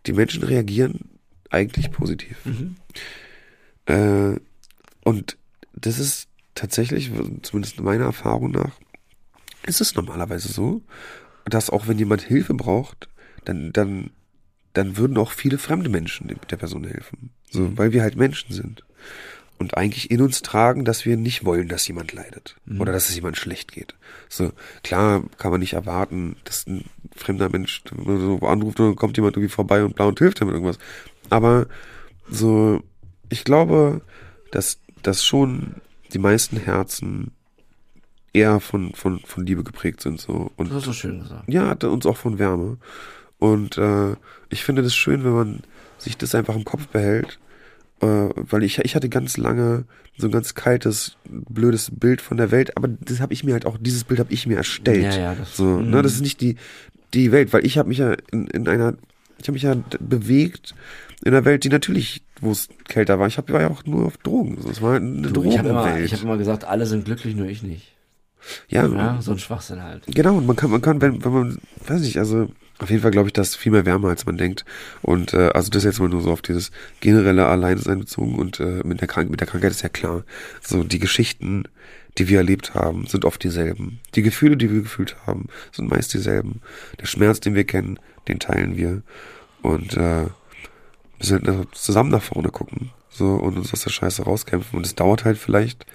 die 0.05 0.14
Menschen 0.14 0.43
reagieren 0.43 1.09
eigentlich 1.49 1.91
positiv. 1.91 2.38
Mhm. 2.45 2.76
Äh, 3.86 4.39
und 5.03 5.38
das 5.76 5.99
ist 5.99 6.28
tatsächlich, 6.55 7.11
zumindest 7.41 7.80
meiner 7.82 8.05
Erfahrung 8.05 8.51
nach, 8.51 8.72
ist 9.66 9.82
es 9.82 9.95
normalerweise 9.95 10.51
so, 10.51 10.82
dass 11.45 11.70
auch 11.70 11.88
wenn 11.88 11.97
jemand 11.99 12.22
Hilfe 12.22 12.53
braucht, 12.53 13.09
dann, 13.45 13.74
dann, 13.74 14.11
dann 14.74 14.97
würden 14.97 15.18
auch 15.18 15.32
viele 15.32 15.57
fremde 15.57 15.89
Menschen 15.89 16.28
der 16.49 16.55
Person 16.57 16.86
helfen. 16.86 17.32
So, 17.51 17.61
Mhm. 17.61 17.78
weil 17.78 17.91
wir 17.93 18.01
halt 18.01 18.16
Menschen 18.16 18.53
sind. 18.53 18.84
Und 19.59 19.77
eigentlich 19.77 20.11
in 20.11 20.21
uns 20.21 20.41
tragen, 20.41 20.83
dass 20.83 21.05
wir 21.05 21.15
nicht 21.15 21.45
wollen, 21.45 21.67
dass 21.67 21.87
jemand 21.87 22.11
leidet. 22.11 22.55
Mhm. 22.65 22.81
Oder 22.81 22.91
dass 22.91 23.09
es 23.09 23.15
jemand 23.15 23.37
schlecht 23.37 23.71
geht. 23.71 23.95
So, 24.27 24.51
klar 24.83 25.23
kann 25.37 25.51
man 25.51 25.59
nicht 25.59 25.73
erwarten, 25.73 26.35
dass 26.43 26.67
ein 26.67 26.85
fremder 27.15 27.49
Mensch 27.49 27.83
so 28.05 28.39
anruft 28.39 28.79
und 28.79 28.95
kommt 28.95 29.15
jemand 29.17 29.37
irgendwie 29.37 29.53
vorbei 29.53 29.83
und 29.83 29.95
blau 29.95 30.07
und 30.07 30.19
hilft 30.19 30.41
ihm 30.41 30.47
mit 30.47 30.55
irgendwas. 30.55 30.79
Aber 31.29 31.67
so, 32.29 32.81
ich 33.29 33.43
glaube, 33.43 34.01
dass, 34.51 34.79
dass 35.01 35.23
schon 35.23 35.75
die 36.13 36.19
meisten 36.19 36.57
Herzen 36.57 37.31
eher 38.33 38.59
von, 38.59 38.93
von, 38.93 39.19
von 39.19 39.45
Liebe 39.45 39.63
geprägt 39.63 40.01
sind, 40.01 40.19
so. 40.19 40.51
Und 40.57 40.69
Das 40.69 40.77
hast 40.77 40.87
du 40.87 40.93
schön 40.93 41.19
gesagt. 41.21 41.43
ja, 41.47 41.71
uns 41.71 42.05
auch 42.05 42.17
von 42.17 42.39
Wärme. 42.39 42.77
Und 43.37 43.77
äh, 43.77 44.15
ich 44.49 44.63
finde 44.63 44.81
das 44.81 44.95
schön, 44.95 45.23
wenn 45.23 45.33
man 45.33 45.63
sich 45.97 46.17
das 46.17 46.33
einfach 46.35 46.55
im 46.55 46.65
Kopf 46.65 46.87
behält. 46.87 47.39
Äh, 48.03 48.29
weil 48.35 48.63
ich, 48.63 48.79
ich 48.79 48.95
hatte 48.95 49.09
ganz 49.09 49.37
lange 49.37 49.85
so 50.17 50.27
ein 50.27 50.31
ganz 50.31 50.53
kaltes, 50.55 51.17
blödes 51.25 51.89
Bild 51.91 52.21
von 52.21 52.37
der 52.37 52.51
Welt, 52.51 52.75
aber 52.77 52.87
das 52.87 53.19
habe 53.21 53.33
ich 53.33 53.43
mir 53.43 53.53
halt 53.53 53.65
auch, 53.65 53.77
dieses 53.79 54.03
Bild 54.03 54.19
habe 54.19 54.31
ich 54.33 54.45
mir 54.45 54.57
erstellt. 54.57 55.13
Ja, 55.15 55.19
ja, 55.19 55.35
das- 55.35 55.55
so, 55.57 55.63
mhm. 55.63 55.89
ne, 55.89 56.01
das 56.01 56.13
ist 56.13 56.21
nicht 56.21 56.41
die, 56.41 56.57
die 57.13 57.31
Welt, 57.31 57.53
weil 57.53 57.65
ich 57.65 57.77
habe 57.77 57.89
mich 57.89 57.99
ja 57.99 58.15
in, 58.31 58.47
in 58.47 58.67
einer, 58.67 58.95
ich 59.39 59.47
habe 59.47 59.53
mich 59.53 59.63
ja 59.63 59.75
bewegt 59.99 60.75
in 61.23 61.33
einer 61.33 61.45
Welt, 61.45 61.63
die 61.63 61.69
natürlich, 61.69 62.21
wo 62.41 62.51
es 62.51 62.67
kälter 62.87 63.17
war. 63.19 63.27
Ich 63.27 63.37
hab, 63.37 63.49
war 63.51 63.61
ja 63.61 63.69
auch 63.69 63.85
nur 63.85 64.05
auf 64.05 64.17
Drogen. 64.17 64.57
Es 64.69 64.81
war 64.81 64.95
eine 64.97 65.29
Du, 65.29 65.43
ich 65.43 65.57
habe 65.57 65.69
immer, 65.69 65.83
Drogenwelt. 65.83 66.05
ich 66.05 66.13
hab 66.13 66.21
immer 66.23 66.37
gesagt, 66.37 66.65
alle 66.65 66.85
sind 66.85 67.05
glücklich, 67.05 67.35
nur 67.35 67.47
ich 67.47 67.63
nicht. 67.63 67.93
ja, 68.67 68.85
Ja, 68.87 69.21
so 69.21 69.31
ein 69.31 69.39
Schwachsinn 69.39 69.81
halt. 69.81 70.03
Genau, 70.07 70.35
und 70.37 70.45
man 70.45 70.55
kann, 70.57 70.69
man 70.69 70.81
kann, 70.81 71.01
wenn, 71.01 71.23
wenn 71.23 71.31
man, 71.31 71.57
weiß 71.87 72.01
nicht, 72.01 72.17
also 72.17 72.49
auf 72.84 72.89
jeden 72.89 73.01
Fall 73.01 73.11
glaube 73.11 73.29
ich, 73.29 73.34
dass 73.34 73.55
viel 73.55 73.71
mehr 73.71 73.86
wärmer, 73.86 74.09
als 74.09 74.25
man 74.25 74.38
denkt. 74.38 74.65
Und 75.01 75.34
äh, 75.34 75.49
also 75.53 75.69
das 75.69 75.84
jetzt 75.84 75.99
mal 75.99 76.09
nur 76.09 76.21
so 76.21 76.31
auf 76.31 76.41
dieses 76.41 76.71
generelle 76.99 77.45
Alleinsein 77.45 77.99
bezogen 77.99 78.36
und 78.36 78.59
äh, 78.59 78.81
mit 78.84 79.01
der 79.01 79.07
Krank 79.07 79.29
mit 79.29 79.39
der 79.39 79.47
Krankheit 79.47 79.71
ist 79.71 79.81
ja 79.81 79.89
klar. 79.89 80.23
So 80.61 80.84
die 80.84 80.99
Geschichten, 80.99 81.63
die 82.17 82.27
wir 82.27 82.38
erlebt 82.38 82.75
haben, 82.75 83.07
sind 83.07 83.25
oft 83.25 83.43
dieselben. 83.43 83.99
Die 84.15 84.21
Gefühle, 84.21 84.57
die 84.57 84.71
wir 84.71 84.81
gefühlt 84.81 85.15
haben, 85.25 85.47
sind 85.71 85.89
meist 85.89 86.13
dieselben. 86.13 86.61
Der 86.99 87.05
Schmerz, 87.05 87.39
den 87.39 87.55
wir 87.55 87.63
kennen, 87.63 87.99
den 88.27 88.39
teilen 88.39 88.77
wir. 88.77 89.01
Und 89.61 89.93
äh, 89.97 90.27
wir 91.19 91.39
müssen 91.39 91.67
zusammen 91.71 92.11
nach 92.11 92.21
vorne 92.21 92.49
gucken. 92.49 92.91
So 93.09 93.36
und 93.36 93.57
uns 93.57 93.73
aus 93.73 93.84
der 93.84 93.91
Scheiße 93.91 94.23
rauskämpfen. 94.23 94.77
Und 94.77 94.86
es 94.86 94.95
dauert 94.95 95.25
halt 95.25 95.38
vielleicht, 95.38 95.86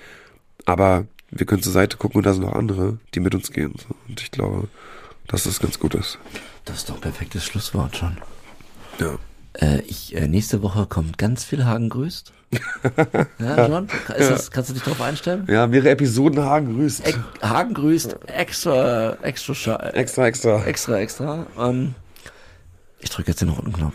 aber 0.65 1.07
wir 1.31 1.47
können 1.47 1.63
zur 1.63 1.73
Seite 1.73 1.97
gucken 1.97 2.19
und 2.19 2.27
da 2.27 2.33
sind 2.33 2.45
noch 2.45 2.55
andere, 2.55 2.99
die 3.15 3.21
mit 3.21 3.35
uns 3.35 3.53
gehen. 3.53 3.75
So. 3.77 3.95
Und 4.09 4.21
ich 4.21 4.31
glaube, 4.31 4.69
dass 5.29 5.45
das 5.45 5.61
ganz 5.61 5.79
gut 5.79 5.95
ist. 5.95 6.19
Das 6.65 6.79
ist 6.79 6.89
doch 6.89 6.97
ein 6.97 7.01
perfektes 7.01 7.45
Schlusswort 7.45 7.97
schon. 7.97 8.19
Ja. 8.99 9.19
Äh, 9.55 9.81
ich, 9.83 10.15
äh, 10.17 10.29
nächste 10.29 10.63
Woche 10.63 10.87
kommt 10.87 11.19
ganz 11.19 11.45
viel 11.45 11.65
Hagen 11.65 11.89
grüßt. 11.89 12.33
ja, 13.39 13.69
John? 13.69 13.89
Ist 14.17 14.31
das, 14.31 14.51
kannst 14.51 14.71
du 14.71 14.75
dich 14.75 14.83
darauf 14.83 15.01
einstellen? 15.03 15.47
Ja, 15.49 15.67
mehrere 15.67 15.91
Episoden 15.91 16.43
Hagen 16.43 16.75
grüßt. 16.75 17.07
Ek 17.07 17.19
Hagen 17.43 17.75
grüßt 17.75 18.17
extra, 18.27 19.17
extra, 19.23 19.53
extra, 19.93 20.27
extra. 20.27 20.65
extra, 20.65 20.99
extra. 20.99 21.47
Ähm, 21.59 21.95
ich 23.01 23.11
drücke 23.11 23.31
jetzt 23.31 23.43
den 23.43 23.51
roten 23.51 23.73
Knopf. 23.73 23.95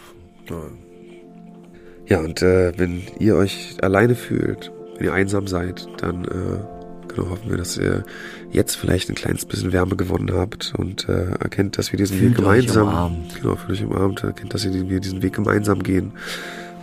Ja, 2.06 2.20
und 2.20 2.42
äh, 2.42 2.78
wenn 2.78 3.02
ihr 3.20 3.36
euch 3.36 3.78
alleine 3.82 4.16
fühlt, 4.16 4.72
wenn 4.98 5.06
ihr 5.06 5.14
einsam 5.14 5.48
seid, 5.48 5.88
dann 5.98 6.26
äh, 6.26 6.73
genau 7.16 7.30
hoffen 7.30 7.49
wir, 7.49 7.57
dass 7.57 7.78
ihr 7.78 8.03
jetzt 8.51 8.76
vielleicht 8.76 9.09
ein 9.09 9.16
kleines 9.16 9.45
bisschen 9.45 9.72
Wärme 9.74 9.95
gewonnen 9.95 10.34
habt 10.34 10.74
und 10.78 11.07
äh, 11.09 11.32
erkennt, 11.39 11.78
dass 11.78 11.91
wir 11.91 11.97
diesen 11.97 12.18
Fühlt 12.18 12.32
Weg 12.32 12.38
gemeinsam, 12.38 13.26
genau, 13.39 13.55
fühlt 13.55 13.80
euch 13.80 13.86
umarmt, 13.86 14.24
erkennt, 14.24 14.53
dass 14.53 14.64
wir 14.66 14.99
diesen 14.99 15.22
Weg 15.22 15.34
gemeinsam 15.34 15.84
gehen. 15.84 16.14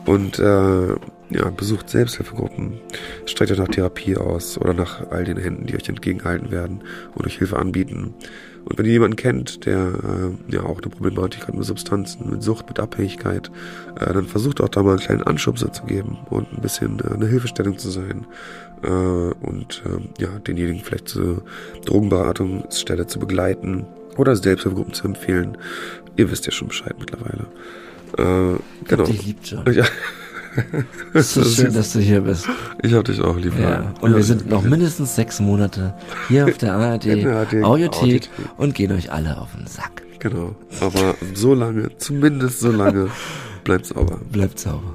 Und 0.06 0.38
äh, 0.38 0.88
ja, 1.30 1.50
besucht 1.56 1.90
Selbsthilfegruppen, 1.90 2.80
streckt 3.26 3.52
euch 3.52 3.58
nach 3.58 3.68
Therapie 3.68 4.16
aus 4.16 4.58
oder 4.58 4.72
nach 4.72 5.10
all 5.10 5.24
den 5.24 5.36
Händen, 5.36 5.66
die 5.66 5.76
euch 5.76 5.88
entgegengehalten 5.88 6.50
werden 6.50 6.82
und 7.14 7.26
euch 7.26 7.38
Hilfe 7.38 7.58
anbieten. 7.58 8.14
Und 8.64 8.78
wenn 8.78 8.84
ihr 8.84 8.92
jemanden 8.92 9.16
kennt, 9.16 9.64
der 9.66 9.78
äh, 9.78 10.54
ja 10.54 10.64
auch 10.64 10.80
eine 10.80 10.90
Problematik 10.90 11.46
hat 11.46 11.54
mit 11.54 11.64
Substanzen, 11.64 12.30
mit 12.30 12.42
Sucht, 12.42 12.68
mit 12.68 12.78
Abhängigkeit, 12.78 13.50
äh, 13.98 14.12
dann 14.12 14.26
versucht 14.26 14.60
auch 14.60 14.68
da 14.68 14.82
mal 14.82 14.90
einen 14.90 15.00
kleinen 15.00 15.22
Anschubser 15.22 15.72
zu 15.72 15.84
geben 15.84 16.18
und 16.28 16.52
ein 16.52 16.60
bisschen 16.60 17.00
äh, 17.00 17.14
eine 17.14 17.26
Hilfestellung 17.26 17.78
zu 17.78 17.90
sein 17.90 18.26
äh, 18.82 18.88
und 18.88 19.82
äh, 19.86 20.22
ja 20.22 20.28
denjenigen 20.38 20.82
vielleicht 20.82 21.08
zur 21.08 21.42
Drogenberatungsstelle 21.84 23.06
zu 23.06 23.18
begleiten 23.18 23.86
oder 24.16 24.36
Selbsthilfegruppen 24.36 24.94
zu 24.94 25.04
empfehlen. 25.06 25.56
Ihr 26.16 26.30
wisst 26.30 26.46
ja 26.46 26.52
schon 26.52 26.68
Bescheid 26.68 26.94
mittlerweile. 26.98 27.46
Äh, 28.18 28.58
genau. 28.86 29.04
Dich 29.04 29.24
liebt 29.24 29.46
John. 29.46 29.64
Ja, 29.72 29.84
Es 31.14 31.36
ist 31.36 31.56
so 31.56 31.62
schön, 31.62 31.72
dass 31.72 31.92
du 31.92 32.00
hier 32.00 32.20
bist. 32.20 32.48
ich 32.82 32.92
hab 32.92 33.04
dich 33.04 33.20
auch 33.20 33.36
lieb. 33.36 33.52
Ja. 33.58 33.92
Und 34.00 34.14
wir 34.14 34.22
sind 34.22 34.48
noch 34.48 34.62
mindestens 34.62 35.14
sechs 35.14 35.40
Monate 35.40 35.94
hier 36.28 36.44
auf 36.44 36.58
der 36.58 36.74
ARD, 36.74 37.06
ARD 37.26 37.62
Audiothek. 37.62 38.28
und 38.56 38.74
gehen 38.74 38.92
euch 38.92 39.12
alle 39.12 39.38
auf 39.38 39.48
den 39.56 39.66
Sack. 39.66 40.02
Genau. 40.18 40.54
Aber 40.80 41.14
so 41.34 41.54
lange, 41.54 41.96
zumindest 41.98 42.60
so 42.60 42.70
lange, 42.70 43.08
bleibt 43.64 43.86
sauber. 43.86 44.18
Bleibt 44.30 44.58
sauber. 44.58 44.94